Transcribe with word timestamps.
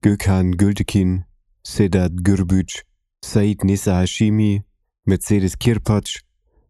Gökhan 0.00 0.52
Gültekin, 0.52 1.24
Sedat 1.64 2.12
Gürbüc, 2.22 2.84
Said 3.24 3.64
Nisa 3.64 3.98
Hashimi, 3.98 4.62
Mercedes 5.04 5.58
Kirpac, 5.58 6.20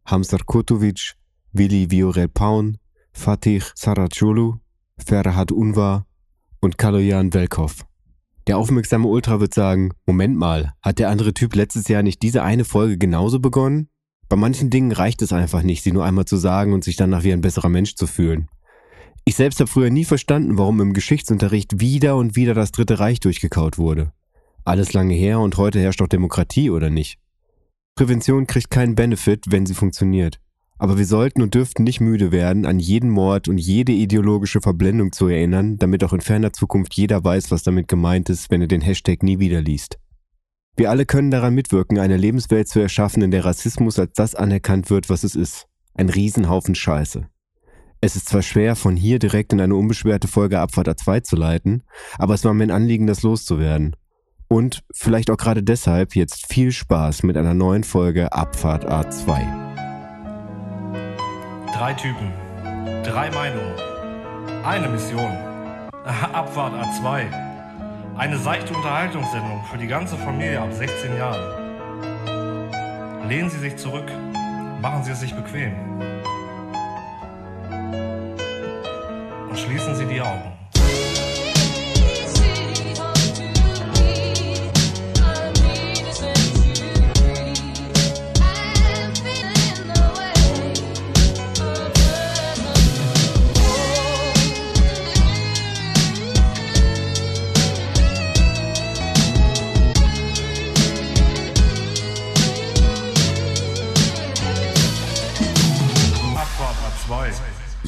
Hamzar 0.07 0.41
Kotovic, 0.47 1.13
Willi 1.53 1.91
Viorel 1.91 2.29
Paun, 2.29 2.79
Fatih 3.13 3.63
Saracolu, 3.75 4.61
Ferhat 4.97 5.53
Unvar 5.53 6.07
und 6.61 6.79
Kaloyan 6.79 7.35
Velkov. 7.35 7.85
Der 8.47 8.57
aufmerksame 8.57 9.07
Ultra 9.07 9.41
wird 9.41 9.53
sagen, 9.53 9.91
Moment 10.07 10.39
mal, 10.39 10.73
hat 10.81 10.99
der 10.99 11.11
andere 11.11 11.35
Typ 11.35 11.55
letztes 11.55 11.87
Jahr 11.89 12.03
nicht 12.03 12.23
diese 12.23 12.43
eine 12.43 12.65
Folge 12.65 12.97
genauso 12.97 13.41
begonnen? 13.41 13.91
Bei 14.31 14.37
manchen 14.37 14.71
Dingen 14.71 14.93
reicht 14.93 15.21
es 15.21 15.35
einfach 15.35 15.63
nicht, 15.63 15.83
sie 15.83 15.93
nur 15.93 16.07
einmal 16.07 16.25
zu 16.25 16.39
sagen 16.39 16.73
und 16.73 16.83
sich 16.83 16.97
danach 16.97 17.25
wie 17.25 17.35
ein 17.35 17.43
besserer 17.43 17.69
Mensch 17.69 17.95
zu 17.95 18.07
fühlen. 18.07 18.49
Ich 19.29 19.37
selbst 19.37 19.61
habe 19.61 19.69
früher 19.69 19.91
nie 19.91 20.07
verstanden, 20.07 20.57
warum 20.57 20.81
im 20.81 20.95
Geschichtsunterricht 20.95 21.81
wieder 21.81 22.17
und 22.17 22.35
wieder 22.35 22.55
das 22.55 22.73
Dritte 22.73 22.99
Reich 22.99 23.21
durchgekaut 23.21 23.77
wurde. 23.77 24.11
Alles 24.65 24.95
lange 24.95 25.13
her 25.13 25.39
und 25.41 25.59
heute 25.59 25.79
herrscht 25.79 26.01
doch 26.01 26.09
Demokratie, 26.09 26.71
oder 26.71 26.89
nicht? 26.89 27.19
Prävention 27.95 28.47
kriegt 28.47 28.71
keinen 28.71 28.95
Benefit, 28.95 29.45
wenn 29.51 29.67
sie 29.67 29.75
funktioniert. 29.75 30.41
Aber 30.79 30.97
wir 30.97 31.05
sollten 31.05 31.43
und 31.43 31.53
dürften 31.53 31.85
nicht 31.85 32.01
müde 32.01 32.33
werden, 32.33 32.65
an 32.65 32.79
jeden 32.79 33.11
Mord 33.11 33.49
und 33.49 33.59
jede 33.59 33.93
ideologische 33.93 34.63
Verblendung 34.63 35.13
zu 35.13 35.29
erinnern, 35.29 35.77
damit 35.77 36.03
auch 36.05 36.15
in 36.15 36.23
ferner 36.23 36.55
Zukunft 36.55 36.95
jeder 36.95 37.23
weiß, 37.23 37.51
was 37.51 37.63
damit 37.63 37.87
gemeint 37.87 38.31
ist, 38.31 38.51
wenn 38.51 38.63
er 38.63 38.67
den 38.67 38.81
Hashtag 38.81 39.23
nie 39.23 39.39
wieder 39.39 39.61
liest. 39.61 39.99
Wir 40.75 40.89
alle 40.89 41.05
können 41.05 41.31
daran 41.31 41.55
mitwirken, 41.55 41.99
eine 41.99 42.17
Lebenswelt 42.17 42.69
zu 42.69 42.81
erschaffen, 42.81 43.23
in 43.23 43.31
der 43.31 43.45
Rassismus 43.45 43.99
als 43.99 44.15
das 44.15 44.35
anerkannt 44.35 44.89
wird, 44.89 45.11
was 45.11 45.23
es 45.23 45.35
ist. 45.35 45.67
Ein 45.93 46.09
Riesenhaufen 46.09 46.75
Scheiße. 46.75 47.29
Es 48.01 48.15
ist 48.15 48.29
zwar 48.29 48.43
schwer, 48.43 48.77
von 48.77 48.95
hier 48.95 49.19
direkt 49.19 49.53
in 49.53 49.61
eine 49.61 49.75
unbeschwerte 49.75 50.29
Folge 50.29 50.61
Abfahrt 50.61 50.89
A2 50.89 51.25
zu 51.25 51.35
leiten, 51.35 51.83
aber 52.17 52.35
es 52.35 52.45
war 52.45 52.55
mir 52.55 52.63
ein 52.63 52.71
Anliegen, 52.71 53.09
das 53.09 53.25
loszuwerden. 53.25 53.97
Und 54.47 54.85
vielleicht 54.93 55.31
auch 55.31 55.37
gerade 55.37 55.65
deshalb 55.65 56.15
jetzt 56.15 56.47
viel 56.47 56.71
Spaß 56.71 57.25
mit 57.25 57.37
einer 57.37 57.55
neuen 57.55 57.83
Folge 57.83 58.33
Abfahrt 58.33 58.89
A2. 58.89 59.41
Drei 61.75 61.93
Typen, 61.95 62.33
drei 63.03 63.33
Meinungen, 63.33 63.75
eine 64.65 64.89
Mission. 64.89 65.37
Abfahrt 66.33 66.75
A2. 66.75 67.27
Eine 68.17 68.39
seichte 68.39 68.75
Unterhaltungssendung 68.75 69.65
für 69.73 69.79
die 69.79 69.89
ganze 69.89 70.17
Familie 70.17 70.61
ab 70.61 70.73
16 70.73 71.17
Jahren. 71.17 71.69
Lehnen 73.29 73.51
Sie 73.51 73.59
sich 73.59 73.77
zurück, 73.77 74.07
machen 74.81 75.03
Sie 75.03 75.11
es 75.11 75.19
sich 75.21 75.35
bequem. 75.35 75.73
Schließen 79.59 79.95
Sie 79.97 80.07
die 80.07 80.21
Augen. 80.21 80.58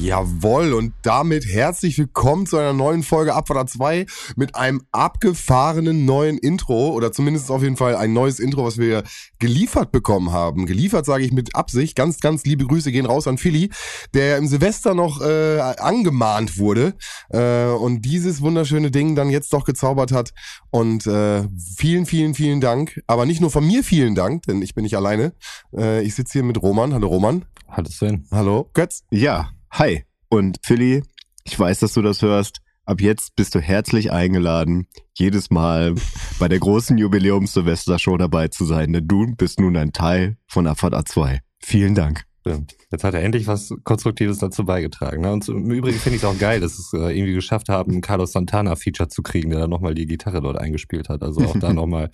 Jawohl, 0.01 0.73
und 0.73 0.93
damit 1.03 1.45
herzlich 1.45 1.95
willkommen 1.99 2.47
zu 2.47 2.57
einer 2.57 2.73
neuen 2.73 3.03
Folge 3.03 3.35
Abfahrt 3.35 3.69
2 3.69 4.07
mit 4.35 4.55
einem 4.55 4.81
abgefahrenen 4.91 6.05
neuen 6.05 6.39
Intro 6.39 6.89
oder 6.89 7.11
zumindest 7.11 7.51
auf 7.51 7.61
jeden 7.61 7.77
Fall 7.77 7.95
ein 7.95 8.11
neues 8.11 8.39
Intro, 8.39 8.65
was 8.65 8.79
wir 8.79 9.03
geliefert 9.37 9.91
bekommen 9.91 10.31
haben. 10.31 10.65
Geliefert 10.65 11.05
sage 11.05 11.23
ich 11.23 11.31
mit 11.31 11.55
Absicht. 11.55 11.95
Ganz, 11.95 12.19
ganz 12.19 12.45
liebe 12.45 12.65
Grüße 12.65 12.91
gehen 12.91 13.05
raus 13.05 13.27
an 13.27 13.37
Philly, 13.37 13.69
der 14.15 14.37
im 14.37 14.47
Silvester 14.47 14.95
noch 14.95 15.21
äh, 15.21 15.59
angemahnt 15.59 16.57
wurde 16.57 16.95
äh, 17.29 17.65
und 17.65 18.01
dieses 18.01 18.41
wunderschöne 18.41 18.89
Ding 18.89 19.15
dann 19.15 19.29
jetzt 19.29 19.53
doch 19.53 19.65
gezaubert 19.65 20.11
hat. 20.11 20.33
Und 20.71 21.05
äh, 21.05 21.43
vielen, 21.77 22.07
vielen, 22.07 22.33
vielen 22.33 22.59
Dank. 22.59 23.03
Aber 23.05 23.27
nicht 23.27 23.39
nur 23.39 23.51
von 23.51 23.67
mir 23.67 23.83
vielen 23.83 24.15
Dank, 24.15 24.41
denn 24.47 24.63
ich 24.63 24.73
bin 24.73 24.81
nicht 24.81 24.97
alleine. 24.97 25.33
Äh, 25.77 26.01
ich 26.01 26.15
sitze 26.15 26.33
hier 26.33 26.43
mit 26.43 26.59
Roman. 26.59 26.91
Hallo 26.91 27.07
Roman. 27.07 27.45
Hallo 27.67 27.87
Sven. 27.87 28.25
Hallo 28.31 28.67
Götz. 28.73 29.03
Ja, 29.11 29.51
hi. 29.71 30.03
Und 30.29 30.57
Philly, 30.63 31.03
ich 31.43 31.59
weiß, 31.59 31.79
dass 31.79 31.93
du 31.93 32.01
das 32.01 32.21
hörst. 32.21 32.61
Ab 32.85 32.99
jetzt 32.99 33.35
bist 33.35 33.53
du 33.55 33.59
herzlich 33.59 34.11
eingeladen, 34.11 34.87
jedes 35.13 35.51
Mal 35.51 35.95
bei 36.39 36.47
der 36.47 36.59
großen 36.59 36.97
Jubiläums-Silvester-Show 36.97 38.17
dabei 38.17 38.47
zu 38.47 38.65
sein, 38.65 38.91
denn 38.91 39.07
du 39.07 39.35
bist 39.35 39.59
nun 39.59 39.77
ein 39.77 39.93
Teil 39.93 40.37
von 40.47 40.67
Abfahrt 40.67 40.95
A2. 40.95 41.39
Vielen 41.59 41.95
Dank. 41.95 42.23
Jetzt 42.43 43.03
hat 43.03 43.13
er 43.13 43.21
endlich 43.21 43.45
was 43.45 43.71
Konstruktives 43.83 44.39
dazu 44.39 44.65
beigetragen. 44.65 45.21
Ne? 45.21 45.31
Und 45.31 45.47
im 45.47 45.69
Übrigen 45.69 45.99
finde 45.99 46.15
ich 46.15 46.23
es 46.23 46.27
auch 46.27 46.37
geil, 46.39 46.59
dass 46.59 46.79
es 46.79 46.91
äh, 46.91 47.15
irgendwie 47.15 47.33
geschafft 47.33 47.69
haben, 47.69 48.01
Carlos 48.01 48.31
Santana-Feature 48.31 49.09
zu 49.09 49.21
kriegen, 49.21 49.51
der 49.51 49.59
dann 49.59 49.69
nochmal 49.69 49.93
die 49.93 50.07
Gitarre 50.07 50.41
dort 50.41 50.57
eingespielt 50.57 51.07
hat. 51.07 51.21
Also 51.21 51.41
auch 51.41 51.59
da 51.59 51.71
nochmal 51.73 52.09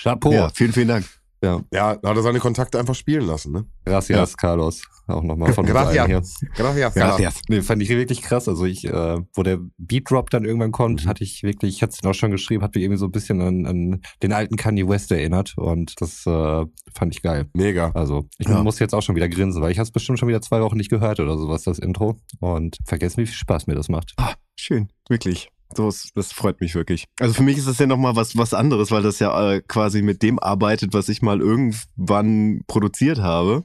Chapeau. 0.00 0.32
Ja, 0.32 0.50
vielen, 0.50 0.72
vielen 0.74 0.88
Dank. 0.88 1.06
Ja. 1.42 1.60
Ja, 1.72 1.96
da 1.96 2.10
hat 2.10 2.16
er 2.16 2.22
seine 2.22 2.38
Kontakte 2.38 2.78
einfach 2.78 2.94
spielen 2.94 3.26
lassen, 3.26 3.52
ne? 3.52 3.66
Gracias, 3.84 4.36
Carlos. 4.36 4.82
Auch 5.08 5.24
nochmal 5.24 5.52
von 5.52 5.68
allen 5.68 6.06
hier. 6.06 6.22
Gracias. 6.54 6.94
Gracias. 6.94 7.40
Nee, 7.48 7.62
fand 7.62 7.82
ich 7.82 7.88
wirklich 7.88 8.22
krass. 8.22 8.48
Also 8.48 8.64
ich, 8.64 8.84
äh, 8.84 9.18
wo 9.34 9.42
der 9.42 9.58
Beat 9.76 10.08
Drop 10.08 10.30
dann 10.30 10.44
irgendwann 10.44 10.70
kommt, 10.70 11.04
Mhm. 11.04 11.08
hatte 11.08 11.24
ich 11.24 11.42
wirklich, 11.42 11.74
ich 11.76 11.82
hatte 11.82 11.96
es 12.00 12.08
auch 12.08 12.14
schon 12.14 12.30
geschrieben, 12.30 12.62
hat 12.62 12.76
mich 12.76 12.84
irgendwie 12.84 12.98
so 12.98 13.06
ein 13.06 13.10
bisschen 13.10 13.40
an, 13.40 13.66
an 13.66 14.00
den 14.22 14.32
alten 14.32 14.54
Kanye 14.56 14.88
West 14.88 15.10
erinnert 15.10 15.54
und 15.56 16.00
das 16.00 16.24
äh, 16.26 16.64
fand 16.94 17.12
ich 17.14 17.22
geil. 17.22 17.46
Mega. 17.54 17.90
Also 17.94 18.28
ich 18.38 18.46
Ja. 18.46 18.62
muss 18.62 18.78
jetzt 18.78 18.94
auch 18.94 19.02
schon 19.02 19.16
wieder 19.16 19.28
grinsen, 19.28 19.60
weil 19.60 19.72
ich 19.72 19.78
habe 19.78 19.84
es 19.86 19.90
bestimmt 19.92 20.20
schon 20.20 20.28
wieder 20.28 20.40
zwei 20.42 20.60
Wochen 20.62 20.76
nicht 20.76 20.90
gehört 20.90 21.18
oder 21.18 21.36
sowas, 21.36 21.64
das 21.64 21.80
Intro. 21.80 22.20
Und 22.38 22.76
vergessen, 22.86 23.18
wie 23.22 23.26
viel 23.26 23.34
Spaß 23.34 23.66
mir 23.66 23.74
das 23.74 23.88
macht. 23.88 24.12
Ah, 24.16 24.34
schön, 24.56 24.88
wirklich. 25.08 25.48
So, 25.76 25.92
das, 26.14 26.32
freut 26.32 26.60
mich 26.60 26.74
wirklich. 26.74 27.06
Also 27.18 27.34
für 27.34 27.42
mich 27.42 27.58
ist 27.58 27.68
das 27.68 27.78
ja 27.78 27.86
nochmal 27.86 28.16
was, 28.16 28.36
was 28.36 28.54
anderes, 28.54 28.90
weil 28.90 29.02
das 29.02 29.18
ja 29.18 29.52
äh, 29.52 29.60
quasi 29.60 30.02
mit 30.02 30.22
dem 30.22 30.38
arbeitet, 30.38 30.92
was 30.92 31.08
ich 31.08 31.22
mal 31.22 31.40
irgendwann 31.40 32.62
produziert 32.66 33.18
habe. 33.18 33.64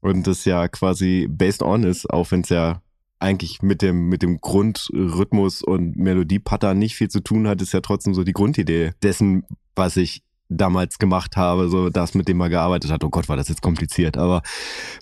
Und 0.00 0.26
das 0.26 0.44
ja 0.44 0.66
quasi 0.68 1.28
based 1.30 1.62
on 1.62 1.84
ist, 1.84 2.10
auch 2.10 2.30
wenn 2.32 2.40
es 2.40 2.48
ja 2.48 2.82
eigentlich 3.20 3.62
mit 3.62 3.82
dem, 3.82 4.08
mit 4.08 4.22
dem 4.22 4.40
Grundrhythmus 4.40 5.62
und 5.62 5.96
Melodie-Pattern 5.96 6.76
nicht 6.76 6.96
viel 6.96 7.08
zu 7.08 7.20
tun 7.20 7.46
hat, 7.46 7.62
ist 7.62 7.72
ja 7.72 7.80
trotzdem 7.80 8.14
so 8.14 8.24
die 8.24 8.32
Grundidee 8.32 8.90
dessen, 9.02 9.44
was 9.76 9.96
ich 9.96 10.22
damals 10.56 10.98
gemacht 10.98 11.36
habe, 11.36 11.68
so 11.68 11.90
das, 11.90 12.14
mit 12.14 12.28
dem 12.28 12.36
man 12.36 12.50
gearbeitet 12.50 12.90
hat. 12.90 13.02
Oh 13.04 13.10
Gott, 13.10 13.28
war 13.28 13.36
das 13.36 13.48
jetzt 13.48 13.62
kompliziert. 13.62 14.16
Aber 14.16 14.42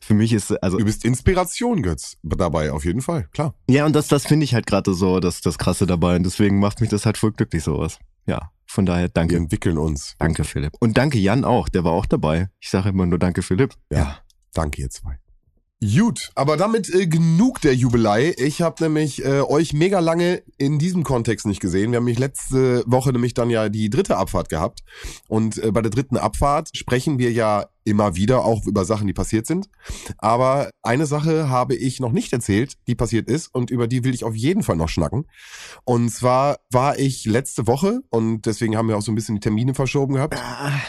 für 0.03 0.15
mich 0.15 0.33
ist, 0.33 0.53
also 0.63 0.79
Du 0.79 0.85
bist 0.85 1.05
Inspiration, 1.05 1.83
Götz, 1.83 2.17
dabei, 2.23 2.73
auf 2.73 2.85
jeden 2.85 3.01
Fall, 3.03 3.29
klar. 3.33 3.55
ja, 3.69 3.87
und 3.87 3.95
das, 3.95 4.09
das 4.09 4.27
finde 4.27 4.45
ich 4.45 4.55
halt 4.55 4.67
gerade 4.67 4.95
so 4.95 5.21
das, 5.21 5.41
das 5.41 5.59
Krasse 5.59 5.87
dabei. 5.87 6.17
Und 6.17 6.25
deswegen 6.25 6.59
macht 6.59 6.81
mich 6.81 6.91
das 6.91 7.07
halt 7.07 7.19
voll 7.19 7.33
glücklich, 7.33 7.63
sowas. 7.63 7.99
Ja, 8.27 8.51
von 8.67 8.87
daher 8.87 9.05
Wir 9.05 9.09
danke. 9.11 9.37
entwickeln 9.37 9.79
uns. 9.79 10.15
Danke, 10.19 10.45
Philipp. 10.45 10.73
Und 10.81 10.97
danke 10.99 11.19
Jan 11.19 11.45
auch, 11.45 11.69
der 11.69 11.85
war 11.85 11.93
auch 11.93 12.07
dabei. 12.07 12.49
Ich 12.61 12.71
sage 12.71 12.91
immer 12.91 13.07
nur 13.07 13.19
danke, 13.19 13.43
Philipp. 13.43 13.75
Ja. 13.91 14.19
Danke, 14.53 14.83
ihr 14.83 14.91
zwei. 14.91 15.19
Gut, 15.83 16.31
aber 16.35 16.59
damit 16.59 16.93
äh, 16.93 17.07
genug 17.07 17.63
der 17.63 17.75
Jubelei. 17.75 18.35
Ich 18.37 18.61
habe 18.61 18.85
nämlich 18.85 19.25
äh, 19.25 19.41
euch 19.41 19.73
mega 19.73 20.01
lange 20.01 20.43
in 20.59 20.79
diesem 20.79 21.05
Kontext 21.05 21.47
nicht 21.47 21.61
gesehen. 21.61 21.91
Wir 21.91 21.97
haben 21.97 22.05
mich 22.05 22.19
letzte 22.19 22.85
Woche 22.87 23.13
nämlich 23.13 23.33
dann 23.33 23.49
ja 23.49 23.71
die 23.71 23.89
dritte 23.89 24.19
Abfahrt 24.19 24.51
gehabt. 24.51 24.81
Und 25.29 25.57
äh, 25.57 25.73
bei 25.73 25.81
der 25.81 25.91
dritten 25.91 26.19
Abfahrt 26.19 26.69
sprechen 26.77 27.19
wir 27.19 27.33
ja 27.33 27.65
immer 27.85 28.17
wieder 28.17 28.45
auch 28.45 28.67
über 28.67 28.85
Sachen, 28.85 29.07
die 29.07 29.13
passiert 29.13 29.47
sind. 29.47 29.69
Aber 30.19 30.71
eine 30.83 31.07
Sache 31.07 31.49
habe 31.49 31.75
ich 31.75 32.01
noch 32.01 32.13
nicht 32.13 32.33
erzählt, 32.33 32.75
die 32.87 32.95
passiert 32.95 33.29
ist 33.29 33.55
und 33.55 33.71
über 33.71 33.87
die 33.87 34.05
will 34.05 34.15
ich 34.15 34.25
auf 34.25 34.35
jeden 34.35 34.63
Fall 34.63 34.77
noch 34.77 34.89
schnacken. 34.89 35.27
Und 35.85 36.11
zwar 36.11 36.59
war 36.71 36.99
ich 36.99 37.27
letzte 37.27 37.67
Woche 37.67 38.01
und 38.11 38.47
deswegen 38.47 38.77
haben 38.77 38.89
wir 38.89 38.97
auch 38.97 39.03
so 39.03 39.13
ein 39.13 39.15
bisschen 39.15 39.37
die 39.37 39.41
Termine 39.41 39.75
verschoben 39.75 40.15
gehabt. 40.15 40.37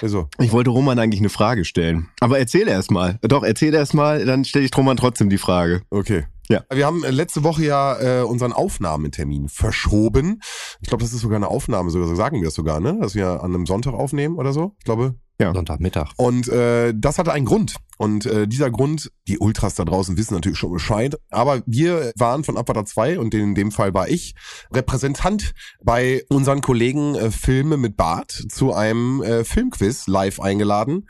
Also, 0.02 0.28
Ich 0.40 0.52
wollte 0.52 0.70
Roman 0.70 1.00
eigentlich 1.00 1.22
eine 1.22 1.30
Frage 1.30 1.66
stellen. 1.66 2.10
Aber 2.20 2.40
erzähl 2.40 2.68
erst 2.68 2.92
mal. 2.92 3.20
Doch, 3.22 3.44
erzähl 3.44 3.74
erst 3.74 3.94
mal, 3.94 4.26
dann 4.26 4.46
stelle 4.46 4.66
ich 4.66 4.76
Roman 4.76 4.98
trotzdem 4.98 5.30
die 5.30 5.38
Frage. 5.38 5.82
Okay. 5.90 6.26
Ja. 6.50 6.64
Wir 6.74 6.86
haben 6.86 7.04
letzte 7.08 7.44
Woche 7.44 7.64
ja 7.64 8.20
äh, 8.20 8.24
unseren 8.24 8.52
Aufnahmetermin 8.52 9.48
verschoben. 9.48 10.42
Ich 10.82 10.90
glaube, 10.90 11.04
das 11.04 11.14
ist 11.14 11.22
sogar 11.22 11.38
eine 11.38 11.48
Aufnahme, 11.48 11.90
sogar 11.92 12.10
so 12.10 12.16
sagen 12.16 12.42
wir 12.42 12.50
es 12.50 12.56
sogar, 12.56 12.82
ne? 12.82 12.98
Dass 13.00 13.16
wir 13.16 13.42
an 13.42 13.54
einem 13.56 13.66
Sonntag 13.66 13.94
aufnehmen 13.94 14.36
oder 14.36 14.52
so. 14.52 14.76
Ich 14.80 14.86
glaube. 14.86 15.16
Ja. 15.42 15.54
Sonntagmittag. 15.54 16.12
Und 16.18 16.48
äh, 16.50 16.94
das 16.96 17.18
hatte 17.18 17.32
einen 17.32 17.46
Grund. 17.46 17.76
Und 17.98 18.26
äh, 18.26 18.48
dieser 18.48 18.72
Grund, 18.72 19.12
die 19.28 19.40
Ultras 19.40 19.76
da 19.76 19.86
draußen 19.86 20.18
wissen 20.18 20.34
natürlich 20.34 20.58
schon 20.58 20.72
Bescheid, 20.72 21.16
aber 21.30 21.62
wir 21.66 22.12
waren 22.16 22.44
von 22.44 22.58
Abwärter 22.58 22.86
2 22.86 23.20
und 23.20 23.34
in 23.34 23.54
dem 23.54 23.72
Fall 23.72 23.94
war 23.94 24.10
ich 24.10 24.34
Repräsentant 24.72 25.54
bei 25.84 26.24
unseren 26.30 26.62
Kollegen 26.62 27.16
äh, 27.16 27.30
Filme 27.30 27.78
mit 27.78 27.98
Bart 27.98 28.32
zu 28.50 28.74
einem 28.74 29.22
äh, 29.22 29.44
Filmquiz 29.44 30.08
live 30.08 30.40
eingeladen 30.40 31.08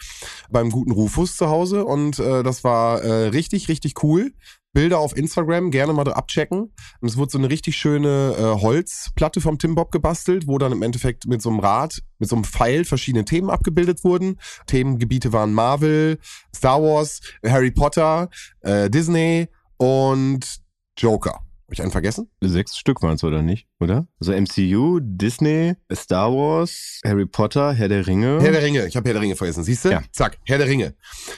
beim 0.49 0.69
guten 0.69 0.91
Rufus 0.91 1.37
zu 1.37 1.47
Hause 1.47 1.85
und 1.85 2.19
äh, 2.19 2.43
das 2.43 2.63
war 2.65 3.01
äh, 3.01 3.27
richtig, 3.27 3.69
richtig 3.69 4.03
cool. 4.03 4.33
Bilder 4.73 5.00
auf 5.00 5.15
Instagram, 5.15 5.69
gerne 5.71 5.94
mal 5.94 6.07
abchecken. 6.13 6.73
Es 7.01 7.18
wurde 7.18 7.31
so 7.31 7.38
eine 7.38 7.50
richtig 7.50 7.75
schöne 7.75 8.35
äh, 8.38 8.62
Holzplatte 8.62 9.41
vom 9.41 9.57
Tim 9.57 9.75
Bob 9.75 9.91
gebastelt, 9.91 10.47
wo 10.47 10.57
dann 10.57 10.71
im 10.71 10.81
Endeffekt 10.81 11.27
mit 11.27 11.41
so 11.41 11.50
einem 11.50 11.59
Rad, 11.59 12.01
mit 12.19 12.29
so 12.29 12.35
einem 12.35 12.45
Pfeil 12.45 12.85
verschiedene 12.85 13.25
Themen 13.25 13.50
abgebildet 13.50 14.03
wurden. 14.03 14.39
Themengebiete 14.68 15.33
waren 15.33 15.53
Marvel, 15.53 16.19
Star 16.56 16.81
Wars, 16.81 17.21
Harry 17.45 17.71
Potter, 17.71 18.29
äh, 18.62 18.89
Disney 18.89 19.50
und 19.77 20.62
Joker. 20.97 21.33
Habe 21.33 21.74
ich 21.74 21.81
einen 21.81 21.91
vergessen? 21.91 22.29
Sechs 22.41 22.77
Stück 22.77 23.01
waren 23.01 23.15
es, 23.15 23.24
oder 23.24 23.41
nicht? 23.41 23.67
Oder? 23.81 24.05
Also 24.19 24.31
MCU, 24.33 24.99
Disney, 25.01 25.73
Star 25.91 26.31
Wars, 26.31 27.01
Harry 27.03 27.25
Potter, 27.25 27.73
Herr 27.73 27.89
der 27.89 28.05
Ringe. 28.05 28.39
Herr 28.39 28.51
der 28.51 28.61
Ringe, 28.61 28.85
ich 28.85 28.95
habe 28.95 29.09
Herr 29.09 29.15
der 29.15 29.23
Ringe 29.23 29.35
vergessen, 29.35 29.63
siehst 29.63 29.85
du? 29.85 29.89
Ja. 29.89 30.03
Zack, 30.11 30.37
Herr 30.45 30.59
der 30.59 30.67
Ringe. 30.67 30.93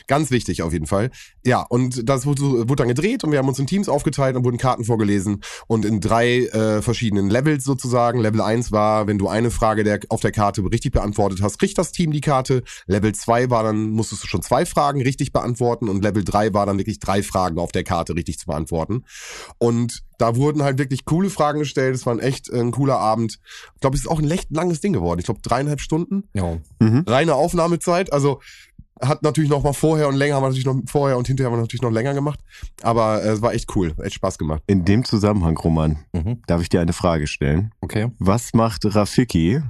Ganz 0.08 0.30
wichtig 0.30 0.62
auf 0.62 0.74
jeden 0.74 0.86
Fall. 0.86 1.10
Ja, 1.46 1.62
und 1.62 2.08
das 2.10 2.26
wurde, 2.26 2.42
wurde 2.42 2.76
dann 2.76 2.90
gedreht 2.90 3.24
und 3.24 3.32
wir 3.32 3.40
haben 3.40 3.48
uns 3.48 3.60
in 3.60 3.68
Teams 3.68 3.88
aufgeteilt 3.88 4.36
und 4.36 4.44
wurden 4.44 4.58
Karten 4.58 4.84
vorgelesen 4.84 5.42
und 5.68 5.86
in 5.86 6.02
drei 6.02 6.48
äh, 6.48 6.82
verschiedenen 6.82 7.30
Levels 7.30 7.64
sozusagen. 7.64 8.20
Level 8.20 8.42
1 8.42 8.74
war, 8.74 9.08
wenn 9.08 9.18
du 9.18 9.30
eine 9.30 9.50
Frage 9.50 9.86
der, 9.86 10.02
auf 10.10 10.20
der 10.20 10.34
Karte 10.34 10.62
richtig 10.64 10.92
beantwortet 10.92 11.42
hast, 11.42 11.60
kriegt 11.60 11.78
das 11.78 11.94
Team 11.94 12.12
die 12.12 12.22
Karte. 12.22 12.64
Level 12.88 13.16
2 13.16 13.52
war 13.52 13.64
dann, 13.64 13.92
musstest 13.92 14.22
du 14.24 14.28
schon 14.28 14.42
zwei 14.42 14.66
Fragen 14.66 15.02
richtig 15.02 15.32
beantworten 15.32 15.88
und 15.88 16.04
Level 16.04 16.26
3 16.26 16.54
war 16.54 16.66
dann 16.66 16.78
wirklich 16.78 17.00
drei 17.00 17.24
Fragen 17.24 17.58
auf 17.58 17.72
der 17.72 17.86
Karte 17.86 18.16
richtig 18.16 18.38
zu 18.38 18.48
beantworten. 18.48 19.06
Und 19.60 20.04
da 20.18 20.36
wurden 20.36 20.64
halt 20.64 20.78
wirklich 20.78 21.06
coole 21.06 21.30
Fragen 21.30 21.60
gestellt. 21.60 21.96
Es 21.96 22.06
war 22.06 22.14
ein 22.14 22.20
echt 22.34 22.50
äh, 22.50 22.60
ein 22.60 22.72
cooler 22.72 22.98
Abend. 23.00 23.40
Ich 23.76 23.82
glaube, 23.82 23.96
es 23.96 24.02
ist 24.04 24.08
auch 24.08 24.20
ein 24.20 24.30
echt 24.32 24.52
langes 24.52 24.82
Ding 24.82 24.94
geworden. 24.94 25.20
Ich 25.20 25.26
glaube, 25.26 25.42
dreieinhalb 25.42 25.80
Stunden. 25.82 26.24
Ja. 26.34 26.58
Mhm. 26.80 27.04
Reine 27.08 27.36
Aufnahmezeit. 27.36 28.12
Also 28.12 28.40
hat 29.02 29.24
natürlich 29.24 29.50
noch 29.50 29.64
mal 29.64 29.74
vorher 29.74 30.08
und 30.08 30.16
länger, 30.16 30.36
haben 30.36 30.44
wir 30.44 30.48
natürlich 30.50 30.66
noch 30.66 30.80
vorher 30.88 31.18
und 31.18 31.28
hinterher 31.28 31.52
haben 31.52 31.58
wir 31.58 31.62
natürlich 31.62 31.82
noch 31.82 31.92
länger 31.92 32.14
gemacht. 32.14 32.40
Aber 32.84 33.24
äh, 33.24 33.30
es 33.30 33.42
war 33.42 33.54
echt 33.54 33.76
cool. 33.76 33.94
Echt 34.02 34.16
Spaß 34.16 34.38
gemacht. 34.38 34.62
In 34.68 34.86
dem 34.86 35.04
Zusammenhang, 35.04 35.58
Roman, 35.58 35.98
Mhm. 36.14 36.42
darf 36.48 36.62
ich 36.62 36.70
dir 36.70 36.80
eine 36.82 36.94
Frage 36.94 37.28
stellen. 37.28 37.72
Okay. 37.82 38.12
Was 38.20 38.54
macht 38.54 38.86
Rafiki, 38.86 39.62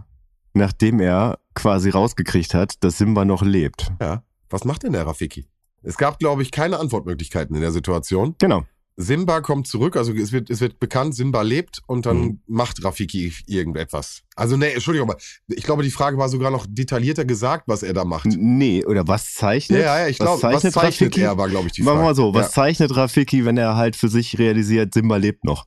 nachdem 0.53 0.99
er 0.99 1.39
quasi 1.55 1.89
rausgekriegt 1.89 2.53
hat, 2.53 2.83
dass 2.83 2.97
Simba 2.97 3.25
noch 3.25 3.41
lebt? 3.41 3.91
Ja. 4.01 4.23
Was 4.49 4.65
macht 4.65 4.83
denn 4.83 4.93
der 4.93 5.07
Rafiki? 5.07 5.47
Es 5.81 5.97
gab, 5.97 6.19
glaube 6.19 6.43
ich, 6.43 6.51
keine 6.51 6.79
Antwortmöglichkeiten 6.79 7.55
in 7.55 7.61
der 7.61 7.71
Situation. 7.71 8.35
Genau. 8.39 8.63
Simba 8.95 9.41
kommt 9.41 9.65
zurück, 9.67 9.95
also 9.97 10.13
es 10.13 10.31
wird, 10.31 10.51
es 10.51 10.61
wird 10.61 10.79
bekannt, 10.79 11.15
Simba 11.15 11.41
lebt 11.41 11.81
und 11.87 12.05
dann 12.05 12.17
Mhm. 12.21 12.39
macht 12.45 12.83
Rafiki 12.83 13.33
irgendetwas. 13.47 14.21
Also 14.35 14.55
nee, 14.55 14.71
Entschuldigung, 14.71 15.09
aber 15.09 15.19
ich 15.47 15.63
glaube, 15.63 15.81
die 15.81 15.89
Frage 15.89 16.17
war 16.19 16.29
sogar 16.29 16.51
noch 16.51 16.67
detaillierter 16.69 17.25
gesagt, 17.25 17.63
was 17.67 17.81
er 17.81 17.93
da 17.93 18.05
macht. 18.05 18.25
Nee, 18.27 18.85
oder 18.85 19.07
was 19.07 19.33
zeichnet? 19.33 19.79
Ja, 19.81 19.99
ja, 20.01 20.07
ich 20.07 20.19
glaube, 20.19 20.43
was 20.43 20.61
zeichnet, 20.61 20.75
Rafiki? 20.77 21.21
er, 21.21 21.37
war, 21.37 21.49
glaube 21.49 21.67
ich, 21.67 21.73
die 21.73 21.81
Machen 21.81 21.95
Frage. 21.95 22.03
wir 22.05 22.09
mal 22.09 22.15
so, 22.15 22.33
was 22.35 22.47
Ja. 22.47 22.51
zeichnet 22.51 22.95
Rafiki, 22.95 23.45
wenn 23.45 23.57
er 23.57 23.75
halt 23.75 23.95
für 23.95 24.09
sich 24.09 24.37
realisiert, 24.37 24.93
Simba 24.93 25.17
lebt 25.17 25.43
noch? 25.43 25.65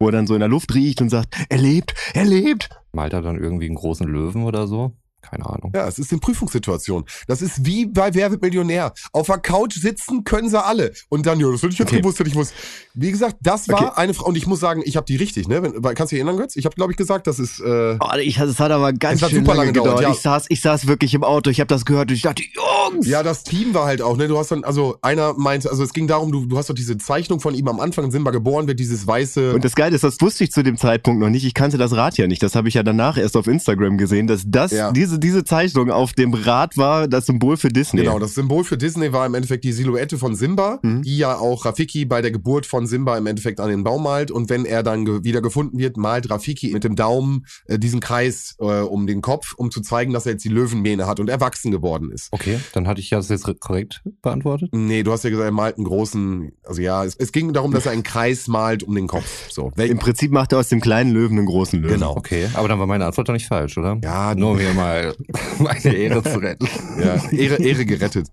Wo 0.00 0.06
er 0.06 0.12
dann 0.12 0.26
so 0.26 0.34
in 0.34 0.40
der 0.40 0.48
Luft 0.48 0.74
riecht 0.74 1.00
und 1.00 1.10
sagt, 1.10 1.36
er 1.48 1.58
lebt, 1.58 1.94
er 2.14 2.24
lebt. 2.24 2.70
Malt 2.92 3.12
er 3.12 3.22
dann 3.22 3.38
irgendwie 3.40 3.66
einen 3.66 3.76
großen 3.76 4.06
Löwen 4.08 4.42
oder 4.42 4.66
so? 4.66 4.96
Keine 5.22 5.46
Ahnung. 5.46 5.72
Ja, 5.74 5.86
es 5.88 5.98
ist 5.98 6.10
eine 6.12 6.20
Prüfungssituation. 6.20 7.04
Das 7.26 7.42
ist 7.42 7.64
wie 7.64 7.86
bei 7.86 8.12
Wer 8.12 8.30
wird 8.30 8.42
Millionär. 8.42 8.92
Auf 9.12 9.26
der 9.28 9.38
Couch 9.38 9.74
sitzen 9.74 10.24
können 10.24 10.48
sie 10.50 10.62
alle. 10.62 10.92
Und 11.08 11.26
dann, 11.26 11.38
ja, 11.40 11.50
das 11.50 11.62
hätte 11.62 11.72
ich 11.72 11.78
jetzt 11.78 11.88
Okay. 11.88 12.00
gewusst, 12.00 12.18
hätte 12.18 12.28
ich 12.28 12.34
muss. 12.34 12.52
Wie 12.94 13.10
gesagt, 13.10 13.36
das 13.40 13.68
war 13.68 13.80
Okay. 13.82 13.90
eine 13.96 14.14
Frage. 14.14 14.28
Und 14.28 14.36
ich 14.36 14.46
muss 14.46 14.60
sagen, 14.60 14.82
ich 14.84 14.96
habe 14.96 15.06
die 15.06 15.16
richtig, 15.16 15.48
ne? 15.48 15.62
Wenn, 15.62 15.72
kannst 15.94 16.12
du 16.12 16.16
dich 16.16 16.22
erinnern, 16.24 16.36
Götz? 16.36 16.56
Ich 16.56 16.64
habe, 16.64 16.74
glaube 16.74 16.92
ich, 16.92 16.96
gesagt, 16.98 17.26
das 17.26 17.38
ist. 17.38 17.60
Äh, 17.60 17.96
Oh, 18.00 18.16
ich, 18.18 18.38
es 18.38 18.58
hat 18.58 18.70
aber 18.72 18.92
ganz 18.92 19.20
schön 19.20 19.28
super 19.30 19.54
lange 19.54 19.58
lange 19.58 19.72
gedauert, 19.72 19.96
gedauert. 19.98 20.02
ja. 20.02 20.10
Ich, 20.16 20.20
saß, 20.20 20.46
ich 20.48 20.60
saß 20.60 20.86
wirklich 20.86 21.14
im 21.14 21.22
Auto, 21.24 21.50
ich 21.50 21.60
habe 21.60 21.68
das 21.68 21.84
gehört 21.84 22.10
und 22.10 22.16
ich 22.16 22.22
dachte, 22.22 22.42
Jungs! 22.42 23.06
ja, 23.06 23.22
das 23.22 23.44
Team 23.44 23.74
war 23.74 23.86
halt 23.86 24.02
auch, 24.02 24.16
ne? 24.16 24.28
Du 24.28 24.38
hast 24.38 24.50
dann, 24.50 24.64
also 24.64 24.96
einer 25.02 25.34
meinte, 25.34 25.70
also 25.70 25.82
es 25.84 25.92
ging 25.92 26.06
darum, 26.08 26.32
du, 26.32 26.46
du 26.46 26.58
hast 26.58 26.68
doch 26.68 26.74
diese 26.74 26.98
Zeichnung 26.98 27.40
von 27.40 27.54
ihm 27.54 27.68
am 27.68 27.80
Anfang, 27.80 28.10
Simba 28.10 28.30
geboren 28.32 28.66
wird, 28.66 28.80
dieses 28.80 29.06
weiße. 29.06 29.54
Und 29.54 29.64
das 29.64 29.74
Geile 29.74 29.94
ist, 29.94 30.04
das 30.04 30.16
wusste 30.20 30.44
ich 30.44 30.50
zu 30.52 30.62
dem 30.62 30.76
Zeitpunkt 30.76 31.20
noch 31.20 31.30
nicht. 31.30 31.44
Ich 31.44 31.54
kannte 31.54 31.78
das 31.78 31.92
Rad 31.92 32.18
ja 32.18 32.26
nicht. 32.26 32.42
Das 32.42 32.54
habe 32.56 32.68
ich 32.68 32.74
ja 32.74 32.82
danach 32.82 33.16
erst 33.16 33.36
auf 33.36 33.46
Instagram 33.46 33.98
gesehen, 33.98 34.26
dass 34.26 34.42
das, 34.46 34.72
Ja. 34.72 34.90
diese, 34.92 35.11
diese 35.18 35.44
Zeichnung 35.44 35.90
auf 35.90 36.12
dem 36.12 36.34
Rad 36.34 36.76
war, 36.76 37.08
das 37.08 37.26
Symbol 37.26 37.56
für 37.56 37.68
Disney. 37.68 38.00
Genau, 38.02 38.18
das 38.18 38.34
Symbol 38.34 38.64
für 38.64 38.76
Disney 38.76 39.12
war 39.12 39.26
im 39.26 39.34
Endeffekt 39.34 39.64
die 39.64 39.72
Silhouette 39.72 40.18
von 40.18 40.34
Simba, 40.34 40.78
Mhm. 40.82 41.02
die 41.02 41.18
ja 41.18 41.36
auch 41.36 41.64
Rafiki 41.64 42.04
bei 42.04 42.22
der 42.22 42.30
Geburt 42.30 42.66
von 42.66 42.86
Simba 42.86 43.16
im 43.18 43.26
Endeffekt 43.26 43.60
an 43.60 43.68
den 43.70 43.84
Baum 43.84 44.02
malt. 44.04 44.30
Und 44.30 44.50
wenn 44.50 44.64
er 44.64 44.82
dann 44.82 45.04
ge 45.04 45.20
wieder 45.24 45.40
gefunden 45.42 45.78
wird, 45.78 45.96
malt 45.96 46.30
Rafiki 46.30 46.70
mit 46.72 46.84
dem 46.84 46.96
Daumen 46.96 47.46
äh, 47.66 47.78
diesen 47.78 48.00
Kreis 48.00 48.56
äh, 48.60 48.64
um 48.64 49.06
den 49.06 49.20
Kopf, 49.22 49.54
um 49.56 49.70
zu 49.70 49.80
zeigen, 49.80 50.12
dass 50.12 50.26
er 50.26 50.32
jetzt 50.32 50.44
die 50.44 50.48
Löwenmähne 50.48 51.06
hat 51.06 51.20
und 51.20 51.28
erwachsen 51.28 51.70
geworden 51.70 52.10
ist. 52.10 52.28
Okay, 52.32 52.58
dann 52.72 52.86
hatte 52.88 53.00
ich 53.00 53.10
das 53.10 53.28
jetzt 53.28 53.46
re- 53.48 53.54
korrekt 53.54 54.02
beantwortet. 54.22 54.70
Nee, 54.72 55.02
du 55.02 55.12
hast 55.12 55.24
ja 55.24 55.30
gesagt, 55.30 55.46
er 55.46 55.52
malt 55.52 55.76
einen 55.76 55.84
großen, 55.86 56.52
also 56.64 56.80
ja, 56.82 57.04
es, 57.04 57.14
es 57.16 57.32
ging 57.32 57.52
darum, 57.52 57.72
dass 57.72 57.86
er 57.86 57.92
einen 57.92 58.02
Kreis 58.02 58.48
malt 58.48 58.82
um 58.82 58.94
den 58.94 59.06
Kopf. 59.06 59.50
So. 59.50 59.70
Im 59.76 59.98
Prinzip 59.98 60.30
macht 60.32 60.52
er 60.52 60.58
aus 60.58 60.68
dem 60.68 60.80
kleinen 60.80 61.12
Löwen 61.12 61.38
einen 61.38 61.46
großen 61.46 61.80
Löwen. 61.80 61.94
Genau. 61.94 62.16
Okay, 62.16 62.48
aber 62.54 62.68
dann 62.68 62.78
war 62.78 62.86
meine 62.86 63.04
Antwort 63.06 63.28
doch 63.28 63.32
nicht 63.34 63.46
falsch, 63.46 63.76
oder? 63.78 63.98
Ja, 64.02 64.34
Nur 64.34 64.52
um 64.52 64.58
hier 64.58 64.72
mal 65.02 65.14
meine 65.58 65.94
Ehre 65.94 66.22
zu 66.22 66.38
retten. 66.38 66.68
Ja, 66.98 67.14
Ehre, 67.30 67.56
Ehre 67.62 67.84
gerettet. 67.84 68.28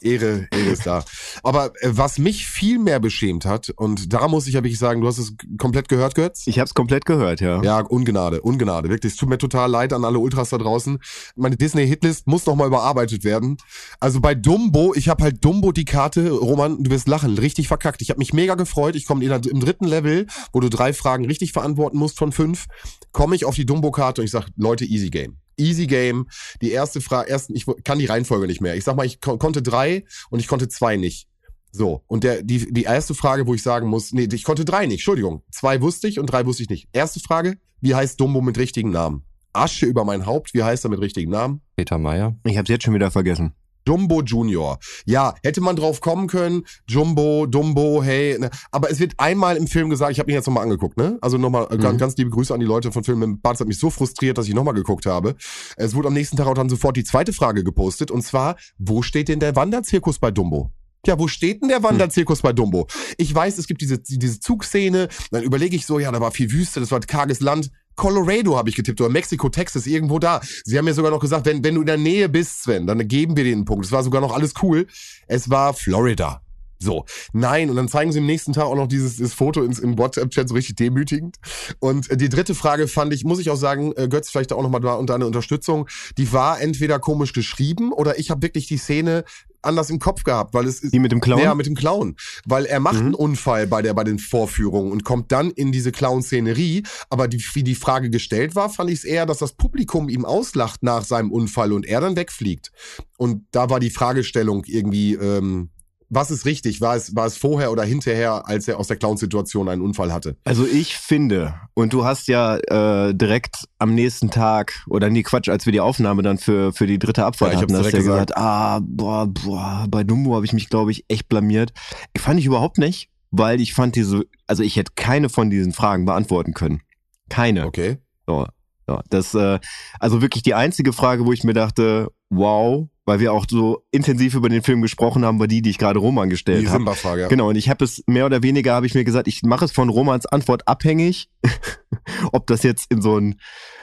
Ehre, 0.00 0.48
Ehre 0.50 0.70
ist 0.70 0.86
da. 0.86 1.04
Aber 1.42 1.72
äh, 1.80 1.90
was 1.90 2.18
mich 2.18 2.46
viel 2.46 2.78
mehr 2.78 3.00
beschämt 3.00 3.44
hat, 3.44 3.70
und 3.70 4.12
da 4.12 4.28
muss 4.28 4.46
ich 4.46 4.54
ja 4.54 4.62
wirklich 4.62 4.78
sagen, 4.78 5.00
du 5.00 5.06
hast 5.06 5.18
es 5.18 5.34
komplett 5.58 5.88
gehört, 5.88 6.14
Götz? 6.14 6.46
Ich 6.46 6.58
habe 6.58 6.66
es 6.66 6.74
komplett 6.74 7.04
gehört, 7.04 7.40
ja. 7.40 7.62
Ja, 7.62 7.80
Ungnade, 7.80 8.40
Ungnade. 8.40 8.88
Wirklich, 8.88 9.12
es 9.12 9.18
tut 9.18 9.28
mir 9.28 9.38
total 9.38 9.70
leid 9.70 9.92
an 9.92 10.04
alle 10.04 10.18
Ultras 10.18 10.50
da 10.50 10.58
draußen. 10.58 10.98
Meine 11.36 11.56
Disney-Hitlist 11.56 12.26
muss 12.26 12.46
noch 12.46 12.56
mal 12.56 12.66
überarbeitet 12.66 13.24
werden. 13.24 13.56
Also 14.00 14.20
bei 14.20 14.34
Dumbo, 14.34 14.94
ich 14.94 15.08
habe 15.08 15.24
halt 15.24 15.44
Dumbo 15.44 15.72
die 15.72 15.84
Karte, 15.84 16.30
Roman, 16.30 16.82
du 16.82 16.90
wirst 16.90 17.08
lachen, 17.08 17.38
richtig 17.38 17.68
verkackt. 17.68 18.02
Ich 18.02 18.10
habe 18.10 18.18
mich 18.18 18.32
mega 18.32 18.54
gefreut. 18.54 18.96
Ich 18.96 19.06
komme 19.06 19.24
im 19.24 19.60
dritten 19.60 19.86
Level, 19.86 20.26
wo 20.52 20.60
du 20.60 20.68
drei 20.68 20.92
Fragen 20.92 21.24
richtig 21.24 21.52
verantworten 21.52 21.98
musst 21.98 22.18
von 22.18 22.32
fünf, 22.32 22.66
komme 23.12 23.36
ich 23.36 23.44
auf 23.44 23.54
die 23.54 23.66
Dumbo-Karte 23.66 24.20
und 24.20 24.26
ich 24.26 24.30
sag, 24.30 24.48
Leute, 24.56 24.84
easy 24.84 25.10
game. 25.10 25.36
Easy 25.56 25.86
Game. 25.86 26.28
Die 26.60 26.70
erste 26.70 27.00
Frage, 27.00 27.30
ersten, 27.30 27.54
ich 27.54 27.66
kann 27.84 27.98
die 27.98 28.06
Reihenfolge 28.06 28.46
nicht 28.46 28.60
mehr. 28.60 28.76
Ich 28.76 28.84
sag 28.84 28.96
mal, 28.96 29.06
ich 29.06 29.20
ko 29.20 29.36
konnte 29.38 29.62
drei 29.62 30.04
und 30.30 30.40
ich 30.40 30.48
konnte 30.48 30.68
zwei 30.68 30.96
nicht. 30.96 31.28
So, 31.72 32.02
und 32.06 32.24
der, 32.24 32.42
die, 32.42 32.72
die 32.72 32.84
erste 32.84 33.14
Frage, 33.14 33.46
wo 33.46 33.52
ich 33.52 33.62
sagen 33.62 33.88
muss, 33.88 34.12
nee, 34.12 34.28
ich 34.32 34.44
konnte 34.44 34.64
drei 34.64 34.86
nicht, 34.86 35.00
Entschuldigung. 35.00 35.42
Zwei 35.50 35.82
wusste 35.82 36.08
ich 36.08 36.18
und 36.18 36.26
drei 36.26 36.46
wusste 36.46 36.62
ich 36.62 36.70
nicht. 36.70 36.88
Erste 36.92 37.20
Frage, 37.20 37.58
wie 37.80 37.94
heißt 37.94 38.18
Dumbo 38.18 38.40
mit 38.40 38.56
richtigen 38.56 38.90
Namen? 38.90 39.24
Asche 39.52 39.86
über 39.86 40.04
mein 40.04 40.26
Haupt, 40.26 40.54
wie 40.54 40.62
heißt 40.62 40.84
er 40.86 40.90
mit 40.90 41.00
richtigen 41.00 41.30
Namen? 41.30 41.60
Peter 41.76 41.98
Meyer. 41.98 42.36
Ich 42.44 42.56
habe 42.56 42.64
es 42.64 42.68
jetzt 42.70 42.84
schon 42.84 42.94
wieder 42.94 43.10
vergessen. 43.10 43.54
Jumbo 43.86 44.22
Junior. 44.22 44.78
Ja, 45.04 45.34
hätte 45.42 45.60
man 45.60 45.76
drauf 45.76 46.00
kommen 46.00 46.26
können, 46.26 46.64
Jumbo, 46.88 47.46
Dumbo, 47.46 48.02
hey, 48.02 48.38
ne? 48.38 48.50
aber 48.70 48.90
es 48.90 48.98
wird 48.98 49.14
einmal 49.18 49.56
im 49.56 49.66
Film 49.66 49.90
gesagt, 49.90 50.12
ich 50.12 50.18
habe 50.18 50.30
ihn 50.30 50.34
jetzt 50.34 50.46
nochmal 50.46 50.64
angeguckt, 50.64 50.96
ne? 50.96 51.18
Also 51.20 51.38
nochmal 51.38 51.68
äh, 51.70 51.78
ganz, 51.78 51.98
ganz 51.98 52.16
liebe 52.16 52.30
Grüße 52.30 52.52
an 52.52 52.60
die 52.60 52.66
Leute 52.66 52.92
von 52.92 53.04
Film 53.04 53.22
im 53.22 53.40
Bad, 53.40 53.54
es 53.54 53.60
hat 53.60 53.68
mich 53.68 53.78
so 53.78 53.90
frustriert, 53.90 54.38
dass 54.38 54.48
ich 54.48 54.54
nochmal 54.54 54.74
geguckt 54.74 55.06
habe. 55.06 55.36
Es 55.76 55.94
wurde 55.94 56.08
am 56.08 56.14
nächsten 56.14 56.36
Tag 56.36 56.46
auch 56.46 56.54
dann 56.54 56.68
sofort 56.68 56.96
die 56.96 57.04
zweite 57.04 57.32
Frage 57.32 57.64
gepostet 57.64 58.10
und 58.10 58.22
zwar, 58.22 58.56
wo 58.78 59.02
steht 59.02 59.28
denn 59.28 59.40
der 59.40 59.56
Wanderzirkus 59.56 60.18
bei 60.18 60.30
Dumbo? 60.30 60.72
Ja, 61.06 61.18
wo 61.20 61.28
steht 61.28 61.62
denn 61.62 61.68
der 61.68 61.84
Wanderzirkus 61.84 62.42
bei 62.42 62.52
Dumbo? 62.52 62.88
Ich 63.16 63.32
weiß, 63.32 63.58
es 63.58 63.68
gibt 63.68 63.80
diese, 63.80 63.98
diese 63.98 64.40
Zugszene, 64.40 65.08
dann 65.30 65.44
überlege 65.44 65.76
ich 65.76 65.86
so, 65.86 66.00
ja, 66.00 66.10
da 66.10 66.20
war 66.20 66.32
viel 66.32 66.50
Wüste, 66.50 66.80
das 66.80 66.90
war 66.90 66.98
karges 67.00 67.40
Land. 67.40 67.70
Colorado 67.96 68.56
habe 68.56 68.68
ich 68.68 68.76
getippt 68.76 69.00
oder 69.00 69.10
Mexiko, 69.10 69.48
Texas, 69.48 69.86
irgendwo 69.86 70.18
da. 70.18 70.40
Sie 70.64 70.78
haben 70.78 70.84
mir 70.84 70.94
sogar 70.94 71.10
noch 71.10 71.20
gesagt, 71.20 71.46
wenn, 71.46 71.64
wenn 71.64 71.74
du 71.74 71.80
in 71.80 71.86
der 71.86 71.96
Nähe 71.96 72.28
bist, 72.28 72.62
Sven, 72.62 72.86
dann 72.86 73.06
geben 73.08 73.36
wir 73.36 73.44
dir 73.44 73.52
einen 73.52 73.64
Punkt. 73.64 73.84
Es 73.84 73.92
war 73.92 74.02
sogar 74.02 74.20
noch 74.20 74.34
alles 74.34 74.54
cool. 74.62 74.86
Es 75.26 75.50
war 75.50 75.74
Florida. 75.74 76.45
So, 76.78 77.04
nein, 77.32 77.70
und 77.70 77.76
dann 77.76 77.88
zeigen 77.88 78.12
sie 78.12 78.18
am 78.18 78.26
nächsten 78.26 78.52
Tag 78.52 78.64
auch 78.64 78.76
noch 78.76 78.86
dieses, 78.86 79.16
dieses 79.16 79.34
Foto 79.34 79.62
ins, 79.62 79.78
im 79.78 79.98
WhatsApp-Chat 79.98 80.48
so 80.48 80.54
richtig 80.54 80.76
demütigend. 80.76 81.36
Und 81.78 82.10
äh, 82.10 82.16
die 82.16 82.28
dritte 82.28 82.54
Frage 82.54 82.88
fand 82.88 83.12
ich, 83.14 83.24
muss 83.24 83.38
ich 83.38 83.50
auch 83.50 83.56
sagen, 83.56 83.92
äh, 83.96 84.08
Götz, 84.08 84.30
vielleicht 84.30 84.52
auch 84.52 84.62
nochmal 84.62 84.80
da 84.80 84.94
unter 84.94 85.14
eine 85.14 85.26
Unterstützung, 85.26 85.88
die 86.18 86.32
war 86.32 86.60
entweder 86.60 86.98
komisch 86.98 87.32
geschrieben 87.32 87.92
oder 87.92 88.18
ich 88.18 88.30
habe 88.30 88.42
wirklich 88.42 88.66
die 88.66 88.76
Szene 88.78 89.24
anders 89.62 89.90
im 89.90 89.98
Kopf 89.98 90.22
gehabt, 90.22 90.54
weil 90.54 90.66
es 90.66 90.80
ist. 90.80 90.94
Die 90.94 90.98
mit 91.00 91.12
dem 91.12 91.20
Clown? 91.20 91.40
Ja, 91.40 91.54
mit 91.54 91.66
dem 91.66 91.74
Clown. 91.74 92.16
Weil 92.44 92.66
er 92.66 92.78
macht 92.78 92.96
Mhm. 93.00 93.06
einen 93.06 93.14
Unfall 93.14 93.66
bei 93.66 93.82
der, 93.82 93.94
bei 93.94 94.04
den 94.04 94.18
Vorführungen 94.18 94.92
und 94.92 95.02
kommt 95.04 95.32
dann 95.32 95.50
in 95.50 95.72
diese 95.72 95.92
Clown-Szenerie. 95.92 96.84
Aber 97.10 97.26
die, 97.26 97.42
wie 97.54 97.64
die 97.64 97.74
Frage 97.74 98.08
gestellt 98.10 98.54
war, 98.54 98.70
fand 98.70 98.90
ich 98.90 99.00
es 99.00 99.04
eher, 99.04 99.26
dass 99.26 99.38
das 99.38 99.54
Publikum 99.54 100.08
ihm 100.08 100.24
auslacht 100.24 100.82
nach 100.82 101.04
seinem 101.04 101.32
Unfall 101.32 101.72
und 101.72 101.84
er 101.84 102.00
dann 102.00 102.16
wegfliegt. 102.16 102.70
Und 103.16 103.44
da 103.50 103.68
war 103.68 103.80
die 103.80 103.90
Fragestellung 103.90 104.64
irgendwie, 104.66 105.14
ähm, 105.14 105.70
was 106.08 106.30
ist 106.30 106.44
richtig? 106.44 106.80
War 106.80 106.96
es, 106.96 107.16
war 107.16 107.26
es 107.26 107.36
vorher 107.36 107.72
oder 107.72 107.84
hinterher, 107.84 108.46
als 108.48 108.68
er 108.68 108.78
aus 108.78 108.86
der 108.86 108.96
Clown-Situation 108.96 109.68
einen 109.68 109.82
Unfall 109.82 110.12
hatte? 110.12 110.36
Also 110.44 110.66
ich 110.66 110.96
finde, 110.96 111.54
und 111.74 111.92
du 111.92 112.04
hast 112.04 112.28
ja 112.28 112.56
äh, 112.56 113.14
direkt 113.14 113.64
am 113.78 113.94
nächsten 113.94 114.30
Tag, 114.30 114.84
oder 114.88 115.10
nee, 115.10 115.22
Quatsch, 115.22 115.48
als 115.48 115.66
wir 115.66 115.72
die 115.72 115.80
Aufnahme 115.80 116.22
dann 116.22 116.38
für, 116.38 116.72
für 116.72 116.86
die 116.86 116.98
dritte 116.98 117.24
Abfahrt 117.24 117.52
Ja, 117.52 117.58
ich 117.58 117.62
hatten, 117.62 117.76
hast 117.76 117.92
du 117.92 117.96
ja 117.96 117.98
gesagt, 117.98 118.36
ah, 118.36 118.80
boah, 118.82 119.26
boah, 119.26 119.86
bei 119.88 120.04
Dumbo 120.04 120.34
habe 120.34 120.44
ich 120.44 120.52
mich, 120.52 120.68
glaube 120.68 120.92
ich, 120.92 121.04
echt 121.08 121.28
blamiert. 121.28 121.72
Ich 122.12 122.22
fand 122.22 122.38
ich 122.38 122.46
überhaupt 122.46 122.78
nicht, 122.78 123.10
weil 123.30 123.60
ich 123.60 123.74
fand 123.74 123.96
diese, 123.96 124.24
also 124.46 124.62
ich 124.62 124.76
hätte 124.76 124.92
keine 124.94 125.28
von 125.28 125.50
diesen 125.50 125.72
Fragen 125.72 126.04
beantworten 126.04 126.54
können. 126.54 126.82
Keine. 127.28 127.66
Okay. 127.66 127.98
So, 128.26 128.46
so. 128.86 129.00
Das, 129.10 129.34
äh, 129.34 129.58
also 129.98 130.22
wirklich 130.22 130.44
die 130.44 130.54
einzige 130.54 130.92
Frage, 130.92 131.26
wo 131.26 131.32
ich 131.32 131.42
mir 131.42 131.54
dachte, 131.54 132.12
wow, 132.30 132.88
weil 133.06 133.20
wir 133.20 133.32
auch 133.32 133.46
so 133.48 133.84
intensiv 133.92 134.34
über 134.34 134.48
den 134.48 134.62
Film 134.62 134.82
gesprochen 134.82 135.24
haben, 135.24 135.38
war 135.38 135.46
die, 135.46 135.62
die 135.62 135.70
ich 135.70 135.78
gerade 135.78 136.00
Roman 136.00 136.28
gestellt 136.28 136.62
Die 136.62 136.68
habe. 136.68 136.78
Simba-Frage, 136.78 137.22
ja. 137.22 137.28
Genau, 137.28 137.48
und 137.48 137.56
ich 137.56 137.70
habe 137.70 137.84
es 137.84 138.02
mehr 138.06 138.26
oder 138.26 138.42
weniger, 138.42 138.74
habe 138.74 138.86
ich 138.86 138.94
mir 138.94 139.04
gesagt, 139.04 139.28
ich 139.28 139.42
mache 139.42 139.64
es 139.64 139.72
von 139.72 139.88
Romans 139.88 140.26
Antwort 140.26 140.66
abhängig, 140.66 141.30
ob 142.32 142.48
das 142.48 142.64
jetzt 142.64 142.90
in 142.90 143.00
so 143.00 143.16
ein, 143.16 143.36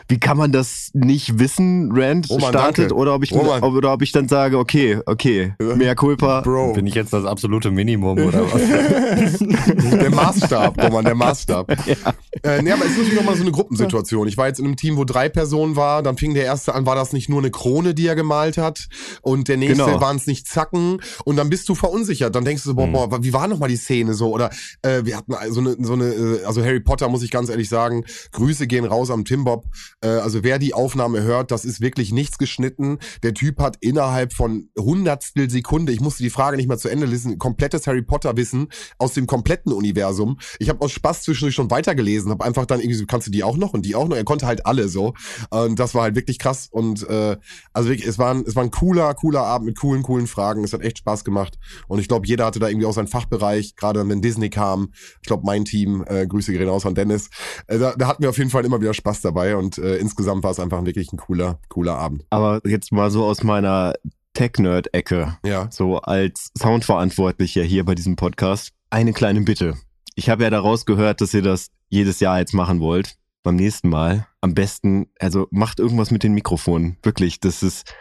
wie 0.07 0.19
kann 0.19 0.37
man 0.37 0.51
das 0.51 0.89
nicht 0.93 1.39
wissen, 1.39 1.91
Rand 1.93 2.29
Roman, 2.29 2.49
startet, 2.49 2.77
danke. 2.91 2.95
oder 2.95 3.15
ob 3.15 3.23
ich 3.23 3.31
Roman. 3.33 3.63
ob, 3.63 3.73
oder 3.73 3.93
ob 3.93 4.01
ich 4.01 4.11
dann 4.11 4.27
sage, 4.27 4.57
okay, 4.57 4.99
okay, 5.05 5.53
mehr 5.59 5.95
Culpa. 5.95 6.41
Bro, 6.41 6.73
Bin 6.73 6.87
ich 6.87 6.95
jetzt 6.95 7.13
das 7.13 7.25
absolute 7.25 7.71
Minimum 7.71 8.17
oder 8.19 8.43
was? 8.51 9.39
der 9.99 10.09
Maßstab, 10.09 10.81
Roman, 10.83 11.05
der 11.05 11.15
Maßstab. 11.15 11.75
Äh, 12.41 12.61
nee, 12.61 12.71
aber 12.71 12.81
es 12.83 12.91
ist 12.91 12.97
natürlich 12.97 13.15
nochmal 13.15 13.35
so 13.35 13.43
eine 13.43 13.51
Gruppensituation. 13.51 14.27
Ich 14.27 14.35
war 14.37 14.47
jetzt 14.47 14.59
in 14.59 14.65
einem 14.65 14.75
Team, 14.75 14.97
wo 14.97 15.05
drei 15.05 15.29
Personen 15.29 15.75
war, 15.77 16.03
dann 16.03 16.17
fing 16.17 16.33
der 16.33 16.43
erste 16.43 16.75
an, 16.75 16.85
war 16.85 16.95
das 16.95 17.13
nicht 17.13 17.29
nur 17.29 17.39
eine 17.39 17.51
Krone, 17.51 17.93
die 17.93 18.05
er 18.07 18.15
gemalt 18.15 18.57
hat 18.57 18.89
und 19.21 19.47
der 19.47 19.55
nächste 19.55 19.85
Genau. 19.85 20.01
waren 20.01 20.17
es 20.17 20.27
nicht 20.27 20.47
Zacken 20.47 20.99
und 21.23 21.37
dann 21.37 21.49
bist 21.49 21.69
du 21.69 21.75
verunsichert. 21.75 22.35
Dann 22.35 22.43
denkst 22.43 22.63
du 22.63 22.69
so, 22.71 22.75
boah, 22.75 22.87
Mhm. 22.87 22.91
boah, 22.91 23.23
wie 23.23 23.31
war 23.31 23.47
nochmal 23.47 23.69
die 23.69 23.77
Szene 23.77 24.13
so? 24.13 24.29
Oder 24.33 24.49
äh, 24.81 25.05
wir 25.05 25.15
hatten 25.15 25.33
so 25.53 25.61
eine, 25.61 25.77
so 25.79 25.93
eine, 25.93 26.05
äh, 26.05 26.43
also 26.43 26.61
Harry 26.65 26.81
Potter, 26.81 27.07
muss 27.07 27.23
ich 27.23 27.31
ganz 27.31 27.49
ehrlich 27.49 27.69
sagen, 27.69 28.03
Grüße 28.33 28.67
gehen 28.67 28.83
raus 28.83 29.09
am 29.09 29.23
Tim 29.23 29.45
Bob. 29.45 29.65
Äh, 30.03 30.07
also 30.07 30.43
wer 30.43 30.59
die 30.59 30.73
Aufnahme 30.73 31.23
hört, 31.23 31.51
das 31.51 31.65
ist 31.65 31.81
wirklich 31.81 32.11
nichts 32.11 32.37
geschnitten. 32.37 32.99
Der 33.23 33.33
Typ 33.33 33.59
hat 33.59 33.77
innerhalb 33.79 34.33
von 34.33 34.69
Hundertstel 34.77 35.49
Sekunde, 35.49 35.91
ich 35.91 36.01
musste 36.01 36.23
die 36.23 36.29
Frage 36.29 36.57
nicht 36.57 36.67
mal 36.67 36.77
zu 36.77 36.89
Ende 36.89 37.05
lesen, 37.05 37.39
komplettes 37.39 37.87
Harry 37.87 38.01
Potter 38.01 38.35
Wissen 38.37 38.67
aus 38.97 39.13
dem 39.13 39.27
kompletten 39.27 39.71
Universum. 39.71 40.39
Ich 40.59 40.69
habe 40.69 40.81
aus 40.81 40.91
Spaß 40.91 41.23
zwischendurch 41.23 41.55
schon 41.55 41.71
weitergelesen, 41.71 42.31
habe 42.31 42.43
einfach 42.43 42.65
dann 42.65 42.79
irgendwie 42.79 42.95
so, 42.95 43.05
kannst 43.05 43.27
du 43.27 43.31
die 43.31 43.43
auch 43.43 43.57
noch 43.57 43.73
und 43.73 43.85
die 43.85 43.95
auch 43.95 44.07
noch? 44.07 44.17
Er 44.17 44.23
konnte 44.23 44.45
halt 44.45 44.65
alle 44.65 44.89
so. 44.89 45.13
Und 45.49 45.79
das 45.79 45.95
war 45.95 46.03
halt 46.03 46.15
wirklich 46.15 46.39
krass. 46.39 46.67
Und 46.69 47.07
äh, 47.07 47.37
also 47.71 47.89
wirklich, 47.89 48.07
es 48.07 48.17
war, 48.17 48.33
ein, 48.33 48.43
es 48.45 48.55
war 48.55 48.63
ein 48.63 48.71
cooler, 48.71 49.13
cooler 49.13 49.43
Abend 49.43 49.67
mit 49.67 49.79
coolen, 49.79 50.03
coolen 50.03 50.27
Fragen. 50.27 50.63
Es 50.63 50.73
hat 50.73 50.81
echt 50.81 50.99
Spaß 50.99 51.23
gemacht. 51.23 51.57
Und 51.87 51.99
ich 51.99 52.07
glaube, 52.07 52.27
jeder 52.27 52.45
hatte 52.45 52.59
da 52.59 52.67
irgendwie 52.67 52.85
auch 52.85 52.93
seinen 52.93 53.07
Fachbereich, 53.07 53.75
gerade 53.75 54.07
wenn 54.07 54.21
Disney 54.21 54.49
kam. 54.49 54.91
Ich 55.21 55.27
glaube, 55.27 55.43
mein 55.45 55.65
Team, 55.65 56.03
äh, 56.07 56.27
Grüße 56.27 56.51
gehen 56.51 56.67
raus 56.67 56.85
an 56.85 56.95
Dennis. 56.95 57.29
Äh, 57.67 57.79
da, 57.79 57.95
da 57.95 58.07
hatten 58.07 58.23
wir 58.23 58.29
auf 58.29 58.37
jeden 58.37 58.49
Fall 58.49 58.65
immer 58.65 58.81
wieder 58.81 58.93
Spaß 58.93 59.21
dabei. 59.21 59.55
Und 59.55 59.77
äh, 59.77 59.92
insgesamt 59.97 60.43
war 60.43 60.51
es 60.51 60.59
einfach 60.59 60.83
wirklich 60.85 61.11
ein 61.13 61.17
cooler, 61.17 61.59
cooler 61.69 61.97
Abend. 61.97 62.25
Aber 62.29 62.61
jetzt 62.65 62.91
mal 62.91 63.09
so 63.11 63.25
aus 63.25 63.43
meiner 63.43 63.93
Tech-Nerd-Ecke, 64.33 65.37
Ja. 65.45 65.67
so 65.71 65.99
als 65.99 66.51
Soundverantwortlicher 66.57 67.63
hier 67.63 67.85
bei 67.85 67.95
diesem 67.95 68.15
Podcast, 68.15 68.71
eine 68.89 69.13
kleine 69.13 69.41
Bitte. 69.41 69.75
Ich 70.15 70.29
habe 70.29 70.43
ja 70.43 70.49
daraus 70.49 70.85
gehört, 70.85 71.21
dass 71.21 71.33
ihr 71.33 71.41
das 71.41 71.67
jedes 71.89 72.19
Jahr 72.19 72.39
jetzt 72.39 72.53
machen 72.53 72.79
wollt. 72.79 73.15
Beim 73.43 73.55
nächsten 73.55 73.89
Mal 73.89 74.27
am 74.41 74.53
besten, 74.53 75.07
also 75.19 75.47
macht 75.51 75.79
irgendwas 75.79 76.11
mit 76.11 76.23
den 76.23 76.33
Mikrofonen. 76.33 76.97
Wirklich, 77.03 77.39
das 77.39 77.61
ist, 77.63 77.93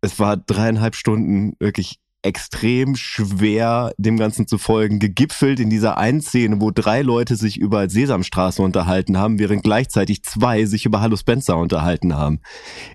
es 0.00 0.18
war 0.18 0.36
dreieinhalb 0.36 0.94
Stunden 0.94 1.54
wirklich 1.58 2.00
extrem 2.22 2.96
schwer, 2.96 3.92
dem 3.96 4.18
Ganzen 4.18 4.46
zu 4.46 4.58
folgen, 4.58 4.98
gegipfelt 4.98 5.60
in 5.60 5.70
dieser 5.70 5.96
einen 5.96 6.20
Szene, 6.20 6.60
wo 6.60 6.70
drei 6.70 7.02
Leute 7.02 7.36
sich 7.36 7.58
über 7.58 7.88
Sesamstraße 7.88 8.62
unterhalten 8.62 9.16
haben, 9.18 9.38
während 9.38 9.62
gleichzeitig 9.62 10.22
zwei 10.22 10.66
sich 10.66 10.84
über 10.84 11.00
Hallo 11.00 11.16
Spencer 11.16 11.56
unterhalten 11.56 12.14
haben. 12.14 12.40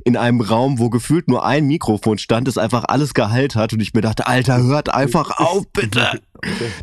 In 0.03 0.15
einem 0.17 0.41
Raum, 0.41 0.79
wo 0.79 0.89
gefühlt 0.89 1.27
nur 1.27 1.46
ein 1.46 1.65
Mikrofon 1.65 2.17
stand, 2.17 2.48
es 2.48 2.58
einfach 2.58 2.86
alles 2.88 3.13
geheilt 3.13 3.55
hat 3.55 3.74
und 3.74 3.79
ich 3.79 3.94
mir 3.94 4.01
dachte, 4.01 4.27
Alter, 4.27 4.62
hört 4.63 4.94
einfach 4.94 5.39
auf, 5.39 5.65
bitte. 5.74 6.22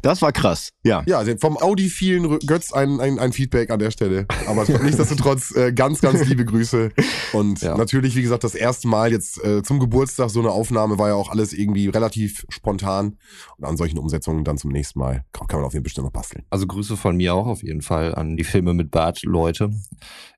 Das 0.03 0.23
war 0.23 0.33
krass, 0.33 0.71
ja. 0.85 1.03
Ja, 1.07 1.19
also 1.19 1.33
vom 1.39 1.57
Audi-vielen 1.59 2.27
Rü- 2.27 2.47
Götz 2.47 2.73
ein, 2.73 3.01
ein, 3.01 3.19
ein 3.19 3.33
Feedback 3.33 3.71
an 3.71 3.79
der 3.79 3.91
Stelle. 3.91 4.27
Aber 4.47 4.65
nichtsdestotrotz 4.83 5.55
äh, 5.57 5.73
ganz, 5.73 6.01
ganz 6.01 6.25
liebe 6.27 6.45
Grüße. 6.45 6.91
Und 7.33 7.61
Ja. 7.63 7.77
natürlich, 7.77 8.17
wie 8.17 8.23
gesagt, 8.23 8.45
das 8.45 8.55
erste 8.55 8.89
Mal 8.89 9.11
jetzt 9.13 9.43
äh, 9.45 9.63
zum 9.63 9.79
Geburtstag 9.81 10.31
so 10.31 10.41
eine 10.41 10.51
Aufnahme 10.51 10.99
war 10.99 11.09
ja 11.09 11.15
auch 11.15 11.31
alles 11.31 11.53
irgendwie 11.53 11.89
relativ 11.89 12.45
spontan. 12.49 13.17
Und 13.59 13.65
an 13.65 13.77
solchen 13.77 13.99
Umsetzungen 13.99 14.45
dann 14.45 14.59
zum 14.59 14.71
nächsten 14.73 14.99
Mal 14.99 15.25
kann 15.33 15.47
kann 15.47 15.59
man 15.61 15.67
auf 15.67 15.73
jeden 15.73 15.83
Fall 15.83 15.85
bestimmt 15.85 16.07
noch 16.07 16.13
basteln. 16.13 16.45
Also 16.51 16.67
Grüße 16.67 16.97
von 16.97 17.17
mir 17.17 17.35
auch 17.35 17.47
auf 17.47 17.63
jeden 17.63 17.83
Fall 17.83 18.15
an 18.15 18.37
die 18.37 18.45
Filme 18.45 18.75
mit 18.75 18.91
Bart 18.91 19.23
Leute. 19.23 19.71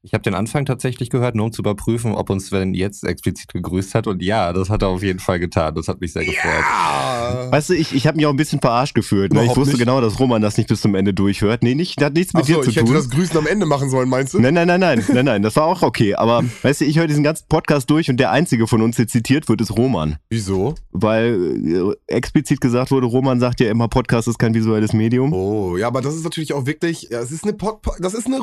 Ich 0.03 0.13
habe 0.13 0.23
den 0.23 0.35
Anfang 0.35 0.67
tatsächlich 0.67 1.09
gehört, 1.09 1.35
nur 1.35 1.47
um 1.47 1.53
zu 1.53 1.63
überprüfen, 1.63 2.15
ob 2.15 2.29
uns 2.31 2.47
Sven 2.49 2.75
jetzt 2.75 3.05
explizit 3.05 3.53
gegrüßt 3.53 3.95
hat. 3.95 4.07
Und 4.07 4.23
ja, 4.23 4.53
das 4.53 4.69
hat 4.69 4.83
er 4.83 4.89
auf 4.89 5.03
jeden 5.03 5.19
Fall 5.19 5.39
getan. 5.39 5.75
Das 5.75 5.89
hat 5.89 6.01
mich 6.01 6.13
sehr 6.13 6.25
gefreut. 6.25 6.43
Ja! 6.45 7.49
Weißt 7.51 7.71
du, 7.71 7.75
ich, 7.75 7.95
ich 7.95 8.07
habe 8.07 8.17
mich 8.17 8.27
auch 8.27 8.31
ein 8.31 8.37
bisschen 8.37 8.61
verarscht 8.61 8.95
gefühlt. 8.95 9.04
Ne? 9.13 9.45
Ich 9.45 9.57
wusste 9.57 9.75
nicht. 9.75 9.79
genau, 9.79 10.01
dass 10.01 10.19
Roman 10.19 10.43
das 10.43 10.57
nicht 10.57 10.69
bis 10.69 10.81
zum 10.81 10.95
Ende 10.95 11.15
durchhört. 11.15 11.63
Nee, 11.63 11.75
nicht, 11.75 12.01
das 12.01 12.07
hat 12.07 12.15
nichts 12.15 12.33
mit 12.35 12.43
Achso, 12.43 12.55
dir 12.55 12.63
zu 12.63 12.71
ich 12.71 12.77
hätte 12.77 12.87
tun. 12.87 12.95
das 12.95 13.11
Grüßen 13.11 13.37
am 13.37 13.47
Ende 13.47 13.67
machen 13.67 13.91
sollen, 13.91 14.09
meinst 14.09 14.35
du? 14.35 14.41
Nein, 14.41 14.55
nein, 14.55 14.67
nein, 14.67 14.81
nein, 14.81 15.05
nein, 15.13 15.25
nein, 15.25 15.43
das 15.43 15.57
war 15.57 15.65
auch 15.65 15.83
okay. 15.83 16.15
Aber 16.15 16.43
weißt 16.63 16.81
du, 16.81 16.85
ich 16.85 16.99
höre 16.99 17.07
diesen 17.07 17.23
ganzen 17.25 17.47
Podcast 17.49 17.91
durch 17.91 18.11
und 18.11 18.19
der 18.19 18.31
einzige 18.31 18.67
von 18.67 18.83
uns, 18.83 18.97
der 18.97 19.07
zitiert 19.09 19.49
wird, 19.49 19.61
ist 19.61 19.77
Roman. 19.77 20.17
Wieso? 20.31 20.75
Weil 20.93 21.95
äh, 22.09 22.15
explizit 22.15 22.61
gesagt 22.61 22.91
wurde, 22.91 23.07
Roman 23.07 23.41
sagt 23.41 23.61
ja 23.61 23.71
immer, 23.71 23.89
Podcast 23.89 24.29
ist 24.29 24.39
kein 24.39 24.55
visuelles 24.55 24.93
Medium. 24.93 25.33
Oh, 25.33 25.77
ja, 25.77 25.87
aber 25.89 26.01
das 26.01 26.15
ist 26.15 26.25
natürlich 26.25 26.53
auch 26.53 26.67
wirklich, 26.67 27.09
ja, 27.11 27.21
es 27.21 27.31
ist 27.31 27.45
eine, 27.45 27.53
Pod, 27.53 27.81
das 28.01 28.15
ist 28.15 28.27
eine 28.27 28.41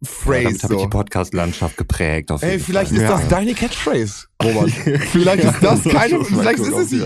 Ja, 0.00 0.08
Roman-Phrase. 0.10 0.42
damit 0.44 0.62
habe 0.62 0.74
ich 0.74 0.80
so. 0.80 0.84
die 0.86 0.90
Podcast-Landschaft 0.90 1.76
geprägt. 1.76 2.30
Auf 2.30 2.42
Ey, 2.42 2.58
vielleicht 2.58 2.90
Fall. 2.90 2.98
ist 2.98 3.02
Ja. 3.02 3.16
das 3.18 3.28
deine 3.28 3.54
Catchphrase, 3.54 4.26
Roman. 4.42 4.68
vielleicht 4.68 5.44
ist 5.44 5.62
das 5.62 5.82
keine, 5.84 6.24
vielleicht 6.24 6.58
ist 6.60 6.72
es 6.72 6.90
sie. 6.90 7.02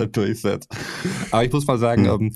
Aber 1.31 1.45
ich 1.45 1.53
muss 1.53 1.67
mal 1.67 1.79
sagen, 1.79 2.05
Hm. 2.07 2.21
ähm, 2.21 2.35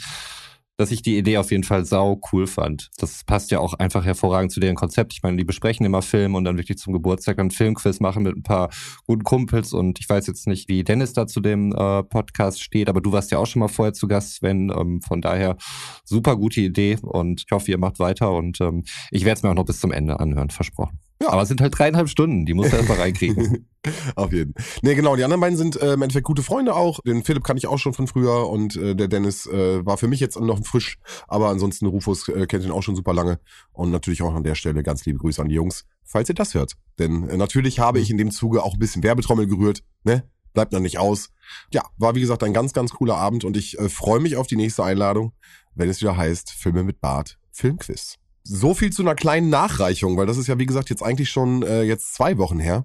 dass 0.76 0.90
ich 0.90 1.02
die 1.02 1.16
Idee 1.16 1.38
auf 1.38 1.50
jeden 1.50 1.64
Fall 1.64 1.84
sau 1.84 2.20
cool 2.32 2.46
fand. 2.46 2.90
Das 2.98 3.24
passt 3.24 3.50
ja 3.50 3.60
auch 3.60 3.74
einfach 3.74 4.04
hervorragend 4.04 4.52
zu 4.52 4.60
deren 4.60 4.76
Konzept. 4.76 5.12
Ich 5.12 5.22
meine, 5.22 5.36
die 5.36 5.44
besprechen 5.44 5.86
immer 5.86 6.02
Film 6.02 6.34
und 6.34 6.44
dann 6.44 6.58
wirklich 6.58 6.78
zum 6.78 6.92
Geburtstag 6.92 7.38
einen 7.38 7.50
Filmquiz 7.50 8.00
machen 8.00 8.22
mit 8.22 8.36
ein 8.36 8.42
paar 8.42 8.70
guten 9.06 9.24
Kumpels. 9.24 9.72
Und 9.72 9.98
ich 10.00 10.08
weiß 10.08 10.26
jetzt 10.26 10.46
nicht, 10.46 10.68
wie 10.68 10.84
Dennis 10.84 11.12
da 11.12 11.26
zu 11.26 11.40
dem 11.40 11.72
äh, 11.72 12.02
Podcast 12.02 12.62
steht, 12.62 12.88
aber 12.88 13.00
du 13.00 13.12
warst 13.12 13.30
ja 13.30 13.38
auch 13.38 13.46
schon 13.46 13.60
mal 13.60 13.68
vorher 13.68 13.94
zu 13.94 14.06
Gast, 14.06 14.34
Sven. 14.34 14.70
Ähm, 14.70 15.00
von 15.00 15.20
daher 15.20 15.56
super 16.04 16.36
gute 16.36 16.60
Idee 16.60 16.98
und 17.02 17.44
ich 17.46 17.52
hoffe, 17.52 17.70
ihr 17.70 17.78
macht 17.78 17.98
weiter 17.98 18.32
und 18.32 18.60
ähm, 18.60 18.84
ich 19.10 19.24
werde 19.24 19.38
es 19.38 19.42
mir 19.42 19.50
auch 19.50 19.54
noch 19.54 19.64
bis 19.64 19.80
zum 19.80 19.92
Ende 19.92 20.20
anhören, 20.20 20.50
versprochen. 20.50 21.05
Ja. 21.20 21.30
Aber 21.30 21.42
es 21.42 21.48
sind 21.48 21.60
halt 21.60 21.76
dreieinhalb 21.76 22.08
Stunden, 22.08 22.44
die 22.44 22.52
musst 22.52 22.72
du 22.72 22.76
erst 22.76 22.88
mal 22.88 22.98
reinkriegen. 22.98 23.66
Auf 24.16 24.32
jeden. 24.32 24.54
Nee, 24.82 24.94
genau, 24.94 25.16
die 25.16 25.24
anderen 25.24 25.40
beiden 25.40 25.56
sind 25.56 25.80
äh, 25.80 25.94
im 25.94 26.02
Endeffekt 26.02 26.26
gute 26.26 26.42
Freunde 26.42 26.74
auch. 26.74 27.00
Den 27.06 27.24
Philipp 27.24 27.44
kann 27.44 27.56
ich 27.56 27.66
auch 27.66 27.78
schon 27.78 27.94
von 27.94 28.06
früher 28.06 28.48
und 28.48 28.76
äh, 28.76 28.94
der 28.94 29.08
Dennis 29.08 29.46
äh, 29.46 29.84
war 29.86 29.96
für 29.96 30.08
mich 30.08 30.20
jetzt 30.20 30.38
noch 30.38 30.62
frisch, 30.64 30.98
aber 31.26 31.48
ansonsten 31.48 31.86
Rufus 31.86 32.28
äh, 32.28 32.46
kennt 32.46 32.64
ihn 32.64 32.70
auch 32.70 32.82
schon 32.82 32.96
super 32.96 33.14
lange. 33.14 33.38
Und 33.72 33.90
natürlich 33.90 34.22
auch 34.22 34.34
an 34.34 34.44
der 34.44 34.56
Stelle 34.56 34.82
ganz 34.82 35.06
liebe 35.06 35.18
Grüße 35.18 35.40
an 35.40 35.48
die 35.48 35.54
Jungs, 35.54 35.86
falls 36.04 36.28
ihr 36.28 36.34
das 36.34 36.54
hört. 36.54 36.72
Denn 36.98 37.28
äh, 37.28 37.36
natürlich 37.36 37.78
habe 37.78 37.98
ich 37.98 38.10
in 38.10 38.18
dem 38.18 38.30
Zuge 38.30 38.62
auch 38.62 38.74
ein 38.74 38.78
bisschen 38.78 39.02
Werbetrommel 39.02 39.46
gerührt, 39.46 39.82
ne? 40.04 40.24
Bleibt 40.52 40.72
noch 40.72 40.80
nicht 40.80 40.98
aus. 40.98 41.28
Ja, 41.70 41.82
war 41.98 42.14
wie 42.14 42.20
gesagt 42.20 42.42
ein 42.42 42.54
ganz, 42.54 42.72
ganz 42.72 42.90
cooler 42.90 43.16
Abend 43.16 43.44
und 43.44 43.58
ich 43.58 43.78
äh, 43.78 43.90
freue 43.90 44.20
mich 44.20 44.36
auf 44.36 44.46
die 44.46 44.56
nächste 44.56 44.84
Einladung, 44.84 45.32
wenn 45.74 45.90
es 45.90 46.00
wieder 46.00 46.16
heißt 46.16 46.50
Filme 46.50 46.82
mit 46.82 47.00
Bart, 47.00 47.38
Filmquiz. 47.52 48.16
So 48.48 48.74
viel 48.74 48.92
zu 48.92 49.02
einer 49.02 49.14
kleinen 49.14 49.48
Nachreichung, 49.50 50.16
weil 50.16 50.26
das 50.26 50.36
ist 50.36 50.46
ja 50.46 50.58
wie 50.58 50.66
gesagt 50.66 50.88
jetzt 50.90 51.02
eigentlich 51.02 51.30
schon 51.30 51.62
äh, 51.62 51.82
jetzt 51.82 52.14
zwei 52.14 52.38
Wochen 52.38 52.60
her. 52.60 52.84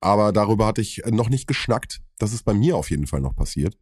Aber 0.00 0.32
darüber 0.32 0.66
hatte 0.66 0.80
ich 0.80 1.02
noch 1.10 1.28
nicht 1.28 1.46
geschnackt. 1.46 2.00
Das 2.18 2.32
ist 2.32 2.44
bei 2.44 2.54
mir 2.54 2.76
auf 2.76 2.90
jeden 2.90 3.06
Fall 3.06 3.20
noch 3.20 3.34
passiert. 3.34 3.76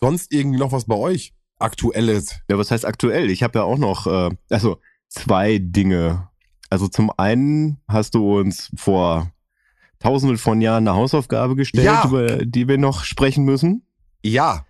Sonst 0.00 0.32
irgendwie 0.32 0.58
noch 0.58 0.72
was 0.72 0.84
bei 0.84 0.94
euch? 0.94 1.34
Aktuelles. 1.58 2.36
Ja, 2.48 2.56
was 2.58 2.70
heißt 2.70 2.84
aktuell? 2.84 3.30
Ich 3.30 3.42
habe 3.42 3.58
ja 3.58 3.64
auch 3.64 3.78
noch, 3.78 4.06
äh, 4.06 4.30
also 4.50 4.80
zwei 5.08 5.58
Dinge. 5.58 6.28
Also 6.70 6.86
zum 6.86 7.10
einen 7.16 7.80
hast 7.88 8.14
du 8.14 8.38
uns 8.38 8.70
vor 8.76 9.32
tausenden 9.98 10.38
von 10.38 10.60
Jahren 10.60 10.86
eine 10.86 10.96
Hausaufgabe 10.96 11.56
gestellt, 11.56 11.86
Ja. 11.86 12.04
über 12.06 12.44
die 12.44 12.68
wir 12.68 12.78
noch 12.78 13.02
sprechen 13.04 13.44
müssen. 13.44 13.84
Ja. 14.22 14.66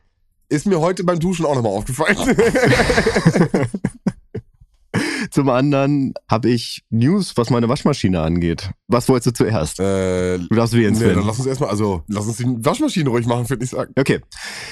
Ist 0.48 0.66
mir 0.66 0.80
heute 0.80 1.04
beim 1.04 1.18
Duschen 1.18 1.44
auch 1.44 1.54
nochmal 1.54 1.72
aufgefallen. 1.72 2.16
Zum 5.30 5.48
anderen 5.48 6.14
habe 6.30 6.48
ich 6.50 6.82
News, 6.90 7.36
was 7.36 7.50
meine 7.50 7.68
Waschmaschine 7.68 8.20
angeht. 8.20 8.70
Was 8.88 9.08
wolltest 9.08 9.26
du 9.38 9.44
zuerst? 9.44 9.80
äh, 9.80 10.38
Du 10.38 10.54
darfst 10.54 10.74
wählen, 10.74 10.92
nee, 10.92 10.98
Sven. 11.00 11.16
dann 11.16 11.26
lass 11.26 11.38
uns 11.38 11.46
erstmal, 11.46 11.70
also 11.70 12.02
lass 12.08 12.26
uns 12.26 12.36
die 12.38 12.46
Waschmaschine 12.46 13.08
ruhig 13.10 13.26
machen, 13.26 13.48
würde 13.48 13.64
ich 13.64 13.70
sagen. 13.70 13.92
Okay. 13.98 14.20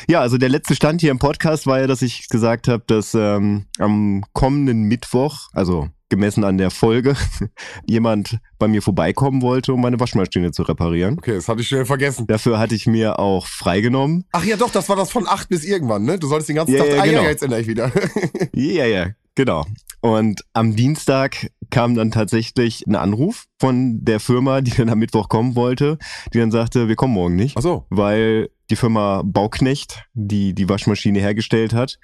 Ja, 0.08 0.20
also 0.20 0.38
der 0.38 0.48
letzte 0.48 0.74
Stand 0.74 1.00
hier 1.00 1.10
im 1.10 1.18
Podcast 1.18 1.66
war 1.66 1.80
ja, 1.80 1.86
dass 1.86 2.02
ich 2.02 2.28
gesagt 2.28 2.68
habe, 2.68 2.82
dass 2.86 3.14
ähm, 3.14 3.66
am 3.78 4.24
kommenden 4.32 4.84
Mittwoch, 4.84 5.48
also 5.52 5.88
gemessen 6.08 6.44
an 6.44 6.56
der 6.56 6.70
Folge, 6.70 7.16
jemand 7.88 8.38
bei 8.58 8.68
mir 8.68 8.80
vorbeikommen 8.80 9.42
wollte, 9.42 9.72
um 9.72 9.80
meine 9.80 9.98
Waschmaschine 9.98 10.52
zu 10.52 10.62
reparieren. 10.62 11.18
Okay, 11.18 11.34
das 11.34 11.48
hatte 11.48 11.60
ich 11.62 11.68
schnell 11.68 11.84
vergessen. 11.84 12.26
Dafür 12.28 12.58
hatte 12.60 12.74
ich 12.76 12.86
mir 12.86 13.18
auch 13.18 13.46
freigenommen. 13.46 14.24
Ach 14.32 14.44
ja, 14.44 14.56
doch, 14.56 14.70
das 14.70 14.88
war 14.88 14.94
das 14.96 15.10
von 15.10 15.26
acht 15.26 15.48
bis 15.48 15.64
irgendwann, 15.64 16.04
ne? 16.04 16.16
Du 16.18 16.28
solltest 16.28 16.48
den 16.48 16.56
ganzen 16.56 16.74
Ja, 16.76 16.84
Tag. 16.84 16.92
ja, 16.94 17.02
ah 17.02 17.06
genau. 17.06 17.22
ja, 17.22 17.28
jetzt 17.28 17.42
ändere 17.42 17.60
ich 17.60 17.66
wieder. 17.66 17.90
Ja, 18.54 18.86
ja, 18.86 19.08
genau. 19.34 19.66
Und 20.00 20.42
am 20.52 20.76
Dienstag 20.76 21.50
kam 21.70 21.94
dann 21.94 22.10
tatsächlich 22.10 22.86
ein 22.86 22.94
Anruf 22.94 23.46
von 23.58 24.04
der 24.04 24.20
Firma, 24.20 24.60
die 24.60 24.70
dann 24.70 24.88
am 24.88 24.98
Mittwoch 24.98 25.28
kommen 25.28 25.56
wollte, 25.56 25.98
die 26.32 26.38
dann 26.38 26.50
sagte, 26.50 26.88
wir 26.88 26.96
kommen 26.96 27.14
morgen 27.14 27.36
nicht. 27.36 27.56
Ach 27.56 27.62
so. 27.62 27.86
weil 27.90 28.48
die 28.70 28.76
Firma 28.76 29.22
Bauknecht, 29.24 30.04
die 30.14 30.54
die 30.54 30.68
Waschmaschine 30.68 31.20
hergestellt 31.20 31.72
hat, 31.72 31.98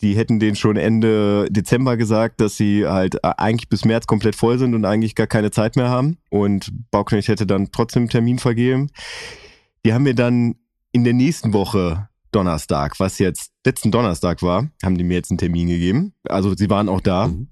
die 0.00 0.16
hätten 0.16 0.40
denen 0.40 0.56
schon 0.56 0.76
Ende 0.76 1.48
Dezember 1.50 1.96
gesagt, 1.96 2.40
dass 2.40 2.56
sie 2.56 2.86
halt 2.86 3.16
äh, 3.16 3.32
eigentlich 3.36 3.68
bis 3.68 3.84
März 3.84 4.06
komplett 4.06 4.34
voll 4.34 4.58
sind 4.58 4.74
und 4.74 4.84
eigentlich 4.84 5.14
gar 5.14 5.26
keine 5.26 5.50
Zeit 5.50 5.76
mehr 5.76 5.88
haben. 5.88 6.18
Und 6.30 6.70
Bauknecht 6.90 7.28
hätte 7.28 7.46
dann 7.46 7.70
trotzdem 7.72 8.02
einen 8.02 8.10
Termin 8.10 8.38
vergeben. 8.38 8.88
Die 9.84 9.92
haben 9.92 10.04
mir 10.04 10.14
dann 10.14 10.54
in 10.92 11.04
der 11.04 11.12
nächsten 11.12 11.52
Woche 11.52 12.08
Donnerstag, 12.32 12.98
was 13.00 13.18
jetzt 13.18 13.52
letzten 13.64 13.90
Donnerstag 13.90 14.42
war, 14.42 14.68
haben 14.82 14.98
die 14.98 15.04
mir 15.04 15.14
jetzt 15.14 15.30
einen 15.30 15.38
Termin 15.38 15.68
gegeben. 15.68 16.12
Also 16.28 16.54
sie 16.56 16.70
waren 16.70 16.88
auch 16.88 17.00
da. 17.00 17.28
Mhm. 17.28 17.48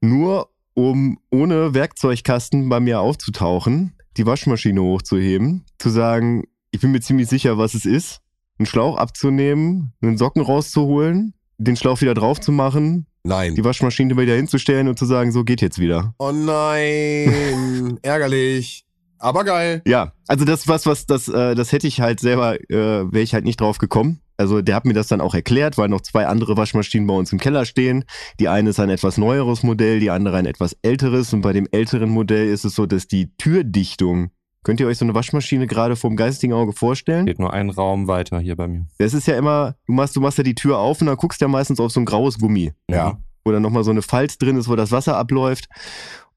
Nur 0.00 0.50
um 0.74 1.18
ohne 1.30 1.74
Werkzeugkasten 1.74 2.68
bei 2.68 2.80
mir 2.80 3.00
aufzutauchen, 3.00 3.94
die 4.16 4.26
Waschmaschine 4.26 4.82
hochzuheben, 4.82 5.64
zu 5.78 5.90
sagen, 5.90 6.44
ich 6.70 6.80
bin 6.80 6.92
mir 6.92 7.00
ziemlich 7.00 7.28
sicher, 7.28 7.58
was 7.58 7.74
es 7.74 7.84
ist, 7.84 8.20
einen 8.58 8.66
Schlauch 8.66 8.96
abzunehmen, 8.96 9.92
einen 10.00 10.16
Socken 10.16 10.42
rauszuholen, 10.42 11.34
den 11.58 11.76
Schlauch 11.76 12.00
wieder 12.00 12.14
drauf 12.14 12.40
zu 12.40 12.52
machen, 12.52 13.06
Nein. 13.22 13.54
die 13.54 13.64
Waschmaschine 13.64 14.16
wieder 14.16 14.34
hinzustellen 14.34 14.88
und 14.88 14.98
zu 14.98 15.04
sagen, 15.04 15.32
so 15.32 15.44
geht 15.44 15.60
jetzt 15.60 15.78
wieder. 15.78 16.14
Oh 16.18 16.32
nein, 16.32 17.98
ärgerlich. 18.02 18.84
Aber 19.20 19.44
geil. 19.44 19.82
Ja, 19.86 20.12
also 20.26 20.44
das 20.44 20.66
was 20.66 20.86
was 20.86 21.06
das 21.06 21.28
äh, 21.28 21.54
das 21.54 21.72
hätte 21.72 21.86
ich 21.86 22.00
halt 22.00 22.20
selber 22.20 22.58
äh, 22.70 23.12
wäre 23.12 23.20
ich 23.20 23.34
halt 23.34 23.44
nicht 23.44 23.60
drauf 23.60 23.78
gekommen. 23.78 24.22
Also 24.38 24.62
der 24.62 24.74
hat 24.74 24.86
mir 24.86 24.94
das 24.94 25.08
dann 25.08 25.20
auch 25.20 25.34
erklärt, 25.34 25.76
weil 25.76 25.88
noch 25.88 26.00
zwei 26.00 26.26
andere 26.26 26.56
Waschmaschinen 26.56 27.06
bei 27.06 27.12
uns 27.12 27.30
im 27.30 27.38
Keller 27.38 27.66
stehen. 27.66 28.04
Die 28.40 28.48
eine 28.48 28.70
ist 28.70 28.80
ein 28.80 28.88
etwas 28.88 29.18
neueres 29.18 29.62
Modell, 29.62 30.00
die 30.00 30.10
andere 30.10 30.38
ein 30.38 30.46
etwas 30.46 30.74
älteres 30.80 31.34
und 31.34 31.42
bei 31.42 31.52
dem 31.52 31.68
älteren 31.70 32.08
Modell 32.08 32.48
ist 32.48 32.64
es 32.64 32.74
so, 32.74 32.86
dass 32.86 33.06
die 33.06 33.36
Türdichtung 33.36 34.30
Könnt 34.62 34.78
ihr 34.78 34.86
euch 34.86 34.98
so 34.98 35.06
eine 35.06 35.14
Waschmaschine 35.14 35.66
gerade 35.66 35.96
vom 35.96 36.16
geistigen 36.16 36.52
Auge 36.52 36.72
vorstellen? 36.74 37.24
Geht 37.24 37.38
nur 37.38 37.52
einen 37.52 37.70
Raum 37.70 38.08
weiter 38.08 38.40
hier 38.40 38.56
bei 38.56 38.68
mir. 38.68 38.86
Das 38.98 39.14
ist 39.14 39.26
ja 39.26 39.38
immer, 39.38 39.76
du 39.86 39.94
machst, 39.94 40.16
du 40.16 40.20
machst 40.20 40.36
ja 40.36 40.44
die 40.44 40.54
Tür 40.54 40.78
auf 40.78 41.00
und 41.00 41.06
dann 41.06 41.16
guckst 41.16 41.40
ja 41.40 41.48
meistens 41.48 41.80
auf 41.80 41.92
so 41.92 42.00
ein 42.00 42.04
graues 42.04 42.38
Gummi. 42.38 42.72
Ja. 42.90 43.18
Wo 43.42 43.52
dann 43.52 43.62
nochmal 43.62 43.84
so 43.84 43.90
eine 43.90 44.02
Falz 44.02 44.36
drin 44.36 44.58
ist, 44.58 44.68
wo 44.68 44.76
das 44.76 44.92
Wasser 44.92 45.16
abläuft. 45.16 45.68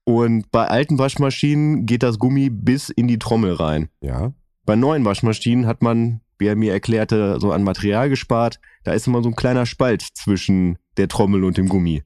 Und 0.04 0.50
bei 0.50 0.66
alten 0.66 0.98
Waschmaschinen 0.98 1.86
geht 1.86 2.02
das 2.02 2.18
Gummi 2.18 2.50
bis 2.50 2.90
in 2.90 3.08
die 3.08 3.18
Trommel 3.18 3.54
rein. 3.54 3.88
Ja. 4.00 4.32
Bei 4.66 4.76
neuen 4.76 5.04
Waschmaschinen 5.04 5.66
hat 5.66 5.82
man, 5.82 6.20
wie 6.38 6.46
er 6.46 6.56
mir 6.56 6.72
erklärte, 6.72 7.38
so 7.40 7.52
an 7.52 7.62
Material 7.62 8.08
gespart. 8.08 8.60
Da 8.84 8.92
ist 8.92 9.06
immer 9.06 9.22
so 9.22 9.30
ein 9.30 9.36
kleiner 9.36 9.66
Spalt 9.66 10.02
zwischen 10.14 10.78
der 10.96 11.08
Trommel 11.08 11.44
und 11.44 11.56
dem 11.56 11.68
Gummi. 11.68 12.02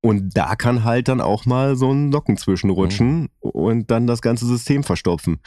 Und 0.00 0.36
da 0.36 0.56
kann 0.56 0.84
halt 0.84 1.08
dann 1.08 1.20
auch 1.20 1.46
mal 1.46 1.76
so 1.76 1.92
ein 1.92 2.10
Socken 2.10 2.36
zwischenrutschen 2.36 3.28
und 3.38 3.90
dann 3.90 4.06
das 4.06 4.20
ganze 4.20 4.46
System 4.46 4.82
verstopfen. 4.82 5.40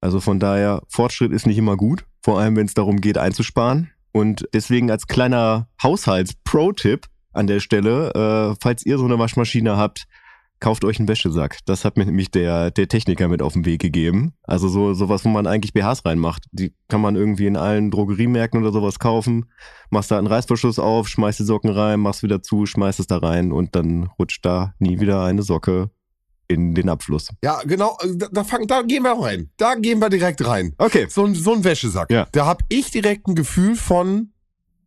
Also 0.00 0.20
von 0.20 0.40
daher, 0.40 0.82
Fortschritt 0.88 1.32
ist 1.32 1.46
nicht 1.46 1.58
immer 1.58 1.76
gut, 1.76 2.04
vor 2.22 2.40
allem 2.40 2.56
wenn 2.56 2.66
es 2.66 2.74
darum 2.74 3.00
geht, 3.00 3.18
einzusparen. 3.18 3.90
Und 4.10 4.48
deswegen 4.52 4.90
als 4.90 5.06
kleiner 5.06 5.68
Haushalts-Pro-Tipp 5.82 7.06
an 7.32 7.46
der 7.46 7.60
Stelle, 7.60 8.10
äh, 8.14 8.56
falls 8.60 8.84
ihr 8.84 8.98
so 8.98 9.04
eine 9.04 9.18
Waschmaschine 9.18 9.76
habt, 9.76 10.06
kauft 10.62 10.84
euch 10.84 10.98
einen 10.98 11.08
Wäschesack. 11.08 11.58
Das 11.66 11.84
hat 11.84 11.96
mir 11.98 12.06
nämlich 12.06 12.30
der, 12.30 12.70
der 12.70 12.88
Techniker 12.88 13.28
mit 13.28 13.42
auf 13.42 13.52
den 13.52 13.64
Weg 13.66 13.82
gegeben. 13.82 14.32
Also 14.44 14.68
so 14.68 14.94
sowas, 14.94 15.24
wo 15.24 15.28
man 15.28 15.46
eigentlich 15.46 15.72
BHs 15.74 16.04
reinmacht. 16.06 16.46
Die 16.52 16.72
kann 16.88 17.00
man 17.00 17.16
irgendwie 17.16 17.46
in 17.46 17.56
allen 17.56 17.90
Drogeriemärkten 17.90 18.60
oder 18.62 18.72
sowas 18.72 18.98
kaufen. 18.98 19.50
Machst 19.90 20.10
da 20.10 20.18
einen 20.18 20.28
Reißverschluss 20.28 20.78
auf, 20.78 21.08
schmeißt 21.08 21.40
die 21.40 21.44
Socken 21.44 21.68
rein, 21.70 22.00
machst 22.00 22.22
wieder 22.22 22.42
zu, 22.42 22.64
schmeißt 22.64 23.00
es 23.00 23.06
da 23.08 23.18
rein 23.18 23.52
und 23.52 23.74
dann 23.76 24.08
rutscht 24.18 24.46
da 24.46 24.72
nie 24.78 25.00
wieder 25.00 25.24
eine 25.24 25.42
Socke 25.42 25.90
in 26.48 26.74
den 26.74 26.88
Abfluss. 26.88 27.28
Ja, 27.42 27.60
genau. 27.64 27.98
Da, 28.16 28.28
da, 28.30 28.44
fang, 28.44 28.66
da 28.66 28.82
gehen 28.82 29.02
wir 29.02 29.12
rein. 29.20 29.50
Da 29.56 29.74
gehen 29.74 29.98
wir 29.98 30.10
direkt 30.10 30.46
rein. 30.46 30.74
Okay. 30.78 31.06
So, 31.08 31.24
ein- 31.24 31.34
so 31.34 31.52
ein 31.54 31.64
Wäschesack. 31.64 32.10
Ja. 32.10 32.26
Da 32.32 32.46
hab 32.46 32.62
ich 32.68 32.90
direkt 32.90 33.26
ein 33.26 33.34
Gefühl 33.34 33.74
von, 33.74 34.32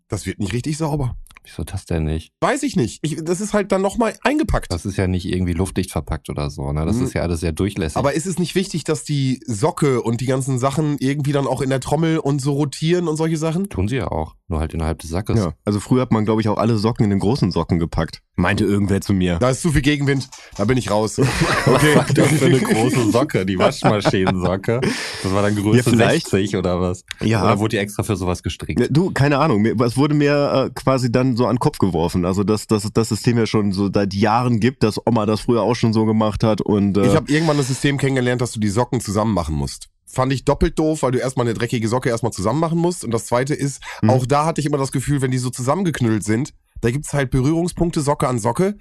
das 0.07 0.25
wird 0.25 0.39
nicht 0.39 0.53
richtig 0.53 0.77
sauber. 0.77 1.17
Wieso 1.45 1.63
das 1.63 1.85
denn 1.85 2.05
nicht? 2.05 2.31
Weiß 2.41 2.63
ich 2.63 2.75
nicht. 2.75 2.99
Ich, 3.03 3.17
das 3.23 3.39
ist 3.41 3.53
halt 3.53 3.71
dann 3.71 3.81
nochmal 3.81 4.15
eingepackt. 4.23 4.71
Das 4.71 4.85
ist 4.85 4.97
ja 4.97 5.07
nicht 5.07 5.25
irgendwie 5.25 5.53
luftdicht 5.53 5.91
verpackt 5.91 6.29
oder 6.29 6.49
so, 6.49 6.71
ne? 6.73 6.85
Das 6.85 6.97
Mhm. 6.97 7.05
ist 7.05 7.13
ja 7.13 7.21
alles 7.21 7.39
sehr 7.39 7.51
durchlässig. 7.51 7.97
Aber 7.97 8.13
ist 8.13 8.25
es 8.25 8.39
nicht 8.39 8.55
wichtig, 8.55 8.83
dass 8.83 9.03
die 9.03 9.39
Socke 9.45 10.01
und 10.01 10.21
die 10.21 10.25
ganzen 10.25 10.59
Sachen 10.59 10.97
irgendwie 10.99 11.31
dann 11.31 11.47
auch 11.47 11.61
in 11.61 11.69
der 11.69 11.79
Trommel 11.79 12.17
und 12.19 12.41
so 12.41 12.53
rotieren 12.53 13.07
und 13.07 13.15
solche 13.17 13.37
Sachen? 13.37 13.69
Tun 13.69 13.87
sie 13.87 13.97
ja 13.97 14.07
auch. 14.09 14.35
Nur 14.47 14.59
halt 14.59 14.73
innerhalb 14.75 14.99
des 14.99 15.09
Sackes. 15.09 15.37
Ja. 15.39 15.53
Also 15.65 15.79
früher 15.79 16.01
hat 16.03 16.11
man, 16.11 16.23
glaube 16.25 16.39
ich, 16.41 16.49
auch 16.49 16.57
alle 16.57 16.77
Socken 16.77 17.03
in 17.05 17.09
den 17.09 17.19
großen 17.19 17.51
Socken 17.51 17.79
gepackt. 17.79 18.21
Meinte 18.35 18.63
irgendwer 18.63 19.01
zu 19.01 19.13
mir. 19.13 19.37
Da 19.39 19.49
ist 19.49 19.61
zu 19.61 19.71
viel 19.71 19.81
Gegenwind. 19.81 20.29
Da 20.57 20.65
bin 20.65 20.77
ich 20.77 20.91
raus. 20.91 21.19
Okay. 21.65 21.95
Was 21.95 22.13
das 22.13 22.27
für 22.27 22.45
eine 22.45 22.59
große 22.59 23.11
Socke, 23.11 23.45
die 23.45 23.57
Waschmaschinensocke. 23.57 24.81
Das 25.23 25.33
war 25.33 25.41
dann 25.41 25.55
Größe 25.55 25.77
Ja, 25.77 25.83
vielleicht. 25.83 26.27
60 26.27 26.57
oder 26.57 26.79
was? 26.79 27.03
Ja. 27.21 27.43
Oder 27.43 27.59
wurde 27.59 27.69
die 27.71 27.77
extra 27.81 28.03
für 28.03 28.15
sowas 28.15 28.43
gestrickt? 28.43 28.79
Ja, 28.79 28.87
Du, 28.89 29.11
keine 29.11 29.39
Ahnung. 29.39 29.65
Es 29.65 29.97
wurde 29.97 30.13
mir 30.13 30.67
äh, 30.67 30.69
quasi 30.75 31.11
dann 31.11 31.34
so 31.35 31.45
an 31.47 31.55
den 31.55 31.59
Kopf 31.59 31.77
geworfen. 31.77 32.25
Also, 32.25 32.43
dass, 32.43 32.67
dass 32.67 32.89
das 32.93 33.09
System 33.09 33.37
ja 33.37 33.45
schon 33.45 33.71
so 33.71 33.89
seit 33.93 34.13
Jahren 34.13 34.59
gibt, 34.59 34.83
dass 34.83 34.99
Oma 35.05 35.25
das 35.25 35.41
früher 35.41 35.61
auch 35.61 35.75
schon 35.75 35.93
so 35.93 36.05
gemacht 36.05 36.43
hat. 36.43 36.61
Und 36.61 36.97
äh, 36.97 37.07
Ich 37.07 37.15
habe 37.15 37.31
irgendwann 37.31 37.57
das 37.57 37.67
System 37.67 37.97
kennengelernt, 37.97 38.41
dass 38.41 38.51
du 38.51 38.59
die 38.59 38.69
Socken 38.69 39.01
zusammen 39.01 39.33
machen 39.33 39.55
musst. 39.55 39.89
Fand 40.05 40.31
ich 40.31 40.45
doppelt 40.45 40.77
doof, 40.79 41.01
weil 41.03 41.11
du 41.11 41.17
erstmal 41.19 41.45
eine 41.45 41.53
dreckige 41.53 41.87
Socke 41.87 42.09
erstmal 42.09 42.31
zusammen 42.31 42.59
machen 42.59 42.77
musst. 42.79 43.03
Und 43.03 43.11
das 43.11 43.25
zweite 43.25 43.53
ist, 43.53 43.81
Mhm. 44.01 44.09
auch 44.11 44.25
da 44.25 44.45
hatte 44.45 44.61
ich 44.61 44.67
immer 44.67 44.77
das 44.77 44.91
Gefühl, 44.91 45.21
wenn 45.21 45.31
die 45.31 45.37
so 45.37 45.49
zusammengeknüllt 45.49 46.23
sind, 46.23 46.53
da 46.81 46.91
gibt's 46.91 47.13
halt 47.13 47.31
Berührungspunkte 47.31 48.01
Socke 48.01 48.27
an 48.27 48.39
Socke. 48.39 48.77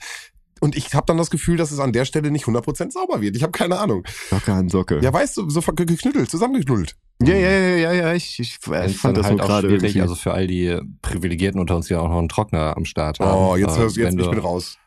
Und 0.64 0.76
ich 0.76 0.94
habe 0.94 1.04
dann 1.04 1.18
das 1.18 1.28
Gefühl, 1.28 1.58
dass 1.58 1.72
es 1.72 1.78
an 1.78 1.92
der 1.92 2.06
Stelle 2.06 2.30
nicht 2.30 2.46
100% 2.46 2.90
sauber 2.90 3.20
wird. 3.20 3.36
Ich 3.36 3.42
habe 3.42 3.52
keine 3.52 3.78
Ahnung. 3.78 4.02
Socke 4.30 4.50
an 4.50 4.70
Socke. 4.70 4.98
Ja, 5.02 5.12
weißt 5.12 5.36
du, 5.36 5.50
so 5.50 5.60
geknüttelt, 5.60 6.30
zusammengeknüllt. 6.30 6.96
ja, 7.20 7.34
ja, 7.34 7.50
ja, 7.50 7.76
ja, 7.76 7.92
ja. 7.92 8.14
Ich, 8.14 8.40
ich, 8.40 8.56
ich 8.56 8.58
fand 8.62 9.04
dann 9.04 9.14
das 9.14 9.26
halt 9.26 9.36
so 9.36 9.44
auch 9.44 9.46
gerade 9.46 9.68
schwierig, 9.68 9.82
irgendwie. 9.82 10.00
also 10.00 10.14
für 10.14 10.32
all 10.32 10.46
die 10.46 10.80
Privilegierten 11.02 11.60
unter 11.60 11.76
uns, 11.76 11.88
die 11.88 11.94
auch 11.96 12.08
noch 12.08 12.16
einen 12.16 12.30
Trockner 12.30 12.78
am 12.78 12.86
Start 12.86 13.20
haben. 13.20 13.38
Oh, 13.38 13.56
jetzt 13.56 13.76
Äh, 13.76 13.80
hörst 13.80 13.96
du, 13.98 14.00
jetzt 14.00 14.18
ich 14.18 14.30
bin 14.30 14.38
raus. 14.38 14.78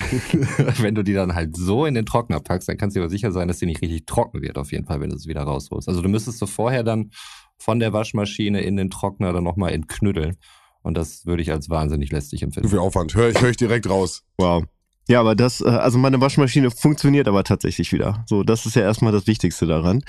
wenn 0.78 0.94
du 0.94 1.02
die 1.04 1.12
dann 1.12 1.34
halt 1.34 1.58
so 1.58 1.84
in 1.84 1.92
den 1.92 2.06
Trockner 2.06 2.40
packst, 2.40 2.70
dann 2.70 2.78
kannst 2.78 2.96
du 2.96 3.00
dir 3.00 3.04
aber 3.04 3.10
sicher 3.10 3.32
sein, 3.32 3.48
dass 3.48 3.58
die 3.58 3.66
nicht 3.66 3.82
richtig 3.82 4.06
trocken 4.06 4.40
wird, 4.40 4.56
auf 4.56 4.72
jeden 4.72 4.86
Fall, 4.86 5.02
wenn 5.02 5.10
du 5.10 5.16
es 5.16 5.26
wieder 5.26 5.42
rausholst. 5.42 5.90
Also 5.90 6.00
du 6.00 6.08
müsstest 6.08 6.38
so 6.38 6.46
vorher 6.46 6.84
dann 6.84 7.10
von 7.58 7.80
der 7.80 7.92
Waschmaschine 7.92 8.62
in 8.62 8.78
den 8.78 8.88
Trockner 8.88 9.34
dann 9.34 9.44
nochmal 9.44 9.72
entknüddeln. 9.72 10.38
Und 10.80 10.96
das 10.96 11.26
würde 11.26 11.42
ich 11.42 11.52
als 11.52 11.68
wahnsinnig 11.68 12.10
lästig 12.12 12.38
Zu 12.38 12.46
empfinden. 12.46 12.70
viel 12.70 12.78
Aufwand. 12.78 13.14
Hör 13.14 13.28
ich, 13.28 13.42
hör 13.42 13.50
ich 13.50 13.58
direkt 13.58 13.90
raus. 13.90 14.22
Wow. 14.38 14.64
Ja, 15.08 15.20
aber 15.20 15.34
das, 15.34 15.60
äh, 15.60 15.68
also 15.68 15.98
meine 15.98 16.20
Waschmaschine 16.20 16.70
funktioniert 16.70 17.28
aber 17.28 17.44
tatsächlich 17.44 17.92
wieder. 17.92 18.24
So, 18.26 18.42
das 18.42 18.66
ist 18.66 18.76
ja 18.76 18.82
erstmal 18.82 19.12
das 19.12 19.26
Wichtigste 19.26 19.66
daran. 19.66 20.02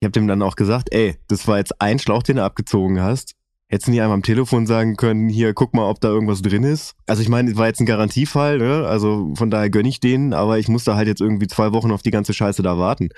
Ich 0.00 0.04
habe 0.04 0.12
dem 0.12 0.26
dann 0.26 0.42
auch 0.42 0.56
gesagt, 0.56 0.88
ey, 0.92 1.16
das 1.28 1.46
war 1.46 1.58
jetzt 1.58 1.80
ein 1.80 1.98
Schlauch, 1.98 2.22
den 2.22 2.36
du 2.36 2.44
abgezogen 2.44 3.00
hast. 3.00 3.34
Hättest 3.68 3.86
du 3.86 3.92
nicht 3.92 4.02
einmal 4.02 4.16
am 4.16 4.22
Telefon 4.22 4.66
sagen 4.66 4.96
können, 4.96 5.28
hier, 5.28 5.54
guck 5.54 5.72
mal, 5.74 5.88
ob 5.88 6.00
da 6.00 6.08
irgendwas 6.08 6.42
drin 6.42 6.62
ist. 6.62 6.94
Also 7.06 7.22
ich 7.22 7.28
meine, 7.28 7.56
war 7.56 7.68
jetzt 7.68 7.80
ein 7.80 7.86
Garantiefall, 7.86 8.58
ne? 8.58 8.86
Also 8.86 9.32
von 9.34 9.50
daher 9.50 9.70
gönn 9.70 9.86
ich 9.86 9.98
denen, 9.98 10.34
aber 10.34 10.58
ich 10.58 10.68
musste 10.68 10.94
halt 10.94 11.08
jetzt 11.08 11.22
irgendwie 11.22 11.46
zwei 11.46 11.72
Wochen 11.72 11.90
auf 11.90 12.02
die 12.02 12.10
ganze 12.10 12.34
Scheiße 12.34 12.62
da 12.62 12.76
warten. 12.76 13.08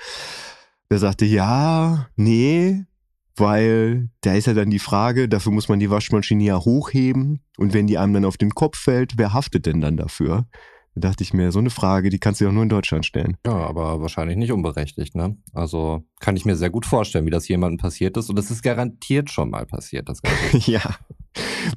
Der 0.89 0.99
sagte, 0.99 1.25
ja, 1.25 2.07
nee, 2.15 2.85
weil 3.37 4.09
da 4.21 4.33
ist 4.33 4.47
ja 4.47 4.53
dann 4.53 4.69
die 4.69 4.79
Frage, 4.79 5.27
dafür 5.29 5.51
muss 5.51 5.69
man 5.69 5.79
die 5.79 5.89
Waschmaschine 5.89 6.43
ja 6.43 6.57
hochheben 6.57 7.41
und 7.57 7.73
wenn 7.73 7.87
die 7.87 7.97
einem 7.97 8.13
dann 8.13 8.25
auf 8.25 8.37
den 8.37 8.51
Kopf 8.51 8.77
fällt, 8.77 9.17
wer 9.17 9.33
haftet 9.33 9.65
denn 9.65 9.81
dann 9.81 9.97
dafür? 9.97 10.45
Da 10.95 11.09
dachte 11.09 11.23
ich 11.23 11.33
mir, 11.33 11.51
so 11.51 11.59
eine 11.59 11.69
Frage, 11.69 12.09
die 12.09 12.19
kannst 12.19 12.39
du 12.39 12.45
ja 12.45 12.49
auch 12.49 12.53
nur 12.53 12.63
in 12.63 12.69
Deutschland 12.69 13.05
stellen. 13.05 13.35
Ja, 13.45 13.51
aber 13.51 13.99
wahrscheinlich 14.01 14.37
nicht 14.37 14.53
unberechtigt, 14.53 15.13
ne? 15.13 15.35
Also 15.53 16.03
kann 16.21 16.37
ich 16.37 16.45
mir 16.45 16.55
sehr 16.55 16.69
gut 16.69 16.85
vorstellen, 16.85 17.25
wie 17.25 17.31
das 17.31 17.49
jemandem 17.49 17.77
passiert 17.79 18.15
ist. 18.15 18.29
Und 18.29 18.37
das 18.37 18.49
ist 18.49 18.63
garantiert 18.63 19.29
schon 19.29 19.49
mal 19.49 19.65
passiert, 19.65 20.07
das 20.07 20.21
Ganze. 20.21 20.57
ja, 20.71 20.95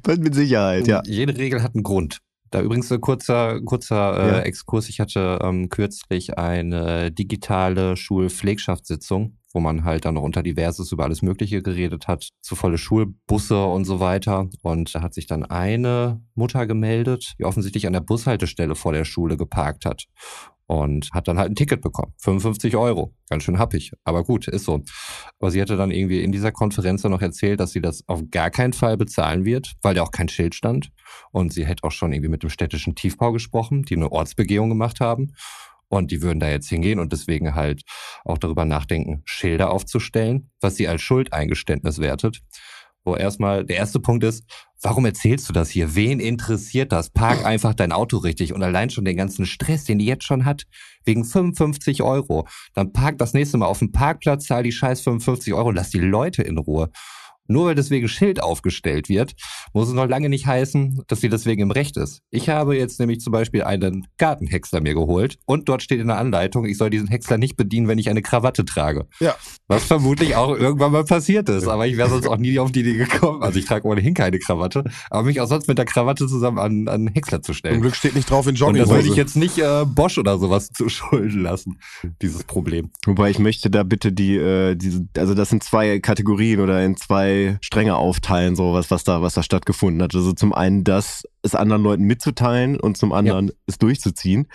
mit 0.07 0.33
Sicherheit, 0.33 0.87
ja. 0.87 1.01
Jede 1.05 1.37
Regel 1.37 1.61
hat 1.61 1.75
einen 1.75 1.83
Grund. 1.83 2.19
Da 2.51 2.61
übrigens 2.61 2.91
ein 2.91 3.01
kurzer, 3.01 3.61
kurzer 3.61 4.17
äh, 4.17 4.27
Ja. 4.27 4.39
Exkurs. 4.39 4.89
Ich 4.89 4.99
hatte 4.99 5.39
ähm, 5.43 5.69
kürzlich 5.69 6.37
eine 6.37 7.11
digitale 7.11 7.97
Schulpflegschaftssitzung, 7.97 9.37
wo 9.53 9.59
man 9.59 9.83
halt 9.83 10.05
dann 10.05 10.15
noch 10.15 10.23
unter 10.23 10.43
Diverses 10.43 10.91
über 10.91 11.03
alles 11.03 11.21
Mögliche 11.21 11.61
geredet 11.61 12.07
hat, 12.07 12.29
zu 12.41 12.55
volle 12.55 12.77
Schulbusse 12.77 13.65
und 13.65 13.85
so 13.85 13.99
weiter. 13.99 14.49
Und 14.61 14.93
da 14.93 15.01
hat 15.01 15.13
sich 15.13 15.27
dann 15.27 15.45
eine 15.45 16.21
Mutter 16.35 16.67
gemeldet, 16.67 17.33
die 17.39 17.45
offensichtlich 17.45 17.87
an 17.87 17.93
der 17.93 18.01
Bushaltestelle 18.01 18.75
vor 18.75 18.93
der 18.93 19.05
Schule 19.05 19.37
geparkt 19.37 19.85
hat 19.85 20.05
und 20.69 21.09
hat 21.13 21.27
dann 21.27 21.39
halt 21.39 21.51
ein 21.51 21.55
Ticket 21.55 21.81
bekommen. 21.81 22.13
55 22.19 22.75
Euro. 22.75 23.11
Ganz 23.27 23.41
schön 23.41 23.57
happig. 23.57 23.91
Aber 24.03 24.23
gut, 24.23 24.47
ist 24.47 24.65
so. 24.65 24.83
Aber 25.39 25.49
sie 25.49 25.59
hatte 25.59 25.77
dann 25.77 25.89
irgendwie 25.89 26.21
in 26.21 26.31
dieser 26.31 26.51
Konferenz 26.51 27.01
dann 27.01 27.11
noch 27.11 27.23
erzählt, 27.23 27.59
dass 27.59 27.71
sie 27.71 27.81
das 27.81 28.03
auf 28.07 28.21
gar 28.29 28.51
keinen 28.51 28.73
Fall 28.73 28.95
bezahlen 28.95 29.45
wird, 29.45 29.73
weil 29.81 29.95
da 29.95 30.03
auch 30.03 30.11
kein 30.11 30.29
Schild 30.29 30.53
stand. 30.53 30.91
Und 31.31 31.53
sie 31.53 31.65
hätte 31.65 31.83
auch 31.85 31.91
schon 31.91 32.13
irgendwie 32.13 32.29
mit 32.29 32.43
dem 32.43 32.51
städtischen 32.51 32.93
Tiefbau 32.93 33.31
gesprochen, 33.31 33.81
die 33.81 33.95
eine 33.95 34.11
Ortsbegehung 34.11 34.69
gemacht 34.69 34.99
haben. 34.99 35.33
Und 35.89 36.11
die 36.11 36.21
würden 36.21 36.39
da 36.39 36.49
jetzt 36.49 36.69
hingehen 36.69 36.99
und 36.99 37.11
deswegen 37.11 37.55
halt 37.55 37.81
auch 38.23 38.37
darüber 38.37 38.63
nachdenken, 38.63 39.23
Schilder 39.25 39.71
aufzustellen, 39.71 40.51
was 40.61 40.75
sie 40.75 40.87
als 40.87 41.01
Schuldeingeständnis 41.01 41.99
wertet. 41.99 42.41
Wo 43.05 43.15
erstmal 43.15 43.65
der 43.65 43.77
erste 43.77 43.99
Punkt 43.99 44.23
ist, 44.23 44.43
warum 44.81 45.05
erzählst 45.05 45.49
du 45.49 45.53
das 45.53 45.69
hier? 45.69 45.95
Wen 45.95 46.19
interessiert 46.19 46.91
das? 46.91 47.09
Park 47.09 47.43
einfach 47.45 47.73
dein 47.73 47.91
Auto 47.91 48.17
richtig 48.17 48.53
und 48.53 48.61
allein 48.61 48.89
schon 48.89 49.05
den 49.05 49.17
ganzen 49.17 49.45
Stress, 49.45 49.85
den 49.85 49.99
die 49.99 50.05
jetzt 50.05 50.25
schon 50.25 50.45
hat, 50.45 50.65
wegen 51.05 51.25
55 51.25 52.03
Euro. 52.03 52.47
Dann 52.75 52.93
park 52.93 53.17
das 53.17 53.33
nächste 53.33 53.57
Mal 53.57 53.65
auf 53.65 53.79
dem 53.79 53.91
Parkplatz, 53.91 54.45
zahl 54.45 54.63
die 54.63 54.71
scheiß 54.71 55.01
55 55.01 55.53
Euro, 55.53 55.71
lass 55.71 55.89
die 55.89 55.99
Leute 55.99 56.43
in 56.43 56.57
Ruhe. 56.57 56.91
Nur 57.51 57.65
weil 57.65 57.75
deswegen 57.75 58.07
Schild 58.07 58.43
aufgestellt 58.43 59.09
wird, 59.09 59.33
muss 59.73 59.87
es 59.87 59.95
noch 59.95 60.07
lange 60.07 60.29
nicht 60.29 60.45
heißen, 60.45 61.01
dass 61.07 61.19
sie 61.19 61.29
deswegen 61.29 61.63
im 61.63 61.71
Recht 61.71 61.97
ist. 61.97 62.21
Ich 62.29 62.47
habe 62.47 62.77
jetzt 62.77 62.99
nämlich 62.99 63.21
zum 63.21 63.33
Beispiel 63.33 63.63
einen 63.63 64.05
Gartenhäcksler 64.19 64.81
mir 64.81 64.93
geholt 64.93 65.39
und 65.47 65.67
dort 65.67 65.81
steht 65.81 65.99
in 65.99 66.07
der 66.07 66.19
Anleitung, 66.19 66.65
ich 66.65 66.77
soll 66.77 66.91
diesen 66.91 67.07
Häcksler 67.07 67.39
nicht 67.39 67.57
bedienen, 67.57 67.87
wenn 67.87 67.97
ich 67.97 68.07
eine 68.07 68.21
Krawatte 68.21 68.65
trage. 68.65 69.07
Ja. 69.19 69.35
Was 69.67 69.83
vermutlich 69.83 70.35
auch 70.35 70.55
irgendwann 70.55 70.91
mal 70.91 71.03
passiert 71.05 71.49
ist, 71.49 71.67
aber 71.67 71.87
ich 71.87 71.97
wäre 71.97 72.09
sonst 72.09 72.27
auch 72.27 72.37
nie 72.37 72.59
auf 72.59 72.71
die 72.71 72.81
Idee 72.81 72.97
gekommen. 72.97 73.41
Also 73.41 73.57
ich 73.57 73.65
trage 73.65 73.87
ohnehin 73.87 74.13
keine 74.13 74.37
Krawatte, 74.37 74.83
aber 75.09 75.23
mich 75.23 75.41
auch 75.41 75.47
sonst 75.47 75.67
mit 75.67 75.79
der 75.79 75.85
Krawatte 75.85 76.27
zusammen 76.27 76.59
an, 76.59 76.87
an 76.87 77.07
Häcksler 77.07 77.41
zu 77.41 77.53
stellen. 77.53 77.75
Zum 77.75 77.81
Glück 77.81 77.95
steht 77.95 78.13
nicht 78.15 78.29
drauf 78.29 78.45
in 78.45 78.51
und 78.51 78.59
das 78.59 78.67
Jogginghose. 78.67 78.93
würde 78.93 79.07
ich 79.09 79.15
jetzt 79.15 79.35
nicht 79.35 79.57
äh, 79.57 79.85
Bosch 79.85 80.19
oder 80.19 80.37
sowas 80.37 80.69
zu 80.69 80.87
schulden 80.87 81.41
lassen, 81.41 81.79
dieses 82.21 82.43
Problem. 82.43 82.91
Wobei 83.07 83.31
ich 83.31 83.39
möchte 83.39 83.71
da 83.71 83.81
bitte 83.81 84.11
die, 84.11 84.35
äh, 84.35 84.75
diese, 84.75 85.07
also 85.17 85.33
das 85.33 85.49
sind 85.49 85.63
zwei 85.63 85.99
Kategorien 85.99 86.59
oder 86.59 86.85
in 86.85 86.95
zwei 86.95 87.38
Stränge 87.61 87.95
aufteilen, 87.95 88.55
so 88.55 88.73
was, 88.73 88.91
was 88.91 89.03
da, 89.03 89.21
was 89.21 89.33
da 89.33 89.43
stattgefunden 89.43 90.01
hat. 90.01 90.15
Also 90.15 90.33
zum 90.33 90.53
einen 90.53 90.83
das, 90.83 91.23
es 91.41 91.55
anderen 91.55 91.83
Leuten 91.83 92.03
mitzuteilen 92.03 92.79
und 92.79 92.97
zum 92.97 93.13
anderen 93.13 93.51
es 93.65 93.77
durchzuziehen. 93.77 94.47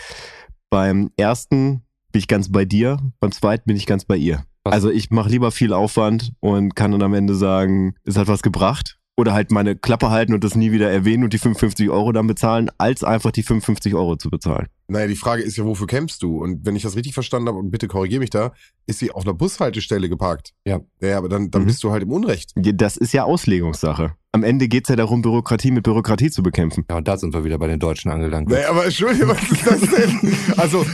Beim 0.71 1.11
ersten 1.17 1.83
bin 2.13 2.21
ich 2.21 2.29
ganz 2.29 2.51
bei 2.51 2.65
dir, 2.65 2.99
beim 3.21 3.33
zweiten 3.33 3.65
bin 3.67 3.77
ich 3.77 3.87
ganz 3.87 4.05
bei 4.05 4.17
ihr. 4.17 4.45
Was? 4.65 4.73
Also 4.73 4.91
ich 4.91 5.11
mache 5.11 5.29
lieber 5.29 5.51
viel 5.51 5.73
Aufwand 5.73 6.33
und 6.41 6.75
kann 6.75 6.93
dann 6.93 7.03
am 7.03 7.15
Ende 7.15 7.35
sagen, 7.35 7.95
es 8.05 8.17
hat 8.17 8.29
was 8.29 8.43
gebracht. 8.43 8.99
Oder 9.17 9.33
halt 9.33 9.53
meine 9.53 9.77
Klappe 9.77 10.11
halten 10.11 10.35
und 10.35 10.43
das 10.43 10.57
nie 10.57 10.73
wieder 10.73 10.91
erwähnen 10.91 11.23
und 11.23 11.33
die 11.33 11.39
55 11.39 11.89
Euro 11.89 12.11
dann 12.11 12.27
bezahlen, 12.27 12.69
als 12.79 13.05
einfach 13.05 13.31
die 13.31 13.45
55 13.45 13.95
Euro 13.95 14.17
zu 14.17 14.29
bezahlen. 14.29 14.67
Naja, 14.89 15.07
die 15.07 15.15
Frage 15.15 15.43
ist 15.43 15.57
ja, 15.57 15.65
wofür 15.65 15.87
campst 15.87 16.23
du? 16.25 16.43
Und 16.43 16.67
wenn 16.67 16.75
ich 16.75 16.83
das 16.83 16.97
richtig 16.97 17.15
verstanden 17.15 17.47
habe, 17.49 17.59
und 17.59 17.71
bitte 17.71 17.87
korrigiere 17.87 18.19
mich 18.21 18.31
da, 18.31 18.53
ist 18.87 18.99
sie 18.99 19.13
auf 19.13 19.23
einer 19.25 19.33
Bushaltestelle 19.35 20.09
geparkt. 20.09 20.53
Ja. 20.67 20.81
Ja, 21.01 21.17
aber 21.19 21.29
dann, 21.29 21.51
dann 21.53 21.63
Mhm. 21.63 21.67
bist 21.67 21.85
du 21.85 21.93
halt 21.93 22.03
im 22.03 22.11
Unrecht. 22.11 22.51
Ja, 22.57 22.73
Das 22.73 22.97
ist 22.97 23.13
ja 23.13 23.23
Auslegungssache. 23.23 24.15
Am 24.33 24.43
Ende 24.43 24.67
geht's 24.67 24.89
ja 24.89 24.97
darum, 24.97 25.23
Bürokratie 25.23 25.71
mit 25.71 25.85
Bürokratie 25.85 26.31
zu 26.33 26.43
bekämpfen. 26.43 26.85
Ja, 26.91 26.97
und 26.97 27.07
da 27.07 27.17
sind 27.17 27.33
wir 27.35 27.45
wieder 27.45 27.59
bei 27.59 27.69
den 27.69 27.79
Deutschen 27.79 28.11
angelangt. 28.11 28.49
Naja, 28.49 28.69
aber 28.71 28.85
Entschuldigung, 28.85 29.29
was 29.29 29.43
ist 29.49 29.65
das 29.65 29.81
denn? 29.81 30.33
Also, 30.57 30.85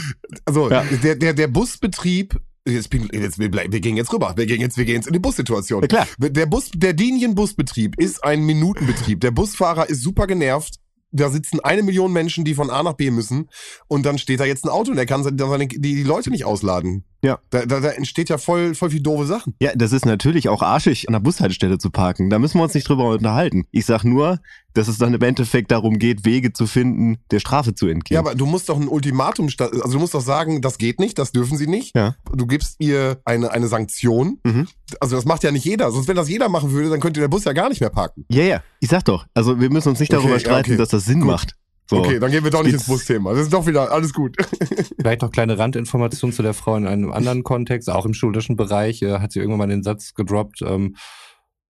also 0.45 0.69
Ja. 0.69 0.83
der, 1.03 1.15
der, 1.15 1.33
der 1.33 1.47
Busbetrieb, 1.47 2.39
jetzt, 2.65 2.93
jetzt, 2.93 3.39
wir, 3.39 3.51
wir 3.51 3.79
gehen 3.79 3.97
jetzt 3.97 4.13
rüber, 4.13 4.33
wir 4.35 4.45
gehen 4.45 4.61
jetzt, 4.61 4.77
wir 4.77 4.85
gehen 4.85 4.95
jetzt 4.95 5.07
in 5.07 5.13
die 5.13 5.19
Bussituation. 5.19 5.81
Ja 5.81 5.87
klar. 5.87 6.07
Der 6.19 6.45
Bus, 6.45 6.71
der 6.75 6.93
Linienbusbetrieb 6.93 7.99
ist 7.99 8.23
ein 8.23 8.43
Minutenbetrieb. 8.43 9.19
Der 9.21 9.31
Busfahrer 9.31 9.89
ist 9.89 10.01
super 10.01 10.27
genervt. 10.27 10.75
Da 11.13 11.29
sitzen 11.29 11.59
eine 11.59 11.83
Million 11.83 12.13
Menschen, 12.13 12.45
die 12.45 12.53
von 12.55 12.69
A 12.69 12.83
nach 12.83 12.93
B 12.93 13.11
müssen. 13.11 13.49
Und 13.87 14.05
dann 14.05 14.17
steht 14.17 14.39
da 14.39 14.45
jetzt 14.45 14.63
ein 14.63 14.69
Auto 14.69 14.91
und 14.91 14.97
er 14.97 15.05
kann 15.05 15.23
seine, 15.23 15.67
die, 15.67 15.79
die 15.79 16.03
Leute 16.03 16.29
nicht 16.29 16.45
ausladen. 16.45 17.03
Ja. 17.23 17.39
Da, 17.51 17.65
da, 17.65 17.79
da 17.79 17.89
entsteht 17.89 18.29
ja 18.29 18.37
voll, 18.37 18.73
voll 18.73 18.89
viel 18.89 19.01
doofe 19.01 19.25
Sachen. 19.25 19.55
Ja, 19.61 19.71
das 19.75 19.91
ist 19.91 20.05
natürlich 20.05 20.49
auch 20.49 20.61
arschig, 20.61 21.07
an 21.07 21.13
der 21.13 21.19
Bushaltestelle 21.19 21.77
zu 21.77 21.89
parken. 21.91 22.29
Da 22.29 22.39
müssen 22.39 22.57
wir 22.57 22.63
uns 22.63 22.73
nicht 22.73 22.87
drüber 22.89 23.09
unterhalten. 23.09 23.65
Ich 23.71 23.85
sag 23.85 24.03
nur, 24.03 24.39
dass 24.73 24.87
es 24.87 24.97
dann 24.97 25.13
im 25.13 25.21
Endeffekt 25.21 25.69
darum 25.71 25.99
geht, 25.99 26.25
Wege 26.25 26.53
zu 26.53 26.65
finden, 26.65 27.17
der 27.29 27.39
Strafe 27.39 27.75
zu 27.75 27.87
entgehen. 27.87 28.15
Ja, 28.15 28.21
aber 28.21 28.35
du 28.35 28.45
musst 28.45 28.69
doch 28.69 28.79
ein 28.79 28.87
Ultimatum, 28.87 29.49
also 29.59 29.91
du 29.91 29.99
musst 29.99 30.13
doch 30.13 30.21
sagen, 30.21 30.61
das 30.61 30.77
geht 30.77 30.99
nicht, 30.99 31.19
das 31.19 31.31
dürfen 31.31 31.57
sie 31.57 31.67
nicht. 31.67 31.95
Ja. 31.95 32.15
Du 32.33 32.47
gibst 32.47 32.77
ihr 32.79 33.19
eine, 33.25 33.51
eine 33.51 33.67
Sanktion. 33.67 34.39
Mhm. 34.43 34.67
Also 34.99 35.15
das 35.15 35.25
macht 35.25 35.43
ja 35.43 35.51
nicht 35.51 35.65
jeder. 35.65 35.91
Sonst 35.91 36.07
wenn 36.07 36.15
das 36.15 36.29
jeder 36.29 36.49
machen 36.49 36.71
würde, 36.71 36.89
dann 36.89 36.99
könnte 37.01 37.19
der 37.19 37.27
Bus 37.27 37.43
ja 37.43 37.53
gar 37.53 37.69
nicht 37.69 37.81
mehr 37.81 37.89
parken. 37.89 38.25
ja, 38.29 38.43
ja. 38.43 38.63
Ich 38.79 38.89
sag 38.89 39.05
doch, 39.05 39.27
also 39.35 39.59
wir 39.59 39.69
müssen 39.69 39.89
uns 39.89 39.99
nicht 39.99 40.11
darüber 40.11 40.29
Okay, 40.29 40.33
ja, 40.33 40.39
streiten, 40.39 40.71
okay. 40.71 40.77
dass 40.77 40.89
das 40.89 41.05
Sinn 41.05 41.19
Gut. 41.19 41.29
macht. 41.29 41.55
So. 41.91 41.97
Okay, 41.97 42.19
dann 42.19 42.31
gehen 42.31 42.43
wir 42.45 42.51
doch 42.51 42.63
nicht 42.63 42.71
Jetzt- 42.71 42.83
ins 42.83 42.87
Busthema. 42.87 43.31
Das 43.33 43.41
ist 43.41 43.51
doch 43.53 43.67
wieder 43.67 43.91
alles 43.91 44.13
gut. 44.13 44.37
Vielleicht 44.97 45.21
noch 45.21 45.29
kleine 45.29 45.57
Randinformation 45.57 46.31
zu 46.31 46.41
der 46.41 46.53
Frau 46.53 46.77
in 46.77 46.87
einem 46.87 47.11
anderen 47.11 47.43
Kontext, 47.43 47.89
auch 47.89 48.05
im 48.05 48.13
schulischen 48.13 48.55
Bereich, 48.55 49.01
äh, 49.01 49.19
hat 49.19 49.33
sie 49.33 49.39
irgendwann 49.39 49.57
mal 49.59 49.67
den 49.67 49.83
Satz 49.83 50.13
gedroppt, 50.13 50.61
ähm, 50.61 50.95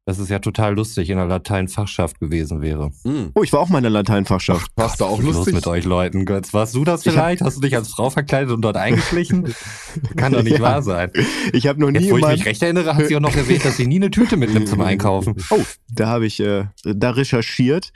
dass 0.06 0.18
es 0.18 0.30
ja 0.30 0.40
total 0.40 0.74
lustig 0.76 1.10
in 1.12 1.18
der 1.18 1.28
Latein-Fachschaft 1.28 2.20
gewesen 2.20 2.62
wäre. 2.62 2.92
Oh, 3.36 3.44
ich 3.44 3.54
war 3.54 3.60
auch 3.60 3.70
mal 3.70 3.78
in 3.78 3.84
der 3.84 3.92
Lateinfachschaft. 3.92 4.72
Warst 4.76 5.00
du 5.00 5.06
auch 5.06 5.12
Was 5.14 5.20
ist 5.20 5.26
los 5.26 5.36
lustig? 5.36 5.54
mit 5.54 5.68
euch 5.68 5.86
Leuten, 5.86 6.26
Götz? 6.26 6.54
Warst 6.54 6.74
du 6.74 6.84
das 6.84 7.02
Ich 7.02 7.08
hab- 7.08 7.14
vielleicht? 7.14 7.42
Hast 7.44 7.58
du 7.58 7.62
dich 7.62 7.76
als 7.76 7.90
Frau 7.90 8.10
verkleidet 8.10 8.52
und 8.52 8.62
dort 8.64 8.78
eingeschlichen? 8.78 9.54
Kann 10.16 10.34
doch 10.34 10.42
nicht 10.42 10.58
Ja. 10.58 10.62
wahr 10.62 10.82
sein. 10.82 11.12
Ich 11.54 11.68
habe 11.68 11.80
noch 11.80 11.92
nie 11.92 12.00
Jetzt, 12.00 12.12
wo 12.12 12.18
ich 12.18 12.26
mich 12.26 12.46
recht 12.46 12.64
erinnere, 12.64 12.96
hat 12.96 13.06
sie 13.08 13.16
auch 13.16 13.20
noch 13.22 13.36
erwähnt, 13.36 13.64
dass 13.64 13.78
sie 13.78 13.86
nie 13.86 13.98
eine 13.98 14.10
Tüte 14.10 14.38
mitnimmt 14.38 14.68
zum 14.68 14.82
Einkaufen. 14.82 15.36
Oh, 15.52 15.60
da 15.94 16.08
habe 16.08 16.26
ich 16.26 16.40
äh, 16.40 16.66
da 16.84 17.12
recherchiert. 17.12 17.92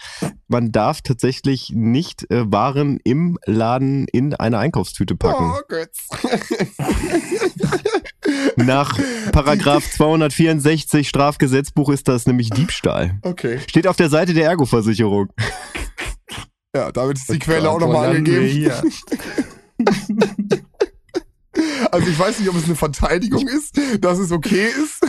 Man 0.48 0.72
darf 0.74 1.02
tatsächlich 1.02 1.72
nicht 1.74 2.30
äh, 2.30 2.44
Waren 2.52 3.00
im 3.04 3.38
Laden 3.46 4.08
in 4.12 4.34
eine 4.36 4.58
Einkaufstüte 4.58 5.15
packen. 5.15 5.54
Oh, 5.56 5.62
Götz. 5.68 6.08
Nach 8.56 8.98
Paragraph 9.32 9.90
264 9.92 11.08
Strafgesetzbuch 11.08 11.90
ist 11.90 12.08
das 12.08 12.26
nämlich 12.26 12.50
Diebstahl. 12.50 13.20
Okay. 13.22 13.60
Steht 13.68 13.88
auf 13.88 13.96
der 13.98 14.10
Seite 14.10 14.34
der 14.34 14.46
Ergo-Versicherung. 14.46 15.30
Ja, 16.76 16.92
damit 16.92 17.18
ist 17.18 17.30
die 17.30 17.36
Oh 17.36 17.40
Quelle 17.40 17.70
auch 17.70 17.80
Gott, 17.80 17.88
nochmal 17.88 18.16
angegeben. 18.16 18.92
Also 21.92 22.08
ich 22.10 22.20
weiß 22.20 22.40
nicht, 22.40 22.50
ob 22.50 22.58
es 22.58 22.66
eine 22.66 22.76
Verteidigung 22.76 23.48
ist, 23.48 23.80
dass 24.02 24.20
es 24.20 24.32
okay 24.32 24.68
ist. 24.68 25.00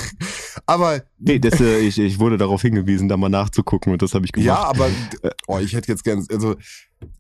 Aber 0.67 1.03
Nee, 1.19 1.41
das, 1.41 1.61
äh, 1.61 1.81
ich, 1.81 1.99
ich 1.99 2.21
wurde 2.21 2.37
darauf 2.37 2.63
hingewiesen, 2.63 3.09
da 3.09 3.17
mal 3.17 3.29
nachzugucken 3.29 3.93
und 3.93 4.01
das 4.03 4.15
habe 4.15 4.25
ich 4.25 4.33
gemacht. 4.33 4.47
ja, 4.47 4.63
aber 4.63 4.89
oh, 5.49 5.59
ich 5.59 5.75
hätte 5.75 5.91
jetzt 5.91 6.05
gern, 6.05 6.25
also 6.31 6.55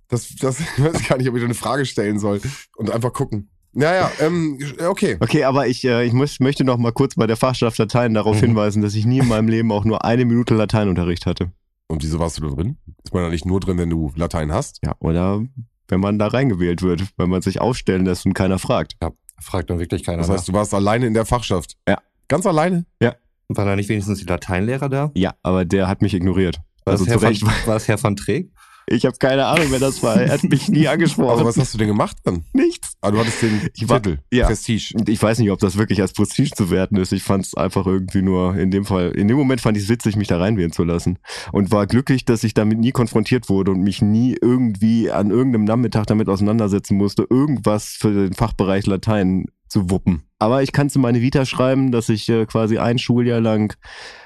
das, 0.08 0.34
das 0.36 0.60
ich 0.76 0.84
weiß 0.84 1.08
gar 1.08 1.18
nicht, 1.18 1.28
ob 1.28 1.34
ich 1.34 1.40
da 1.40 1.46
eine 1.46 1.54
Frage 1.54 1.86
stellen 1.86 2.18
soll 2.20 2.40
und 2.76 2.90
einfach 2.90 3.12
gucken. 3.12 3.50
Naja, 3.78 4.10
ähm, 4.20 4.58
okay. 4.88 5.16
Okay, 5.20 5.44
aber 5.44 5.66
ich, 5.66 5.84
äh, 5.84 6.04
ich 6.04 6.12
muss, 6.14 6.40
möchte 6.40 6.64
noch 6.64 6.78
mal 6.78 6.92
kurz 6.92 7.14
bei 7.14 7.26
der 7.26 7.36
Fachschaft 7.36 7.76
Latein 7.78 8.14
darauf 8.14 8.36
Mhm. 8.36 8.46
hinweisen, 8.46 8.80
dass 8.82 8.94
ich 8.94 9.04
nie 9.04 9.18
in 9.18 9.28
meinem 9.28 9.48
Leben 9.48 9.70
auch 9.70 9.84
nur 9.84 10.04
eine 10.04 10.24
Minute 10.24 10.54
Lateinunterricht 10.54 11.26
hatte. 11.26 11.52
Und 11.88 12.02
wieso 12.02 12.18
warst 12.18 12.38
du 12.38 12.48
da 12.48 12.54
drin? 12.54 12.78
Ist 13.04 13.12
man 13.12 13.22
da 13.24 13.28
nicht 13.28 13.44
nur 13.44 13.60
drin, 13.60 13.76
wenn 13.78 13.90
du 13.90 14.10
Latein 14.16 14.50
hast? 14.50 14.80
Ja, 14.84 14.94
oder 14.98 15.42
wenn 15.88 16.00
man 16.00 16.18
da 16.18 16.28
reingewählt 16.28 16.80
wird, 16.82 17.02
wenn 17.18 17.28
man 17.30 17.42
sich 17.42 17.60
aufstellen 17.60 18.04
lässt 18.06 18.24
und 18.26 18.32
keiner 18.34 18.58
fragt. 18.58 18.96
Fragt 19.40 19.68
dann 19.70 19.78
wirklich 19.78 20.02
keiner 20.02 20.18
Das 20.18 20.30
heißt, 20.30 20.48
du 20.48 20.52
warst 20.54 20.72
alleine 20.72 21.06
in 21.06 21.14
der 21.14 21.26
Fachschaft. 21.26 21.76
Ja. 21.86 21.98
Ganz 22.28 22.46
alleine? 22.46 22.86
nach. 23.00 23.14
War 23.48 23.64
da 23.66 23.76
nicht 23.76 23.88
wenigstens 23.88 24.18
die 24.18 24.24
Lateinlehrer 24.24 24.88
da? 24.88 25.12
Ja, 25.14 25.34
aber 25.44 25.64
der 25.64 25.86
hat 25.86 26.02
mich 26.02 26.14
ignoriert. 26.14 26.56
War 26.84 26.92
Also 26.92 27.06
Herr, 27.06 27.20
Recht. 27.22 27.42
von, 27.44 27.52
war 27.66 27.76
es 27.76 27.86
Herr 27.86 27.98
von 27.98 28.16
Träg? 28.16 28.50
Ich 28.88 29.04
habe 29.04 29.16
keine 29.18 29.46
Ahnung, 29.46 29.66
wer 29.70 29.78
das 29.78 30.02
war. 30.02 30.16
Er 30.20 30.32
hat 30.32 30.42
mich 30.44 30.68
nie 30.68 30.88
angesprochen. 30.88 31.30
Also 31.30 31.44
was 31.44 31.56
hast 31.56 31.74
du 31.74 31.78
denn 31.78 31.86
gemacht 31.88 32.16
dann? 32.24 32.44
Nichts. 32.52 32.85
Ah, 33.02 33.10
du 33.10 33.18
hattest 33.18 33.42
den 33.42 33.60
Ich 33.74 33.88
war- 33.88 34.02
Titel. 34.02 34.18
ja. 34.32 34.46
Prestige. 34.46 34.94
Ich 35.06 35.22
weiß 35.22 35.38
nicht, 35.38 35.50
ob 35.50 35.58
das 35.60 35.76
wirklich 35.76 36.00
als 36.00 36.12
Prestige 36.12 36.50
zu 36.50 36.70
werten 36.70 36.96
ist. 36.96 37.12
Ich 37.12 37.22
fand 37.22 37.44
es 37.46 37.54
einfach 37.54 37.86
irgendwie 37.86 38.22
nur 38.22 38.56
in 38.56 38.70
dem 38.70 38.84
Fall, 38.84 39.10
in 39.10 39.28
dem 39.28 39.36
Moment 39.36 39.60
fand 39.60 39.76
ich 39.76 39.84
es 39.84 39.88
witzig, 39.88 40.16
mich 40.16 40.28
da 40.28 40.38
reinwählen 40.38 40.72
zu 40.72 40.82
lassen. 40.82 41.18
Und 41.52 41.70
war 41.70 41.86
glücklich, 41.86 42.24
dass 42.24 42.42
ich 42.42 42.54
damit 42.54 42.78
nie 42.78 42.92
konfrontiert 42.92 43.48
wurde 43.48 43.70
und 43.70 43.80
mich 43.82 44.02
nie 44.02 44.36
irgendwie 44.40 45.10
an 45.10 45.30
irgendeinem 45.30 45.64
Nachmittag 45.64 46.06
damit 46.06 46.28
auseinandersetzen 46.28 46.96
musste, 46.96 47.26
irgendwas 47.28 47.88
für 47.98 48.12
den 48.12 48.32
Fachbereich 48.32 48.86
Latein 48.86 49.44
zu 49.68 49.90
wuppen. 49.90 50.22
Aber 50.38 50.62
ich 50.62 50.72
kann 50.72 50.90
zu 50.90 50.98
meine 50.98 51.20
Vita 51.20 51.44
schreiben, 51.44 51.92
dass 51.92 52.08
ich 52.08 52.28
äh, 52.28 52.46
quasi 52.46 52.78
ein 52.78 52.98
Schuljahr 52.98 53.40
lang 53.40 53.74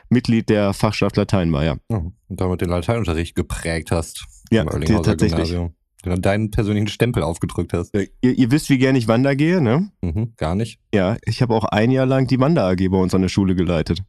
Mitglied 0.09 0.49
der 0.49 0.75
Fachschaft 0.75 1.17
Latein 1.17 1.53
war, 1.53 1.65
ja. 1.65 1.77
Und 1.89 2.15
damit 2.29 2.61
den 2.61 2.69
Lateinunterricht 2.69 3.35
geprägt 3.35 3.91
hast. 3.91 4.27
Ja, 4.51 4.65
tatsächlich. 4.65 5.31
Gymnasium. 5.31 5.75
Du 6.03 6.11
dann 6.11 6.23
deinen 6.23 6.51
persönlichen 6.51 6.89
Stempel 6.89 7.23
aufgedrückt 7.23 7.73
hast. 7.73 7.95
Ihr, 7.95 8.09
ihr 8.23 8.51
wisst, 8.51 8.71
wie 8.71 8.79
gern 8.79 8.97
ich 8.97 9.07
Wander 9.09 9.37
gehe, 9.37 9.61
ne? 9.61 9.91
Mhm, 10.01 10.33
gar 10.37 10.55
nicht. 10.55 10.81
Ja, 10.95 11.17
ich 11.27 11.43
habe 11.43 11.55
auch 11.55 11.65
ein 11.65 11.91
Jahr 11.91 12.07
lang 12.07 12.27
die 12.27 12.41
Wander 12.41 12.65
AG 12.67 12.89
bei 12.89 12.97
uns 12.97 13.15
an 13.15 13.23
der 13.23 13.29
Schule 13.29 13.55
geleitet. 13.55 14.03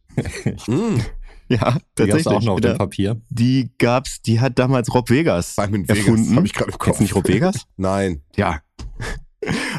Mm, 0.67 0.97
Ja, 1.49 1.73
Die 1.73 2.03
tatsächlich. 2.05 2.27
auch 2.27 2.41
noch 2.43 2.53
auf 2.53 2.61
dem 2.61 2.77
Papier. 2.77 3.19
Die 3.29 3.71
gab's, 3.77 4.21
die 4.21 4.39
hat 4.39 4.57
damals 4.57 4.93
Rob 4.93 5.09
Vegas 5.09 5.55
Simon 5.55 5.81
Vegas 5.83 5.97
erfunden. 5.97 6.35
habe 6.37 6.45
ich 6.45 6.53
gerade 6.53 6.71
im 6.71 6.77
Kopf. 6.77 6.87
Jetzt 6.87 7.01
nicht 7.01 7.13
Rob 7.15 7.27
Vegas? 7.27 7.65
Nein. 7.77 8.21
Ja. 8.37 8.59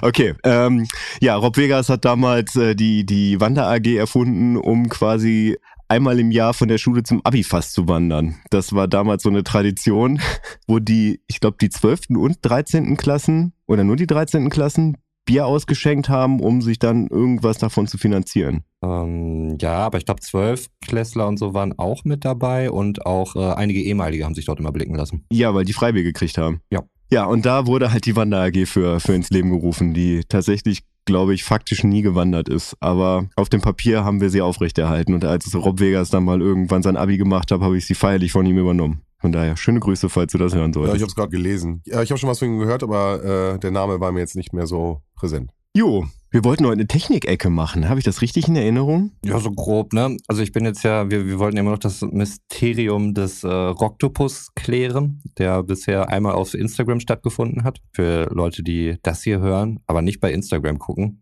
Okay, 0.01 0.35
ähm, 0.43 0.89
ja, 1.21 1.37
Rob 1.37 1.57
Vegas 1.57 1.89
hat 1.89 2.05
damals 2.05 2.57
äh, 2.57 2.75
die, 2.75 3.07
die 3.07 3.41
Wander 3.41 3.69
AG 3.69 3.87
erfunden, 3.87 4.57
um 4.57 4.89
quasi 4.89 5.57
einmal 5.93 6.19
im 6.19 6.31
Jahr 6.31 6.55
von 6.55 6.69
der 6.69 6.79
Schule 6.79 7.03
zum 7.03 7.21
Abifast 7.23 7.75
zu 7.75 7.87
wandern. 7.87 8.37
Das 8.49 8.73
war 8.73 8.89
damals 8.89 9.23
so 9.23 9.29
eine 9.29 9.45
Tradition, 9.45 10.21
wo 10.67 10.79
die, 10.79 11.21
ich 11.27 11.39
glaube, 11.39 11.59
die 11.61 11.69
12. 11.69 12.17
und 12.17 12.39
13. 12.41 12.97
Klassen 12.97 13.53
oder 13.67 13.85
nur 13.85 13.97
die 13.97 14.07
13. 14.07 14.49
Klassen 14.49 14.97
Bier 15.27 15.47
ausgeschenkt 15.47 16.09
haben, 16.09 16.41
um 16.41 16.63
sich 16.63 16.79
dann 16.79 17.07
irgendwas 17.07 17.59
davon 17.59 17.87
zu 17.87 17.99
finanzieren. 17.99 18.65
Ähm, 18.83 19.57
ja, 19.61 19.75
aber 19.75 19.99
ich 19.99 20.05
glaube, 20.05 20.21
zwölf 20.21 20.67
Klässler 20.85 21.29
und 21.29 21.39
so 21.39 21.55
waren 21.55 21.79
auch 21.79 22.05
mit 22.05 22.25
dabei 22.25 22.71
und 22.71 23.07
auch 23.07 23.37
äh, 23.37 23.53
einige 23.53 23.81
ehemalige 23.81 24.25
haben 24.25 24.35
sich 24.35 24.47
dort 24.47 24.59
immer 24.59 24.73
blicken 24.73 24.97
lassen. 24.97 25.25
Ja, 25.31 25.55
weil 25.55 25.65
die 25.65 25.75
Freibier 25.75 26.03
gekriegt 26.03 26.39
haben. 26.39 26.61
Ja. 26.71 26.81
Ja, 27.13 27.27
und 27.27 27.45
da 27.45 27.67
wurde 27.67 27.93
halt 27.93 28.07
die 28.07 28.17
Wander 28.17 28.41
AG 28.41 28.65
für, 28.65 28.99
für 28.99 29.13
ins 29.13 29.29
Leben 29.29 29.51
gerufen, 29.51 29.93
die 29.93 30.23
tatsächlich, 30.27 30.83
glaube 31.05 31.35
ich, 31.35 31.45
faktisch 31.45 31.85
nie 31.85 32.01
gewandert 32.01 32.49
ist. 32.49 32.75
Aber 32.81 33.27
auf 33.37 33.51
dem 33.51 33.61
Papier 33.61 34.03
haben 34.03 34.23
wir 34.23 34.31
sie 34.31 34.41
aufrechterhalten. 34.41 35.13
Und 35.13 35.23
als 35.27 35.55
Rob 35.55 35.79
Vegas 35.79 36.09
dann 36.09 36.25
mal 36.25 36.41
irgendwann 36.41 36.83
sein 36.83 36.97
Abi 36.97 37.19
gemacht 37.19 37.51
hat, 37.51 37.61
habe 37.61 37.77
ich 37.77 37.85
sie 37.85 37.95
feierlich 37.95 38.33
von 38.33 38.47
ihm 38.47 38.57
übernommen. 38.57 39.03
Von 39.19 39.31
daher, 39.31 39.59
schöne 39.59 39.79
Grüße, 39.81 40.09
falls 40.09 40.33
du 40.33 40.39
das 40.39 40.55
hören 40.55 40.73
Ja, 40.73 40.81
ich 40.81 40.87
solltest. 40.87 40.95
habe 41.03 41.09
es 41.11 41.15
gerade 41.15 41.31
gelesen. 41.31 41.83
Ja, 41.85 42.01
ich 42.03 42.11
habe 42.11 42.19
schon 42.19 42.31
was 42.31 42.39
von 42.39 42.49
ihm 42.49 42.59
gehört, 42.59 42.83
aber 42.83 43.23
äh, 43.55 43.59
der 43.59 43.73
Name 43.73 44.01
war 44.01 44.11
mir 44.11 44.21
jetzt 44.21 44.35
nicht 44.35 44.55
mehr 44.55 44.67
so 44.67 45.03
präsent. 45.15 45.51
jo, 45.77 46.07
Wir 46.33 46.45
wollten 46.45 46.65
heute 46.65 46.73
eine 46.73 46.87
Technikecke 46.87 47.51
machen. 47.51 47.91
Habe 47.91 48.01
ich 48.01 48.07
das 48.07 48.23
richtig 48.23 48.49
in 48.49 48.57
Erinnerung? 48.57 49.13
Ja, 49.23 49.39
so 49.39 49.51
grob, 49.51 49.93
ne? 49.93 50.17
Also 50.29 50.41
ich 50.41 50.51
bin 50.51 50.65
jetzt 50.65 50.83
ja, 50.83 51.11
wir, 51.11 51.27
wir 51.27 51.39
wollten 51.39 51.59
immer 51.59 51.73
noch 51.73 51.79
das 51.79 52.01
Mysterium 52.01 53.13
des 53.13 53.45
äh, 53.45 53.49
Rocktopus 53.49 54.55
klären, 54.55 55.21
der 55.37 55.63
bisher 55.63 56.09
einmal 56.09 56.33
auf 56.33 56.55
Instagram 56.55 57.01
stattgefunden 57.01 57.65
hat. 57.65 57.81
Für 57.93 58.31
Leute, 58.33 58.63
die 58.63 58.97
das 59.03 59.23
hier 59.23 59.41
hören, 59.41 59.81
aber 59.87 60.01
nicht 60.01 60.21
bei 60.21 60.33
Instagram 60.33 60.79
gucken. 60.79 61.21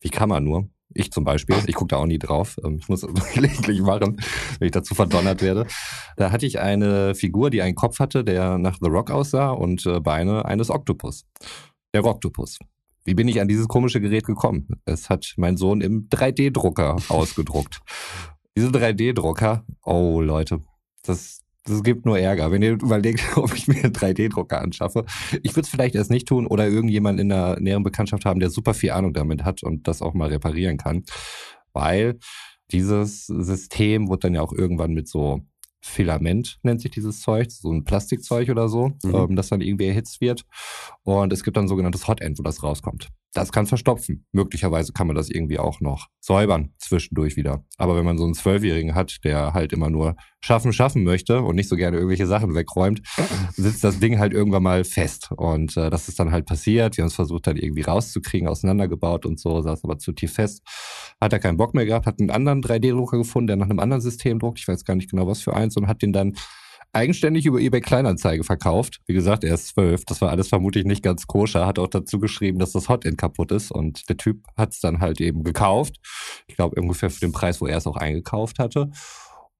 Wie 0.00 0.08
kann 0.08 0.30
man 0.30 0.44
nur? 0.44 0.70
Ich 0.94 1.12
zum 1.12 1.24
Beispiel. 1.24 1.56
Ich 1.66 1.74
gucke 1.74 1.88
da 1.88 1.96
auch 1.96 2.06
nie 2.06 2.18
drauf. 2.18 2.56
Ähm, 2.64 2.78
ich 2.80 2.88
muss 2.88 3.00
das 3.14 3.32
gelegentlich 3.34 3.82
machen, 3.82 4.16
wenn 4.58 4.66
ich 4.66 4.72
dazu 4.72 4.94
verdonnert 4.94 5.42
werde. 5.42 5.66
Da 6.16 6.32
hatte 6.32 6.46
ich 6.46 6.60
eine 6.60 7.14
Figur, 7.14 7.50
die 7.50 7.60
einen 7.60 7.74
Kopf 7.74 7.98
hatte, 7.98 8.24
der 8.24 8.56
nach 8.56 8.78
The 8.80 8.88
Rock 8.88 9.10
aussah 9.10 9.50
und 9.50 9.84
äh, 9.84 10.00
Beine 10.00 10.46
eines 10.46 10.70
Oktopus. 10.70 11.26
Der 11.92 12.00
Rocktopus. 12.00 12.58
Wie 13.06 13.14
bin 13.14 13.28
ich 13.28 13.40
an 13.40 13.46
dieses 13.46 13.68
komische 13.68 14.00
Gerät 14.00 14.26
gekommen? 14.26 14.66
Es 14.84 15.08
hat 15.08 15.34
mein 15.36 15.56
Sohn 15.56 15.80
im 15.80 16.08
3D-Drucker 16.08 16.96
ausgedruckt. 17.08 17.80
Diese 18.56 18.68
3D-Drucker, 18.68 19.64
oh 19.84 20.20
Leute, 20.20 20.64
das, 21.04 21.42
das 21.64 21.84
gibt 21.84 22.04
nur 22.04 22.18
Ärger. 22.18 22.50
Wenn 22.50 22.62
ihr 22.62 22.72
überlegt, 22.72 23.22
ob 23.36 23.54
ich 23.54 23.68
mir 23.68 23.84
einen 23.84 23.92
3D-Drucker 23.92 24.60
anschaffe. 24.60 25.04
Ich 25.42 25.52
würde 25.52 25.62
es 25.62 25.68
vielleicht 25.68 25.94
erst 25.94 26.10
nicht 26.10 26.26
tun 26.26 26.48
oder 26.48 26.66
irgendjemand 26.66 27.20
in 27.20 27.28
der 27.28 27.60
näheren 27.60 27.84
Bekanntschaft 27.84 28.24
haben, 28.24 28.40
der 28.40 28.50
super 28.50 28.74
viel 28.74 28.90
Ahnung 28.90 29.14
damit 29.14 29.44
hat 29.44 29.62
und 29.62 29.86
das 29.86 30.02
auch 30.02 30.14
mal 30.14 30.28
reparieren 30.28 30.76
kann. 30.76 31.04
Weil 31.72 32.18
dieses 32.72 33.26
System 33.26 34.08
wird 34.08 34.24
dann 34.24 34.34
ja 34.34 34.42
auch 34.42 34.52
irgendwann 34.52 34.94
mit 34.94 35.06
so 35.06 35.42
Filament 35.86 36.58
nennt 36.62 36.80
sich 36.80 36.90
dieses 36.90 37.20
Zeug, 37.20 37.50
so 37.50 37.72
ein 37.72 37.84
Plastikzeug 37.84 38.48
oder 38.48 38.68
so, 38.68 38.88
mhm. 39.02 39.14
ähm, 39.14 39.36
das 39.36 39.48
dann 39.48 39.60
irgendwie 39.60 39.86
erhitzt 39.86 40.20
wird. 40.20 40.44
Und 41.02 41.32
es 41.32 41.42
gibt 41.42 41.56
dann 41.56 41.68
sogenanntes 41.68 42.08
Hot 42.08 42.20
End, 42.20 42.38
wo 42.38 42.42
das 42.42 42.62
rauskommt. 42.62 43.08
Das 43.36 43.52
kann 43.52 43.66
verstopfen. 43.66 44.24
Möglicherweise 44.32 44.94
kann 44.94 45.06
man 45.06 45.14
das 45.14 45.28
irgendwie 45.28 45.58
auch 45.58 45.82
noch 45.82 46.06
säubern 46.20 46.72
zwischendurch 46.78 47.36
wieder. 47.36 47.62
Aber 47.76 47.94
wenn 47.94 48.04
man 48.06 48.16
so 48.16 48.24
einen 48.24 48.32
Zwölfjährigen 48.32 48.94
hat, 48.94 49.18
der 49.24 49.52
halt 49.52 49.74
immer 49.74 49.90
nur 49.90 50.16
schaffen, 50.40 50.72
schaffen 50.72 51.04
möchte 51.04 51.42
und 51.42 51.54
nicht 51.54 51.68
so 51.68 51.76
gerne 51.76 51.98
irgendwelche 51.98 52.26
Sachen 52.26 52.54
wegräumt, 52.54 53.02
sitzt 53.52 53.84
das 53.84 53.98
Ding 53.98 54.18
halt 54.18 54.32
irgendwann 54.32 54.62
mal 54.62 54.84
fest. 54.84 55.32
Und 55.36 55.76
äh, 55.76 55.90
das 55.90 56.08
ist 56.08 56.18
dann 56.18 56.32
halt 56.32 56.46
passiert. 56.46 56.96
Wir 56.96 57.02
haben 57.02 57.08
es 57.08 57.14
versucht 57.14 57.46
dann 57.46 57.58
irgendwie 57.58 57.82
rauszukriegen, 57.82 58.48
auseinandergebaut 58.48 59.26
und 59.26 59.38
so, 59.38 59.60
saß 59.60 59.84
aber 59.84 59.98
zu 59.98 60.12
tief 60.12 60.32
fest. 60.32 60.62
Hat 61.20 61.34
er 61.34 61.38
keinen 61.38 61.58
Bock 61.58 61.74
mehr 61.74 61.84
gehabt, 61.84 62.06
hat 62.06 62.18
einen 62.18 62.30
anderen 62.30 62.62
3D-Drucker 62.62 63.18
gefunden, 63.18 63.48
der 63.48 63.56
nach 63.56 63.68
einem 63.68 63.80
anderen 63.80 64.00
System 64.00 64.38
druckt. 64.38 64.60
Ich 64.60 64.68
weiß 64.68 64.86
gar 64.86 64.94
nicht 64.94 65.10
genau, 65.10 65.26
was 65.26 65.42
für 65.42 65.54
eins 65.54 65.76
und 65.76 65.88
hat 65.88 66.00
den 66.00 66.14
dann 66.14 66.36
eigenständig 66.96 67.46
über 67.46 67.60
eBay 67.60 67.80
Kleinanzeige 67.80 68.42
verkauft. 68.42 69.00
Wie 69.06 69.12
gesagt, 69.12 69.44
er 69.44 69.54
ist 69.54 69.68
zwölf. 69.68 70.04
Das 70.06 70.20
war 70.20 70.30
alles 70.30 70.48
vermutlich 70.48 70.84
nicht 70.84 71.02
ganz 71.02 71.26
koscher. 71.26 71.66
Hat 71.66 71.78
auch 71.78 71.88
dazu 71.88 72.18
geschrieben, 72.18 72.58
dass 72.58 72.72
das 72.72 72.88
Hotend 72.88 73.18
kaputt 73.18 73.52
ist. 73.52 73.70
Und 73.70 74.08
der 74.08 74.16
Typ 74.16 74.44
hat 74.56 74.72
es 74.72 74.80
dann 74.80 75.00
halt 75.00 75.20
eben 75.20 75.44
gekauft. 75.44 75.96
Ich 76.48 76.56
glaube 76.56 76.80
ungefähr 76.80 77.10
für 77.10 77.20
den 77.20 77.32
Preis, 77.32 77.60
wo 77.60 77.66
er 77.66 77.76
es 77.76 77.86
auch 77.86 77.96
eingekauft 77.96 78.58
hatte. 78.58 78.90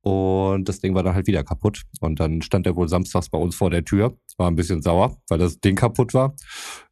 Und 0.00 0.68
das 0.68 0.80
Ding 0.80 0.94
war 0.94 1.02
dann 1.02 1.14
halt 1.14 1.26
wieder 1.26 1.44
kaputt. 1.44 1.82
Und 2.00 2.20
dann 2.20 2.40
stand 2.40 2.66
er 2.66 2.76
wohl 2.76 2.88
samstags 2.88 3.28
bei 3.28 3.38
uns 3.38 3.54
vor 3.54 3.70
der 3.70 3.84
Tür. 3.84 4.16
War 4.38 4.50
ein 4.50 4.56
bisschen 4.56 4.80
sauer, 4.80 5.16
weil 5.28 5.38
das 5.38 5.60
Ding 5.60 5.76
kaputt 5.76 6.14
war. 6.14 6.34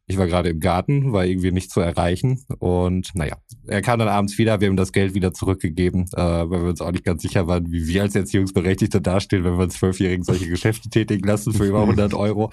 Ich 0.07 0.17
war 0.17 0.27
gerade 0.27 0.49
im 0.49 0.59
Garten, 0.59 1.13
war 1.13 1.25
irgendwie 1.25 1.51
nicht 1.51 1.71
zu 1.71 1.79
erreichen. 1.79 2.43
Und 2.59 3.09
naja, 3.15 3.37
er 3.65 3.81
kam 3.81 3.97
dann 3.97 4.07
abends 4.07 4.37
wieder, 4.37 4.61
wir 4.61 4.67
haben 4.67 4.77
das 4.77 4.91
Geld 4.91 5.15
wieder 5.15 5.33
zurückgegeben, 5.33 6.05
äh, 6.13 6.21
weil 6.21 6.61
wir 6.61 6.69
uns 6.69 6.81
auch 6.81 6.91
nicht 6.91 7.03
ganz 7.03 7.23
sicher 7.23 7.47
waren, 7.47 7.71
wie 7.71 7.87
wir 7.87 8.03
als 8.03 8.15
Erziehungsberechtigte 8.15 9.01
dastehen, 9.01 9.43
wenn 9.43 9.57
wir 9.57 9.63
uns 9.63 9.75
Zwölfjährigen 9.75 10.23
solche 10.23 10.47
Geschäfte 10.47 10.89
tätigen 10.89 11.27
lassen 11.27 11.53
für 11.53 11.65
über 11.65 11.81
100 11.81 12.13
Euro. 12.13 12.51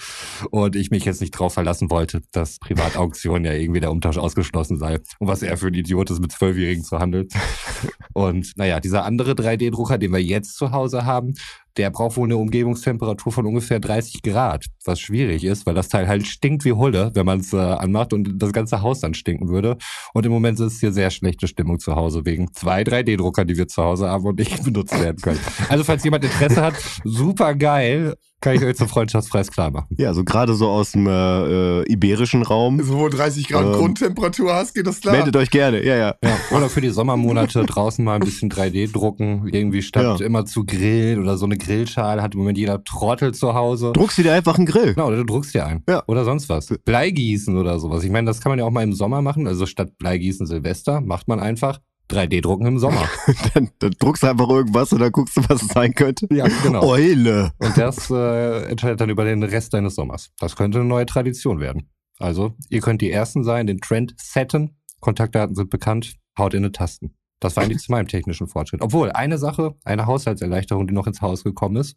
Und 0.51 0.77
ich 0.77 0.91
mich 0.91 1.05
jetzt 1.05 1.21
nicht 1.21 1.33
drauf 1.33 1.53
verlassen 1.53 1.91
wollte, 1.91 2.23
dass 2.33 2.59
Privatauktion 2.59 3.45
ja 3.45 3.53
irgendwie 3.53 3.81
der 3.81 3.91
Umtausch 3.91 4.17
ausgeschlossen 4.17 4.79
sei. 4.79 5.01
Und 5.19 5.29
was 5.29 5.43
er 5.43 5.59
für 5.59 5.67
ein 5.67 5.75
Idiot 5.75 6.11
ist, 6.11 6.21
mit 6.21 6.33
Zwölfjährigen 6.33 6.85
zu 6.85 6.99
handeln. 6.99 7.29
Und 8.15 8.53
naja, 8.57 8.81
dieser 8.81 9.05
andere 9.05 9.33
3D-Drucker, 9.33 9.99
den 9.99 10.13
wir 10.13 10.23
jetzt 10.23 10.57
zu 10.57 10.73
Hause 10.73 11.05
haben, 11.05 11.35
der 11.77 11.91
braucht 11.91 12.17
wohl 12.17 12.27
eine 12.27 12.37
Umgebungstemperatur 12.37 13.33
von 13.33 13.47
ungefähr 13.47 13.81
30 13.81 14.23
Grad, 14.23 14.67
was 14.85 15.01
schwierig 15.01 15.45
ist, 15.45 15.67
weil 15.67 15.75
das 15.75 15.89
Teil 15.89 16.09
halt 16.09 16.27
stinkt 16.27 16.65
wie 16.65 16.73
Hulle, 16.73 17.11
wenn 17.15 17.27
man 17.27 17.41
es 17.41 17.53
äh, 17.53 17.57
anmacht 17.57 18.13
und 18.13 18.43
das 18.43 18.53
ganze 18.53 18.83
Haus 18.83 19.01
dann 19.01 19.15
stinken 19.15 19.49
würde. 19.49 19.77
Und 20.13 20.27
im 20.27 20.33
Moment 20.33 20.61
ist 20.61 20.81
hier 20.81 20.93
sehr 20.93 21.11
schlechte 21.11 21.49
Stimmung 21.49 21.79
zu 21.79 21.97
Hause 21.97 22.25
wegen 22.25 22.53
zwei 22.53 22.83
3D-Drucker, 22.83 23.45
die 23.45 23.57
wir 23.57 23.69
zu 23.69 23.83
Hause 23.83 24.09
haben 24.09 24.25
und 24.25 24.39
nicht 24.39 24.63
benutzt 24.65 24.99
werden 25.01 25.19
können. 25.21 25.41
Also 25.69 25.85
falls 25.85 26.05
jemand 26.05 26.25
Interesse 26.25 26.63
hat, 26.63 26.75
super 27.05 27.55
geil 27.55 28.17
kann 28.43 28.57
ich 28.57 28.65
euch 28.65 28.77
zum 28.77 28.89
Freundschaftspreis 28.89 29.51
klar 29.51 29.71
machen. 29.71 29.87
Ja, 29.97 30.13
so 30.13 30.25
gerade 30.25 30.55
so 30.55 30.69
aus 30.69 30.93
dem 30.93 31.07
äh, 31.07 31.81
äh 31.81 31.93
iberischen 31.93 32.43
Raum. 32.43 32.83
So 32.83 32.99
wo 32.99 33.09
30 33.09 33.49
Grad 33.49 33.65
ähm, 33.65 33.73
Grundtemperatur 33.73 34.53
hast, 34.53 34.75
geht 34.75 34.87
das 34.87 35.01
klar. 35.01 35.15
Meldet 35.15 35.37
euch 35.37 35.51
gerne, 35.51 35.85
ja, 35.85 35.97
ja. 35.97 36.15
ja 36.23 36.37
oder 36.51 36.69
für 36.69 36.81
die 36.81 36.91
Sommermonate 36.91 37.63
draußen 37.67 38.05
mal 38.05 38.17
ein 38.17 38.21
bisschen 38.21 38.51
3D 38.51 38.93
drucken, 38.93 39.49
irgendwie 39.51 39.83
statt 39.83 40.21
ja. 40.21 40.27
immer 40.27 40.45
zu 40.45 40.65
grillen 40.67 41.21
oder 41.21 41.39
so 41.39 41.47
eine 41.47 41.57
Grillschale 41.57 42.21
hat 42.21 42.35
im 42.35 42.41
Moment 42.41 42.59
jeder 42.59 42.83
Trottel 42.85 43.33
zu 43.33 43.55
Hause. 43.55 43.93
Druckst 43.93 44.19
du 44.19 44.23
dir 44.23 44.33
einfach 44.33 44.57
einen 44.57 44.67
Grill. 44.67 44.95
Genau, 44.95 45.07
oder 45.07 45.17
du 45.19 45.25
druckst 45.25 45.55
dir 45.55 45.65
einen. 45.65 45.83
Ja. 45.89 46.03
Oder 46.07 46.25
sonst 46.25 46.49
was. 46.49 46.75
Bleigießen 46.85 47.57
oder 47.57 47.79
sowas. 47.79 48.05
Ich 48.05 48.11
meine, 48.11 48.27
das 48.27 48.41
kann 48.41 48.51
man 48.51 48.59
ja 48.59 48.65
auch 48.65 48.71
mal 48.71 48.83
im 48.83 48.93
Sommer 48.93 49.23
machen. 49.23 49.47
Also 49.47 49.67
statt 49.67 49.97
Bleigießen 49.99 50.47
Silvester 50.47 51.01
macht 51.01 51.29
man 51.29 51.41
einfach 51.41 51.79
3D-Drucken 52.13 52.67
im 52.67 52.79
Sommer. 52.79 53.09
dann, 53.55 53.71
dann, 53.79 53.91
druckst 53.99 54.23
du 54.23 54.29
einfach 54.29 54.49
irgendwas 54.49 54.93
und 54.93 55.01
dann 55.01 55.13
guckst 55.13 55.37
du, 55.37 55.43
was 55.49 55.63
es 55.63 55.69
sein 55.69 55.95
könnte. 55.95 56.27
Ja, 56.31 56.47
genau. 56.63 56.87
Eule. 56.87 57.53
Und 57.59 57.77
das 57.77 58.11
äh, 58.11 58.65
entscheidet 58.65 59.01
dann 59.01 59.11
über 59.11 59.25
den 59.25 59.43
Rest 59.43 59.75
deines 59.75 59.95
Sommers. 59.95 60.31
Das 60.39 60.57
könnte 60.57 60.79
eine 60.79 60.89
neue 60.89 61.07
Tradition 61.07 61.61
werden. 61.61 61.91
Also, 62.19 62.55
ihr 62.69 62.81
könnt 62.81 63.01
die 63.01 63.11
Ersten 63.11 63.43
sein, 63.45 63.67
den 63.67 63.81
Trend 63.81 64.15
setten. 64.19 64.77
Kontaktdaten 65.01 65.55
sind 65.57 65.71
bekannt. 65.71 66.17
Haut 66.39 66.55
in 66.55 66.63
die 66.63 66.73
Tasten. 66.73 67.15
Das 67.41 67.57
war 67.57 67.65
eigentlich 67.65 67.83
zu 67.83 67.91
meinem 67.91 68.07
technischen 68.07 68.47
Fortschritt. 68.47 68.83
Obwohl, 68.83 69.11
eine 69.11 69.37
Sache, 69.37 69.75
eine 69.85 70.07
Haushaltserleichterung, 70.07 70.87
die 70.87 70.95
noch 70.95 71.09
ins 71.09 71.21
Haus 71.21 71.43
gekommen 71.43 71.77
ist. 71.77 71.97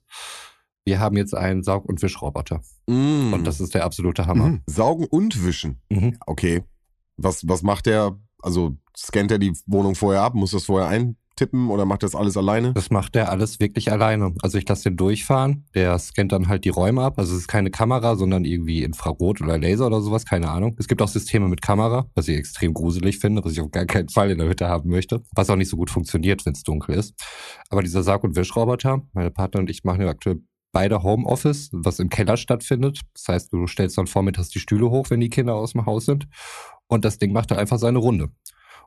Wir 0.86 1.00
haben 1.00 1.18
jetzt 1.18 1.36
einen 1.36 1.64
Saug- 1.64 1.86
und 1.86 2.02
Wischroboter. 2.02 2.62
Mm. 2.88 3.34
Und 3.34 3.46
das 3.46 3.60
ist 3.60 3.74
der 3.74 3.86
absolute 3.86 4.26
Hammer. 4.28 4.48
Mhm. 4.48 4.62
Saugen 4.68 5.06
und 5.06 5.46
wischen. 5.46 5.82
Mhm. 5.90 6.18
Okay. 6.26 6.64
Was, 7.18 7.48
was 7.48 7.64
macht 7.64 7.86
der? 7.86 8.20
Also 8.42 8.76
scannt 8.96 9.32
er 9.32 9.40
die 9.40 9.54
Wohnung 9.66 9.96
vorher 9.96 10.22
ab? 10.22 10.36
Muss 10.36 10.52
das 10.52 10.66
vorher 10.66 10.88
eintippen 10.88 11.70
oder 11.70 11.86
macht 11.86 12.04
das 12.04 12.16
alles 12.16 12.38
alleine? 12.38 12.74
Das 12.74 12.92
macht 12.92 13.16
er 13.16 13.30
alles 13.30 13.60
wirklich 13.60 13.92
alleine. 13.92 14.34
Also 14.42 14.58
ich 14.58 14.68
lasse 14.68 14.84
den 14.84 14.98
durchfahren, 14.98 15.66
der 15.74 15.98
scannt 16.00 16.32
dann 16.32 16.48
halt 16.48 16.66
die 16.66 16.70
Räume 16.70 17.04
ab. 17.04 17.18
Also 17.18 17.34
es 17.34 17.42
ist 17.42 17.48
keine 17.48 17.72
Kamera, 17.72 18.16
sondern 18.16 18.46
irgendwie 18.46 18.84
Infrarot 18.84 19.42
oder 19.42 19.58
Laser 19.58 19.88
oder 19.88 20.02
sowas, 20.02 20.26
keine 20.26 20.50
Ahnung. 20.50 20.76
Es 20.80 20.88
gibt 20.88 21.02
auch 21.02 21.08
Systeme 21.08 21.48
mit 21.48 21.62
Kamera, 21.62 22.10
was 22.16 22.28
ich 22.28 22.38
extrem 22.38 22.74
gruselig 22.74 23.20
finde, 23.20 23.44
was 23.44 23.54
ich 23.54 23.62
auf 23.62 23.72
gar 23.72 23.86
keinen 23.86 24.10
Fall 24.10 24.32
in 24.32 24.38
der 24.38 24.48
Hütte 24.48 24.68
haben 24.68 24.90
möchte, 24.90 25.24
was 25.36 25.50
auch 25.50 25.58
nicht 25.58 25.70
so 25.70 25.78
gut 25.78 25.90
funktioniert, 25.90 26.46
wenn 26.46 26.54
es 26.54 26.64
dunkel 26.64 26.96
ist. 26.96 27.14
Aber 27.70 27.82
dieser 27.82 28.04
Sarg- 28.04 28.24
und 28.24 28.36
Wischroboter, 28.36 29.02
meine 29.14 29.32
Partner 29.32 29.60
und 29.60 29.70
ich 29.70 29.84
machen 29.84 30.02
ja 30.02 30.10
aktuell 30.10 30.42
beide 30.76 31.04
Homeoffice, 31.04 31.70
was 31.72 32.00
im 32.00 32.10
Keller 32.10 32.36
stattfindet. 32.36 33.00
Das 33.14 33.30
heißt, 33.30 33.54
du 33.54 33.66
stellst 33.66 33.98
dann 33.98 34.08
vormittags 34.08 34.50
die 34.50 34.60
Stühle 34.60 34.90
hoch, 34.90 35.10
wenn 35.10 35.22
die 35.22 35.30
Kinder 35.30 35.56
aus 35.56 35.72
dem 35.72 35.86
Haus 35.86 36.04
sind. 36.06 36.28
Und 36.88 37.06
das 37.06 37.18
Ding 37.18 37.32
macht 37.32 37.52
dann 37.52 37.58
einfach 37.58 37.80
seine 37.80 38.00
Runde. 38.00 38.30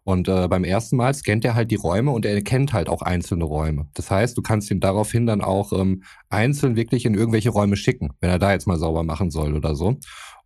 Und 0.04 0.28
äh, 0.28 0.48
beim 0.48 0.64
ersten 0.64 0.96
Mal 0.96 1.12
scannt 1.12 1.44
er 1.44 1.54
halt 1.54 1.70
die 1.70 1.76
Räume 1.76 2.12
und 2.12 2.24
er 2.24 2.32
erkennt 2.32 2.72
halt 2.72 2.88
auch 2.88 3.02
einzelne 3.02 3.44
Räume. 3.44 3.88
Das 3.94 4.11
heißt, 4.11 4.38
du 4.38 4.42
kannst 4.42 4.70
ihn 4.70 4.80
daraufhin 4.80 5.26
dann 5.26 5.42
auch 5.42 5.72
ähm, 5.72 6.02
einzeln 6.30 6.76
wirklich 6.76 7.04
in 7.04 7.14
irgendwelche 7.14 7.50
Räume 7.50 7.76
schicken, 7.76 8.11
wenn 8.20 8.30
er 8.30 8.38
da 8.38 8.52
jetzt 8.52 8.66
mal 8.66 8.78
sauber 8.78 9.02
machen 9.02 9.30
soll 9.30 9.54
oder 9.54 9.74
so. 9.74 9.96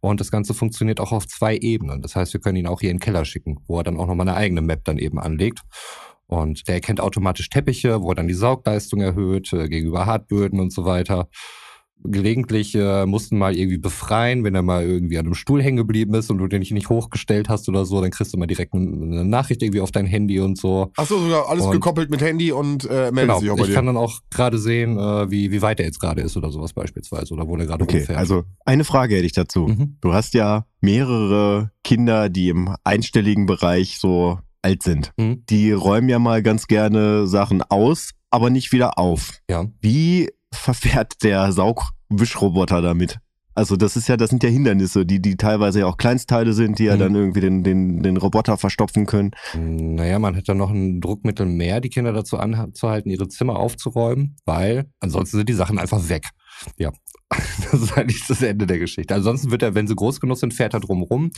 Und 0.01 0.21
das 0.21 0.33
Ganze 0.33 0.53
funktioniert 0.53 0.99
auch 0.99 1.13
auf 1.13 1.29
zwei 1.29 1.57
Ebenen. 1.57 2.03
Das 2.03 2.17
heißt, 2.17 2.33
wir 2.33 2.41
können 2.41 2.57
ihn 2.57 2.67
auch 2.67 2.81
hier 2.81 2.91
in 2.91 2.97
den 2.97 3.03
Keller 3.03 3.25
schicken, 3.25 3.61
wo 3.69 3.79
er 3.79 3.85
dann 3.85 3.99
auch 3.99 4.09
nochmal 4.09 4.29
eine 4.29 4.37
eigene 4.37 4.63
Map 4.63 4.85
dann 4.85 4.99
eben 4.99 5.21
anlegt. 5.21 5.61
Und 6.27 6.67
der 6.67 6.77
erkennt 6.77 7.01
automatisch 7.01 7.49
Teppiche, 7.49 8.03
wo 8.03 8.11
er 8.11 8.15
dann 8.17 8.27
die 8.27 8.35
Saugleistung 8.35 9.01
erhöht, 9.01 9.53
äh, 9.53 9.69
gegenüber 9.69 10.07
Hartböden 10.07 10.59
und 10.59 10.73
so 10.73 10.85
weiter 10.85 11.29
gelegentlich 12.05 12.75
äh, 12.75 13.07
mussten 13.07 13.39
mal 13.39 13.57
irgendwie 13.57 13.79
befreien, 13.79 14.45
wenn 14.45 14.55
er 14.55 14.63
mal 14.63 14.85
irgendwie 14.85 15.19
an 15.19 15.27
einem 15.27 15.35
Stuhl 15.35 15.63
hängen 15.63 15.77
geblieben 15.77 16.15
ist 16.15 16.31
und 16.31 16.39
du 16.39 16.47
den 16.47 16.61
nicht 16.61 16.89
hochgestellt 16.89 17.49
hast 17.49 17.69
oder 17.69 17.85
so, 17.85 18.01
dann 18.01 18.11
kriegst 18.11 18.33
du 18.33 18.39
mal 18.39 18.47
direkt 18.47 18.75
eine 18.75 19.25
Nachricht 19.25 19.63
irgendwie 19.63 19.81
auf 19.81 19.91
dein 19.91 20.07
Handy 20.07 20.41
und 20.41 20.59
so. 20.59 20.91
Ach 20.97 21.07
so, 21.07 21.19
sogar 21.19 21.49
alles 21.49 21.65
und, 21.65 21.73
gekoppelt 21.73 22.11
mit 22.11 22.21
Handy 22.21 22.53
und 22.53 22.85
äh, 22.85 23.11
meldet 23.13 23.15
genau, 23.15 23.41
sich 23.41 23.51
auch 23.51 23.57
bei 23.57 23.63
dir. 23.65 23.69
Ich 23.69 23.75
kann 23.75 23.87
dann 23.87 23.97
auch 23.97 24.21
gerade 24.31 24.59
sehen, 24.59 24.99
äh, 24.99 25.31
wie, 25.31 25.51
wie 25.51 25.63
weit 25.63 25.81
er 25.81 25.87
jetzt 25.87 26.01
gerade 26.01 26.23
ist 26.23 26.37
oder 26.37 26.51
sowas 26.51 26.73
beispielsweise 26.73 27.35
oder 27.35 27.47
wo 27.47 27.57
er 27.57 27.67
gerade 27.67 27.85
okay, 27.85 27.99
rumfährt. 27.99 28.19
Also 28.19 28.45
eine 28.65 28.85
Frage 28.85 29.17
hätte 29.17 29.27
ich 29.27 29.33
dazu. 29.33 29.67
Mhm. 29.67 29.97
Du 30.01 30.13
hast 30.13 30.35
ja 30.35 30.67
mehrere 30.81 31.71
Kinder, 31.85 32.29
die 32.29 32.49
im 32.49 32.75
einstelligen 32.85 33.47
Bereich 33.47 33.99
so 33.99 34.39
alt 34.63 34.83
sind. 34.83 35.13
Mhm. 35.17 35.45
Die 35.49 35.73
räumen 35.73 36.09
ja 36.09 36.19
mal 36.19 36.43
ganz 36.43 36.67
gerne 36.67 37.27
Sachen 37.27 37.63
aus, 37.63 38.13
aber 38.31 38.51
nicht 38.51 38.73
wieder 38.73 38.99
auf. 38.99 39.41
Ja. 39.51 39.67
Wie 39.81 40.31
verfährt 40.53 41.23
der 41.23 41.53
Saugwischroboter 41.53 42.83
damit? 42.83 43.19
Also 43.55 43.77
das 43.77 43.97
ist 43.97 44.09
ja, 44.09 44.17
das 44.17 44.31
sind 44.31 44.43
ja 44.43 44.49
Hindernisse, 44.49 45.05
die, 45.05 45.21
die 45.21 45.37
teilweise 45.37 45.81
ja 45.81 45.87
auch 45.87 45.99
Kleinstteile 45.99 46.55
sind, 46.55 46.79
die 46.79 46.85
ja 46.85 46.95
mhm. 46.95 47.01
dann 47.01 47.15
irgendwie 47.15 47.41
den, 47.41 47.63
den, 47.63 48.03
den 48.03 48.17
Roboter 48.17 48.57
verstopfen 48.57 49.05
können. 49.05 49.33
Naja, 49.55 50.19
man 50.19 50.41
dann 50.49 50.57
noch 50.57 50.71
ein 50.71 51.01
Druckmittel 51.01 51.47
mehr, 51.47 51.81
die 51.81 51.91
Kinder 51.91 52.13
dazu 52.13 52.39
anzuhalten, 52.39 53.11
ihre 53.11 53.29
Zimmer 53.29 53.57
aufzuräumen, 53.59 54.37
weil 54.47 54.87
ansonsten 55.01 55.37
sind 55.37 55.49
die 55.49 55.55
Sachen 55.55 55.79
einfach 55.79 56.09
weg. 56.09 56.29
Ja. 56.79 56.93
Das 57.71 57.81
ist 57.81 57.97
eigentlich 57.97 58.27
das 58.27 58.43
Ende 58.43 58.67
der 58.67 58.79
Geschichte. 58.79 59.15
Ansonsten 59.15 59.51
wird 59.51 59.63
er, 59.63 59.75
wenn 59.75 59.87
sie 59.87 59.95
groß 59.95 60.21
genug 60.21 60.37
sind, 60.37 60.53
fährt 60.53 60.75
er 60.75 60.81
drum 60.81 61.03
rum. 61.03 61.31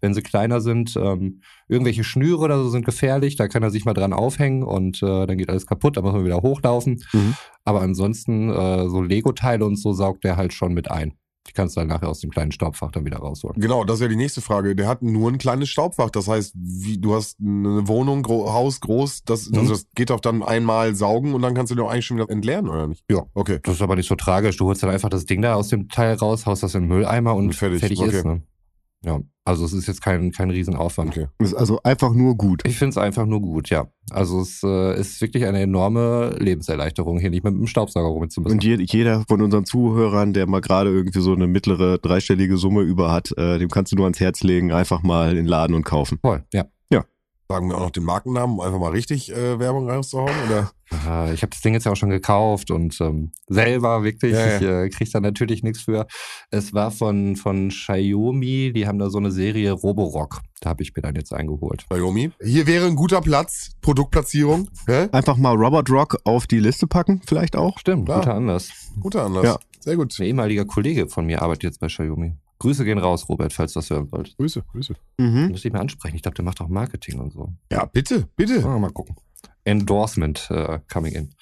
Wenn 0.00 0.14
sie 0.14 0.22
kleiner 0.22 0.60
sind, 0.60 0.96
ähm, 0.96 1.40
irgendwelche 1.68 2.04
Schnüre 2.04 2.40
oder 2.40 2.62
so 2.62 2.68
sind 2.68 2.84
gefährlich, 2.84 3.36
da 3.36 3.48
kann 3.48 3.62
er 3.62 3.70
sich 3.70 3.84
mal 3.84 3.94
dran 3.94 4.12
aufhängen 4.12 4.62
und 4.62 5.02
äh, 5.02 5.26
dann 5.26 5.38
geht 5.38 5.48
alles 5.48 5.66
kaputt, 5.66 5.96
da 5.96 6.02
muss 6.02 6.12
man 6.12 6.24
wieder 6.24 6.42
hochlaufen. 6.42 7.02
Mhm. 7.12 7.34
Aber 7.64 7.80
ansonsten, 7.80 8.50
äh, 8.50 8.88
so 8.88 9.02
Lego-Teile 9.02 9.64
und 9.64 9.76
so 9.76 9.92
saugt 9.92 10.24
er 10.24 10.36
halt 10.36 10.52
schon 10.52 10.74
mit 10.74 10.90
ein. 10.90 11.14
Die 11.48 11.52
kannst 11.52 11.76
du 11.76 11.80
dann 11.80 11.88
nachher 11.88 12.08
aus 12.08 12.20
dem 12.20 12.30
kleinen 12.30 12.52
Staubfach 12.52 12.90
dann 12.92 13.04
wieder 13.06 13.18
rausholen. 13.18 13.60
Genau, 13.60 13.84
das 13.84 13.96
ist 13.96 14.02
ja 14.02 14.08
die 14.08 14.16
nächste 14.16 14.40
Frage. 14.42 14.76
Der 14.76 14.86
hat 14.86 15.02
nur 15.02 15.30
ein 15.30 15.38
kleines 15.38 15.68
Staubfach. 15.70 16.10
Das 16.10 16.28
heißt, 16.28 16.52
wie, 16.56 16.98
du 16.98 17.14
hast 17.14 17.38
eine 17.40 17.88
Wohnung, 17.88 18.22
gro 18.22 18.52
Haus 18.52 18.80
groß, 18.80 19.22
das, 19.24 19.48
Mhm. 19.50 19.58
also 19.58 19.72
das 19.72 19.86
geht 19.94 20.10
doch 20.10 20.20
dann 20.20 20.42
einmal 20.42 20.94
saugen 20.94 21.34
und 21.34 21.42
dann 21.42 21.54
kannst 21.54 21.70
du 21.70 21.74
den 21.74 21.84
auch 21.84 21.90
eigentlich 21.90 22.06
schon 22.06 22.18
wieder 22.18 22.28
entleeren, 22.30 22.68
oder 22.68 22.86
nicht? 22.86 23.02
Ja. 23.10 23.24
Okay. 23.34 23.60
Das 23.62 23.74
ist 23.76 23.82
aber 23.82 23.96
nicht 23.96 24.08
so 24.08 24.14
tragisch. 24.14 24.56
Du 24.58 24.66
holst 24.66 24.82
dann 24.82 24.90
einfach 24.90 25.08
das 25.08 25.24
Ding 25.24 25.40
da 25.42 25.54
aus 25.54 25.68
dem 25.68 25.88
Teil 25.88 26.14
raus, 26.14 26.44
haust 26.46 26.62
das 26.62 26.74
in 26.74 26.82
den 26.82 26.88
Mülleimer 26.88 27.34
und, 27.34 27.46
Und 27.46 27.54
fertig. 27.54 27.80
fertig, 27.80 28.00
Okay. 28.00 28.16
ist. 28.18 28.24
Ne? 28.24 28.42
Ja, 29.04 29.20
also 29.44 29.64
es 29.64 29.72
ist 29.72 29.86
jetzt 29.86 30.02
kein, 30.02 30.32
kein 30.32 30.50
Riesenaufwand. 30.50 31.10
Okay. 31.10 31.28
Ist 31.38 31.54
also 31.54 31.80
einfach 31.84 32.12
nur 32.12 32.36
gut. 32.36 32.62
Ich 32.66 32.78
finde 32.78 32.90
es 32.90 32.98
einfach 32.98 33.26
nur 33.26 33.40
gut, 33.40 33.70
ja. 33.70 33.86
Also 34.10 34.40
es 34.40 34.62
äh, 34.64 34.98
ist 34.98 35.20
wirklich 35.20 35.46
eine 35.46 35.60
enorme 35.60 36.36
Lebenserleichterung, 36.38 37.18
hier 37.18 37.30
nicht 37.30 37.44
mit 37.44 37.54
dem 37.54 37.66
Staubsauger 37.66 38.08
rum 38.08 38.28
zu 38.28 38.40
müssen. 38.40 38.54
Und 38.54 38.64
je, 38.64 38.76
jeder 38.80 39.24
von 39.28 39.40
unseren 39.40 39.64
Zuhörern, 39.64 40.32
der 40.32 40.48
mal 40.48 40.60
gerade 40.60 40.90
irgendwie 40.90 41.20
so 41.20 41.32
eine 41.32 41.46
mittlere 41.46 41.98
dreistellige 41.98 42.56
Summe 42.56 42.82
über 42.82 43.12
hat, 43.12 43.30
äh, 43.38 43.58
dem 43.58 43.70
kannst 43.70 43.92
du 43.92 43.96
nur 43.96 44.06
ans 44.06 44.20
Herz 44.20 44.42
legen, 44.42 44.72
einfach 44.72 45.02
mal 45.02 45.30
in 45.30 45.36
den 45.36 45.46
Laden 45.46 45.74
und 45.74 45.84
kaufen. 45.84 46.18
Voll, 46.20 46.44
ja. 46.52 46.66
Sagen 47.50 47.70
wir 47.70 47.76
auch 47.76 47.80
noch 47.80 47.90
den 47.90 48.04
Markennamen, 48.04 48.56
um 48.56 48.60
einfach 48.60 48.78
mal 48.78 48.90
richtig 48.90 49.32
äh, 49.32 49.58
Werbung 49.58 49.88
rauszuhauen, 49.88 50.34
oder? 50.46 50.70
Ich 50.90 51.42
habe 51.42 51.48
das 51.50 51.60
Ding 51.60 51.74
jetzt 51.74 51.84
ja 51.84 51.92
auch 51.92 51.96
schon 51.96 52.08
gekauft 52.10 52.70
und 52.70 52.98
ähm, 53.00 53.30
selber 53.46 54.04
wirklich, 54.04 54.32
Ja, 54.32 54.46
ja. 54.46 54.56
ich 54.56 54.62
äh, 54.62 54.88
krieg 54.88 55.10
da 55.12 55.20
natürlich 55.20 55.62
nichts 55.62 55.82
für. 55.82 56.06
Es 56.50 56.72
war 56.72 56.90
von, 56.90 57.36
von 57.36 57.68
Xiaomi, 57.68 58.72
die 58.74 58.86
haben 58.86 58.98
da 58.98 59.10
so 59.10 59.18
eine 59.18 59.30
Serie 59.30 59.72
Roborock. 59.72 60.40
Da 60.60 60.70
habe 60.70 60.82
ich 60.82 60.94
mir 60.96 61.02
dann 61.02 61.14
jetzt 61.14 61.32
eingeholt. 61.32 61.84
Xiaomi. 61.90 62.30
Hier 62.42 62.66
wäre 62.66 62.86
ein 62.86 62.96
guter 62.96 63.20
Platz, 63.20 63.72
Produktplatzierung. 63.82 64.68
Hä? 64.86 65.08
Einfach 65.12 65.36
mal 65.36 65.54
Robert 65.54 65.90
Rock 65.90 66.18
auf 66.24 66.46
die 66.46 66.58
Liste 66.60 66.86
packen, 66.86 67.20
vielleicht 67.26 67.54
auch. 67.54 67.78
Stimmt, 67.78 68.06
Klar. 68.06 68.20
guter 68.20 68.34
Anlass. 68.34 68.70
Guter 68.98 69.24
Anlass. 69.26 69.44
Ja. 69.44 69.58
Sehr 69.80 69.96
gut. 69.96 70.18
Ein 70.18 70.24
ehemaliger 70.26 70.64
Kollege 70.64 71.08
von 71.08 71.26
mir 71.26 71.42
arbeitet 71.42 71.64
jetzt 71.64 71.80
bei 71.80 71.86
Xiaomi. 71.88 72.34
Grüße 72.60 72.84
gehen 72.84 72.98
raus, 72.98 73.28
Robert, 73.28 73.52
falls 73.52 73.72
du 73.74 73.78
das 73.78 73.90
hören 73.90 74.10
wollt. 74.10 74.36
Grüße, 74.36 74.64
Grüße. 74.72 74.94
Mhm. 75.18 75.48
Muss 75.50 75.64
ich 75.64 75.72
mal 75.72 75.78
ansprechen. 75.80 76.16
Ich 76.16 76.22
glaube, 76.22 76.34
der 76.34 76.44
macht 76.44 76.60
auch 76.60 76.66
Marketing 76.68 77.20
und 77.20 77.32
so. 77.32 77.52
Ja, 77.70 77.84
bitte, 77.84 78.26
bitte. 78.34 78.60
Mal 78.62 78.90
gucken. 78.90 79.14
Endorsement 79.64 80.50
äh, 80.50 80.80
coming 80.88 81.14
in. 81.14 81.34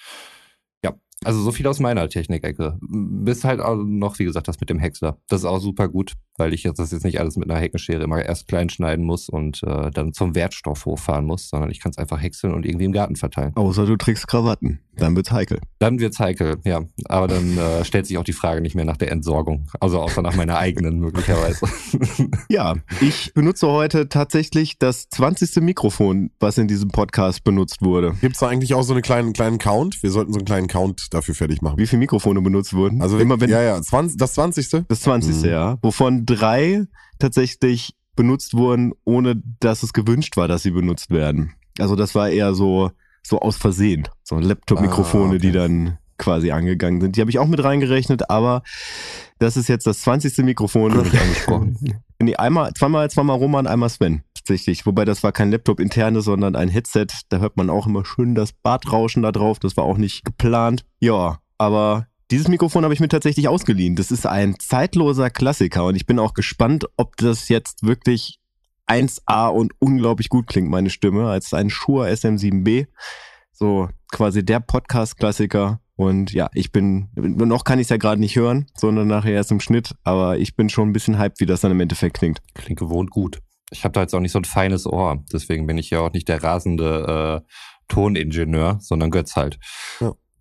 Also 1.23 1.41
so 1.41 1.51
viel 1.51 1.65
aus 1.67 1.79
meiner 1.79 2.07
Technikecke. 2.09 2.77
Bis 2.81 3.43
halt 3.43 3.59
auch 3.59 3.75
noch, 3.75 4.19
wie 4.19 4.25
gesagt, 4.25 4.47
das 4.47 4.59
mit 4.59 4.69
dem 4.69 4.77
Häcksler. 4.77 5.17
Das 5.27 5.41
ist 5.41 5.45
auch 5.45 5.59
super 5.59 5.87
gut, 5.87 6.13
weil 6.37 6.53
ich 6.53 6.63
jetzt 6.63 6.77
das 6.77 6.91
jetzt 6.91 7.03
nicht 7.03 7.19
alles 7.19 7.37
mit 7.37 7.49
einer 7.49 7.59
Heckenschere 7.59 8.03
immer 8.03 8.23
erst 8.23 8.47
klein 8.47 8.69
schneiden 8.69 9.03
muss 9.03 9.27
und 9.27 9.63
äh, 9.63 9.89
dann 9.91 10.13
zum 10.13 10.35
Wertstoff 10.35 10.85
hochfahren 10.85 11.25
muss, 11.25 11.49
sondern 11.49 11.71
ich 11.71 11.79
kann 11.79 11.89
es 11.89 11.97
einfach 11.97 12.21
häckseln 12.21 12.53
und 12.53 12.65
irgendwie 12.65 12.85
im 12.85 12.91
Garten 12.91 13.15
verteilen. 13.15 13.55
Außer 13.55 13.85
du 13.85 13.95
trägst 13.97 14.27
Krawatten. 14.27 14.79
Dann 14.95 15.15
wird's 15.15 15.31
heikel. 15.31 15.59
Dann 15.79 15.99
wird's 15.99 16.19
heikel, 16.19 16.57
ja. 16.63 16.81
Aber 17.05 17.27
dann 17.27 17.57
äh, 17.57 17.85
stellt 17.85 18.07
sich 18.07 18.17
auch 18.17 18.23
die 18.23 18.33
Frage 18.33 18.61
nicht 18.61 18.75
mehr 18.75 18.85
nach 18.85 18.97
der 18.97 19.11
Entsorgung. 19.11 19.67
Also 19.79 19.99
außer 19.99 20.21
nach 20.21 20.35
meiner 20.35 20.57
eigenen 20.57 20.99
möglicherweise. 20.99 21.67
Ja, 22.49 22.75
ich 23.01 23.33
benutze 23.33 23.67
heute 23.67 24.09
tatsächlich 24.09 24.79
das 24.79 25.09
20. 25.09 25.61
Mikrofon, 25.61 26.31
was 26.39 26.57
in 26.57 26.67
diesem 26.67 26.89
Podcast 26.89 27.43
benutzt 27.43 27.81
wurde. 27.81 28.15
Gibt's 28.21 28.39
da 28.39 28.47
eigentlich 28.47 28.73
auch 28.73 28.83
so 28.83 28.93
einen 28.93 29.01
kleinen, 29.01 29.33
kleinen 29.33 29.57
Count? 29.57 30.01
Wir 30.01 30.11
sollten 30.11 30.33
so 30.33 30.39
einen 30.39 30.45
kleinen 30.45 30.67
Count 30.67 31.06
dafür 31.09 31.35
fertig 31.35 31.61
machen. 31.61 31.77
Wie 31.77 31.87
viele 31.87 31.99
Mikrofone 31.99 32.41
benutzt 32.41 32.73
wurden? 32.73 33.01
Also 33.01 33.17
immer 33.19 33.39
wenn 33.39 33.49
ja, 33.49 33.61
ja, 33.61 33.81
20, 33.81 34.17
das 34.17 34.33
20. 34.33 34.85
das 34.87 35.01
20. 35.01 35.35
Mhm. 35.35 35.45
ja, 35.49 35.77
wovon 35.81 36.25
drei 36.25 36.85
tatsächlich 37.19 37.93
benutzt 38.15 38.53
wurden, 38.55 38.93
ohne 39.05 39.41
dass 39.59 39.83
es 39.83 39.93
gewünscht 39.93 40.37
war, 40.37 40.47
dass 40.47 40.63
sie 40.63 40.71
benutzt 40.71 41.11
werden. 41.11 41.53
Also 41.79 41.95
das 41.95 42.15
war 42.15 42.29
eher 42.29 42.53
so 42.53 42.91
so 43.23 43.39
aus 43.39 43.57
Versehen, 43.57 44.07
so 44.23 44.39
Laptop-Mikrofone, 44.39 45.25
Ah, 45.25 45.35
okay. 45.35 45.39
die 45.39 45.51
dann 45.51 45.97
quasi 46.17 46.51
angegangen 46.51 47.01
sind. 47.01 47.15
Die 47.15 47.21
habe 47.21 47.29
ich 47.29 47.39
auch 47.39 47.45
mit 47.47 47.63
reingerechnet, 47.63 48.29
aber 48.29 48.63
das 49.37 49.57
ist 49.57 49.67
jetzt 49.67 49.85
das 49.85 50.01
20. 50.01 50.37
Mikrofon. 50.45 50.93
Hab 50.97 51.05
ich 51.05 51.19
angesprochen. 51.19 51.77
Nee, 52.19 52.35
einmal, 52.37 52.73
zweimal, 52.73 53.09
zweimal 53.11 53.37
Roman, 53.37 53.67
einmal 53.67 53.89
Sven. 53.89 54.23
Tatsächlich. 54.47 54.85
Wobei 54.85 55.03
das 55.03 55.23
war 55.23 55.33
kein 55.33 55.51
Laptop 55.51 55.77
internes, 55.77 56.23
sondern 56.23 56.55
ein 56.55 56.69
Headset. 56.69 57.07
Da 57.27 57.39
hört 57.39 57.57
man 57.57 57.69
auch 57.69 57.85
immer 57.85 58.05
schön 58.05 58.33
das 58.33 58.53
Badrauschen 58.53 59.23
da 59.23 59.33
drauf. 59.33 59.59
Das 59.59 59.75
war 59.75 59.83
auch 59.83 59.97
nicht 59.97 60.23
geplant. 60.23 60.85
Ja, 61.01 61.39
aber 61.57 62.07
dieses 62.31 62.47
Mikrofon 62.47 62.85
habe 62.85 62.93
ich 62.93 63.01
mir 63.01 63.09
tatsächlich 63.09 63.49
ausgeliehen. 63.49 63.97
Das 63.97 64.09
ist 64.09 64.25
ein 64.25 64.57
zeitloser 64.57 65.29
Klassiker 65.31 65.83
und 65.83 65.95
ich 65.95 66.05
bin 66.05 66.17
auch 66.17 66.33
gespannt, 66.33 66.85
ob 66.95 67.17
das 67.17 67.49
jetzt 67.49 67.83
wirklich 67.83 68.39
1A 68.87 69.49
und 69.49 69.73
unglaublich 69.79 70.29
gut 70.29 70.47
klingt, 70.47 70.69
meine 70.69 70.91
Stimme, 70.91 71.27
als 71.27 71.53
ein 71.53 71.69
Shure 71.69 72.07
SM7B. 72.07 72.87
So 73.51 73.89
quasi 74.13 74.45
der 74.45 74.61
Podcast-Klassiker. 74.61 75.81
Und 75.97 76.31
ja, 76.31 76.49
ich 76.53 76.71
bin, 76.71 77.09
noch 77.15 77.65
kann 77.65 77.79
ich 77.79 77.87
es 77.87 77.89
ja 77.89 77.97
gerade 77.97 78.21
nicht 78.21 78.37
hören, 78.37 78.67
sondern 78.77 79.09
nachher 79.09 79.33
erst 79.33 79.51
im 79.51 79.59
Schnitt, 79.59 79.93
aber 80.05 80.37
ich 80.37 80.55
bin 80.55 80.69
schon 80.69 80.87
ein 80.87 80.93
bisschen 80.93 81.19
hyped, 81.19 81.41
wie 81.41 81.45
das 81.45 81.59
dann 81.59 81.71
im 81.73 81.81
Endeffekt 81.81 82.17
klingt. 82.17 82.39
Klingt 82.53 82.79
gewohnt 82.79 83.11
gut. 83.11 83.41
Ich 83.71 83.83
habe 83.83 83.93
da 83.93 84.01
jetzt 84.01 84.15
auch 84.15 84.19
nicht 84.19 84.31
so 84.31 84.39
ein 84.39 84.45
feines 84.45 84.85
Ohr. 84.85 85.23
Deswegen 85.31 85.67
bin 85.67 85.77
ich 85.77 85.89
ja 85.89 85.99
auch 85.99 86.13
nicht 86.13 86.27
der 86.27 86.41
rasende 86.41 87.43
äh, 87.45 87.53
Toningenieur, 87.87 88.77
sondern 88.81 89.11
Götz 89.11 89.35
halt. 89.35 89.59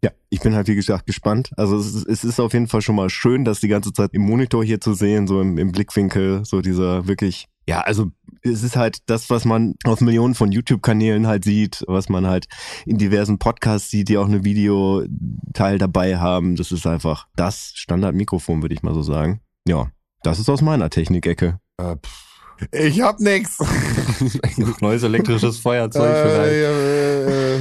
Ja, 0.03 0.11
ich 0.29 0.41
bin 0.41 0.55
halt 0.55 0.69
wie 0.69 0.75
gesagt 0.75 1.07
gespannt. 1.07 1.51
Also 1.57 1.77
es 1.77 1.95
ist, 1.95 2.07
es 2.07 2.25
ist 2.25 2.41
auf 2.41 2.53
jeden 2.53 2.69
Fall 2.69 2.83
schon 2.83 2.97
mal 2.97 3.11
schön, 3.11 3.45
das 3.45 3.61
die 3.61 3.69
ganze 3.69 3.93
Zeit 3.93 4.11
im 4.13 4.23
Monitor 4.23 4.63
hier 4.63 4.81
zu 4.81 4.95
sehen, 4.95 5.27
so 5.27 5.41
im, 5.41 5.59
im 5.59 5.73
Blickwinkel, 5.73 6.45
so 6.45 6.61
dieser 6.61 7.09
wirklich, 7.09 7.47
ja, 7.69 7.81
also 7.81 8.13
es 8.43 8.63
ist 8.63 8.77
halt 8.77 8.99
das, 9.07 9.31
was 9.31 9.45
man 9.45 9.75
auf 9.85 10.01
Millionen 10.01 10.35
von 10.35 10.53
YouTube-Kanälen 10.53 11.27
halt 11.27 11.45
sieht, 11.45 11.83
was 11.89 12.09
man 12.09 12.27
halt 12.27 12.47
in 12.85 12.99
diversen 12.99 13.39
Podcasts 13.39 13.91
sieht, 13.91 14.09
die 14.09 14.19
auch 14.19 14.29
eine 14.29 14.45
Videoteil 14.45 15.79
dabei 15.79 16.19
haben. 16.19 16.55
Das 16.55 16.71
ist 16.71 16.87
einfach 16.87 17.27
das 17.35 17.73
Standardmikrofon, 17.75 18.63
würde 18.63 18.75
ich 18.75 18.83
mal 18.83 18.95
so 18.95 19.03
sagen. 19.03 19.41
Ja, 19.67 19.91
das 20.23 20.39
ist 20.39 20.49
aus 20.49 20.63
meiner 20.63 20.91
Technikecke. 20.91 21.59
Äh, 21.79 21.97
pff. 21.97 22.26
Ich 22.73 23.01
hab 23.01 23.21
nix. 23.21 23.59
Neues 24.81 25.03
elektrisches 25.03 25.59
Feuerzeug 25.59 26.11
äh, 26.11 26.23
vielleicht. 26.23 26.53
äh, 26.53 27.57
äh, 27.57 27.61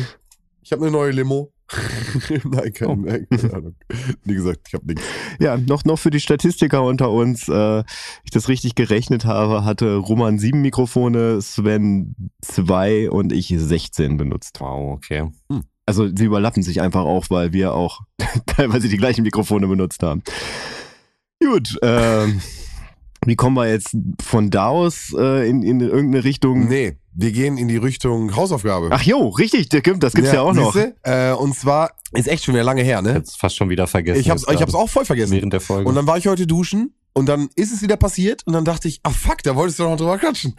ich 0.62 0.71
habe 0.71 0.84
eine 0.84 0.91
neue 0.91 1.12
Limo. 1.12 1.51
nein, 2.43 2.73
keine, 2.73 2.91
Oh. 2.91 2.95
keine 3.36 3.53
Ahnung. 3.53 3.75
Wie 4.23 4.36
gesagt, 4.36 4.62
ich 4.67 4.73
habe 4.75 4.86
nichts. 4.86 5.01
Ja, 5.39 5.58
noch, 5.58 5.84
noch 5.84 5.97
für 5.97 6.12
die 6.12 6.19
Statistiker 6.19 6.84
unter 6.84 7.10
uns, 7.12 7.47
äh, 7.49 7.79
ich 8.23 8.31
das 8.31 8.49
richtig 8.49 8.75
gerechnet 8.75 9.25
habe, 9.25 9.63
hatte 9.65 9.95
Roman 9.95 10.38
sieben 10.38 10.62
Mikrofone, 10.62 11.41
Sven 11.41 12.15
zwei 12.41 13.10
und 13.10 13.34
ich 13.34 13.47
16 13.55 14.17
benutzt. 14.17 14.60
Wow, 14.60 14.93
okay. 14.93 15.31
Also 15.88 16.08
sie 16.15 16.25
überlappen 16.25 16.62
sich 16.63 16.81
einfach 16.81 17.03
auch, 17.03 17.25
weil 17.29 17.51
wir 17.53 17.73
auch 17.73 18.01
teilweise 18.45 18.88
die 18.88 18.97
gleichen 18.97 19.23
Mikrofone 19.23 19.67
benutzt 19.67 20.03
haben. 20.03 20.23
Gut, 21.43 21.77
ähm, 21.81 22.41
wie 23.25 23.35
kommen 23.35 23.55
wir 23.55 23.69
jetzt 23.69 23.95
von 24.21 24.49
da 24.49 24.67
aus 24.67 25.13
äh, 25.17 25.49
in, 25.49 25.63
in 25.63 25.79
irgendeine 25.79 26.23
Richtung? 26.23 26.67
Nee, 26.67 26.97
wir 27.13 27.31
gehen 27.31 27.57
in 27.57 27.67
die 27.67 27.77
Richtung 27.77 28.35
Hausaufgabe. 28.35 28.89
Ach 28.91 29.01
jo, 29.03 29.29
richtig, 29.29 29.69
das 29.69 29.81
gibt- 29.83 30.03
das 30.03 30.13
gibt's 30.13 30.31
ja, 30.31 30.41
auch 30.41 30.53
noch. 30.53 30.75
Äh, 31.03 31.31
und 31.33 31.55
zwar 31.55 31.91
ist 32.13 32.27
echt 32.27 32.43
schon 32.43 32.53
wieder 32.53 32.63
lange 32.63 32.83
her, 32.83 33.01
ne? 33.01 33.13
Jetzt 33.13 33.38
fast 33.39 33.55
schon 33.55 33.69
wieder 33.69 33.88
vergessen. 33.88 34.19
Ich 34.19 34.29
hab's, 34.29 34.45
ich 34.51 34.61
hab's 34.61 34.75
auch 34.75 34.89
voll 34.89 35.05
vergessen. 35.05 35.33
während 35.33 35.53
der 35.53 35.61
Folge. 35.61 35.88
Und 35.89 35.95
dann 35.95 36.07
war 36.07 36.17
ich 36.17 36.27
heute 36.27 36.45
duschen 36.47 36.93
und 37.17 37.28
dann 37.28 37.49
ist 37.56 37.71
es 37.71 37.82
wieder 37.82 37.95
passiert 37.95 38.45
und 38.45 38.54
dann 38.54 38.65
dachte 38.65 38.89
ich, 38.89 38.99
ah 39.04 39.10
fuck, 39.10 39.41
da 39.43 39.56
wolltest 39.56 39.80
du 39.80 39.84
doch 39.84 39.91
noch 39.91 39.97
drüber 39.97 40.17
quatschen. 40.17 40.54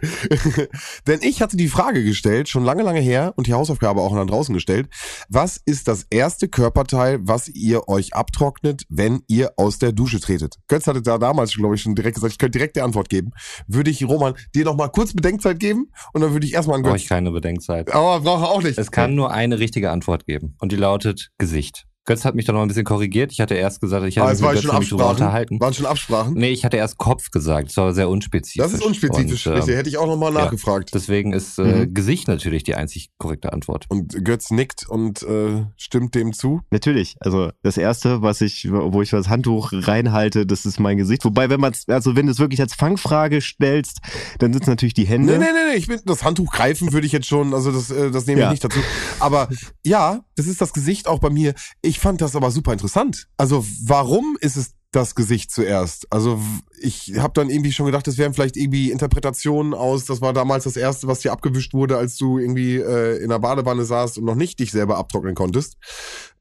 Denn 1.07 1.19
ich 1.21 1.41
hatte 1.41 1.55
die 1.55 1.67
Frage 1.67 2.03
gestellt, 2.03 2.49
schon 2.49 2.63
lange, 2.63 2.81
lange 2.81 2.99
her 2.99 3.33
und 3.35 3.45
die 3.45 3.53
Hausaufgabe 3.53 4.01
auch 4.01 4.13
dann 4.15 4.27
draußen 4.27 4.53
gestellt. 4.53 4.89
Was 5.29 5.61
ist 5.63 5.87
das 5.87 6.07
erste 6.09 6.47
Körperteil, 6.47 7.19
was 7.21 7.47
ihr 7.47 7.87
euch 7.87 8.15
abtrocknet, 8.15 8.83
wenn 8.89 9.21
ihr 9.27 9.53
aus 9.57 9.77
der 9.77 9.91
Dusche 9.91 10.19
tretet? 10.19 10.55
Götz 10.67 10.87
hatte 10.87 11.03
da 11.03 11.19
damals, 11.19 11.53
glaube 11.53 11.75
ich, 11.75 11.81
schon 11.83 11.93
direkt 11.93 12.15
gesagt, 12.15 12.33
ich 12.33 12.39
könnte 12.39 12.57
direkt 12.57 12.75
die 12.75 12.81
Antwort 12.81 13.09
geben. 13.09 13.31
Würde 13.67 13.91
ich, 13.91 14.03
Roman, 14.03 14.33
dir 14.55 14.65
noch 14.65 14.75
mal 14.75 14.87
kurz 14.87 15.13
Bedenkzeit 15.13 15.59
geben 15.59 15.91
und 16.13 16.21
dann 16.21 16.33
würde 16.33 16.47
ich 16.47 16.55
erstmal 16.55 16.77
an 16.77 16.81
brauche 16.81 16.93
Götz. 16.93 17.03
ich 17.03 17.09
keine 17.09 17.29
Bedenkzeit. 17.29 17.93
Aber 17.93 18.21
brauche 18.21 18.47
auch 18.47 18.63
nicht. 18.63 18.79
Es 18.79 18.91
kann 18.91 19.13
nur 19.13 19.31
eine 19.31 19.59
richtige 19.59 19.91
Antwort 19.91 20.25
geben. 20.25 20.55
Und 20.59 20.71
die 20.71 20.75
lautet 20.75 21.29
Gesicht. 21.37 21.85
Götz 22.07 22.25
hat 22.25 22.33
mich 22.35 22.45
da 22.45 22.53
noch 22.53 22.61
ein 22.61 22.67
bisschen 22.69 22.85
korrigiert. 22.85 23.31
Ich 23.31 23.39
hatte 23.41 23.53
erst 23.53 23.81
gesagt, 23.81 24.05
ich 24.07 24.17
hatte 24.17 24.31
mich 24.31 24.41
war 24.41 24.55
schon 24.57 24.71
Absprachen. 24.71 25.09
unterhalten. 25.11 25.59
Waren 25.59 25.73
schon 25.73 25.85
Absprachen. 25.85 26.33
Nee, 26.33 26.49
ich 26.49 26.63
hatte 26.65 26.77
erst 26.77 26.97
Kopf 26.97 27.29
gesagt. 27.31 27.67
Das 27.69 27.77
war 27.77 27.83
aber 27.83 27.93
sehr 27.93 28.09
unspezifisch. 28.09 28.63
Das 28.63 28.73
ist 28.73 28.83
unspezifisch, 28.83 29.45
Und, 29.45 29.51
ähm, 29.53 29.57
richtig. 29.59 29.75
Hätte 29.75 29.89
ich 29.89 29.97
auch 29.97 30.07
noch 30.07 30.15
mal 30.17 30.33
ja. 30.33 30.45
nachgefragt. 30.45 30.91
Deswegen 30.93 31.33
ist 31.33 31.59
äh, 31.59 31.67
Mhm. 31.85 31.93
Gesicht 31.93 32.27
natürlich 32.29 32.63
die 32.63 32.75
einzig 32.75 33.09
korrekte 33.17 33.51
Antwort. 33.53 33.85
Und 33.89 34.23
Götz 34.23 34.49
nickt 34.51 34.87
und 34.87 35.21
äh, 35.23 35.65
stimmt 35.75 36.15
dem 36.15 36.31
zu. 36.33 36.61
Natürlich. 36.71 37.17
Also 37.19 37.51
das 37.61 37.77
erste, 37.77 38.21
was 38.21 38.39
ich, 38.41 38.67
wo 38.71 39.01
ich 39.01 39.09
das 39.09 39.27
Handtuch 39.27 39.71
reinhalte, 39.73 40.45
das 40.45 40.65
ist 40.65 40.79
mein 40.79 40.95
Gesicht. 40.97 41.25
Wobei, 41.25 41.49
wenn 41.49 41.59
man 41.59 41.73
also 41.87 42.15
wenn 42.15 42.25
du 42.27 42.31
es 42.31 42.39
wirklich 42.39 42.61
als 42.61 42.73
Fangfrage 42.73 43.41
stellst, 43.41 43.99
dann 44.39 44.53
sind 44.53 44.61
es 44.63 44.67
natürlich 44.69 44.93
die 44.93 45.05
Hände. 45.05 45.33
Nee, 45.33 45.39
nee, 45.39 45.51
nee, 45.53 45.71
nee, 45.73 45.77
ich 45.77 45.87
bin 45.87 45.99
das 46.05 46.23
Handtuch 46.23 46.51
greifen 46.53 46.93
würde 46.93 47.05
ich 47.05 47.11
jetzt 47.11 47.27
schon, 47.27 47.53
also 47.53 47.71
das, 47.71 47.91
äh, 47.91 48.11
das 48.11 48.25
nehme 48.27 48.39
ich 48.39 48.45
Ja. 48.45 48.51
nicht 48.51 48.63
dazu. 48.63 48.79
Aber 49.19 49.49
ja, 49.85 50.21
das 50.37 50.47
ist 50.47 50.61
das 50.61 50.71
Gesicht 50.71 51.07
auch 51.07 51.19
bei 51.19 51.29
mir. 51.29 51.53
Ich 51.81 51.99
fand 51.99 52.21
das 52.21 52.35
aber 52.35 52.51
super 52.51 52.71
interessant. 52.71 53.27
Also 53.37 53.65
warum 53.83 54.37
ist 54.39 54.55
es 54.55 54.73
das 54.91 55.15
Gesicht 55.15 55.51
zuerst. 55.51 56.07
Also 56.11 56.39
ich 56.79 57.13
habe 57.17 57.33
dann 57.33 57.49
irgendwie 57.49 57.73
schon 57.73 57.85
gedacht, 57.85 58.07
das 58.07 58.17
wären 58.17 58.33
vielleicht 58.33 58.55
irgendwie 58.55 58.89
Interpretationen 58.89 59.73
aus, 59.73 60.05
das 60.05 60.21
war 60.21 60.31
damals 60.31 60.63
das 60.63 60.77
erste, 60.77 61.07
was 61.07 61.19
dir 61.19 61.33
abgewischt 61.33 61.73
wurde, 61.73 61.97
als 61.97 62.15
du 62.15 62.37
irgendwie 62.37 62.77
äh, 62.77 63.21
in 63.21 63.29
der 63.29 63.39
Badewanne 63.39 63.83
saßt 63.83 64.17
und 64.17 64.23
noch 64.23 64.35
nicht 64.35 64.59
dich 64.59 64.71
selber 64.71 64.97
abtrocknen 64.97 65.35
konntest. 65.35 65.77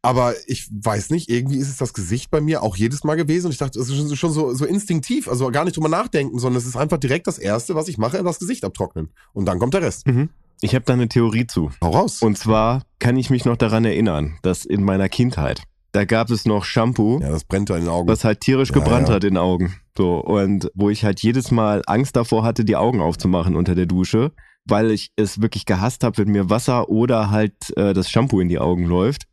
Aber 0.00 0.34
ich 0.46 0.68
weiß 0.70 1.10
nicht, 1.10 1.28
irgendwie 1.28 1.58
ist 1.58 1.68
es 1.68 1.78
das 1.78 1.92
Gesicht 1.92 2.30
bei 2.30 2.40
mir 2.40 2.62
auch 2.62 2.76
jedes 2.76 3.02
Mal 3.02 3.16
gewesen 3.16 3.46
und 3.46 3.52
ich 3.52 3.58
dachte, 3.58 3.80
es 3.80 3.90
ist 3.90 4.16
schon 4.16 4.32
so, 4.32 4.54
so 4.54 4.64
instinktiv, 4.64 5.26
also 5.28 5.50
gar 5.50 5.64
nicht 5.64 5.76
drüber 5.76 5.88
nachdenken, 5.88 6.38
sondern 6.38 6.58
es 6.58 6.66
ist 6.66 6.76
einfach 6.76 6.98
direkt 6.98 7.26
das 7.26 7.38
erste, 7.38 7.74
was 7.74 7.88
ich 7.88 7.98
mache, 7.98 8.22
das 8.22 8.38
Gesicht 8.38 8.64
abtrocknen 8.64 9.10
und 9.32 9.46
dann 9.46 9.58
kommt 9.58 9.74
der 9.74 9.82
Rest. 9.82 10.06
Mhm. 10.06 10.30
Ich 10.60 10.74
habe 10.74 10.84
da 10.84 10.94
eine 10.94 11.08
Theorie 11.08 11.46
zu. 11.46 11.70
Hau 11.82 11.90
raus. 11.90 12.22
Und 12.22 12.38
zwar 12.38 12.82
kann 12.98 13.16
ich 13.16 13.30
mich 13.30 13.44
noch 13.44 13.56
daran 13.56 13.84
erinnern, 13.84 14.38
dass 14.42 14.64
in 14.64 14.82
meiner 14.82 15.08
Kindheit, 15.08 15.62
da 15.92 16.04
gab 16.04 16.30
es 16.30 16.46
noch 16.46 16.64
Shampoo, 16.64 17.20
ja, 17.20 17.28
das 17.30 17.44
brennt 17.44 17.70
in 17.70 17.76
den 17.76 17.88
Augen. 17.88 18.08
was 18.08 18.24
halt 18.24 18.40
tierisch 18.40 18.70
Ja, 18.70 18.74
gebrannt 18.74 19.08
ja. 19.08 19.14
hat 19.14 19.24
in 19.24 19.34
den 19.34 19.38
Augen. 19.38 19.74
So, 19.96 20.18
und 20.18 20.70
wo 20.74 20.90
ich 20.90 21.04
halt 21.04 21.20
jedes 21.22 21.50
Mal 21.50 21.82
Angst 21.86 22.16
davor 22.16 22.42
hatte, 22.44 22.64
die 22.64 22.76
Augen 22.76 23.00
aufzumachen 23.00 23.56
unter 23.56 23.74
der 23.74 23.86
Dusche, 23.86 24.32
weil 24.66 24.90
ich 24.90 25.10
es 25.16 25.40
wirklich 25.40 25.64
gehasst 25.64 26.04
habe, 26.04 26.18
wenn 26.18 26.28
mir 26.28 26.50
Wasser 26.50 26.88
oder 26.88 27.30
halt 27.30 27.54
äh, 27.76 27.94
das 27.94 28.10
Shampoo 28.10 28.40
in 28.40 28.48
die 28.48 28.58
Augen 28.58 28.84
läuft. 28.84 29.24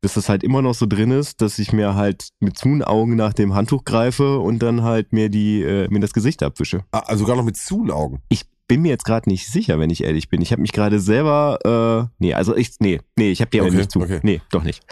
Dass 0.00 0.14
das 0.14 0.28
halt 0.28 0.42
immer 0.44 0.60
noch 0.60 0.74
so 0.74 0.84
drin 0.84 1.10
ist, 1.10 1.40
dass 1.40 1.58
ich 1.58 1.72
mir 1.72 1.94
halt 1.94 2.28
mit 2.38 2.58
zuen 2.58 2.82
Augen 2.82 3.16
nach 3.16 3.32
dem 3.32 3.54
Handtuch 3.54 3.84
greife 3.84 4.38
und 4.40 4.58
dann 4.58 4.82
halt 4.82 5.14
mir 5.14 5.30
die, 5.30 5.62
äh, 5.62 5.88
mir 5.88 6.00
das 6.00 6.12
Gesicht 6.12 6.42
abwische. 6.42 6.84
Ah, 6.92 6.98
also 7.06 7.20
sogar 7.20 7.36
noch 7.36 7.44
mit 7.44 7.56
zuen 7.56 7.90
Augen. 7.90 8.20
Ich 8.28 8.42
bin 8.66 8.82
mir 8.82 8.88
jetzt 8.88 9.04
gerade 9.04 9.28
nicht 9.28 9.46
sicher, 9.46 9.78
wenn 9.78 9.90
ich 9.90 10.02
ehrlich 10.04 10.28
bin. 10.28 10.40
Ich 10.40 10.52
habe 10.52 10.62
mich 10.62 10.72
gerade 10.72 10.98
selber, 11.00 12.08
äh, 12.10 12.14
nee, 12.18 12.34
also 12.34 12.56
ich, 12.56 12.70
nee, 12.80 13.00
nee, 13.16 13.30
ich 13.30 13.40
habe 13.40 13.50
die 13.50 13.60
Augen 13.60 13.68
Okay, 13.70 13.76
nicht 13.78 13.90
zu. 13.90 14.00
okay. 14.00 14.20
Nee, 14.22 14.40
doch 14.50 14.62
nicht. 14.64 14.82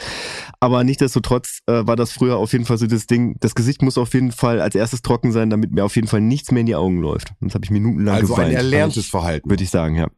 Aber 0.60 0.84
nichtsdestotrotz 0.84 1.60
äh, 1.66 1.86
war 1.86 1.96
das 1.96 2.12
früher 2.12 2.36
auf 2.36 2.52
jeden 2.52 2.64
Fall 2.66 2.78
so 2.78 2.86
das 2.86 3.06
Ding, 3.06 3.36
das 3.40 3.54
Gesicht 3.54 3.82
muss 3.82 3.96
auf 3.98 4.12
jeden 4.14 4.32
Fall 4.32 4.60
als 4.60 4.74
erstes 4.74 5.02
trocken 5.02 5.32
sein, 5.32 5.48
damit 5.50 5.72
mir 5.72 5.84
auf 5.84 5.96
jeden 5.96 6.08
Fall 6.08 6.20
nichts 6.20 6.50
mehr 6.50 6.60
in 6.60 6.66
die 6.66 6.74
Augen 6.76 7.00
läuft. 7.00 7.32
Sonst 7.40 7.54
habe 7.54 7.64
ich 7.64 7.70
minutenlang 7.70 8.14
Also 8.14 8.34
ein 8.34 8.40
geweint. 8.40 8.54
erlerntes 8.56 9.06
Verhalten. 9.06 9.48
Würde 9.48 9.62
ich 9.64 9.70
sagen, 9.70 9.96
ja. 9.96 10.08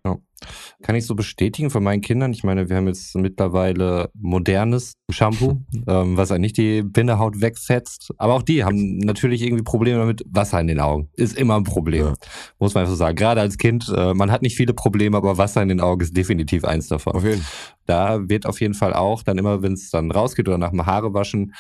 Kann 0.83 0.97
ich 0.97 1.07
so 1.07 1.15
bestätigen 1.15 1.71
von 1.71 1.83
meinen 1.83 2.01
Kindern. 2.01 2.33
Ich 2.33 2.45
meine, 2.45 2.69
wir 2.69 2.77
haben 2.77 2.87
jetzt 2.87 3.15
mittlerweile 3.17 4.11
modernes 4.15 4.95
Shampoo, 5.11 5.63
ähm, 5.87 6.17
was 6.17 6.33
eigentlich 6.33 6.53
die 6.53 6.83
Bindehaut 6.83 7.41
wegfetzt. 7.41 8.13
Aber 8.19 8.35
auch 8.35 8.43
die 8.43 8.65
haben 8.65 8.99
natürlich 8.99 9.43
irgendwie 9.43 9.65
Probleme 9.65 9.99
damit. 9.99 10.25
Wasser 10.27 10.61
in 10.61 10.67
den 10.67 10.81
Augen 10.81 11.11
ist 11.17 11.37
immer 11.39 11.57
ein 11.57 11.65
Problem. 11.65 12.07
Ja. 12.07 12.15
Muss 12.59 12.75
man 12.75 12.83
einfach 12.83 12.93
so 12.93 12.97
sagen. 12.97 13.17
Gerade 13.17 13.41
als 13.41 13.59
Kind, 13.59 13.93
äh, 13.95 14.15
man 14.15 14.31
hat 14.31 14.43
nicht 14.43 14.57
viele 14.57 14.75
Probleme, 14.75 15.17
aber 15.17 15.39
Wasser 15.39 15.63
in 15.63 15.69
den 15.69 15.81
Augen 15.81 16.03
ist 16.03 16.17
definitiv 16.17 16.65
eins 16.65 16.89
davon. 16.89 17.15
Auf 17.15 17.25
jeden. 17.25 17.45
Da 17.87 18.29
wird 18.29 18.47
auf 18.47 18.61
jeden 18.61 18.75
Fall 18.75 18.95
auch 18.95 19.23
dann 19.23 19.39
immer, 19.39 19.63
wenn 19.63 19.75
es 19.75 19.91
dann 19.91 20.11
rausgeht 20.11 20.49
oder 20.49 20.59
nach 20.59 20.71
dem 20.71 20.87
Haare 20.87 21.13
waschen, 21.13 21.55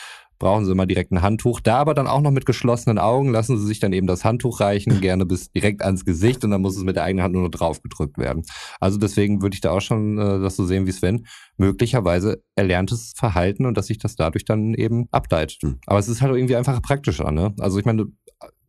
brauchen 0.45 0.67
sie 0.67 0.73
immer 0.73 0.85
direkt 0.85 1.11
ein 1.11 1.23
Handtuch. 1.23 1.61
Da 1.61 1.79
aber 1.79 1.95
dann 1.95 2.07
auch 2.07 2.21
noch 2.21 2.31
mit 2.31 2.45
geschlossenen 2.45 2.99
Augen 2.99 3.31
lassen 3.31 3.57
sie 3.59 3.67
sich 3.67 3.81
dann 3.81 3.95
eben 3.95 4.07
das 4.07 4.25
Handtuch 4.25 4.61
reichen, 4.61 5.01
gerne 5.01 5.25
bis 5.25 5.51
direkt 5.51 5.83
ans 5.83 6.05
Gesicht 6.05 6.45
und 6.45 6.51
dann 6.51 6.61
muss 6.61 6.77
es 6.77 6.85
mit 6.85 6.97
der 6.97 7.05
eigenen 7.05 7.25
Hand 7.25 7.35
nur 7.35 7.45
noch 7.45 7.51
drauf 7.51 7.81
gedrückt 7.81 8.19
werden. 8.19 8.43
Also 8.79 8.99
deswegen 8.99 9.41
würde 9.41 9.55
ich 9.55 9.63
da 9.63 9.71
auch 9.71 9.81
schon 9.81 10.19
äh, 10.19 10.41
das 10.41 10.57
so 10.57 10.67
sehen 10.67 10.87
wie 10.87 10.93
Sven. 10.93 11.27
Möglicherweise 11.57 12.43
erlerntes 12.57 13.15
Verhalten 13.17 13.65
und 13.65 13.79
dass 13.79 13.87
sich 13.87 13.97
das 13.97 14.17
dadurch 14.17 14.45
dann 14.45 14.75
eben 14.75 15.09
ableitet. 15.13 15.63
Hm. 15.63 15.79
Aber 15.87 15.99
es 15.99 16.09
ist 16.09 16.21
halt 16.21 16.35
irgendwie 16.35 16.57
einfach 16.57 16.83
praktischer, 16.83 17.31
ne? 17.31 17.55
Also 17.59 17.79
ich 17.79 17.87
meine, 17.87 18.05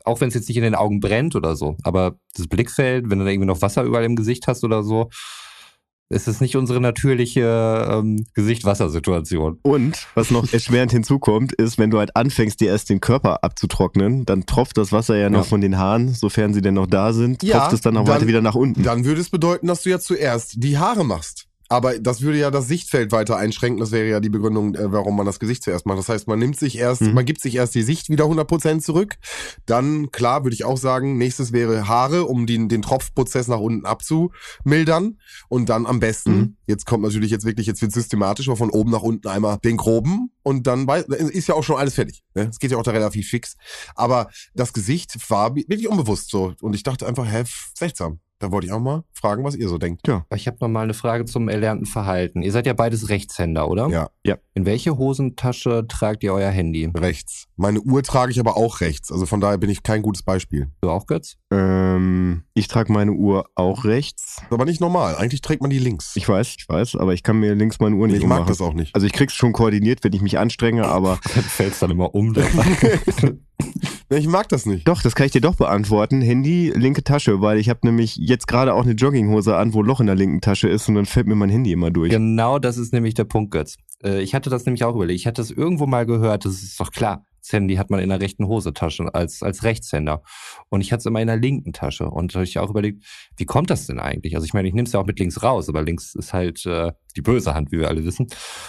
auch 0.05 0.21
wenn 0.21 0.29
es 0.29 0.33
jetzt 0.33 0.47
nicht 0.47 0.57
in 0.57 0.63
den 0.63 0.75
Augen 0.75 1.01
brennt 1.01 1.35
oder 1.35 1.57
so, 1.57 1.75
aber 1.83 2.15
das 2.37 2.47
Blickfeld, 2.47 3.09
wenn 3.09 3.19
du 3.19 3.25
da 3.25 3.31
irgendwie 3.31 3.47
noch 3.47 3.61
Wasser 3.61 3.83
überall 3.83 4.05
im 4.05 4.15
Gesicht 4.15 4.47
hast 4.47 4.63
oder 4.63 4.81
so, 4.81 5.09
ist 6.09 6.27
es 6.27 6.39
nicht 6.39 6.55
unsere 6.55 6.79
natürliche 6.81 7.87
ähm, 7.89 8.25
Gesicht-Wasser-Situation. 8.35 9.59
Und 9.63 10.07
was 10.13 10.29
noch 10.31 10.51
erschwerend 10.53 10.91
hinzukommt, 10.91 11.53
ist, 11.53 11.77
wenn 11.79 11.89
du 11.89 11.97
halt 11.99 12.15
anfängst, 12.15 12.59
dir 12.61 12.69
erst 12.69 12.89
den 12.89 12.99
Körper 13.01 13.43
abzutrocknen, 13.43 14.25
dann 14.25 14.45
tropft 14.45 14.77
das 14.77 14.91
Wasser 14.91 15.17
ja 15.17 15.29
noch 15.29 15.39
Ja. 15.39 15.43
von 15.45 15.61
den 15.61 15.77
Haaren, 15.77 16.13
sofern 16.13 16.53
sie 16.53 16.61
denn 16.61 16.75
noch 16.75 16.87
da 16.87 17.11
sind, 17.13 17.41
Ja, 17.43 17.59
tropft 17.59 17.73
es 17.73 17.81
dann 17.81 17.97
auch 17.97 18.05
dann- 18.05 18.15
weiter 18.15 18.27
wieder 18.27 18.41
nach 18.41 18.55
unten. 18.55 18.83
Dann 18.83 19.03
würde 19.05 19.21
es 19.21 19.29
bedeuten, 19.29 19.67
dass 19.67 19.81
du 19.83 19.89
ja 19.89 19.99
zuerst 19.99 20.55
die 20.63 20.77
Haare 20.77 21.03
machst. 21.03 21.47
Aber 21.67 21.97
das 21.97 22.21
würde 22.21 22.37
ja 22.37 22.51
das 22.51 22.67
Sichtfeld 22.67 23.11
weiter 23.11 23.37
einschränken. 23.37 23.79
Das 23.79 23.91
wäre 23.91 24.07
ja 24.07 24.19
die 24.19 24.29
Begründung, 24.29 24.75
äh, 24.75 24.91
warum 24.91 25.15
man 25.17 25.25
das 25.25 25.39
Gesicht 25.39 25.63
zuerst 25.63 25.85
macht. 25.87 25.97
Das 25.97 26.09
heißt, 26.09 26.27
man 26.27 26.37
nimmt 26.37 26.59
sich 26.59 26.77
erst, 26.77 27.01
Mhm. 27.01 27.13
man 27.13 27.25
gibt 27.25 27.41
sich 27.41 27.55
erst 27.55 27.73
die 27.73 27.81
Sicht 27.81 28.09
wieder 28.09 28.25
100% 28.25 28.83
zurück. 28.83 29.15
Dann, 29.65 30.11
klar, 30.11 30.43
würde 30.43 30.53
ich 30.53 30.63
auch 30.63 30.77
sagen, 30.77 31.17
nächstes 31.17 31.51
wäre 31.53 31.87
Haare, 31.87 32.25
um 32.25 32.45
den, 32.45 32.69
den 32.69 32.81
Tropfprozess 32.83 33.47
nach 33.47 33.59
unten 33.59 33.85
abzumildern. 33.85 35.19
Und 35.49 35.69
dann 35.69 35.85
am 35.85 35.99
besten, 35.99 36.35
Mhm. 36.37 36.57
jetzt 36.67 36.85
kommt 36.85 37.03
natürlich 37.03 37.31
jetzt 37.31 37.45
wirklich, 37.45 37.67
jetzt 37.67 37.81
wird 37.81 37.91
systematisch, 37.91 38.47
aber 38.47 38.57
von 38.57 38.69
oben 38.69 38.91
nach 38.91 39.01
unten 39.01 39.27
einmal 39.27 39.57
den 39.63 39.77
groben. 39.77 40.29
Und 40.43 40.67
dann 40.67 40.87
wei- 40.87 41.01
ist 41.01 41.47
ja 41.47 41.55
auch 41.55 41.63
schon 41.63 41.77
alles 41.77 41.95
fertig. 41.95 42.21
Ne? 42.35 42.47
Es 42.51 42.59
geht 42.59 42.71
ja 42.71 42.77
auch 42.77 42.83
da 42.83 42.91
relativ 42.91 43.27
fix. 43.27 43.55
Aber 43.95 44.29
das 44.53 44.73
Gesicht 44.73 45.15
war 45.29 45.55
wirklich 45.55 45.87
unbewusst 45.87 46.29
so. 46.29 46.53
Und 46.61 46.75
ich 46.75 46.83
dachte 46.83 47.07
einfach, 47.07 47.25
hä, 47.25 47.43
seltsam. 47.75 48.19
Da 48.39 48.51
wollte 48.51 48.67
ich 48.67 48.73
auch 48.73 48.81
mal 48.81 49.03
fragen, 49.13 49.43
was 49.43 49.55
ihr 49.55 49.69
so 49.69 49.77
denkt. 49.77 50.07
Ja. 50.07 50.25
Ich 50.35 50.45
habe 50.47 50.57
noch 50.59 50.67
mal 50.67 50.81
eine 50.81 50.93
Frage 50.93 51.25
zum 51.25 51.47
erlernten 51.47 51.85
Verhalten. 51.85 52.41
Ihr 52.41 52.51
seid 52.51 52.65
ja 52.65 52.73
beides 52.73 53.07
Rechtshänder, 53.09 53.69
oder? 53.69 53.87
Ja. 53.87 54.09
Ja. 54.25 54.37
In 54.53 54.65
welche 54.65 54.97
Hosentasche 54.97 55.85
tragt 55.87 56.23
ihr 56.23 56.33
euer 56.33 56.51
Handy? 56.51 56.91
Rechts. 56.93 57.47
Meine 57.57 57.79
Uhr 57.81 58.03
trage 58.03 58.31
ich 58.31 58.39
aber 58.39 58.57
auch 58.57 58.81
rechts. 58.81 59.11
Also 59.11 59.25
von 59.25 59.39
daher 59.39 59.57
bin 59.57 59.69
ich 59.69 59.81
kein 59.83 60.01
gutes 60.01 60.23
Beispiel. 60.23 60.67
Du 60.81 60.89
auch, 60.89 61.05
Götz? 61.05 61.37
Ähm, 61.51 62.43
ich 62.53 62.67
trage 62.67 62.91
meine 62.91 63.11
Uhr 63.13 63.45
auch 63.55 63.85
rechts. 63.85 64.41
Ist 64.43 64.51
aber 64.51 64.65
nicht 64.65 64.81
normal. 64.81 65.15
Eigentlich 65.15 65.39
trägt 65.41 65.61
man 65.61 65.69
die 65.71 65.79
links. 65.79 66.15
Ich 66.15 66.27
weiß, 66.27 66.55
ich 66.57 66.67
weiß, 66.67 66.95
aber 66.97 67.13
ich 67.13 67.23
kann 67.23 67.39
mir 67.39 67.55
links 67.55 67.79
meine 67.79 67.95
Uhr 67.95 68.07
nicht 68.07 68.17
ich 68.17 68.23
mag 68.25 68.39
ummachen. 68.39 68.49
das 68.49 68.61
auch 68.61 68.73
nicht. 68.73 68.93
Also 68.93 69.07
ich 69.07 69.13
krieg's 69.13 69.33
schon 69.33 69.53
koordiniert, 69.53 70.03
wenn 70.03 70.11
ich 70.13 70.21
mich 70.21 70.37
anstrenge, 70.37 70.85
aber 70.87 71.17
Dann 71.33 71.43
fällst 71.43 71.81
dann 71.81 71.91
immer 71.91 72.13
um. 72.13 72.33
Ich 74.09 74.27
mag 74.27 74.47
das 74.49 74.67
nicht. 74.67 74.87
doch, 74.87 75.01
das 75.01 75.15
kann 75.15 75.25
ich 75.25 75.31
dir 75.31 75.41
doch 75.41 75.55
beantworten. 75.55 76.21
Handy, 76.21 76.71
linke 76.75 77.03
Tasche, 77.03 77.41
weil 77.41 77.57
ich 77.57 77.69
habe 77.69 77.79
nämlich 77.83 78.15
jetzt 78.17 78.47
gerade 78.47 78.73
auch 78.75 78.83
eine 78.83 78.91
Jogginghose 78.93 79.55
an, 79.57 79.73
wo 79.73 79.81
ein 79.81 79.85
Loch 79.85 79.99
in 79.99 80.05
der 80.05 80.15
linken 80.15 80.41
Tasche 80.41 80.69
ist 80.69 80.87
und 80.87 80.95
dann 80.95 81.05
fällt 81.07 81.25
mir 81.25 81.35
mein 81.35 81.49
Handy 81.49 81.71
immer 81.71 81.89
durch. 81.89 82.11
genau 82.11 82.59
das 82.59 82.77
ist 82.77 82.93
nämlich 82.93 83.15
der 83.15 83.23
Punkt, 83.23 83.49
Götz. 83.51 83.77
Äh, 84.03 84.21
Ich 84.21 84.35
hatte 84.35 84.51
das 84.51 84.65
nämlich 84.65 84.83
auch 84.83 84.93
überlegt. 84.95 85.19
Ich 85.19 85.25
hatte 85.25 85.41
das 85.41 85.49
irgendwo 85.49 85.87
mal 85.87 86.05
gehört. 86.05 86.45
Das 86.45 86.53
ist 86.61 86.79
doch 86.79 86.91
klar. 86.91 87.25
Handy 87.51 87.75
hat 87.75 87.89
man 87.89 87.99
in 87.99 88.09
der 88.09 88.21
rechten 88.21 88.47
Hosentasche 88.47 89.13
als, 89.13 89.43
als 89.43 89.63
Rechtshänder. 89.63 90.23
Und 90.69 90.81
ich 90.81 90.91
hatte 90.91 90.99
es 90.99 91.05
immer 91.05 91.21
in 91.21 91.27
der 91.27 91.37
linken 91.37 91.73
Tasche. 91.73 92.09
Und 92.09 92.33
da 92.33 92.39
habe 92.39 92.45
ich 92.45 92.59
auch 92.59 92.69
überlegt, 92.69 93.03
wie 93.37 93.45
kommt 93.45 93.69
das 93.69 93.87
denn 93.87 93.99
eigentlich? 93.99 94.35
Also 94.35 94.45
ich 94.45 94.53
meine, 94.53 94.67
ich 94.67 94.73
nehme 94.73 94.87
es 94.87 94.93
ja 94.93 94.99
auch 94.99 95.05
mit 95.05 95.19
links 95.19 95.43
raus, 95.43 95.69
aber 95.69 95.83
links 95.83 96.15
ist 96.15 96.33
halt 96.33 96.65
äh, 96.65 96.91
die 97.15 97.21
böse 97.21 97.53
Hand, 97.53 97.71
wie 97.71 97.79
wir 97.79 97.87
alle 97.87 98.03
wissen. 98.05 98.27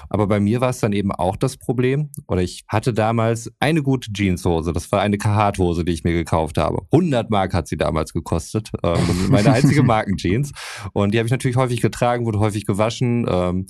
Aber 0.09 0.26
bei 0.26 0.40
mir 0.40 0.61
war 0.61 0.70
es 0.70 0.80
dann 0.80 0.92
eben 0.92 1.12
auch 1.12 1.36
das 1.36 1.57
Problem. 1.57 2.11
Oder 2.28 2.42
ich 2.42 2.64
hatte 2.68 2.92
damals 2.92 3.51
eine 3.61 3.82
gute 3.82 4.12
Jeanshose. 4.12 4.72
Das 4.72 4.90
war 4.92 5.01
eine 5.01 5.18
Carhartt-Hose, 5.18 5.84
die 5.84 5.92
ich 5.92 6.05
mir 6.05 6.12
gekauft 6.12 6.59
habe. 6.59 6.82
100 6.92 7.30
Mark 7.30 7.55
hat 7.55 7.68
sie 7.68 7.76
damals 7.76 8.12
gekostet. 8.12 8.70
Ähm, 8.82 9.28
meine 9.30 9.53
einzige 9.53 9.82
Markenjeans. 9.84 10.53
Und 10.92 11.12
die 11.14 11.18
habe 11.18 11.26
ich 11.26 11.32
natürlich 11.32 11.57
häufig 11.57 11.80
getragen, 11.80 12.26
wurde 12.26 12.38
häufig 12.38 12.66
gewaschen. 12.66 13.26
Ähm, 13.28 13.66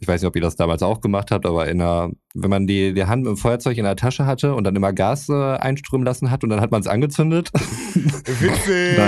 ich 0.00 0.08
weiß 0.08 0.20
nicht, 0.20 0.28
ob 0.28 0.36
ihr 0.36 0.42
das 0.42 0.56
damals 0.56 0.82
auch 0.82 1.00
gemacht 1.00 1.30
habt, 1.30 1.46
aber 1.46 1.68
in 1.68 1.80
einer, 1.80 2.10
wenn 2.34 2.50
man 2.50 2.66
die, 2.66 2.92
die 2.92 3.04
Hand 3.04 3.22
mit 3.22 3.30
dem 3.30 3.36
Feuerzeug 3.36 3.78
in 3.78 3.84
der 3.84 3.96
Tasche 3.96 4.26
hatte 4.26 4.54
und 4.54 4.64
dann 4.64 4.76
immer 4.76 4.92
Gas 4.92 5.28
äh, 5.28 5.32
einströmen 5.32 6.04
lassen 6.04 6.30
hat 6.30 6.44
und 6.44 6.50
dann 6.50 6.60
hat 6.60 6.70
man 6.70 6.80
es 6.80 6.86
angezündet, 6.86 7.50
Witzig. 7.94 8.98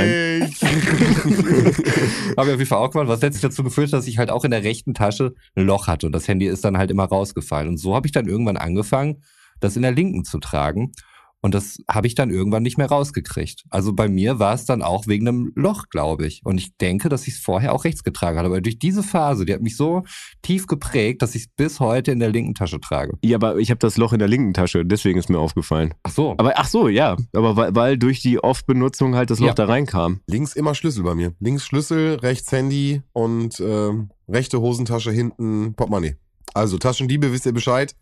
habe 2.36 2.48
ich 2.48 2.54
auf 2.54 2.58
jeden 2.58 2.66
Fall 2.66 2.78
auch 2.78 2.90
gemacht, 2.90 3.08
was 3.08 3.20
letztlich 3.20 3.42
dazu 3.42 3.62
geführt 3.62 3.88
hat, 3.88 3.98
dass 3.98 4.06
ich 4.06 4.18
halt 4.18 4.30
auch 4.30 4.44
in 4.44 4.50
der 4.50 4.64
rechten 4.64 4.94
Tasche 4.94 5.07
ein 5.10 5.66
Loch 5.66 5.86
hatte 5.86 6.06
und 6.06 6.12
das 6.12 6.28
Handy 6.28 6.46
ist 6.46 6.64
dann 6.64 6.78
halt 6.78 6.90
immer 6.90 7.04
rausgefallen. 7.04 7.68
Und 7.68 7.78
so 7.78 7.94
habe 7.94 8.06
ich 8.06 8.12
dann 8.12 8.28
irgendwann 8.28 8.56
angefangen, 8.56 9.22
das 9.60 9.76
in 9.76 9.82
der 9.82 9.92
linken 9.92 10.24
zu 10.24 10.38
tragen. 10.38 10.92
Und 11.40 11.54
das 11.54 11.78
habe 11.88 12.06
ich 12.08 12.14
dann 12.16 12.30
irgendwann 12.30 12.64
nicht 12.64 12.78
mehr 12.78 12.88
rausgekriegt. 12.88 13.64
Also 13.70 13.92
bei 13.92 14.08
mir 14.08 14.38
war 14.40 14.54
es 14.54 14.64
dann 14.64 14.82
auch 14.82 15.06
wegen 15.06 15.28
einem 15.28 15.52
Loch, 15.54 15.84
glaube 15.88 16.26
ich. 16.26 16.40
Und 16.44 16.58
ich 16.58 16.76
denke, 16.78 17.08
dass 17.08 17.28
ich 17.28 17.34
es 17.34 17.40
vorher 17.40 17.72
auch 17.74 17.84
rechts 17.84 18.02
getragen 18.02 18.38
habe. 18.38 18.48
Aber 18.48 18.60
durch 18.60 18.78
diese 18.78 19.02
Phase, 19.04 19.44
die 19.44 19.52
hat 19.54 19.62
mich 19.62 19.76
so 19.76 20.02
tief 20.42 20.66
geprägt, 20.66 21.22
dass 21.22 21.34
ich 21.36 21.42
es 21.42 21.48
bis 21.48 21.78
heute 21.78 22.10
in 22.10 22.18
der 22.18 22.30
linken 22.30 22.54
Tasche 22.54 22.80
trage. 22.80 23.12
Ja, 23.22 23.36
aber 23.36 23.58
ich 23.58 23.70
habe 23.70 23.78
das 23.78 23.96
Loch 23.96 24.12
in 24.12 24.18
der 24.18 24.26
linken 24.28 24.52
Tasche, 24.52 24.84
deswegen 24.84 25.18
ist 25.18 25.30
mir 25.30 25.38
aufgefallen. 25.38 25.94
Ach 26.02 26.10
so. 26.10 26.34
Aber 26.38 26.54
ach 26.56 26.66
so, 26.66 26.88
ja, 26.88 27.16
aber 27.32 27.56
weil, 27.56 27.74
weil 27.74 27.98
durch 27.98 28.20
die 28.20 28.42
Off-Benutzung 28.42 29.14
halt 29.14 29.30
das 29.30 29.38
Loch 29.38 29.48
Ja. 29.48 29.54
da 29.54 29.66
reinkam. 29.66 30.20
Links 30.26 30.54
immer 30.54 30.74
Schlüssel 30.74 31.04
bei 31.04 31.14
mir. 31.14 31.34
Links 31.38 31.64
Schlüssel, 31.64 32.14
rechts 32.16 32.50
Handy 32.50 33.02
und 33.12 33.60
ähm, 33.60 34.10
rechte 34.28 34.60
Hosentasche, 34.60 35.12
hinten 35.12 35.74
Portemonnaie. 35.74 36.16
Also 36.54 36.78
Taschendiebe, 36.78 37.32
wisst 37.32 37.46
ihr 37.46 37.52
Bescheid. 37.52 37.94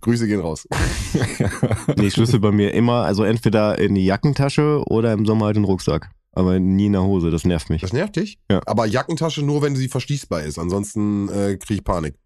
Grüße 0.00 0.26
gehen 0.26 0.40
raus. 0.40 0.68
Nee, 1.96 2.10
Schlüssel 2.10 2.40
bei 2.40 2.50
mir 2.50 2.74
immer, 2.74 3.04
also 3.04 3.24
entweder 3.24 3.78
in 3.78 3.94
die 3.94 4.04
Jackentasche 4.04 4.82
oder 4.86 5.12
im 5.12 5.24
Sommer 5.24 5.46
halt 5.46 5.56
in 5.56 5.62
den 5.62 5.68
Rucksack. 5.68 6.10
Aber 6.32 6.58
nie 6.58 6.86
in 6.86 6.92
der 6.92 7.04
Hose, 7.04 7.30
das 7.30 7.44
nervt 7.44 7.70
mich. 7.70 7.80
Das 7.82 7.92
nervt 7.92 8.16
dich? 8.16 8.38
Ja. 8.50 8.60
Aber 8.66 8.86
Jackentasche 8.86 9.42
nur, 9.42 9.62
wenn 9.62 9.76
sie 9.76 9.88
verschließbar 9.88 10.42
ist. 10.42 10.58
Ansonsten 10.58 11.28
äh, 11.28 11.56
kriege 11.56 11.74
ich 11.74 11.84
Panik. 11.84 12.16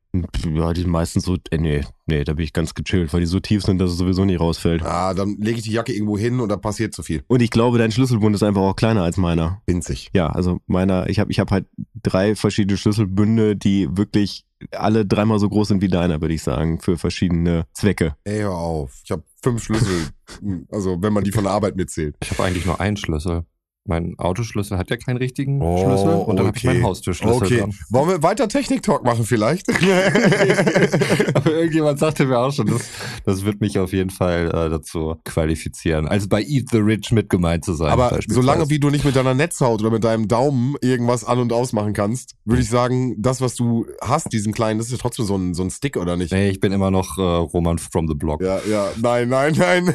Ja, 0.55 0.73
die 0.73 0.81
sind 0.81 0.91
meistens 0.91 1.25
so, 1.25 1.37
äh, 1.51 1.59
nee, 1.59 1.83
nee, 2.07 2.25
da 2.25 2.33
bin 2.33 2.45
ich 2.45 2.55
ganz 2.55 2.75
gechillt, 2.75 3.13
weil 3.13 3.21
die 3.21 3.27
so 3.27 3.41
tief 3.41 3.63
sind, 3.63 3.79
dass 3.79 3.91
es 3.91 3.99
sowieso 3.99 4.25
nicht 4.25 4.41
rausfällt. 4.41 4.83
Ah, 4.83 5.13
dann 5.13 5.37
lege 5.39 5.59
ich 5.59 5.65
die 5.65 5.73
Jacke 5.73 5.93
irgendwo 5.93 6.17
hin 6.17 6.41
und 6.41 6.49
da 6.49 6.57
passiert 6.57 6.95
zu 6.95 7.03
viel. 7.03 7.23
Und 7.27 7.43
ich 7.43 7.51
glaube, 7.51 7.77
dein 7.77 7.93
Schlüsselbund 7.93 8.35
ist 8.35 8.43
einfach 8.43 8.63
auch 8.63 8.75
kleiner 8.75 9.03
als 9.03 9.19
meiner. 9.19 9.61
Winzig. 9.67 10.09
Ja, 10.15 10.29
also 10.29 10.61
meiner, 10.67 11.11
ich 11.11 11.19
habe 11.19 11.31
ich 11.31 11.39
hab 11.39 11.51
halt 11.51 11.67
drei 12.03 12.35
verschiedene 12.35 12.79
Schlüsselbünde, 12.79 13.57
die 13.57 13.89
wirklich 13.91 14.47
alle 14.73 15.07
dreimal 15.07 15.39
so 15.39 15.49
groß 15.49 15.69
sind 15.69 15.83
wie 15.83 15.89
deiner, 15.89 16.21
würde 16.21 16.35
ich 16.35 16.43
sagen, 16.43 16.81
für 16.81 16.99
verschiedene 16.99 17.67
Zwecke. 17.73 18.17
Ey, 18.25 18.41
hör 18.41 18.55
auf. 18.55 19.01
Ich 19.05 19.11
habe 19.11 19.23
fünf 19.43 19.63
Schlüssel. 19.63 20.09
also, 20.71 21.01
wenn 21.01 21.13
man 21.13 21.25
die 21.25 21.33
von 21.33 21.45
der 21.45 21.53
Arbeit 21.53 21.77
mitzählt. 21.77 22.17
Ich 22.23 22.31
habe 22.31 22.45
eigentlich 22.45 22.67
nur 22.67 22.81
einen 22.81 22.97
Schlüssel. 22.97 23.45
Mein 23.89 24.15
Autoschlüssel 24.19 24.79
hat 24.79 24.91
ja 24.91 24.97
keinen 24.97 25.17
richtigen 25.17 25.61
Schlüssel 25.61 26.15
und 26.15 26.37
dann 26.37 26.47
habe 26.47 26.57
ich 26.57 26.65
meinen 26.65 26.85
Haustürschlüssel 26.85 27.43
Okay. 27.43 27.59
dran. 27.61 27.75
Wollen 27.91 28.09
wir 28.09 28.23
weiter 28.23 28.47
Technik-Talk 28.49 29.03
machen 29.05 29.25
vielleicht? 29.25 29.67
Aber 31.35 31.53
irgendjemand 31.53 31.99
sagte 31.99 32.27
mir 32.27 32.39
auch 32.39 32.53
schon, 32.53 32.67
das, 32.67 32.83
das 33.25 33.45
wird 33.45 33.61
mich 33.61 33.79
auf 33.79 33.93
jeden 33.93 34.11
Fall 34.11 34.49
äh, 34.49 34.71
dazu 34.71 35.17
qualifizieren. 35.25 36.07
Also 36.09 36.29
bei 36.29 36.43
Eat 36.43 36.67
the 36.71 36.79
Rich 36.79 37.13
mit 37.13 37.31
gemeint 37.31 37.65
zu 37.65 37.75
sein. 37.75 37.91
Aber 37.91 38.19
solange 38.29 38.69
wie 38.71 38.79
du 38.79 38.91
nicht 38.91 39.05
mit 39.05 39.17
deiner 39.17 39.35
Netzhaut 39.35 39.81
oder 39.81 39.91
mit 39.91 40.05
deinem 40.05 40.29
Daumen 40.29 40.75
irgendwas 40.83 41.25
an- 41.25 41.39
und 41.39 41.53
ausmachen 41.53 41.93
kannst, 41.93 42.35
würde 42.45 42.63
ich 42.63 42.69
sagen, 42.69 43.15
das, 43.19 43.41
was 43.41 43.55
du 43.55 43.87
hast, 44.03 44.33
diesen 44.33 44.53
kleinen, 44.53 44.79
das 44.79 44.89
ist 44.89 44.93
ja 44.93 44.99
trotzdem 44.99 45.25
so 45.25 45.37
ein, 45.37 45.55
so 45.55 45.63
ein 45.63 45.71
Stick, 45.71 45.97
oder 45.97 46.17
nicht? 46.17 46.33
Nee, 46.33 46.51
ich 46.51 46.61
bin 46.61 46.73
immer 46.73 46.91
noch 46.91 47.17
äh, 47.19 47.23
Roman 47.23 47.79
from 47.79 48.07
the 48.09 48.15
Block. 48.15 48.43
Ja, 48.43 48.61
ja, 48.69 48.89
nein, 49.01 49.29
nein, 49.29 49.55
nein. 49.57 49.95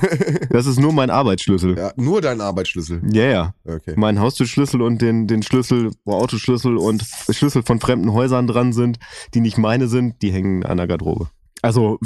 Das 0.49 0.65
ist 0.65 0.79
nur 0.79 0.93
mein 0.93 1.09
Arbeitsschlüssel. 1.09 1.77
ja, 1.77 1.91
nur 1.95 2.21
dein 2.21 2.41
Arbeitsschlüssel. 2.41 3.01
Ja, 3.11 3.25
ja. 3.25 3.53
Okay. 3.65 3.82
Mein 3.95 4.19
Haustürschlüssel 4.19 4.81
und 4.81 5.01
den, 5.01 5.27
den 5.27 5.43
Schlüssel, 5.43 5.91
wo 6.05 6.13
Autoschlüssel 6.13 6.77
und 6.77 7.03
Schlüssel 7.29 7.63
von 7.63 7.79
fremden 7.79 8.13
Häusern 8.13 8.47
dran 8.47 8.73
sind, 8.73 8.97
die 9.33 9.41
nicht 9.41 9.57
meine 9.57 9.87
sind, 9.87 10.21
die 10.21 10.31
hängen 10.31 10.65
an 10.65 10.77
der 10.77 10.87
Garderobe. 10.87 11.29
Also, 11.61 11.97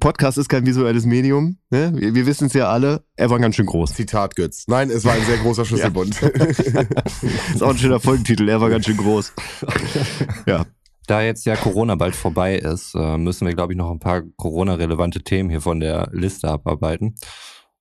Podcast 0.00 0.38
ist 0.38 0.48
kein 0.48 0.64
visuelles 0.64 1.04
Medium. 1.04 1.58
Ne? 1.68 1.92
Wir, 1.94 2.14
wir 2.14 2.24
wissen 2.26 2.46
es 2.46 2.54
ja 2.54 2.70
alle. 2.70 3.04
Er 3.16 3.28
war 3.28 3.38
ganz 3.38 3.56
schön 3.56 3.66
groß. 3.66 3.92
Zitat 3.92 4.34
Götz. 4.34 4.64
Nein, 4.66 4.88
es 4.88 5.04
war 5.04 5.12
ein 5.12 5.24
sehr 5.26 5.36
großer 5.36 5.64
Schlüsselbund. 5.66 6.22
ist 7.54 7.62
auch 7.62 7.70
ein 7.70 7.78
schöner 7.78 8.00
Folgentitel. 8.00 8.48
Er 8.48 8.62
war 8.62 8.70
ganz 8.70 8.86
schön 8.86 8.96
groß. 8.96 9.32
Ja. 10.46 10.64
Da 11.08 11.20
jetzt 11.20 11.44
ja 11.46 11.56
Corona 11.56 11.96
bald 11.96 12.14
vorbei 12.14 12.56
ist, 12.56 12.94
äh, 12.94 13.18
müssen 13.18 13.44
wir, 13.46 13.54
glaube 13.54 13.72
ich, 13.72 13.76
noch 13.76 13.90
ein 13.90 13.98
paar 13.98 14.22
Corona-relevante 14.36 15.22
Themen 15.22 15.50
hier 15.50 15.60
von 15.60 15.80
der 15.80 16.08
Liste 16.12 16.48
abarbeiten. 16.48 17.16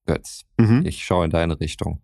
Götz, 0.08 0.42
Mhm. 0.58 0.84
ich 0.88 1.06
schaue 1.06 1.26
in 1.26 1.32
deine 1.32 1.60
Richtung. 1.60 2.02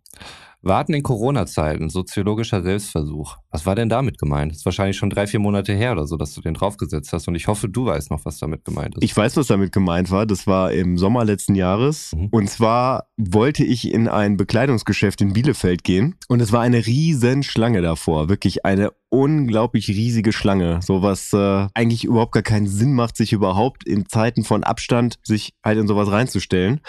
Warten 0.62 0.92
in 0.92 1.02
Corona-Zeiten, 1.02 1.88
soziologischer 1.88 2.62
Selbstversuch. 2.62 3.36
Was 3.50 3.64
war 3.64 3.74
denn 3.74 3.88
damit 3.88 4.18
gemeint? 4.18 4.50
Das 4.52 4.58
ist 4.58 4.64
wahrscheinlich 4.64 4.96
schon 4.96 5.10
drei, 5.10 5.26
vier 5.26 5.40
Monate 5.40 5.72
her 5.72 5.92
oder 5.92 6.06
so, 6.06 6.16
dass 6.16 6.34
du 6.34 6.40
den 6.40 6.54
draufgesetzt 6.54 7.12
hast. 7.12 7.28
Und 7.28 7.36
ich 7.36 7.46
hoffe, 7.46 7.68
du 7.68 7.86
weißt 7.86 8.10
noch, 8.10 8.24
was 8.24 8.38
damit 8.38 8.64
gemeint 8.64 8.96
ist. 8.96 9.04
Ich 9.04 9.16
weiß, 9.16 9.36
was 9.36 9.46
damit 9.46 9.72
gemeint 9.72 10.10
war. 10.10 10.26
Das 10.26 10.46
war 10.46 10.72
im 10.72 10.98
Sommer 10.98 11.24
letzten 11.24 11.54
Jahres. 11.54 12.12
Mhm. 12.14 12.28
Und 12.30 12.50
zwar 12.50 13.08
wollte 13.16 13.64
ich 13.64 13.92
in 13.92 14.08
ein 14.08 14.36
Bekleidungsgeschäft 14.36 15.20
in 15.20 15.32
Bielefeld 15.32 15.84
gehen. 15.84 16.16
Und 16.28 16.40
es 16.40 16.52
war 16.52 16.60
eine 16.60 16.86
riesen 16.86 17.42
Schlange 17.42 17.80
davor. 17.80 18.28
Wirklich 18.28 18.64
eine 18.64 18.90
unglaublich 19.10 19.88
riesige 19.88 20.32
Schlange. 20.32 20.80
So 20.82 21.02
was 21.02 21.32
äh, 21.32 21.66
eigentlich 21.74 22.04
überhaupt 22.04 22.32
gar 22.32 22.42
keinen 22.42 22.66
Sinn 22.66 22.92
macht, 22.92 23.16
sich 23.16 23.32
überhaupt 23.32 23.86
in 23.86 24.06
Zeiten 24.06 24.44
von 24.44 24.64
Abstand 24.64 25.18
sich 25.22 25.52
halt 25.64 25.78
in 25.78 25.86
sowas 25.86 26.10
reinzustellen. 26.10 26.80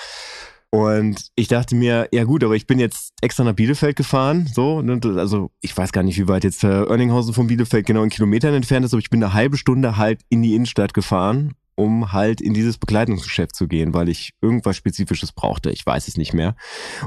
Und 0.71 1.29
ich 1.35 1.47
dachte 1.47 1.75
mir, 1.75 2.07
ja 2.11 2.25
gut, 2.25 2.43
aber 2.43 2.55
ich 2.55 2.67
bin 2.67 2.77
jetzt 2.77 3.11
extra 3.21 3.43
nach 3.43 3.53
Bielefeld 3.53 3.95
gefahren, 3.95 4.47
so, 4.53 4.77
und, 4.77 5.03
also 5.05 5.49
ich 5.61 5.75
weiß 5.75 5.91
gar 5.91 6.03
nicht, 6.03 6.19
wie 6.19 6.27
weit 6.27 6.43
jetzt 6.43 6.63
äh, 6.63 6.83
Oerninghausen 6.83 7.33
von 7.33 7.47
Bielefeld 7.47 7.87
genau 7.87 8.03
in 8.03 8.11
Kilometern 8.11 8.53
entfernt 8.53 8.85
ist, 8.85 8.93
aber 8.93 8.99
ich 8.99 9.09
bin 9.09 9.23
eine 9.23 9.33
halbe 9.33 9.57
Stunde 9.57 9.97
halt 9.97 10.21
in 10.29 10.43
die 10.43 10.53
Innenstadt 10.53 10.93
gefahren, 10.93 11.55
um 11.73 12.11
halt 12.11 12.39
in 12.39 12.53
dieses 12.53 12.77
Bekleidungsgeschäft 12.77 13.55
zu 13.55 13.67
gehen, 13.67 13.95
weil 13.95 14.09
ich 14.09 14.33
irgendwas 14.41 14.77
Spezifisches 14.77 15.31
brauchte, 15.31 15.71
ich 15.71 15.83
weiß 15.83 16.07
es 16.07 16.17
nicht 16.17 16.33
mehr. 16.33 16.55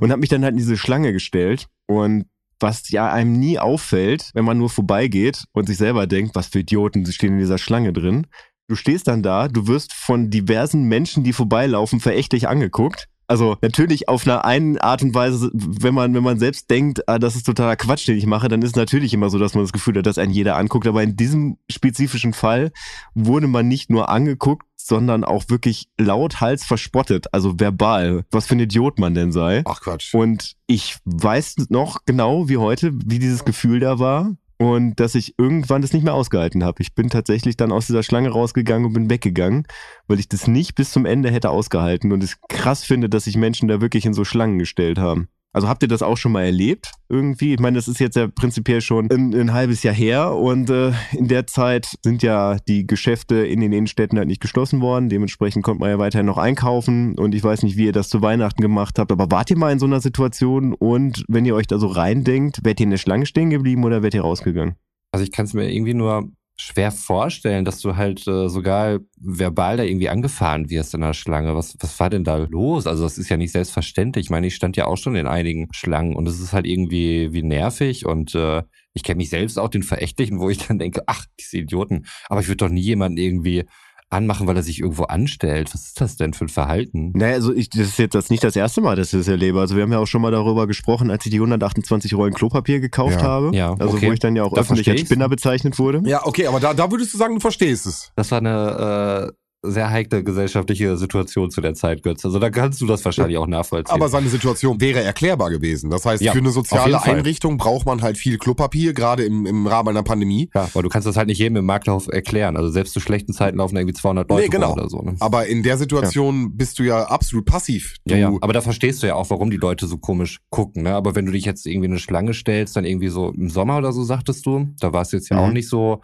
Und 0.01 0.11
habe 0.11 0.21
mich 0.21 0.31
dann 0.31 0.43
halt 0.43 0.53
in 0.53 0.59
diese 0.59 0.77
Schlange 0.77 1.13
gestellt 1.13 1.69
und 1.87 2.27
was 2.59 2.91
ja 2.91 3.13
einem 3.13 3.39
nie 3.39 3.59
auffällt, 3.59 4.31
wenn 4.35 4.45
man 4.45 4.59
nur 4.59 4.71
vorbeigeht 4.71 5.45
und 5.53 5.67
sich 5.67 5.77
selber 5.77 6.07
denkt, 6.07 6.35
was 6.35 6.47
für 6.49 6.61
Idioten 6.61 7.05
sie 7.05 7.13
stehen 7.13 7.35
in 7.35 7.39
dieser 7.39 7.59
Schlange 7.59 7.93
drin. 7.93 8.27
Du 8.69 8.77
stehst 8.77 9.09
dann 9.09 9.23
da, 9.23 9.49
du 9.49 9.67
wirst 9.67 9.93
von 9.93 10.31
diversen 10.31 10.85
Menschen, 10.85 11.25
die 11.25 11.33
vorbeilaufen, 11.33 12.01
verächtlich 12.01 12.49
angeguckt. 12.49 13.09
Also 13.33 13.57
natürlich 13.63 14.11
auf 14.11 14.27
einer 14.27 14.45
einen 14.45 14.77
Art 14.77 15.03
und 15.03 15.15
Weise, 15.15 15.51
wenn 15.55 15.95
man, 15.95 16.13
wenn 16.13 16.23
man 16.23 16.39
selbst 16.39 16.69
denkt, 16.69 17.09
ah, 17.09 17.19
das 17.19 17.35
ist 17.35 17.45
totaler 17.45 17.77
Quatsch, 17.77 18.07
den 18.07 18.19
ich 18.19 18.27
mache, 18.27 18.49
dann 18.49 18.61
ist 18.61 18.73
es 18.73 18.77
natürlich 18.77 19.15
immer 19.15 19.31
so, 19.31 19.39
dass 19.39 19.55
man 19.55 19.65
das 19.65 19.73
Gefühl 19.73 19.97
hat, 19.97 20.05
dass 20.05 20.19
einen 20.19 20.35
jeder 20.35 20.57
anguckt. 20.57 20.87
Aber 20.87 21.03
in 21.03 21.17
diesem 21.17 21.57
spezifischen 21.71 22.35
Fall 22.35 22.73
wurde 23.15 23.47
man 23.47 23.69
nicht 23.69 23.89
nur 23.89 24.11
angeguckt, 24.11 24.67
sondern 24.77 25.25
auch 25.25 25.45
wirklich 25.49 25.89
lauthals 25.97 26.63
verspottet, 26.65 27.33
also 27.33 27.59
verbal, 27.59 28.27
was 28.31 28.49
für 28.49 28.55
ein 28.55 28.61
Idiot 28.61 28.99
man 28.99 29.15
denn 29.15 29.33
sei. 29.33 29.63
Ach 29.65 29.81
Quatsch. 29.81 30.13
Und 30.13 30.57
ich 30.67 30.99
weiß 31.07 31.57
noch 31.71 32.05
genau 32.05 32.51
wie 32.51 32.59
heute, 32.59 32.93
wie 32.93 33.19
dieses 33.19 33.47
Gefühl 33.47 33.81
da 33.81 33.99
war. 33.99 34.37
Und 34.59 35.01
dass 35.01 35.15
ich 35.15 35.35
irgendwann 35.39 35.83
das 35.83 35.93
nicht 35.93 36.05
mehr 36.05 36.15
ausgehalten 36.15 36.63
habe. 36.63 36.83
Ich 36.83 36.95
bin 36.95 37.09
tatsächlich 37.09 37.57
dann 37.57 37.73
aus 37.73 37.87
dieser 37.87 38.03
Schlange 38.03 38.31
rausgegangen 38.31 38.87
und 38.87 38.93
bin 38.93 39.11
weggegangen, 39.11 39.67
weil 40.07 40.21
ich 40.21 40.29
das 40.29 40.47
nicht 40.47 40.75
bis 40.75 40.93
zum 40.93 41.05
Ende 41.05 41.31
hätte 41.31 41.51
ausgehalten 41.51 42.13
und 42.13 42.23
es 42.23 42.41
krass 42.49 42.85
finde, 42.85 43.09
dass 43.09 43.25
sich 43.25 43.37
Menschen 43.37 43.69
da 43.69 43.81
wirklich 43.81 44.07
in 44.07 44.15
so 44.15 44.25
Schlangen 44.25 44.59
gestellt 44.59 44.99
haben. 44.99 45.29
Also 45.53 45.69
habt 45.69 45.83
ihr 45.83 45.89
das 45.89 46.03
auch 46.03 46.17
schon 46.17 46.33
mal 46.33 46.45
erlebt 46.45 46.93
irgendwie? 47.11 47.53
Ich 47.53 47.61
meine, 47.61 47.77
das 47.77 47.87
ist 47.87 48.01
jetzt 48.01 48.17
ja 48.17 48.27
prinzipiell 48.27 48.81
schon 48.81 49.11
ein, 49.11 49.35
ein 49.35 49.53
halbes 49.53 49.83
Jahr 49.83 49.95
her 49.95 50.35
und 50.35 50.71
äh, 50.71 50.93
in 51.13 51.29
der 51.29 51.47
Zeit 51.47 51.95
sind 52.03 52.23
ja 52.23 52.57
die 52.69 52.87
Geschäfte 52.87 53.47
in 53.47 53.61
den 53.61 53.73
Innenstädten 53.73 54.19
halt 54.19 54.29
nicht 54.29 54.41
geschlossen 54.41 54.81
worden. 54.81 55.11
Dementsprechend 55.11 55.63
konnte 55.63 55.81
man 55.81 55.91
ja 55.91 55.99
weiterhin 55.99 56.27
noch 56.27 56.39
einkaufen 56.39 57.19
und 57.19 57.35
ich 57.35 57.45
weiß 57.45 57.65
nicht, 57.65 57.77
wie 57.77 57.85
ihr 57.85 57.93
das 57.93 58.09
zu 58.09 58.23
Weihnachten 58.23 58.63
gemacht 58.63 58.99
habt, 58.99 59.13
aber 59.13 59.31
wart 59.31 59.51
ihr 59.51 59.59
mal 59.59 59.73
in 59.73 59.79
so 59.79 59.87
einer 59.87 60.01
Situation 60.01 60.73
und 60.73 61.25
wenn 61.29 61.45
ihr 61.45 61.55
euch 61.55 61.67
da 61.67 61.79
so 61.79 61.89
reindenkt, 61.89 62.65
wärt 62.65 62.81
ihr 62.81 62.85
in 62.85 62.91
der 62.91 62.99
Schlange 62.99 63.27
stehen 63.27 63.51
geblieben 63.51 63.85
oder 63.85 64.03
wärt 64.03 64.15
ihr 64.15 64.23
rausgegangen? 64.23 64.77
Also 65.13 65.25
ich 65.25 65.33
kann 65.33 65.45
es 65.45 65.53
mir 65.53 65.71
irgendwie 65.71 65.95
nur 65.95 66.31
schwer 66.57 66.93
vorstellen, 66.93 67.65
dass 67.65 67.81
du 67.81 67.97
halt 67.97 68.27
äh, 68.29 68.49
sogar 68.49 69.01
verbal 69.19 69.77
da 69.77 69.83
irgendwie 69.83 70.09
angefahren 70.09 70.71
wirst 70.71 70.95
in 70.95 71.01
der 71.01 71.15
Schlange. 71.15 71.57
Was, 71.57 71.77
was 71.81 71.99
war 71.99 72.11
denn 72.11 72.25
da 72.25 72.37
los? 72.37 72.87
Also 72.87 73.05
das 73.05 73.19
ist 73.19 73.29
ja 73.29 73.37
nicht 73.37 73.53
selbstverständlich. 73.53 74.27
Ich 74.27 74.31
meine, 74.31 74.47
ich 74.47 74.55
stand 74.55 74.77
ja 74.77 74.87
auch 74.87 74.97
schon 74.97 75.17
in 75.17 75.27
einigen 75.27 75.69
Schlangen 75.73 76.15
und 76.15 76.29
es 76.29 76.41
ist 76.41 76.53
halt 76.53 76.67
irgendwie 76.67 77.33
wie 77.33 77.43
nervig 77.43 78.07
und 78.07 78.35
äh, 78.35 78.63
ich 78.95 79.03
kenne 79.03 79.17
mich 79.17 79.31
selbst 79.31 79.59
auch 79.59 79.69
den 79.69 79.83
Verächtlichen, 79.83 80.39
wo 80.39 80.51
ich 80.51 80.59
dann 80.59 80.79
denke, 80.79 81.03
ach, 81.07 81.25
diese 81.41 81.59
Idioten. 81.59 82.07
Aber 82.29 82.41
ich 82.41 82.49
würde 82.49 82.59
doch 82.59 82.69
nie 82.69 82.83
jemanden 82.83 83.19
irgendwie 83.19 83.65
anmachen, 84.13 84.47
weil 84.47 84.57
er 84.57 84.63
sich 84.63 84.81
irgendwo 84.81 85.05
anstellt. 85.05 85.73
Was 85.75 85.87
ist 85.87 86.01
das 86.01 86.17
denn 86.17 86.33
für 86.35 86.45
ein 86.45 86.49
Verhalten? 86.49 87.13
Naja, 87.15 87.35
also 87.35 87.53
ich, 87.55 87.71
das 87.71 87.81
ist 87.89 87.99
jetzt 87.99 88.15
das 88.15 88.31
nicht 88.31 88.45
das 88.45 88.57
erste 88.57 88.81
Mal, 88.81 88.97
dass 88.97 89.13
ich 89.13 89.19
das 89.21 89.29
erlebe. 89.29 89.61
Also 89.61 89.77
wir 89.77 89.83
haben 89.83 89.93
ja 89.93 89.99
auch 89.99 90.07
schon 90.07 90.23
mal 90.23 90.31
darüber 90.31 90.67
gesprochen, 90.67 91.11
als 91.11 91.25
ich 91.27 91.31
die 91.31 91.39
128 91.39 92.15
Rollen 92.15 92.35
Klopapier 92.35 92.81
gekauft 92.81 93.21
Ja. 93.21 93.23
habe. 93.23 93.51
Ja, 93.55 93.75
Also 93.79 93.97
okay. 93.97 94.09
wo 94.09 94.13
ich 94.13 94.21
dann 94.21 94.37
ja 94.37 94.45
auch 94.45 94.53
Da 94.55 94.61
öffentlich 94.61 94.89
als. 94.91 95.01
Spinner 95.03 95.29
bezeichnet 95.29 95.79
wurde. 95.79 96.03
Ja, 96.05 96.27
okay, 96.27 96.47
aber 96.47 96.61
da, 96.61 96.75
da 96.75 96.91
würdest 96.91 97.13
du 97.15 97.19
sagen, 97.19 97.35
du 97.35 97.41
verstehst 97.41 97.87
es. 97.87 98.11
Das 98.17 98.31
war 98.31 98.39
eine 98.39 99.31
äh, 99.31 99.33
sehr 99.65 99.91
heikle 99.91 100.25
gesellschaftliche 100.25 100.97
Situation 100.97 101.51
zu 101.51 101.61
der 101.61 101.75
Zeit, 101.75 102.03
Götz. 102.03 102.25
Also 102.25 102.39
da 102.39 102.51
kannst 102.51 102.81
du 102.81 102.87
das 102.87 103.05
wahrscheinlich 103.05 103.39
auch 103.39 103.47
nachvollziehen. 103.47 103.95
Aber 103.95 104.09
seine 104.09 104.29
Situation 104.29 104.81
wäre 104.81 105.01
erklärbar 105.03 105.51
gewesen. 105.51 105.89
Das 105.91 106.05
heißt, 106.05 106.23
Ja, 106.23 106.33
für 106.33 106.39
eine 106.39 106.51
soziale. 106.51 107.01
Einrichtung 107.03 107.59
braucht 107.59 107.87
man 107.87 108.03
halt 108.03 108.19
viel 108.19 108.39
Klopapier, 108.39 108.93
gerade 108.93 109.25
im, 109.25 109.47
im 109.47 109.67
Rahmen 109.67 109.91
einer 109.91 110.03
Pandemie. 110.03 110.51
Ja, 110.55 110.69
aber 110.73 110.83
du 110.83 110.89
kannst 110.89 111.07
das 111.07 111.17
halt 111.17 111.29
nicht 111.29 111.39
jedem 111.39 111.57
im 111.59 111.65
Marktlauf 111.67 112.09
erklären. 112.09 112.57
Also 112.57 112.71
selbst 112.71 112.93
zu 112.93 113.01
schlechten 113.01 113.33
Zeiten 113.33 113.59
laufen 113.59 113.77
irgendwie 113.77 113.95
200 113.95 114.29
Leute 114.29 114.43
Nee, 114.43 114.49
genau. 114.49 114.73
oder 114.73 114.89
so. 114.89 115.01
Ne? 115.01 115.15
Aber 115.21 115.47
in 115.47 115.63
der 115.63 115.79
Situation 115.79 116.57
bist 116.57 116.79
du 116.79 116.83
ja 116.83 117.05
absolut 117.05 117.45
passiv. 117.47 117.95
Du, 118.05 118.15
Ja, 118.15 118.31
ja. 118.31 118.37
Aber 118.41 118.53
da 118.53 118.61
verstehst 118.63 119.03
du 119.03 119.07
ja 119.07 119.15
auch, 119.15 119.31
warum 119.31 119.51
die 119.51 119.57
Leute 119.59 119.87
so 119.87 119.97
komisch 119.99 120.41
gucken. 120.51 120.83
Ne? 120.83 120.95
Aber 120.95 121.15
wenn 121.15 121.27
du 121.27 121.33
dich 121.33 121.45
jetzt 121.45 121.67
irgendwie 121.67 121.87
in 121.87 121.93
eine 121.93 122.01
Schlange 122.01 122.35
stellst, 122.35 122.75
dann 122.77 122.85
irgendwie 122.85 123.09
so 123.09 123.31
im 123.31 123.49
Sommer 123.49 123.79
oder 123.79 123.93
so, 123.93 124.03
sagtest 124.03 124.45
du, 124.47 124.69
da 124.81 124.93
war 124.93 125.03
es 125.03 125.13
jetzt 125.13 125.29
ja 125.29 125.37
Mhm. 125.37 125.43
auch 125.43 125.53
nicht 125.53 125.69
so, 125.69 126.01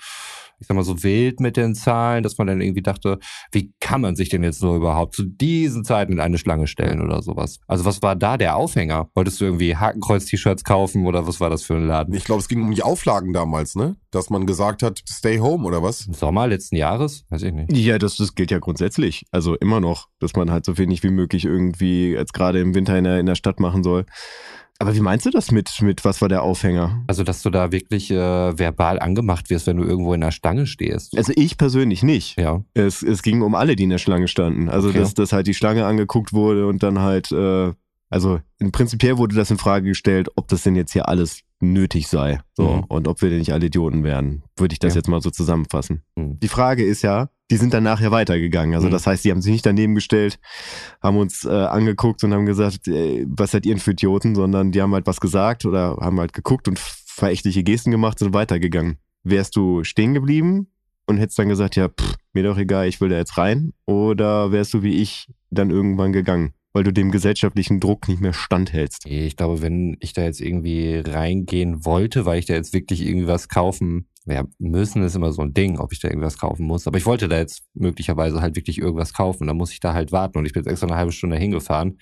ich 0.59 0.67
sag 0.67 0.75
mal, 0.75 0.85
so 0.85 1.03
wild 1.03 1.41
mit 1.41 1.57
den 1.57 1.75
Zahlen, 1.75 2.23
dass 2.23 2.39
man 2.39 2.47
dann 2.47 2.61
irgendwie 2.61 2.83
dachte, 2.83 3.19
wie 3.53 3.73
kann 3.81 4.01
man 4.01 4.17
sich 4.17 4.29
denn 4.29 4.43
jetzt 4.43 4.63
nur 4.63 4.77
überhaupt 4.77 5.15
zu 5.15 5.25
diesen 5.25 5.85
Zeiten 5.85 6.13
in 6.13 6.21
eine 6.21 6.39
Schlange 6.39 6.67
stellen 6.67 7.01
oder 7.01 7.23
sowas? 7.23 7.61
Also 7.67 7.85
was 7.85 8.03
war 8.03 8.17
da 8.17 8.37
der 8.37 8.57
Aufhänger? 8.57 9.09
Wolltest 9.15 9.41
du 9.41 9.45
irgendwie 9.45 9.77
Hakenkreuz-T-Shirts 9.77 10.65
kaufen 10.65 11.07
oder 11.07 11.27
was 11.27 11.41
war 11.41 11.51
das 11.51 11.63
für 11.63 11.75
ein 11.75 11.87
Laden? 11.87 12.15
ich 12.15 12.25
glaube, 12.25 12.41
es 12.41 12.49
ging 12.49 12.63
um 12.63 12.75
die 12.75 12.83
Auflagen 12.83 13.33
damals, 13.33 13.75
ne? 13.75 13.97
Dass 14.11 14.31
man 14.31 14.47
gesagt 14.47 14.83
hat, 14.83 15.03
stay 15.09 15.39
home 15.39 15.65
oder 15.65 15.83
was? 15.83 16.07
Im 16.07 16.15
Sommer 16.15 16.47
letzten 16.47 16.77
Jahres? 16.77 17.25
Weiß 17.29 17.43
ich 17.43 17.53
nicht. 17.53 17.77
Ja, 17.77 17.99
das, 17.99 18.17
das 18.17 18.35
gilt 18.35 18.51
ja 18.51 18.59
grundsätzlich. 18.59 19.27
Also 19.31 19.55
immer 19.57 19.81
noch, 19.81 20.09
dass 20.19 20.35
man 20.35 20.51
halt 20.51 20.65
so 20.65 20.79
wenig 20.79 21.03
wie 21.03 21.11
möglich 21.11 21.45
irgendwie 21.45 22.13
jetzt 22.13 22.35
gerade 22.35 22.61
im 22.61 22.75
Winter 22.75 22.97
in 22.99 23.05
der, 23.05 23.21
in 23.21 23.27
der 23.27 23.35
Stadt 23.35 23.61
machen 23.61 23.83
soll. 23.83 24.07
Aber 24.81 24.95
wie 24.95 25.01
meinst 25.01 25.27
du 25.27 25.31
das 25.31 25.51
mit, 25.51 25.71
mit 25.83 26.05
was 26.05 26.21
war 26.21 26.29
der 26.29 26.43
Aufhänger? 26.43 27.03
Also, 27.09 27.25
dass 27.25 27.43
du 27.43 27.51
da 27.51 27.73
wirklich 27.73 28.13
äh, 28.13 28.17
verbal 28.59 29.01
angemacht 29.01 29.51
wirst, 29.51 29.67
wenn 29.67 29.77
du 29.77 29.83
irgendwo 29.83 30.15
in 30.15 30.21
der 30.21 30.31
Stange 30.31 30.67
stehst. 30.67 31.17
Also 31.19 31.33
ich 31.35 31.59
persönlich 31.59 32.05
nicht. 32.05 32.39
Ja. 32.39 32.63
Es, 32.75 33.03
es 33.03 33.23
ging 33.23 33.43
um 33.43 33.57
alle, 33.57 33.75
die 33.75 33.83
in 33.85 33.91
der 33.91 33.99
Schlange 33.99 34.29
standen. 34.29 34.69
Also 34.69 34.91
Okay. 34.91 35.01
dass, 35.01 35.15
dass 35.15 35.33
halt 35.33 35.49
die 35.49 35.55
Schlange 35.55 35.85
angeguckt 35.85 36.33
wurde 36.33 36.69
und 36.69 36.83
dann 36.85 37.01
halt, 37.01 37.33
äh, 37.33 37.73
also 38.09 38.41
in 38.59 38.71
prinzipiell 38.71 39.19
wurde 39.19 39.35
das 39.35 39.51
in 39.51 39.59
Frage 39.59 39.89
gestellt, 39.89 40.29
ob 40.37 40.47
das 40.49 40.63
denn 40.63 40.77
jetzt 40.77 40.93
hier 40.93 41.09
alles 41.09 41.41
nötig 41.61 42.09
sei. 42.09 42.41
So, 42.57 42.63
Mhm. 42.69 42.85
und 42.89 43.09
ob 43.09 43.21
wir 43.23 43.31
denn 43.31 43.39
nicht 43.39 43.53
alle 43.53 43.67
Idioten 43.67 44.05
wären. 44.05 44.43
Würde 44.57 44.73
ich 44.73 44.79
das 44.79 44.95
Ja. 44.95 44.99
jetzt 45.01 45.09
mal 45.09 45.21
so 45.21 45.31
zusammenfassen. 45.31 46.03
Mhm. 46.17 46.39
Die 46.41 46.49
Frage 46.49 46.85
ist 46.85 47.03
ja, 47.03 47.31
die 47.51 47.57
sind 47.57 47.73
dann 47.75 47.83
nachher 47.83 48.11
weitergegangen. 48.11 48.75
Also 48.75 48.87
Mhm. 48.89 48.93
das 48.93 49.07
heißt, 49.07 49.25
die 49.25 49.31
haben 49.31 49.41
sich 49.43 49.53
nicht 49.53 49.67
daneben 49.67 49.95
gestellt, 49.95 50.39
haben 51.03 51.17
uns 51.17 51.45
äh, 51.45 51.49
angeguckt 51.51 52.23
und 52.25 52.33
haben 52.35 52.47
gesagt, 52.47 52.87
äh, 52.89 53.25
was 53.29 53.51
seid 53.53 53.67
ihr 53.67 53.75
denn 53.75 53.81
für 53.81 53.93
Idioten, 53.93 54.35
sondern 54.35 54.71
die 54.73 54.81
haben 54.83 54.93
halt 54.95 55.07
was 55.07 55.21
gesagt 55.21 55.65
oder 55.65 55.97
haben 56.01 56.21
halt 56.21 56.33
geguckt 56.33 56.69
und 56.69 56.79
verächtliche 56.79 57.63
Gesten 57.65 57.91
gemacht 57.91 58.21
und 58.21 58.27
sind 58.27 58.35
weitergegangen. 58.35 58.99
Wärst 59.25 59.57
du 59.57 59.83
stehen 59.85 60.15
geblieben, 60.15 60.69
und 61.07 61.17
hättest 61.17 61.39
dann 61.39 61.49
gesagt, 61.49 61.75
ja, 61.75 61.89
pff, 61.89 62.17
mir 62.35 62.43
doch 62.43 62.59
egal, 62.59 62.87
ich 62.87 63.01
will 63.01 63.09
da 63.09 63.17
jetzt 63.17 63.39
rein? 63.39 63.73
Oder 63.87 64.53
wärst 64.53 64.75
du 64.75 64.83
wie 64.83 65.01
ich 65.01 65.33
dann 65.51 65.71
irgendwann 65.71 66.13
gegangen? 66.13 66.53
Weil 66.79 66.85
du 66.85 66.93
dem 66.93 67.11
gesellschaftlichen 67.11 67.81
Druck 67.81 68.07
nicht 68.07 68.21
mehr 68.21 68.33
standhältst. 68.33 69.05
Ich 69.05 69.35
glaube, 69.35 69.63
wenn 69.63 69.97
ich 69.99 70.13
da 70.13 70.23
jetzt 70.23 70.41
irgendwie 70.41 71.03
reingehen 71.05 71.85
wollte, 71.85 72.25
weil 72.25 72.39
ich 72.39 72.47
da 72.47 72.55
jetzt 72.55 72.73
wirklich 72.73 73.05
irgendwie 73.05 73.27
was 73.27 73.49
kaufen 73.49 74.07
ja, 74.27 74.45
müssen 74.61 75.03
ist 75.03 75.17
immer 75.17 75.33
so 75.33 75.43
ein 75.43 75.55
Ding, 75.55 75.81
ob 75.81 75.93
ich 75.93 75.99
da 75.99 76.07
irgendwas 76.07 76.39
kaufen 76.39 76.67
muss. 76.67 76.87
Aber 76.87 76.97
ich 76.97 77.05
wollte 77.05 77.27
da 77.27 77.37
jetzt 77.37 77.65
möglicherweise 77.75 78.41
halt 78.41 78.55
wirklich 78.55 78.79
irgendwas 78.79 79.13
kaufen. 79.13 79.49
Dann 79.49 79.57
muss 79.57 79.73
ich 79.73 79.81
da 79.81 79.93
halt 79.93 80.13
warten 80.13 80.39
und 80.39 80.47
ich 80.47 80.53
bin 80.53 80.63
jetzt 80.63 80.71
extra 80.71 80.87
eine 80.87 80.95
halbe 80.95 81.11
Stunde 81.11 81.37
hingefahren. 81.37 81.99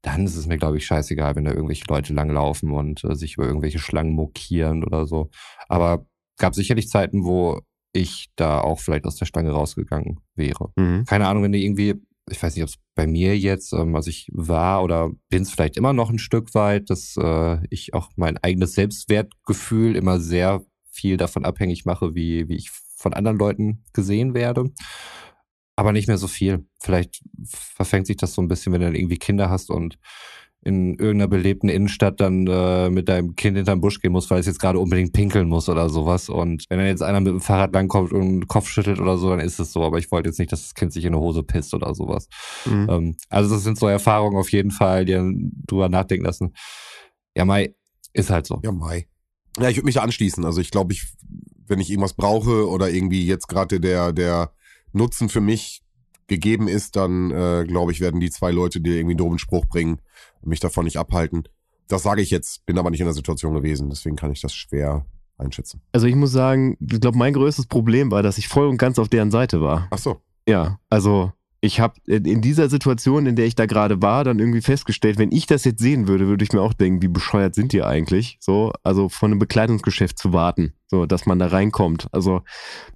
Dann 0.00 0.24
ist 0.24 0.36
es 0.36 0.46
mir, 0.46 0.56
glaube 0.56 0.78
ich, 0.78 0.86
scheißegal, 0.86 1.36
wenn 1.36 1.44
da 1.44 1.50
irgendwelche 1.50 1.84
Leute 1.88 2.14
langlaufen 2.14 2.70
und 2.70 3.04
äh, 3.04 3.14
sich 3.14 3.34
über 3.34 3.46
irgendwelche 3.46 3.78
Schlangen 3.78 4.14
mokieren 4.14 4.84
oder 4.84 5.06
so. 5.06 5.28
Aber 5.68 6.06
gab 6.38 6.54
sicherlich 6.54 6.88
Zeiten, 6.88 7.24
wo 7.24 7.60
ich 7.92 8.30
da 8.36 8.62
auch 8.62 8.80
vielleicht 8.80 9.04
aus 9.04 9.16
der 9.16 9.26
Stange 9.26 9.50
rausgegangen 9.50 10.20
wäre. 10.34 10.72
Mhm. 10.76 11.04
Keine 11.04 11.26
Ahnung, 11.28 11.42
wenn 11.42 11.52
du 11.52 11.58
irgendwie, 11.58 11.94
ich 12.30 12.42
weiß 12.42 12.54
nicht, 12.54 12.62
ob 12.62 12.70
es 12.70 12.78
bei 12.94 13.06
mir 13.06 13.38
jetzt, 13.38 13.72
ähm, 13.72 13.94
also 13.94 14.08
ich 14.08 14.28
war 14.32 14.82
oder 14.82 15.10
bin 15.28 15.42
es 15.42 15.50
vielleicht 15.50 15.76
immer 15.76 15.92
noch 15.92 16.10
ein 16.10 16.18
Stück 16.18 16.54
weit, 16.54 16.90
dass 16.90 17.16
äh, 17.16 17.58
ich 17.70 17.94
auch 17.94 18.10
mein 18.16 18.38
eigenes 18.38 18.74
Selbstwertgefühl 18.74 19.96
immer 19.96 20.20
sehr 20.20 20.64
viel 20.90 21.16
davon 21.16 21.44
abhängig 21.44 21.84
mache, 21.84 22.14
wie, 22.14 22.48
wie 22.48 22.56
ich 22.56 22.70
von 22.96 23.12
anderen 23.12 23.38
Leuten 23.38 23.84
gesehen 23.92 24.34
werde. 24.34 24.70
Aber 25.76 25.92
nicht 25.92 26.06
mehr 26.06 26.18
so 26.18 26.28
viel. 26.28 26.66
Vielleicht 26.80 27.22
verfängt 27.44 28.06
sich 28.06 28.16
das 28.16 28.34
so 28.34 28.40
ein 28.40 28.48
bisschen, 28.48 28.72
wenn 28.72 28.80
du 28.80 28.86
dann 28.86 28.94
irgendwie 28.94 29.18
Kinder 29.18 29.50
hast 29.50 29.70
und 29.70 29.98
in 30.64 30.94
irgendeiner 30.94 31.28
belebten 31.28 31.68
Innenstadt 31.68 32.20
dann 32.20 32.46
äh, 32.46 32.88
mit 32.88 33.08
deinem 33.08 33.36
Kind 33.36 33.56
hinterm 33.56 33.82
Busch 33.82 34.00
gehen 34.00 34.12
muss, 34.12 34.30
weil 34.30 34.40
es 34.40 34.46
jetzt 34.46 34.58
gerade 34.58 34.78
unbedingt 34.78 35.12
pinkeln 35.12 35.48
muss 35.48 35.68
oder 35.68 35.90
sowas. 35.90 36.30
Und 36.30 36.64
wenn 36.70 36.78
dann 36.78 36.86
jetzt 36.86 37.02
einer 37.02 37.20
mit 37.20 37.32
dem 37.32 37.40
Fahrrad 37.40 37.74
langkommt 37.74 38.12
und 38.12 38.20
den 38.20 38.48
Kopf 38.48 38.68
schüttelt 38.68 38.98
oder 38.98 39.18
so, 39.18 39.28
dann 39.28 39.40
ist 39.40 39.60
es 39.60 39.72
so. 39.72 39.82
Aber 39.84 39.98
ich 39.98 40.10
wollte 40.10 40.30
jetzt 40.30 40.38
nicht, 40.38 40.52
dass 40.52 40.62
das 40.62 40.74
Kind 40.74 40.92
sich 40.92 41.04
in 41.04 41.12
eine 41.12 41.20
Hose 41.20 41.42
pisst 41.42 41.74
oder 41.74 41.94
sowas. 41.94 42.28
Mhm. 42.64 42.86
Ähm, 42.90 43.16
also 43.28 43.54
das 43.54 43.62
sind 43.62 43.78
so 43.78 43.86
Erfahrungen 43.86 44.38
auf 44.38 44.50
jeden 44.52 44.70
Fall, 44.70 45.04
die 45.04 45.12
dann 45.12 45.52
drüber 45.66 45.90
nachdenken 45.90 46.24
lassen. 46.24 46.54
Ja, 47.36 47.44
Mai, 47.44 47.74
ist 48.14 48.30
halt 48.30 48.46
so. 48.46 48.60
Ja, 48.64 48.72
Mai. 48.72 49.06
Ja, 49.60 49.68
ich 49.68 49.76
würde 49.76 49.86
mich 49.86 49.96
da 49.96 50.02
anschließen. 50.02 50.44
Also 50.46 50.62
ich 50.62 50.70
glaube, 50.70 50.94
ich, 50.94 51.12
wenn 51.66 51.78
ich 51.78 51.90
irgendwas 51.90 52.14
brauche 52.14 52.68
oder 52.68 52.88
irgendwie 52.88 53.26
jetzt 53.26 53.48
gerade 53.48 53.80
der, 53.80 54.12
der 54.12 54.52
Nutzen 54.92 55.28
für 55.28 55.40
mich 55.40 55.83
gegeben 56.26 56.68
ist, 56.68 56.96
dann 56.96 57.30
äh, 57.30 57.64
glaube 57.66 57.92
ich, 57.92 58.00
werden 58.00 58.20
die 58.20 58.30
zwei 58.30 58.50
Leute 58.50 58.80
dir 58.80 58.94
irgendwie 58.94 59.12
einen 59.12 59.18
doofen 59.18 59.38
Spruch 59.38 59.66
bringen 59.66 59.98
mich 60.46 60.60
davon 60.60 60.84
nicht 60.84 60.96
abhalten. 60.96 61.44
Das 61.88 62.02
sage 62.02 62.22
ich 62.22 62.30
jetzt, 62.30 62.64
bin 62.66 62.78
aber 62.78 62.90
nicht 62.90 63.00
in 63.00 63.06
der 63.06 63.14
Situation 63.14 63.54
gewesen, 63.54 63.90
deswegen 63.90 64.16
kann 64.16 64.32
ich 64.32 64.40
das 64.40 64.54
schwer 64.54 65.04
einschätzen. 65.36 65.82
Also 65.92 66.06
ich 66.06 66.14
muss 66.14 66.32
sagen, 66.32 66.76
ich 66.80 67.00
glaube, 67.00 67.18
mein 67.18 67.34
größtes 67.34 67.66
Problem 67.66 68.10
war, 68.10 68.22
dass 68.22 68.38
ich 68.38 68.48
voll 68.48 68.68
und 68.68 68.78
ganz 68.78 68.98
auf 68.98 69.08
deren 69.08 69.30
Seite 69.30 69.60
war. 69.60 69.88
Ach 69.90 69.98
so. 69.98 70.20
Ja, 70.48 70.78
also 70.88 71.32
ich 71.60 71.80
habe 71.80 71.94
in 72.06 72.42
dieser 72.42 72.68
Situation, 72.68 73.24
in 73.24 73.36
der 73.36 73.46
ich 73.46 73.54
da 73.54 73.64
gerade 73.64 74.02
war, 74.02 74.22
dann 74.22 74.38
irgendwie 74.38 74.60
festgestellt, 74.60 75.16
wenn 75.18 75.32
ich 75.32 75.46
das 75.46 75.64
jetzt 75.64 75.80
sehen 75.80 76.06
würde, 76.06 76.26
würde 76.26 76.44
ich 76.44 76.52
mir 76.52 76.60
auch 76.60 76.74
denken, 76.74 77.00
wie 77.00 77.08
bescheuert 77.08 77.54
sind 77.54 77.72
die 77.72 77.82
eigentlich? 77.82 78.36
So, 78.40 78.72
also 78.82 79.08
von 79.08 79.30
einem 79.30 79.38
Bekleidungsgeschäft 79.38 80.18
zu 80.18 80.34
warten, 80.34 80.74
so, 80.86 81.06
dass 81.06 81.24
man 81.24 81.38
da 81.38 81.46
reinkommt. 81.46 82.08
Also 82.12 82.42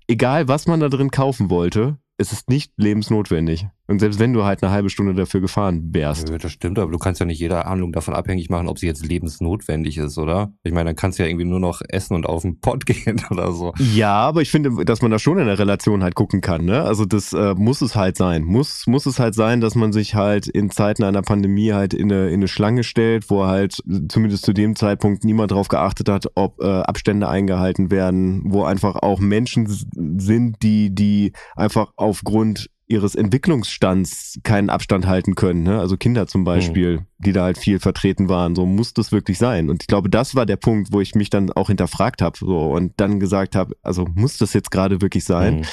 egal, 0.07 0.49
was 0.49 0.67
man 0.67 0.81
da 0.81 0.91
drin 0.91 1.11
kaufen 1.11 1.49
wollte, 1.49 1.97
es 2.19 2.33
ist 2.33 2.51
nicht 2.51 2.73
lebensnotwendig. 2.77 3.69
Und 3.91 4.01
selbst 4.01 4.21
wenn 4.21 4.35
du 4.35 4.45
halt 4.45 4.63
eine 4.63 4.71
halbe 4.71 4.91
Stunde 4.91 5.15
dafür 5.15 5.41
gefahren 5.41 5.95
wärst. 5.95 6.29
Ja, 6.29 6.37
das 6.37 6.53
stimmt, 6.53 6.79
aber 6.79 6.93
du 6.93 6.99
kannst 6.99 7.21
ja 7.21 7.27
nicht 7.27 7.41
jede 7.41 7.65
Handlung 7.65 7.91
davon 7.91 8.13
abhängig 8.13 8.51
machen, 8.51 8.69
ob 8.69 8.79
sie 8.79 8.87
jetzt 8.87 9.05
lebensnotwendig 9.05 9.97
ist, 9.97 10.19
oder? 10.19 10.53
Ich 10.63 10.73
meine, 10.73 10.91
dann 10.91 10.97
kannst 10.97 11.19
du 11.19 11.23
ja 11.23 11.29
irgendwie 11.29 11.47
nur 11.47 11.59
noch 11.59 11.81
essen 11.89 12.15
und 12.15 12.27
auf 12.27 12.43
den 12.43 12.61
Pott 12.61 12.85
gehen 12.87 13.23
oder 13.31 13.51
so. 13.53 13.73
Ja, 13.95 14.13
aber 14.13 14.43
ich 14.43 14.51
finde, 14.51 14.85
dass 14.85 15.01
man 15.01 15.11
da 15.11 15.19
schon 15.19 15.39
in 15.39 15.47
der 15.47 15.59
Relation 15.59 16.03
halt 16.03 16.15
gucken 16.15 16.43
kann, 16.43 16.67
ne? 16.67 16.83
Also 16.83 17.07
das 17.07 17.33
äh, 17.33 17.55
muss 17.55 17.81
es 17.81 17.97
halt 17.97 18.19
sein. 18.19 18.45
Muss, 18.45 18.87
muss 18.87 19.07
es 19.07 19.19
halt 19.19 19.35
sein, 19.35 19.63
dass 19.63 19.75
man 19.75 19.95
sich 19.95 20.15
halt 20.15 20.47
in 20.49 20.71
Zeiten 20.71 21.03
einer 21.03 21.23
Pandemie 21.23 21.73
halt 21.73 21.95
in 21.95 22.13
eine, 22.13 22.29
in 22.29 22.35
eine 22.35 22.49
Schlange 22.49 22.85
stellt, 22.85 23.31
wo 23.31 23.47
halt 23.47 23.83
zumindest 24.11 24.45
zu 24.45 24.53
dem 24.53 24.77
Zeitpunkt 24.77 25.25
niemand 25.25 25.53
drauf 25.53 25.69
geachtet 25.69 26.11
hat, 26.11 26.27
ob 26.35 26.61
äh, 26.61 26.67
Abstände 26.67 27.27
eingehalten 27.27 27.91
werden, 27.91 28.43
wo 28.45 28.65
einfach 28.65 28.97
auch 28.97 29.19
Menschen 29.19 29.67
sind, 29.67 30.63
die, 30.63 30.95
die 30.95 31.33
einfach 31.57 31.93
aufgrund 31.97 32.69
ihres 32.89 33.15
Entwicklungsstands 33.15 34.41
keinen 34.43 34.71
Abstand 34.71 35.07
halten 35.07 35.35
können. 35.35 35.63
Ne? 35.63 35.79
Also 35.79 35.97
Kinder 35.97 36.27
zum 36.27 36.45
Beispiel, 36.45 36.99
mhm. 36.99 37.07
die 37.19 37.33
da 37.33 37.45
halt 37.45 37.59
viel 37.59 37.79
vertreten 37.81 38.29
waren. 38.31 38.57
So 38.57 38.65
muss 38.65 38.95
das 38.95 39.13
wirklich 39.13 39.39
sein. 39.39 39.69
Und 39.69 39.83
ich 39.83 39.87
glaube, 39.87 40.09
das 40.09 40.35
war 40.35 40.47
der 40.47 40.57
Punkt, 40.57 40.93
wo 40.93 41.01
ich 41.01 41.15
mich 41.15 41.29
dann 41.29 41.53
auch 41.53 41.69
hinterfragt 41.69 42.23
habe 42.23 42.39
so, 42.39 42.59
und 42.73 42.95
dann 42.97 43.21
gesagt 43.21 43.55
habe, 43.55 43.77
also 43.83 44.07
muss 44.15 44.39
das 44.39 44.55
jetzt 44.55 44.71
gerade 44.71 45.03
wirklich 45.03 45.25
sein? 45.25 45.67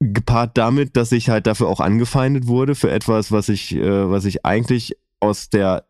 Mhm. 0.00 0.12
Gepaart 0.14 0.56
damit, 0.56 0.96
dass 0.96 1.10
ich 1.10 1.30
halt 1.30 1.46
dafür 1.46 1.68
auch 1.68 1.80
angefeindet 1.80 2.46
wurde 2.46 2.74
für 2.74 2.90
etwas, 2.90 3.32
was 3.32 3.48
ich, 3.48 3.74
äh, 3.74 4.10
was 4.10 4.24
ich 4.24 4.44
eigentlich 4.44 4.96
aus 5.20 5.50
der 5.50 5.84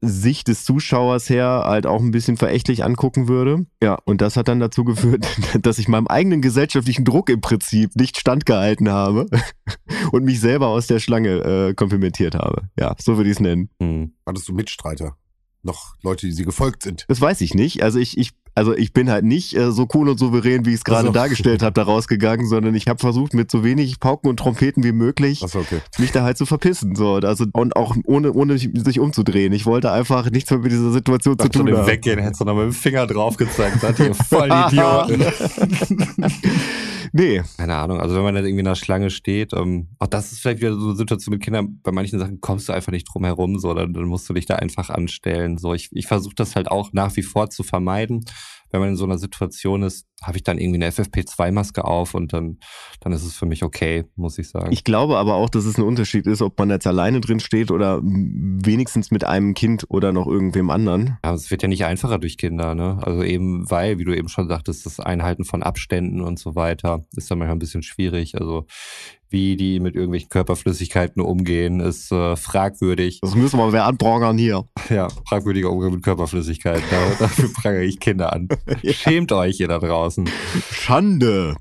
Sicht 0.00 0.48
des 0.48 0.64
Zuschauers 0.64 1.30
her 1.30 1.62
halt 1.64 1.86
auch 1.86 2.00
ein 2.00 2.10
bisschen 2.10 2.36
verächtlich 2.36 2.84
angucken 2.84 3.28
würde. 3.28 3.66
Ja, 3.82 3.98
und 4.04 4.20
das 4.20 4.36
hat 4.36 4.48
dann 4.48 4.60
dazu 4.60 4.84
geführt, 4.84 5.26
dass 5.62 5.78
ich 5.78 5.88
meinem 5.88 6.06
eigenen 6.06 6.42
gesellschaftlichen 6.42 7.04
Druck 7.04 7.30
im 7.30 7.40
Prinzip 7.40 7.96
nicht 7.96 8.18
standgehalten 8.18 8.90
habe 8.90 9.26
und 10.12 10.24
mich 10.24 10.40
selber 10.40 10.68
aus 10.68 10.86
der 10.86 10.98
Schlange 10.98 11.68
äh, 11.70 11.74
komplimentiert 11.74 12.34
habe. 12.34 12.68
Ja, 12.78 12.94
so 13.00 13.16
würde 13.16 13.30
ich 13.30 13.36
es 13.36 13.40
nennen. 13.40 13.70
Hm. 13.80 14.12
Hattest 14.26 14.48
du 14.48 14.52
Mitstreiter? 14.52 15.16
Noch 15.62 15.94
Leute, 16.02 16.26
die 16.26 16.32
sie 16.32 16.44
gefolgt 16.44 16.82
sind? 16.82 17.04
Das 17.08 17.20
weiß 17.20 17.40
ich 17.40 17.54
nicht. 17.54 17.82
Also 17.82 17.98
ich, 17.98 18.18
ich 18.18 18.32
also 18.54 18.76
ich 18.76 18.92
bin 18.92 19.10
halt 19.10 19.24
nicht 19.24 19.56
äh, 19.56 19.72
so 19.72 19.88
cool 19.94 20.10
und 20.10 20.18
souverän, 20.18 20.66
wie 20.66 20.70
ich 20.70 20.76
es 20.76 20.84
gerade 20.84 21.06
so. 21.06 21.12
dargestellt 21.12 21.62
habe, 21.62 21.72
da 21.72 21.84
rausgegangen, 21.84 22.46
sondern 22.46 22.74
ich 22.74 22.86
habe 22.86 22.98
versucht, 22.98 23.32
mit 23.32 23.50
so 23.50 23.64
wenig 23.64 23.98
Pauken 23.98 24.28
und 24.28 24.36
Trompeten 24.36 24.84
wie 24.84 24.92
möglich 24.92 25.40
so, 25.40 25.60
okay. 25.60 25.80
mich 25.98 26.12
da 26.12 26.22
halt 26.22 26.36
zu 26.36 26.44
verpissen. 26.44 26.94
So, 26.94 27.14
also 27.14 27.46
und 27.52 27.76
auch 27.76 27.96
ohne, 28.04 28.32
ohne 28.32 28.58
sich 28.58 29.00
umzudrehen. 29.00 29.52
Ich 29.52 29.64
wollte 29.64 29.90
einfach 29.90 30.30
nichts 30.30 30.50
mehr 30.50 30.60
mit 30.60 30.70
dieser 30.70 30.92
Situation 30.92 31.38
zu 31.38 31.48
tun 31.48 31.72
haben. 31.72 31.86
Weggehen, 31.86 32.18
hättest 32.18 32.42
du 32.42 32.44
noch 32.44 32.54
mit 32.54 32.64
dem 32.64 32.72
Finger 32.72 33.06
drauf 33.06 33.36
gezeigt, 33.36 33.80
seid 33.80 33.98
ihr 33.98 34.14
voll 34.14 34.50
Idioten. 34.50 35.24
nee. 37.12 37.42
Keine 37.56 37.76
Ahnung. 37.76 38.00
Also 38.00 38.16
wenn 38.16 38.22
man 38.22 38.34
dann 38.34 38.44
irgendwie 38.44 38.60
in 38.60 38.66
der 38.66 38.74
Schlange 38.74 39.08
steht, 39.08 39.54
ähm, 39.54 39.88
auch 39.98 40.08
das 40.08 40.32
ist 40.32 40.40
vielleicht 40.40 40.60
wieder 40.60 40.74
so 40.74 40.88
eine 40.88 40.96
Situation 40.96 41.32
mit 41.32 41.42
Kindern, 41.42 41.80
bei 41.82 41.92
manchen 41.92 42.18
Sachen 42.18 42.40
kommst 42.40 42.68
du 42.68 42.74
einfach 42.74 42.92
nicht 42.92 43.04
drum 43.04 43.24
herum, 43.24 43.58
so, 43.58 43.72
dann, 43.72 43.94
dann 43.94 44.04
musst 44.04 44.28
du 44.28 44.34
dich 44.34 44.44
da 44.44 44.56
einfach 44.56 44.90
anstellen. 44.90 45.56
So, 45.56 45.72
ich, 45.72 45.88
ich 45.92 46.06
versuche 46.06 46.34
das 46.34 46.54
halt 46.54 46.70
auch 46.70 46.92
nach 46.92 47.16
wie 47.16 47.22
vor 47.22 47.48
zu 47.48 47.62
vermeiden 47.62 48.24
wenn 48.72 48.80
man 48.80 48.90
in 48.90 48.96
so 48.96 49.04
einer 49.04 49.18
Situation 49.18 49.82
ist, 49.82 50.06
habe 50.22 50.38
ich 50.38 50.42
dann 50.42 50.58
irgendwie 50.58 50.82
eine 50.82 50.90
FFP2-Maske 50.90 51.84
auf 51.84 52.14
und 52.14 52.32
dann, 52.32 52.58
dann 53.00 53.12
ist 53.12 53.24
es 53.24 53.34
für 53.34 53.46
mich 53.46 53.62
okay, 53.62 54.04
muss 54.16 54.38
ich 54.38 54.48
sagen. 54.48 54.72
Ich 54.72 54.82
glaube 54.82 55.18
aber 55.18 55.34
auch, 55.34 55.50
dass 55.50 55.64
es 55.64 55.78
ein 55.78 55.84
Unterschied 55.84 56.26
ist, 56.26 56.42
ob 56.42 56.58
man 56.58 56.70
jetzt 56.70 56.86
alleine 56.86 57.20
drin 57.20 57.40
steht 57.40 57.70
oder 57.70 58.00
wenigstens 58.02 59.10
mit 59.10 59.24
einem 59.24 59.54
Kind 59.54 59.84
oder 59.88 60.12
noch 60.12 60.26
irgendwem 60.26 60.70
anderen. 60.70 61.18
Aber 61.22 61.34
es 61.34 61.50
wird 61.50 61.62
ja 61.62 61.68
nicht 61.68 61.84
einfacher 61.84 62.18
durch 62.18 62.38
Kinder, 62.38 62.74
ne? 62.74 62.98
Also 63.02 63.22
eben 63.22 63.70
weil, 63.70 63.98
wie 63.98 64.04
du 64.04 64.16
eben 64.16 64.28
schon 64.28 64.48
sagtest, 64.48 64.86
das 64.86 65.00
Einhalten 65.00 65.44
von 65.44 65.62
Abständen 65.62 66.22
und 66.22 66.38
so 66.38 66.54
weiter 66.54 67.04
ist 67.14 67.30
dann 67.30 67.38
manchmal 67.38 67.56
ein 67.56 67.60
bisschen 67.60 67.82
schwierig. 67.82 68.40
Also 68.40 68.66
wie 69.32 69.56
die 69.56 69.80
mit 69.80 69.94
irgendwelchen 69.94 70.28
Körperflüssigkeiten 70.28 71.22
umgehen, 71.22 71.80
ist 71.80 72.12
äh, 72.12 72.36
fragwürdig. 72.36 73.20
Das 73.22 73.34
müssen 73.34 73.58
wir 73.58 73.72
wer 73.72 73.86
anprangern 73.86 74.38
hier. 74.38 74.64
Ja, 74.90 75.08
fragwürdiger 75.26 75.70
Umgang 75.70 75.92
mit 75.92 76.02
Körperflüssigkeiten. 76.02 76.82
dafür 77.18 77.50
prangere 77.52 77.84
ich 77.84 77.98
Kinder 77.98 78.32
an. 78.32 78.48
ja. 78.82 78.92
Schämt 78.92 79.32
euch 79.32 79.58
ihr 79.60 79.68
da 79.68 79.78
draußen. 79.78 80.28
Schande, 80.70 81.56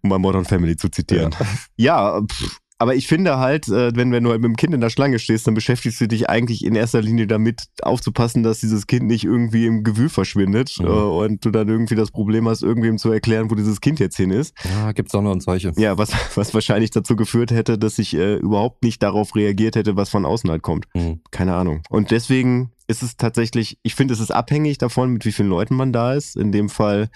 um 0.00 0.08
mal 0.08 0.18
Modern 0.18 0.44
Family 0.44 0.76
zu 0.76 0.88
zitieren. 0.88 1.34
Ja, 1.76 2.16
ja 2.16 2.22
pff, 2.22 2.60
aber 2.80 2.94
ich 2.94 3.06
finde 3.06 3.36
halt, 3.36 3.68
äh, 3.68 3.94
wenn, 3.94 4.10
wenn 4.10 4.24
du 4.24 4.30
halt 4.30 4.40
mit 4.40 4.48
dem 4.48 4.56
Kind 4.56 4.72
in 4.72 4.80
der 4.80 4.88
Schlange 4.88 5.18
stehst, 5.18 5.46
dann 5.46 5.52
beschäftigst 5.52 6.00
du 6.00 6.08
dich 6.08 6.30
eigentlich 6.30 6.64
in 6.64 6.74
erster 6.74 7.02
Linie 7.02 7.26
damit, 7.26 7.64
aufzupassen, 7.82 8.42
dass 8.42 8.60
dieses 8.60 8.86
Kind 8.86 9.06
nicht 9.06 9.24
irgendwie 9.24 9.66
im 9.66 9.84
Gewühl 9.84 10.08
verschwindet 10.08 10.74
mhm. 10.78 10.88
Und 10.88 11.44
du 11.44 11.50
dann 11.50 11.68
irgendwie 11.68 11.94
das 11.94 12.10
Problem 12.10 12.48
hast, 12.48 12.62
irgendwem 12.62 12.96
zu 12.96 13.12
erklären, 13.12 13.50
wo 13.50 13.54
dieses 13.54 13.82
Kind 13.82 14.00
jetzt 14.00 14.16
hin 14.16 14.30
ist. 14.30 14.54
Ja, 14.64 14.92
gibt's 14.92 15.14
auch 15.14 15.20
noch 15.20 15.32
und 15.32 15.42
solche. 15.42 15.72
Ja, 15.76 15.98
was, 15.98 16.12
was 16.36 16.54
wahrscheinlich 16.54 16.90
dazu 16.90 17.16
geführt 17.16 17.50
hätte, 17.50 17.76
dass 17.76 17.98
ich 17.98 18.14
äh, 18.14 18.36
überhaupt 18.36 18.82
nicht 18.82 19.02
darauf 19.02 19.36
reagiert 19.36 19.76
hätte, 19.76 19.96
was 19.96 20.08
von 20.08 20.24
außen 20.24 20.48
halt 20.48 20.62
kommt. 20.62 20.86
Mhm. 20.94 21.20
Keine 21.30 21.56
Ahnung. 21.56 21.82
Und 21.90 22.10
deswegen 22.10 22.70
ist 22.90 23.02
es 23.02 23.16
tatsächlich, 23.16 23.78
ich 23.82 23.94
finde, 23.94 24.12
es 24.12 24.20
ist 24.20 24.32
abhängig 24.32 24.78
davon, 24.78 25.12
mit 25.12 25.24
wie 25.24 25.32
vielen 25.32 25.48
Leuten 25.48 25.76
man 25.76 25.92
da 25.92 26.14
ist. 26.14 26.36
In 26.36 26.52
dem 26.52 26.68
Fall 26.68 27.08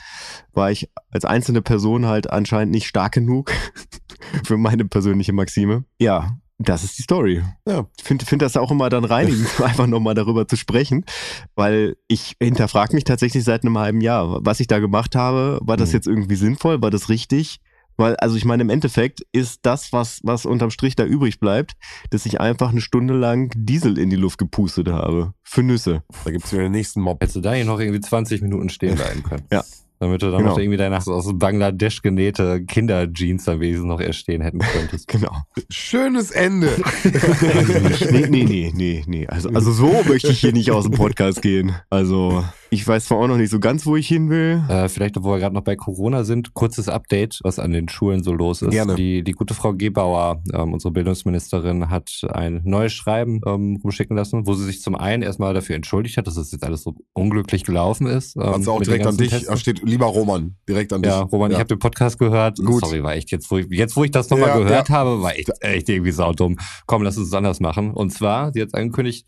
war 0.53 0.71
ich 0.71 0.89
als 1.11 1.25
einzelne 1.25 1.63
Person 1.63 2.07
halt 2.07 2.31
anscheinend 2.31 2.73
nicht 2.73 2.87
stark 2.87 3.13
genug 3.13 3.51
für 4.45 4.57
meine 4.57 4.85
persönliche 4.85 5.33
Maxime. 5.33 5.85
Ja, 5.99 6.39
das 6.59 6.85
ist 6.85 6.99
die 6.99 7.03
Story. 7.03 7.43
Ja. 7.67 7.87
Ich 7.99 8.05
finde 8.05 8.25
find 8.25 8.41
das 8.41 8.57
auch 8.57 8.71
immer 8.71 8.89
dann 8.89 9.05
reinigend, 9.05 9.61
einfach 9.61 9.89
nochmal 9.89 10.15
darüber 10.15 10.47
zu 10.47 10.57
sprechen, 10.57 11.05
weil 11.57 11.97
ich 12.07 12.37
hinterfrage 12.41 12.95
mich 12.95 13.05
tatsächlich 13.05 13.43
seit 13.43 13.65
einem 13.65 13.77
halben 13.77 14.01
Jahr, 14.01 14.39
was 14.45 14.61
ich 14.61 14.69
da 14.69 14.79
gemacht 14.79 15.17
habe. 15.17 15.59
War 15.63 15.77
das 15.77 15.91
mhm. 15.91 15.95
jetzt 15.95 16.07
irgendwie 16.07 16.37
sinnvoll? 16.37 16.81
War 16.81 16.91
das 16.91 17.09
richtig? 17.09 17.61
Weil, 17.97 18.17
also 18.17 18.37
ich 18.37 18.45
meine, 18.45 18.63
im 18.63 18.71
Endeffekt 18.71 19.23
ist 19.33 19.61
das, 19.63 19.93
was, 19.93 20.21
was 20.23 20.47
unterm 20.47 20.71
Strich 20.71 20.97
da 20.97 21.05
übrig 21.05 21.39
bleibt, 21.41 21.73
dass 22.11 22.27
ich 22.27 22.41
einfach 22.41 22.71
eine 22.71 22.81
Stunde 22.81 23.15
lang 23.15 23.53
Diesel 23.57 23.99
in 23.99 24.11
die 24.11 24.17
Luft 24.17 24.39
gepustet 24.39 24.89
habe. 24.89 25.35
Für 25.43 25.63
Nüsse. 25.63 26.03
Da 26.25 26.31
gibt's 26.31 26.53
wieder 26.53 26.63
den 26.63 26.73
nächsten 26.73 27.01
Mob. 27.01 27.21
Hättest 27.23 27.37
du 27.37 27.41
da 27.41 27.53
hier 27.53 27.65
noch 27.65 27.79
irgendwie 27.81 28.01
20 28.01 28.43
Minuten 28.43 28.69
stehen 28.69 28.95
bleiben 28.97 29.23
können. 29.23 29.45
Ja. 29.53 29.65
Damit 30.01 30.23
du 30.23 30.27
dann 30.31 30.39
Genau. 30.41 30.51
noch 30.51 30.59
irgendwie 30.59 30.77
deine 30.77 30.97
aus 30.99 31.31
Bangladesch 31.39 32.03
genähte 32.03 32.65
Kinderjeans 32.65 33.45
dann 33.45 33.61
wenigstens 33.61 33.87
noch 33.87 34.01
erstehen 34.01 34.43
hätten 34.43 34.59
könntest. 34.59 35.09
Genau. 35.15 35.33
Schönes 35.71 36.31
Ende. 36.33 36.69
nee, 38.11 38.27
nee, 38.29 38.45
nee, 38.45 38.73
nee, 38.75 39.05
nee. 39.07 39.27
Also, 39.29 39.49
also 39.51 39.73
so 39.73 40.03
möchte 40.09 40.29
ich 40.33 40.41
hier 40.41 40.53
nicht 40.53 40.71
aus 40.71 40.85
dem 40.85 40.93
Podcast 40.93 41.43
gehen. 41.43 41.73
Also, 41.91 42.45
ich 42.71 42.87
weiß 42.87 43.07
zwar 43.07 43.19
auch 43.19 43.29
noch 43.29 43.37
nicht 43.37 43.51
so 43.51 43.61
ganz, 43.61 43.87
wo 43.87 43.97
ich 43.97 44.09
hin 44.09 44.31
will. 44.31 44.63
Äh, 44.69 44.89
vielleicht, 44.89 45.17
wo 45.23 45.31
wir 45.31 45.39
gerade 45.39 45.55
noch 45.55 45.63
bei 45.63 45.77
Corona 45.77 46.25
sind, 46.25 46.55
kurzes 46.55 46.89
Update, 46.89 47.41
was 47.45 47.59
an 47.59 47.71
den 47.73 47.89
Schulen 47.89 48.23
so 48.23 48.33
los 48.33 48.63
ist. 48.63 48.71
Gerne. 48.71 48.95
Die, 48.97 49.23
die 49.23 49.33
gute 49.33 49.55
Frau 49.55 49.73
Gebauer, 49.75 50.43
ähm, 50.53 50.73
unsere 50.73 50.93
Bildungsministerin, 50.93 51.91
hat 51.91 52.11
ein 52.33 52.61
neues 52.65 52.93
Schreiben 52.93 53.41
ähm, 53.47 53.79
rumschicken 53.83 54.17
lassen, 54.17 54.47
wo 54.47 54.55
sie 54.55 54.65
sich 54.65 54.81
zum 54.83 54.95
einen 54.97 55.23
erstmal 55.23 55.55
dafür 55.55 55.77
entschuldigt 55.77 56.17
hat, 56.17 56.27
dass 56.27 56.37
es 56.37 56.51
jetzt 56.53 56.65
alles 56.65 56.83
so 56.83 56.95
unglücklich 57.13 57.65
gelaufen 57.65 58.07
ist. 58.07 58.37
Ähm, 58.37 58.43
Also 58.43 58.73
auch 58.73 58.83
direkt 58.83 59.07
an 59.07 59.17
dich. 59.17 59.45
Da 59.47 59.57
steht 59.57 59.81
lieber 59.85 60.07
Roman. 60.07 60.57
Direkt 60.69 60.93
an 60.93 61.03
dich. 61.03 61.11
Ja, 61.13 61.21
Roman, 61.21 61.51
ich 61.53 61.59
habe 61.59 61.69
den 61.69 61.79
Podcast 61.79 62.19
gehört. 62.19 62.59
Gut. 62.59 62.81
Sorry, 62.85 63.03
war 63.03 63.15
echt 63.15 63.31
jetzt, 63.31 63.51
wo 63.51 63.59
ich, 63.59 63.67
jetzt, 63.71 63.97
wo 63.97 64.05
ich 64.05 64.11
das 64.11 64.31
nochmal 64.31 64.49
Ja, 64.51 64.59
gehört 64.59 64.89
ja. 64.89 64.95
habe, 64.95 65.23
war 65.23 65.35
echt, 65.37 65.51
echt 65.61 65.89
irgendwie 65.89 66.13
saudumm. 66.13 66.57
Komm, 66.87 67.03
lass 67.03 67.17
uns 67.19 67.29
es 67.29 67.35
anders 67.35 67.61
machen. 67.61 67.93
Und 67.93 68.11
zwar, 68.11 68.53
sie 68.53 68.63
hat 68.63 68.75
angekündigt, 68.75 69.27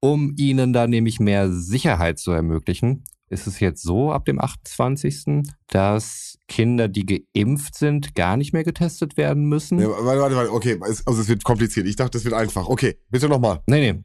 um 0.00 0.34
ihnen 0.36 0.72
da 0.72 0.86
nämlich 0.86 1.20
mehr 1.20 1.50
Sicherheit 1.52 2.18
zu 2.18 2.32
ermöglichen, 2.32 3.04
ist 3.28 3.46
es 3.46 3.60
jetzt 3.60 3.82
so 3.82 4.12
ab 4.12 4.24
dem 4.26 4.38
28., 4.40 5.42
dass 5.68 6.36
Kinder, 6.48 6.88
die 6.88 7.22
geimpft 7.34 7.74
sind, 7.76 8.14
gar 8.14 8.36
nicht 8.36 8.52
mehr 8.52 8.64
getestet 8.64 9.16
werden 9.16 9.44
müssen. 9.46 9.78
Ja, 9.78 9.88
warte, 9.88 10.20
warte, 10.20 10.36
warte. 10.36 10.52
Okay, 10.52 10.78
es- 10.88 11.06
also 11.06 11.20
es 11.22 11.28
wird 11.28 11.42
kompliziert. 11.44 11.86
Ich 11.86 11.96
dachte, 11.96 12.18
es 12.18 12.24
wird 12.24 12.34
einfach. 12.34 12.68
Okay, 12.68 12.98
bitte 13.10 13.28
nochmal. 13.28 13.60
Nee, 13.66 13.92
nee. 13.92 14.02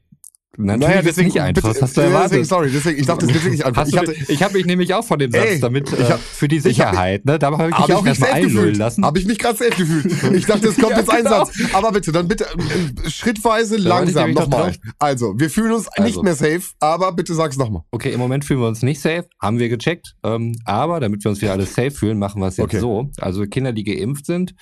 Natürlich 0.56 1.06
ist 1.06 1.18
nicht 1.18 1.40
einfach. 1.40 1.68
bitte- 1.68 1.82
hast 1.82 1.96
du 1.96 2.00
erwartet? 2.00 2.30
Deswegen, 2.32 2.44
sorry, 2.46 2.70
deswegen, 2.72 2.98
ich 3.00 3.06
dachte, 3.06 3.26
es 3.26 3.34
wird 3.34 3.44
wirklich 3.44 3.64
einfach. 3.64 3.82
Hast 3.82 3.92
Ich 3.92 3.98
hatte, 3.98 4.14
ich 4.28 4.42
habe 4.42 4.54
mich 4.54 4.66
nämlich 4.66 4.92
auch 4.94 5.04
von 5.04 5.18
dem 5.18 5.30
Satz 5.30 5.44
Ey, 5.44 5.60
damit 5.60 5.92
äh, 5.92 6.04
hab- 6.04 6.18
für 6.20 6.48
die 6.48 6.56
ich 6.56 6.62
hab- 6.64 6.68
Sicherheit, 6.90 7.24
ne, 7.26 7.38
da 7.38 7.46
habe 7.56 7.70
ich 7.70 7.78
mich 7.78 7.88
ich 7.88 7.94
auch 7.94 8.04
erstmal 8.04 8.30
einlullen 8.32 8.74
lassen. 8.74 9.04
Habe 9.04 9.18
ich 9.20 9.26
mich 9.26 9.38
gerade 9.38 9.56
safe 9.56 9.70
gefühlt. 9.70 10.06
Ich 10.34 10.46
dachte, 10.46 10.68
es 10.68 10.76
kommt 10.76 10.90
Ja, 10.90 10.98
jetzt 10.98 11.10
ein 11.10 11.18
genau. 11.24 11.44
Satz. 11.44 11.54
Aber 11.74 11.92
bitte, 11.92 12.10
dann 12.12 12.26
bitte 12.26 12.44
äh, 12.46 13.08
schrittweise 13.10 13.76
Da 13.76 13.88
langsam 13.88 14.32
nochmal. 14.32 14.74
Also, 14.98 15.34
wir 15.38 15.50
fühlen 15.50 15.72
uns 15.72 15.84
nicht 15.98 16.16
Also. 16.18 16.22
mehr 16.22 16.34
safe, 16.34 16.62
aber 16.80 17.12
bitte 17.12 17.34
sag's 17.34 17.56
nochmal. 17.56 17.82
Okay, 17.92 18.10
im 18.12 18.18
Moment 18.18 18.44
fühlen 18.44 18.60
wir 18.60 18.68
uns 18.68 18.82
nicht 18.82 19.00
safe, 19.00 19.26
haben 19.40 19.58
wir 19.60 19.68
gecheckt. 19.68 20.16
Ähm, 20.24 20.56
aber 20.64 20.98
damit 20.98 21.22
wir 21.24 21.30
uns 21.30 21.40
wieder 21.40 21.52
alle 21.52 21.66
safe 21.66 21.90
fühlen, 21.92 22.18
machen 22.18 22.40
wir 22.40 22.48
es 22.48 22.56
jetzt 22.56 22.64
Okay. 22.64 22.80
so. 22.80 23.10
Also 23.20 23.44
Kinder, 23.46 23.72
die 23.72 23.84
geimpft 23.84 24.26
sind, 24.26 24.54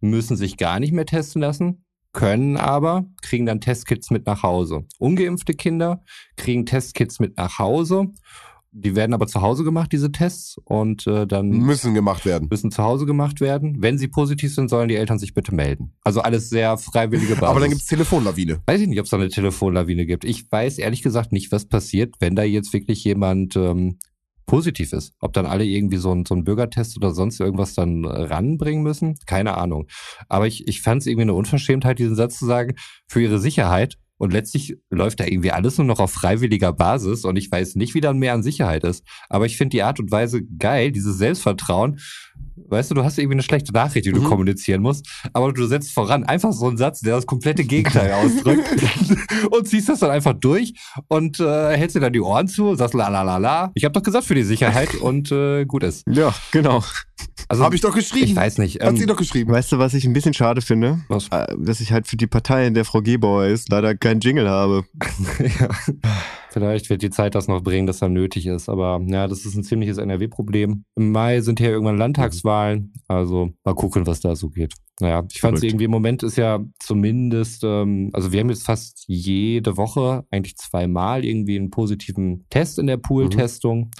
müssen 0.00 0.36
sich 0.36 0.56
gar 0.56 0.80
nicht 0.80 0.92
mehr 0.92 1.06
testen 1.06 1.40
lassen, 1.40 1.83
können 2.14 2.56
aber, 2.56 3.04
kriegen 3.20 3.44
dann 3.44 3.60
Testkits 3.60 4.10
mit 4.10 4.24
nach 4.24 4.42
Hause. 4.42 4.84
Ungeimpfte 4.98 5.52
Kinder 5.52 6.02
kriegen 6.36 6.64
Testkits 6.64 7.20
mit 7.20 7.36
nach 7.36 7.58
Hause. 7.58 8.06
Die 8.76 8.96
werden 8.96 9.14
aber 9.14 9.28
zu 9.28 9.40
Hause 9.40 9.62
gemacht, 9.62 9.92
diese 9.92 10.10
Tests, 10.10 10.56
und 10.64 11.06
äh, 11.06 11.28
dann 11.28 11.48
Müssen 11.48 11.94
gemacht 11.94 12.24
werden. 12.24 12.48
müssen 12.50 12.72
zu 12.72 12.82
Hause 12.82 13.06
gemacht 13.06 13.40
werden. 13.40 13.76
Wenn 13.78 13.98
sie 13.98 14.08
positiv 14.08 14.52
sind, 14.52 14.68
sollen 14.68 14.88
die 14.88 14.96
Eltern 14.96 15.20
sich 15.20 15.32
bitte 15.32 15.54
melden. 15.54 15.92
Also 16.02 16.22
alles 16.22 16.50
sehr 16.50 16.76
freiwillige 16.76 17.34
Basis. 17.34 17.48
Aber 17.48 17.60
dann 17.60 17.70
gibt's 17.70 17.86
Telefonlawine. 17.86 18.62
Weiß 18.66 18.80
ich 18.80 18.88
nicht, 18.88 18.98
ob 18.98 19.04
es 19.04 19.10
da 19.10 19.16
eine 19.16 19.28
Telefonlawine 19.28 20.06
gibt. 20.06 20.24
Ich 20.24 20.50
weiß 20.50 20.78
ehrlich 20.78 21.02
gesagt 21.02 21.30
nicht, 21.30 21.52
was 21.52 21.66
passiert, 21.66 22.16
wenn 22.18 22.34
da 22.34 22.42
jetzt 22.42 22.72
wirklich 22.72 23.04
jemand 23.04 23.54
ähm, 23.54 23.98
positiv 24.54 24.92
ist. 24.92 25.14
Ob 25.18 25.32
dann 25.32 25.46
alle 25.46 25.64
irgendwie 25.64 25.96
so, 25.96 26.14
ein, 26.14 26.24
so 26.24 26.32
einen 26.32 26.44
Bürgertest 26.44 26.96
oder 26.96 27.10
sonst 27.10 27.40
irgendwas 27.40 27.74
dann 27.74 28.04
ranbringen 28.04 28.84
müssen. 28.84 29.16
Keine 29.26 29.56
Ahnung. 29.56 29.88
Aber 30.28 30.46
ich, 30.46 30.68
ich 30.68 30.80
fand 30.80 31.00
es 31.00 31.08
irgendwie 31.08 31.22
eine 31.22 31.34
Unverschämtheit, 31.34 31.98
diesen 31.98 32.14
Satz 32.14 32.38
zu 32.38 32.46
sagen, 32.46 32.76
für 33.08 33.20
ihre 33.20 33.40
Sicherheit. 33.40 33.96
Und 34.16 34.32
letztlich 34.32 34.76
läuft 34.90 35.18
da 35.18 35.24
irgendwie 35.24 35.50
alles 35.50 35.76
nur 35.76 35.88
noch 35.88 35.98
auf 35.98 36.12
freiwilliger 36.12 36.72
Basis 36.72 37.24
und 37.24 37.34
ich 37.34 37.50
weiß 37.50 37.74
nicht, 37.74 37.94
wie 37.94 38.00
dann 38.00 38.20
mehr 38.20 38.32
an 38.32 38.44
Sicherheit 38.44 38.84
ist. 38.84 39.04
Aber 39.28 39.44
ich 39.44 39.56
finde 39.56 39.70
die 39.70 39.82
Art 39.82 39.98
und 39.98 40.12
Weise 40.12 40.44
geil, 40.44 40.92
dieses 40.92 41.18
Selbstvertrauen. 41.18 41.98
Weißt 42.68 42.90
du, 42.90 42.94
du 42.94 43.04
hast 43.04 43.18
irgendwie 43.18 43.34
eine 43.34 43.42
schlechte 43.42 43.72
Nachricht, 43.72 44.06
die 44.06 44.12
du 44.12 44.20
Mhm. 44.20 44.24
kommunizieren 44.24 44.80
musst, 44.80 45.06
aber 45.32 45.52
du 45.52 45.66
setzt 45.66 45.92
voran 45.92 46.24
einfach 46.24 46.52
so 46.52 46.66
einen 46.68 46.76
Satz, 46.76 47.00
der 47.00 47.16
das 47.16 47.26
komplette 47.26 47.64
Gegenteil 47.64 48.12
ausdrückt 48.12 48.64
und 49.50 49.68
ziehst 49.68 49.88
das 49.88 50.00
dann 50.00 50.10
einfach 50.10 50.32
durch 50.34 50.72
und 51.08 51.40
äh, 51.40 51.76
hältst 51.76 51.96
dir 51.96 52.00
dann 52.00 52.12
die 52.12 52.20
Ohren 52.20 52.48
zu 52.48 52.68
und 52.70 52.76
sagst 52.78 52.94
la 52.94 53.08
la 53.08 53.22
la 53.22 53.36
la. 53.38 53.70
Ich 53.74 53.84
habe 53.84 53.92
doch 53.92 54.02
gesagt 54.02 54.24
für 54.24 54.34
die 54.34 54.44
Sicherheit 54.44 54.94
und 55.00 55.30
äh, 55.32 55.64
gut 55.66 55.82
ist. 55.84 56.04
Ja, 56.08 56.34
genau. 56.52 56.82
Also 57.48 57.62
Habe 57.64 57.74
ich 57.74 57.80
doch 57.80 57.94
geschrieben. 57.94 58.26
ich 58.26 58.36
weiß 58.36 58.58
nicht. 58.58 58.80
Hat 58.80 58.90
ähm, 58.90 58.96
sie 58.96 59.06
doch 59.06 59.16
geschrieben. 59.16 59.52
Weißt 59.52 59.70
du, 59.72 59.78
was 59.78 59.92
ich 59.94 60.04
ein 60.04 60.12
bisschen 60.12 60.34
schade 60.34 60.62
finde? 60.62 61.00
Was? 61.08 61.28
Äh, 61.28 61.46
Dass 61.58 61.80
ich 61.80 61.92
halt 61.92 62.06
für 62.06 62.16
die 62.16 62.26
Partei, 62.26 62.66
in 62.66 62.74
der 62.74 62.84
Frau 62.84 63.02
Gebauer 63.02 63.46
ist, 63.46 63.68
leider 63.68 63.94
keinen 63.94 64.20
Jingle 64.20 64.48
habe. 64.48 64.84
ja. 65.60 65.68
Vielleicht 66.54 66.88
wird 66.88 67.02
die 67.02 67.10
Zeit 67.10 67.34
das 67.34 67.48
noch 67.48 67.64
bringen, 67.64 67.88
dass 67.88 67.98
da 67.98 68.08
nötig 68.08 68.46
ist. 68.46 68.68
Aber 68.68 69.00
ja, 69.08 69.26
das 69.26 69.44
ist 69.44 69.56
ein 69.56 69.64
ziemliches 69.64 69.98
NRW-Problem. 69.98 70.84
Im 70.94 71.10
Mai 71.10 71.40
sind 71.40 71.58
hier 71.58 71.70
irgendwann 71.70 71.98
Landtagswahlen. 71.98 72.92
Also 73.08 73.50
mal 73.64 73.74
gucken, 73.74 74.06
was 74.06 74.20
da 74.20 74.36
so 74.36 74.50
geht. 74.50 74.72
Naja, 75.00 75.24
ich 75.32 75.40
fand 75.40 75.56
es 75.56 75.64
irgendwie 75.64 75.86
im 75.86 75.90
Moment 75.90 76.22
ist 76.22 76.36
ja 76.36 76.60
zumindest, 76.78 77.64
ähm, 77.64 78.10
also 78.12 78.30
wir 78.30 78.38
haben 78.38 78.50
jetzt 78.50 78.64
fast 78.64 79.02
jede 79.08 79.76
Woche 79.76 80.24
eigentlich 80.30 80.56
zweimal 80.56 81.24
irgendwie 81.24 81.58
einen 81.58 81.70
positiven 81.70 82.46
Test 82.50 82.78
in 82.78 82.86
der 82.86 82.98
Pool-Testung. 82.98 83.90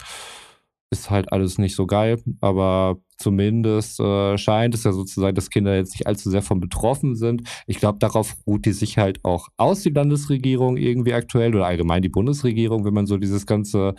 Ist 0.90 1.10
halt 1.10 1.32
alles 1.32 1.58
nicht 1.58 1.74
so 1.74 1.88
geil, 1.88 2.22
aber 2.40 2.98
zumindest 3.18 4.00
äh, 4.00 4.36
scheint 4.38 4.74
es 4.74 4.84
ja 4.84 4.92
sozusagen, 4.92 5.34
dass 5.34 5.50
Kinder 5.50 5.74
jetzt 5.76 5.92
nicht 5.92 6.06
allzu 6.06 6.30
sehr 6.30 6.42
von 6.42 6.60
betroffen 6.60 7.14
sind. 7.16 7.42
Ich 7.66 7.78
glaube, 7.78 7.98
darauf 7.98 8.36
ruht 8.46 8.64
die 8.66 8.72
Sicherheit 8.72 9.20
auch 9.22 9.48
aus, 9.56 9.82
die 9.82 9.90
Landesregierung 9.90 10.76
irgendwie 10.76 11.14
aktuell 11.14 11.54
oder 11.54 11.66
allgemein 11.66 12.02
die 12.02 12.08
Bundesregierung, 12.08 12.84
wenn 12.84 12.94
man 12.94 13.06
so 13.06 13.16
dieses 13.16 13.46
ganze 13.46 13.94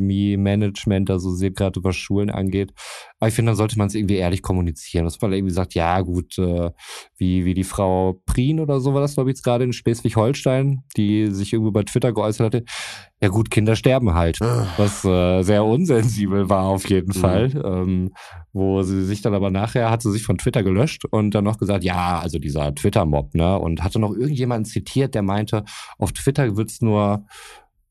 Pandemie-Management 0.00 1.08
da 1.08 1.18
so 1.18 1.30
sieht, 1.30 1.56
gerade 1.56 1.82
was 1.84 1.96
Schulen 1.96 2.30
angeht. 2.30 2.72
Aber 3.18 3.28
ich 3.28 3.34
finde, 3.34 3.50
dann 3.50 3.56
sollte 3.56 3.78
man 3.78 3.86
es 3.88 3.94
irgendwie 3.94 4.16
ehrlich 4.16 4.42
kommunizieren, 4.42 5.04
dass 5.04 5.20
man 5.20 5.32
irgendwie 5.32 5.54
sagt, 5.54 5.74
ja 5.74 6.00
gut, 6.02 6.38
äh, 6.38 6.70
wie, 7.16 7.44
wie 7.44 7.54
die 7.54 7.64
Frau 7.64 8.20
Prien 8.26 8.60
oder 8.60 8.80
so 8.80 8.94
war 8.94 9.00
das, 9.00 9.14
glaube 9.14 9.30
ich, 9.30 9.36
jetzt 9.36 9.42
gerade 9.42 9.64
in 9.64 9.72
Schleswig-Holstein, 9.72 10.82
die 10.96 11.28
sich 11.28 11.52
irgendwo 11.52 11.72
bei 11.72 11.82
Twitter 11.82 12.12
geäußert 12.12 12.46
hatte, 12.54 12.64
ja 13.22 13.28
gut, 13.28 13.50
Kinder 13.50 13.76
sterben 13.76 14.12
halt. 14.14 14.38
Was 14.76 15.04
äh, 15.04 15.42
sehr 15.42 15.64
unsensibel 15.64 16.50
war 16.50 16.66
auf 16.66 16.88
jeden 16.90 17.06
Mhm. 17.16 17.20
Fall. 17.20 17.62
Ähm, 17.64 18.10
wo 18.52 18.82
sie 18.82 19.04
sich 19.04 19.22
dann 19.22 19.34
aber 19.34 19.50
nachher 19.50 19.90
hat 19.90 20.02
sie 20.02 20.12
sich 20.12 20.24
von 20.24 20.38
Twitter 20.38 20.62
gelöscht 20.62 21.04
und 21.04 21.34
dann 21.34 21.44
noch 21.44 21.58
gesagt, 21.58 21.84
ja, 21.84 22.18
also 22.18 22.38
dieser 22.38 22.74
Twitter-Mob, 22.74 23.34
ne? 23.34 23.58
Und 23.58 23.82
hatte 23.82 23.98
noch 23.98 24.12
irgendjemanden 24.12 24.64
zitiert, 24.64 25.14
der 25.14 25.22
meinte, 25.22 25.64
auf 25.98 26.12
Twitter 26.12 26.56
wird's 26.56 26.80
nur 26.80 27.26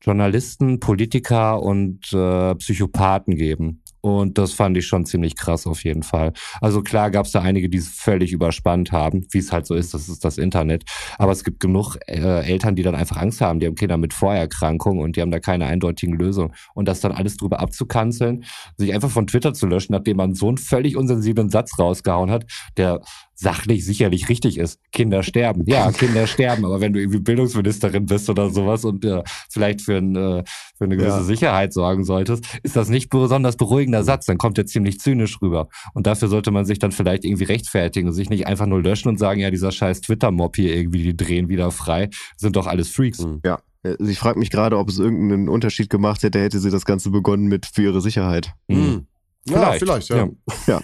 Journalisten, 0.00 0.80
Politiker 0.80 1.62
und 1.62 2.12
äh, 2.12 2.54
Psychopathen 2.54 3.34
geben. 3.36 3.82
Und 4.06 4.38
das 4.38 4.52
fand 4.52 4.76
ich 4.76 4.86
schon 4.86 5.04
ziemlich 5.04 5.34
krass 5.34 5.66
auf 5.66 5.82
jeden 5.82 6.04
Fall. 6.04 6.32
Also 6.60 6.80
klar 6.80 7.10
gab 7.10 7.26
es 7.26 7.32
da 7.32 7.42
einige, 7.42 7.68
die 7.68 7.78
es 7.78 7.88
völlig 7.88 8.30
überspannt 8.30 8.92
haben, 8.92 9.26
wie 9.32 9.38
es 9.38 9.50
halt 9.50 9.66
so 9.66 9.74
ist, 9.74 9.94
das 9.94 10.08
ist 10.08 10.24
das 10.24 10.38
Internet. 10.38 10.84
Aber 11.18 11.32
es 11.32 11.42
gibt 11.42 11.58
genug 11.58 11.96
äh, 12.06 12.46
Eltern, 12.46 12.76
die 12.76 12.84
dann 12.84 12.94
einfach 12.94 13.16
Angst 13.16 13.40
haben, 13.40 13.58
die 13.58 13.66
haben 13.66 13.74
Kinder 13.74 13.96
mit 13.96 14.14
Vorerkrankungen 14.14 15.02
und 15.02 15.16
die 15.16 15.22
haben 15.22 15.32
da 15.32 15.40
keine 15.40 15.66
eindeutigen 15.66 16.16
Lösungen. 16.16 16.54
Und 16.74 16.86
das 16.86 17.00
dann 17.00 17.10
alles 17.10 17.36
drüber 17.36 17.58
abzukanzeln, 17.58 18.44
sich 18.76 18.94
einfach 18.94 19.10
von 19.10 19.26
Twitter 19.26 19.54
zu 19.54 19.66
löschen, 19.66 19.92
nachdem 19.92 20.18
man 20.18 20.34
so 20.34 20.46
einen 20.46 20.58
völlig 20.58 20.96
unsensiblen 20.96 21.50
Satz 21.50 21.76
rausgehauen 21.76 22.30
hat, 22.30 22.44
der 22.76 23.00
sachlich 23.36 23.84
sicherlich 23.84 24.28
richtig 24.28 24.58
ist. 24.58 24.80
Kinder 24.92 25.22
sterben. 25.22 25.64
Ja, 25.66 25.92
Kinder 25.92 26.26
sterben. 26.26 26.64
Aber 26.64 26.80
wenn 26.80 26.92
du 26.92 27.00
irgendwie 27.00 27.20
Bildungsministerin 27.20 28.06
bist 28.06 28.28
oder 28.30 28.50
sowas 28.50 28.84
und 28.84 29.04
äh, 29.04 29.22
vielleicht 29.50 29.82
für, 29.82 29.98
ein, 29.98 30.16
äh, 30.16 30.42
für 30.76 30.84
eine 30.84 30.96
gewisse 30.96 31.18
Ja. 31.18 31.22
Sicherheit 31.22 31.72
sorgen 31.72 32.04
solltest, 32.04 32.44
ist 32.62 32.76
das 32.76 32.88
nicht 32.88 33.10
besonders 33.10 33.56
beruhigender 33.56 34.02
Satz. 34.04 34.24
Dann 34.26 34.38
kommt 34.38 34.56
der 34.56 34.66
ziemlich 34.66 34.98
zynisch 35.00 35.40
rüber. 35.42 35.68
Und 35.92 36.06
dafür 36.06 36.28
sollte 36.28 36.50
man 36.50 36.64
sich 36.64 36.78
dann 36.78 36.92
vielleicht 36.92 37.24
irgendwie 37.24 37.44
rechtfertigen 37.44 38.08
und 38.08 38.14
sich 38.14 38.30
nicht 38.30 38.46
einfach 38.46 38.66
nur 38.66 38.82
löschen 38.82 39.08
und 39.08 39.18
sagen, 39.18 39.40
ja, 39.40 39.50
dieser 39.50 39.70
scheiß 39.70 40.00
Twitter-Mob 40.00 40.56
hier 40.56 40.74
irgendwie, 40.74 41.02
die 41.02 41.16
drehen 41.16 41.48
wieder 41.50 41.70
frei, 41.70 42.08
sind 42.36 42.56
doch 42.56 42.66
alles 42.66 42.88
Freaks. 42.88 43.20
Mhm. 43.20 43.40
Ja. 43.44 43.58
Also 43.84 44.10
ich 44.10 44.18
frage 44.18 44.38
mich 44.38 44.50
gerade, 44.50 44.78
ob 44.78 44.88
es 44.88 44.98
irgendeinen 44.98 45.48
Unterschied 45.48 45.90
gemacht 45.90 46.22
hätte, 46.22 46.40
hätte 46.40 46.58
sie 46.58 46.70
das 46.70 46.86
Ganze 46.86 47.10
begonnen 47.10 47.46
mit 47.46 47.66
für 47.66 47.82
ihre 47.82 48.00
Sicherheit. 48.00 48.52
Mhm. 48.66 49.06
Ja, 49.48 49.72
vielleicht, 49.72 50.08
ja. 50.08 50.28
ja. 50.66 50.80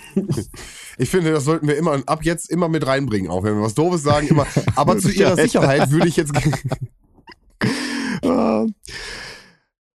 Ich 0.98 1.10
finde, 1.10 1.32
das 1.32 1.44
sollten 1.44 1.66
wir 1.66 1.76
immer 1.76 2.00
ab 2.06 2.24
jetzt 2.24 2.50
immer 2.50 2.68
mit 2.68 2.86
reinbringen, 2.86 3.30
auch 3.30 3.42
wenn 3.42 3.56
wir 3.56 3.62
was 3.62 3.74
Doofes 3.74 4.02
sagen, 4.02 4.28
immer. 4.28 4.46
Aber 4.76 4.98
zu 4.98 5.10
ihrer 5.10 5.36
Sicherheit. 5.36 5.90
Würde 5.90 6.08
ich 6.08 6.16
jetzt. 6.16 6.32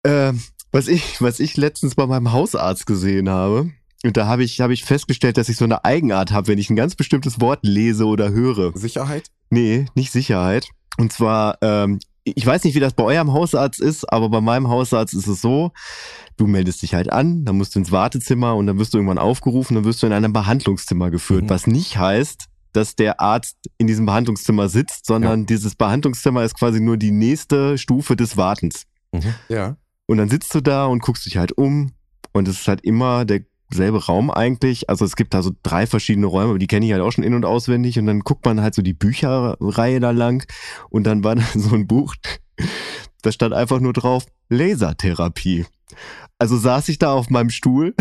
Ähm, 0.05 0.41
was 0.71 0.87
ich, 0.87 1.21
was 1.21 1.41
ich 1.41 1.57
letztens 1.57 1.97
bei 1.97 2.07
meinem 2.07 2.31
Hausarzt 2.31 2.87
gesehen 2.87 3.29
habe, 3.29 3.73
und 4.05 4.17
da 4.17 4.27
habe 4.27 4.45
ich, 4.45 4.61
habe 4.61 4.73
ich 4.73 4.85
festgestellt, 4.85 5.37
dass 5.37 5.49
ich 5.49 5.57
so 5.57 5.65
eine 5.65 5.85
Eigenart 5.85 6.31
habe, 6.31 6.47
wenn 6.47 6.59
ich 6.59 6.71
ein 6.71 6.77
ganz 6.77 6.95
bestimmtes 6.95 7.41
Wort 7.41 7.61
lese 7.63 8.05
oder 8.05 8.31
höre. 8.31 8.77
Sicherheit? 8.77 9.31
Nee, 9.51 9.87
nicht 9.95 10.13
Sicherheit. 10.13 10.69
Und 10.97 11.13
zwar, 11.13 11.59
ähm, 11.61 11.99
ich 12.35 12.45
weiß 12.45 12.65
nicht, 12.65 12.75
wie 12.75 12.81
das 12.81 12.95
bei 12.95 13.05
eurem 13.05 13.33
Hausarzt 13.33 13.81
ist, 13.81 14.13
aber 14.13 14.29
bei 14.29 14.41
meinem 14.41 14.69
Hausarzt 14.69 15.15
ist 15.15 15.27
es 15.29 15.41
so, 15.41 15.71
du 16.37 16.47
meldest 16.47 16.83
dich 16.83 16.93
halt 16.95 17.11
an, 17.13 17.45
dann 17.45 17.57
musst 17.57 17.75
du 17.75 17.79
ins 17.79 17.93
Wartezimmer 17.93 18.57
und 18.57 18.67
dann 18.67 18.79
wirst 18.79 18.93
du 18.95 18.99
irgendwann 18.99 19.19
aufgerufen, 19.19 19.77
dann 19.77 19.85
wirst 19.85 20.03
du 20.03 20.07
in 20.07 20.13
einem 20.13 20.33
Behandlungszimmer 20.33 21.11
geführt, 21.11 21.45
Mhm. 21.45 21.51
was 21.51 21.67
nicht 21.67 21.97
heißt, 21.99 22.47
dass 22.73 22.97
der 22.97 23.21
Arzt 23.21 23.57
in 23.79 23.87
diesem 23.87 24.05
Behandlungszimmer 24.07 24.69
sitzt, 24.69 25.07
sondern 25.07 25.47
dieses 25.47 25.77
Behandlungszimmer 25.77 26.43
ist 26.45 26.59
quasi 26.59 26.81
nur 26.81 26.97
die 26.97 27.13
nächste 27.13 27.79
Stufe 27.79 28.17
des 28.17 28.37
Wartens. 28.37 28.83
Ja. 29.49 29.77
Und 30.07 30.19
dann 30.19 30.29
sitzt 30.29 30.55
du 30.55 30.61
da 30.61 30.85
und 30.87 31.01
guckst 31.03 31.25
dich 31.27 31.37
halt 31.39 31.57
um 31.57 31.93
Und 32.33 32.49
es 32.49 32.61
ist 32.61 32.69
halt 32.69 32.83
immer 32.83 33.25
derselbe 33.71 34.05
Raum 34.05 34.31
eigentlich. 34.31 34.89
Also 34.89 35.05
es 35.05 35.17
gibt 35.17 35.35
da 35.35 35.43
so 35.43 35.51
drei 35.63 35.87
verschiedene 35.87 36.27
Räume, 36.27 36.51
aber 36.51 36.59
die 36.59 36.67
kenne 36.67 36.87
ich 36.87 36.93
halt 36.93 37.03
auch 37.03 37.13
schon 37.13 37.25
in- 37.25 37.35
und 37.35 37.45
auswendig. 37.45 37.99
Und 37.99 38.07
dann 38.07 38.21
guckt 38.21 38.45
man 38.45 38.61
halt 38.61 38.75
so 38.75 38.83
die 38.83 38.95
Bücherreihe 38.95 40.01
da 40.01 40.11
lang. 40.11 40.47
Und 40.91 41.05
dann 41.05 41.25
war 41.25 41.35
da 41.37 41.43
so 41.55 41.75
ein 41.75 41.87
Buch, 41.87 42.15
da 43.23 43.33
stand 43.33 43.55
einfach 43.55 43.81
nur 43.81 43.93
drauf 43.93 44.27
Lasertherapie. 44.49 45.67
Also 46.39 46.57
saß 46.57 46.89
ich 46.89 46.99
da 46.99 47.13
auf 47.13 47.31
meinem 47.31 47.51
Stuhl, 47.51 47.95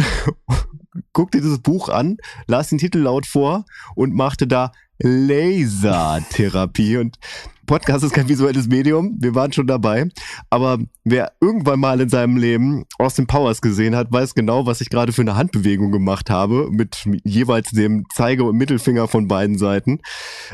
guckte 1.14 1.40
dieses 1.40 1.60
Buch 1.60 1.90
an, 1.90 2.18
las 2.48 2.70
den 2.70 2.78
Titel 2.78 3.00
laut 3.00 3.26
vor 3.26 3.66
und 3.96 4.14
machte 4.14 4.48
da 4.48 4.72
Lasertherapie. 5.00 6.98
Und 6.98 7.18
Podcast 7.66 8.04
ist 8.04 8.14
kein 8.14 8.30
visuelles 8.30 8.68
Medium, 8.68 9.18
wir 9.20 9.36
waren 9.36 9.52
schon 9.52 9.68
dabei. 9.68 10.08
Aber 10.50 10.80
wer 11.04 11.34
irgendwann 11.42 11.80
mal 11.80 12.00
in 12.02 12.10
seinem 12.10 12.38
Leben 12.38 12.86
Austin 12.98 13.28
Powers 13.28 13.62
gesehen 13.62 13.96
hat, 13.96 14.12
weiß 14.12 14.36
genau, 14.36 14.66
was 14.66 14.82
ich 14.82 14.90
gerade 14.90 15.14
für 15.14 15.22
eine 15.22 15.36
Handbewegung 15.36 15.92
gemacht 15.92 16.30
habe, 16.30 16.70
mit 16.72 17.06
jeweils 17.24 17.72
dem 17.72 18.06
Zeige- 18.14 18.44
und 18.44 18.58
Mittelfinger 18.58 19.08
von 19.08 19.28
beiden 19.28 19.58
Seiten, 19.58 20.00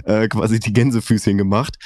äh, 0.06 0.28
quasi 0.28 0.60
die 0.60 0.74
Gänsefüßchen 0.74 1.38
gemacht. 1.38 1.78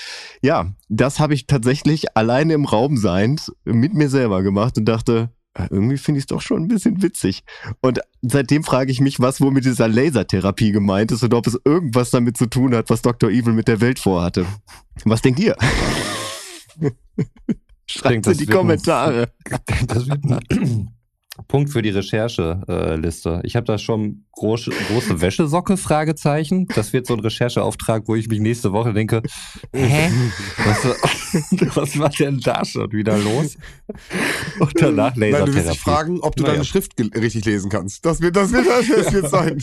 Ja, 0.42 0.74
das 0.90 1.20
habe 1.20 1.34
ich 1.34 1.48
tatsächlich 1.48 2.16
alleine 2.16 2.54
im 2.54 2.66
Raum 2.66 2.98
seiend 2.98 3.52
mit 3.66 3.94
mir 3.94 4.10
selber 4.10 4.44
gemacht 4.44 4.78
und 4.78 4.86
dachte, 4.86 5.30
irgendwie 5.70 5.98
finde 5.98 6.20
ich 6.20 6.24
es 6.24 6.28
doch 6.28 6.42
schon 6.42 6.64
ein 6.64 6.68
bisschen 6.68 7.02
witzig. 7.02 7.44
Und 7.82 8.00
seitdem 8.22 8.64
frage 8.64 8.92
ich 8.92 9.00
mich, 9.00 9.20
was 9.20 9.40
wohl 9.42 9.52
mit 9.52 9.66
dieser 9.66 9.88
Lasertherapie 9.88 10.72
gemeint 10.72 11.12
ist 11.12 11.24
und 11.24 11.34
ob 11.34 11.48
es 11.48 11.58
irgendwas 11.64 12.10
damit 12.12 12.38
zu 12.38 12.46
tun 12.48 12.76
hat, 12.76 12.90
was 12.90 13.02
Dr. 13.02 13.30
Evil 13.30 13.54
mit 13.54 13.68
der 13.68 13.82
Welt 13.82 14.00
vorhatte. 14.00 14.46
Was 15.06 15.22
denkt 15.22 15.40
ihr? 15.40 15.56
Schreibt 17.88 18.28
in 18.28 18.34
die 18.34 18.40
wird 18.40 18.50
ein- 18.50 18.56
Kommentare. 18.56 19.32
Das 19.88 20.08
wird 20.08 20.24
ein 20.26 20.95
Punkt 21.48 21.70
für 21.70 21.82
die 21.82 21.90
Recherche-Liste. 21.90 23.42
Ich 23.44 23.56
habe 23.56 23.66
da 23.66 23.78
schon 23.78 24.26
große, 24.32 24.72
große 24.88 25.20
Wäschesocke, 25.22 25.76
Fragezeichen. 25.78 26.68
Das 26.76 26.94
wird 26.94 27.08
so 27.08 27.14
ein 27.14 27.20
Rechercheauftrag, 27.20 28.04
wo 28.08 28.16
ich 28.16 28.28
mich 28.30 28.40
nächste 28.40 28.72
Woche 28.72 28.94
denke, 28.94 29.22
hä? 29.74 30.10
Was, 30.66 31.76
was 31.76 32.00
war 32.00 32.10
denn 32.10 32.40
da 32.40 32.64
schon 32.64 32.92
wieder 32.92 33.18
los? 33.18 33.58
Und 34.60 34.72
danach 34.82 35.16
Nein, 35.16 35.32
du 35.32 35.38
wirst 35.40 35.48
dich 35.48 35.56
Lasertherapie. 35.56 35.80
fragen, 35.80 36.20
ob 36.22 36.36
du 36.36 36.44
Naja. 36.44 36.54
deine 36.56 36.66
Schrift 36.66 36.94
richtig 37.00 37.46
lesen 37.46 37.70
kannst. 37.70 38.06
Das 38.06 38.22
wird, 38.22 38.36
das 38.36 38.52
wird, 38.52 38.66
das 38.68 39.14
wird 39.14 39.30
sein. 39.30 39.62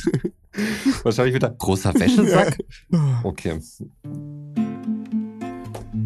Wahrscheinlich 1.02 1.34
wieder 1.34 1.50
großer 1.50 1.94
Wäschesack. 1.94 2.58
Okay. 3.22 3.58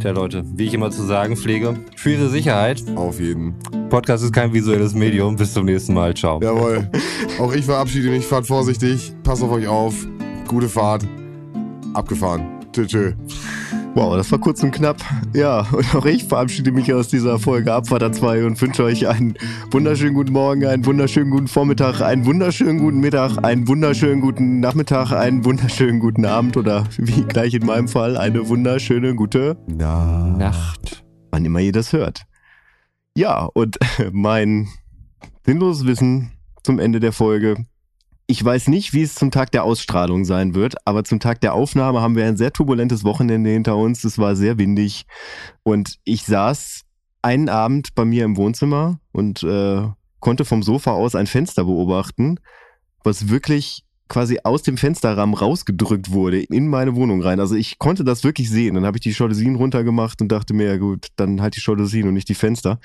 Tja, 0.06 0.12
Leute, 0.12 0.44
wie 0.54 0.66
ich 0.66 0.72
immer 0.72 0.92
zu 0.92 1.02
sagen 1.02 1.36
pflege, 1.36 1.74
für 1.96 2.12
Ihre 2.12 2.28
Sicherheit, 2.28 2.80
Auf 2.94 3.18
jeden. 3.18 3.56
Podcast 3.88 4.22
ist 4.22 4.32
kein 4.32 4.52
visuelles 4.52 4.94
Medium. 4.94 5.34
Bis 5.34 5.52
zum 5.52 5.64
nächsten 5.64 5.94
Mal. 5.94 6.14
Ciao. 6.14 6.40
Jawohl. 6.40 6.88
Auch 7.40 7.52
ich 7.52 7.64
verabschiede 7.64 8.10
mich. 8.10 8.24
Fahrt 8.24 8.46
vorsichtig. 8.46 9.12
Passt 9.24 9.42
auf 9.42 9.50
euch 9.50 9.66
auf. 9.66 10.06
Gute 10.46 10.68
Fahrt. 10.68 11.04
Abgefahren. 11.92 12.46
Tschö, 12.72 12.86
tschö. 12.86 13.12
Wow, 13.96 14.14
das 14.14 14.30
war 14.30 14.38
kurz 14.38 14.62
und 14.62 14.72
knapp. 14.72 14.98
Ja, 15.32 15.60
und 15.72 15.94
auch 15.94 16.04
ich 16.04 16.24
verabschiede 16.24 16.70
mich 16.70 16.92
aus 16.92 17.08
dieser 17.08 17.38
Folge 17.38 17.72
Abfahrt 17.72 18.14
2 18.14 18.44
und 18.44 18.60
wünsche 18.60 18.84
euch 18.84 19.08
einen 19.08 19.38
wunderschönen 19.70 20.12
guten 20.12 20.34
Morgen, 20.34 20.66
einen 20.66 20.84
wunderschönen 20.84 21.30
guten 21.30 21.48
Vormittag, 21.48 22.02
einen 22.02 22.26
wunderschönen 22.26 22.78
guten 22.78 23.00
Mittag, 23.00 23.42
einen 23.42 23.66
wunderschönen 23.66 24.20
guten 24.20 24.60
Nachmittag, 24.60 25.12
einen 25.12 25.46
wunderschönen 25.46 25.98
guten 25.98 26.26
Abend 26.26 26.58
oder 26.58 26.84
wie 26.98 27.22
gleich 27.22 27.54
in 27.54 27.64
meinem 27.64 27.88
Fall 27.88 28.18
eine 28.18 28.46
wunderschöne 28.46 29.14
gute 29.14 29.56
Na. 29.66 30.28
Nacht. 30.36 31.02
wann 31.30 31.46
immer 31.46 31.60
ihr 31.60 31.72
das 31.72 31.94
hört. 31.94 32.24
Ja, 33.16 33.48
und 33.54 33.78
mein 34.12 34.68
sinnloses 35.46 35.86
Wissen 35.86 36.32
zum 36.62 36.80
Ende 36.80 37.00
der 37.00 37.12
Folge. 37.12 37.64
Ich 38.28 38.44
weiß 38.44 38.68
nicht, 38.68 38.92
wie 38.92 39.02
es 39.02 39.14
zum 39.14 39.30
Tag 39.30 39.52
der 39.52 39.62
Ausstrahlung 39.62 40.24
sein 40.24 40.56
wird, 40.56 40.74
aber 40.84 41.04
zum 41.04 41.20
Tag 41.20 41.40
der 41.40 41.54
Aufnahme 41.54 42.00
haben 42.00 42.16
wir 42.16 42.26
ein 42.26 42.36
sehr 42.36 42.52
turbulentes 42.52 43.04
Wochenende 43.04 43.50
hinter 43.50 43.76
uns. 43.76 44.02
Es 44.02 44.18
war 44.18 44.34
sehr 44.34 44.58
windig 44.58 45.06
und 45.62 45.98
ich 46.02 46.24
saß 46.24 46.82
einen 47.22 47.48
Abend 47.48 47.94
bei 47.94 48.04
mir 48.04 48.24
im 48.24 48.36
Wohnzimmer 48.36 48.98
und 49.12 49.44
äh, 49.44 49.82
konnte 50.18 50.44
vom 50.44 50.64
Sofa 50.64 50.90
aus 50.90 51.14
ein 51.14 51.28
Fenster 51.28 51.64
beobachten, 51.64 52.40
was 53.04 53.28
wirklich 53.28 53.85
quasi 54.08 54.38
aus 54.44 54.62
dem 54.62 54.76
Fensterrahmen 54.76 55.34
rausgedrückt 55.34 56.10
wurde 56.10 56.42
in 56.42 56.68
meine 56.68 56.94
Wohnung 56.94 57.22
rein. 57.22 57.40
Also 57.40 57.54
ich 57.54 57.78
konnte 57.78 58.04
das 58.04 58.24
wirklich 58.24 58.50
sehen. 58.50 58.74
Dann 58.74 58.86
habe 58.86 58.98
ich 58.98 59.02
die 59.02 59.10
Jalousien 59.10 59.56
runtergemacht 59.56 60.20
und 60.20 60.30
dachte 60.30 60.54
mir, 60.54 60.66
ja 60.66 60.76
gut, 60.76 61.08
dann 61.16 61.42
halt 61.42 61.56
die 61.56 61.62
Jalousien 61.64 62.06
und 62.08 62.14
nicht 62.14 62.28
die 62.28 62.34
Fenster. 62.34 62.78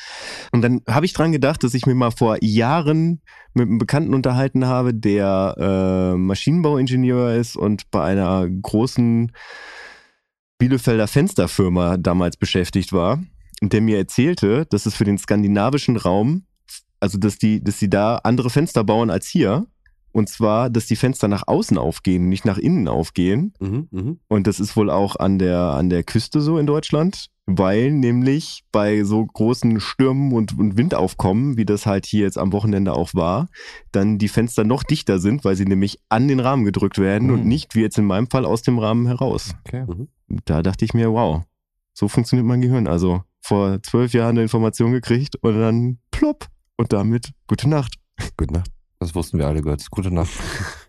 Und 0.51 0.61
dann 0.61 0.82
habe 0.88 1.05
ich 1.05 1.13
dran 1.13 1.32
gedacht, 1.32 1.63
dass 1.63 1.74
ich 1.74 1.86
mir 1.86 1.95
mal 1.95 2.11
vor 2.11 2.38
Jahren 2.41 3.22
mit 3.53 3.67
einem 3.67 3.78
Bekannten 3.78 4.13
unterhalten 4.13 4.65
habe, 4.65 4.93
der 4.93 5.55
äh, 5.57 6.17
Maschinenbauingenieur 6.17 7.36
ist 7.36 7.55
und 7.55 7.89
bei 7.91 8.03
einer 8.03 8.47
großen 8.49 9.32
Bielefelder 10.57 11.07
Fensterfirma 11.07 11.97
damals 11.97 12.38
beschäftigt 12.38 12.93
war 12.93 13.19
und 13.61 13.74
der 13.74 13.82
mir 13.82 13.97
erzählte, 13.97 14.65
dass 14.69 14.86
es 14.86 14.95
für 14.95 15.05
den 15.05 15.17
skandinavischen 15.17 15.97
Raum, 15.97 16.45
also 16.99 17.17
dass 17.17 17.38
die, 17.38 17.63
dass 17.63 17.80
sie 17.80 17.89
da 17.89 18.17
andere 18.17 18.49
Fenster 18.49 18.84
bauen 18.84 19.09
als 19.09 19.28
hier. 19.28 19.67
Und 20.14 20.30
zwar, 20.30 20.70
dass 20.70 20.86
die 20.88 20.95
Fenster 20.95 21.28
nach 21.28 21.47
außen 21.47 21.78
aufgehen, 21.78 22.28
nicht 22.30 22.45
nach 22.45 22.57
innen 22.57 22.88
aufgehen. 22.88 23.53
Mhm, 23.59 23.88
mhm. 23.91 24.20
Und 24.28 24.47
das 24.47 24.59
ist 24.59 24.76
wohl 24.76 24.89
auch 24.89 25.16
an 25.16 25.39
der, 25.39 25.57
an 25.59 25.89
der 25.89 26.03
Küste 26.03 26.41
so 26.41 26.57
in 26.57 26.66
Deutschland, 26.66 27.28
weil 27.45 27.91
nämlich 27.91 28.64
bei 28.72 29.03
so 29.03 29.26
großen 29.26 29.80
Stürmen 29.80 30.34
und, 30.34 30.57
und 30.57 30.78
Windaufkommen, 30.78 31.57
wie 31.57 31.66
das 31.66 31.86
halt 31.86 32.05
hier 32.05 32.22
jetzt 32.22 32.38
am 32.38 32.51
Wochenende 32.53 32.93
auch 32.93 33.14
war, 33.14 33.47
dann 33.91 34.18
die 34.18 34.28
Fenster 34.28 34.64
noch 34.64 34.84
dichter 34.84 35.20
sind, 35.20 35.43
weil 35.45 35.55
sie 35.55 35.66
nämlich 35.66 35.97
an 36.09 36.28
den 36.28 36.39
Rahmen 36.39 36.66
gedrückt 36.66 36.97
werden 36.97 37.28
Mhm. 37.30 37.34
und 37.34 37.45
nicht, 37.45 37.76
wie 37.76 37.82
jetzt 37.82 37.97
in 37.97 38.05
meinem 38.05 38.30
Fall, 38.30 38.45
aus 38.45 38.62
dem 38.62 38.80
Rahmen 38.80 39.07
heraus. 39.07 39.53
Okay. 39.66 39.86
Da 40.45 40.62
dachte 40.62 40.86
ich 40.86 40.93
mir, 40.93 41.12
wow, 41.12 41.41
so 41.93 42.07
funktioniert 42.07 42.47
mein 42.47 42.62
Gehirn. 42.62 42.88
Also 42.88 43.24
vor 43.41 43.82
zwölf 43.84 44.14
Jahren 44.14 44.32
eine 44.32 44.43
Information 44.43 44.91
gekriegt 44.91 45.36
und 45.41 45.59
dann 45.59 45.99
plopp 46.12 46.47
und 46.78 46.93
damit 46.93 47.32
gute 47.47 47.68
Nacht. 47.70 47.95
Gute 48.38 48.53
Nacht. 48.53 48.70
Das 49.02 49.16
wussten 49.16 49.39
wir 49.39 49.47
alle, 49.47 49.64
Götz. 49.64 49.89
Gute 49.89 50.14
Nacht. 50.14 50.30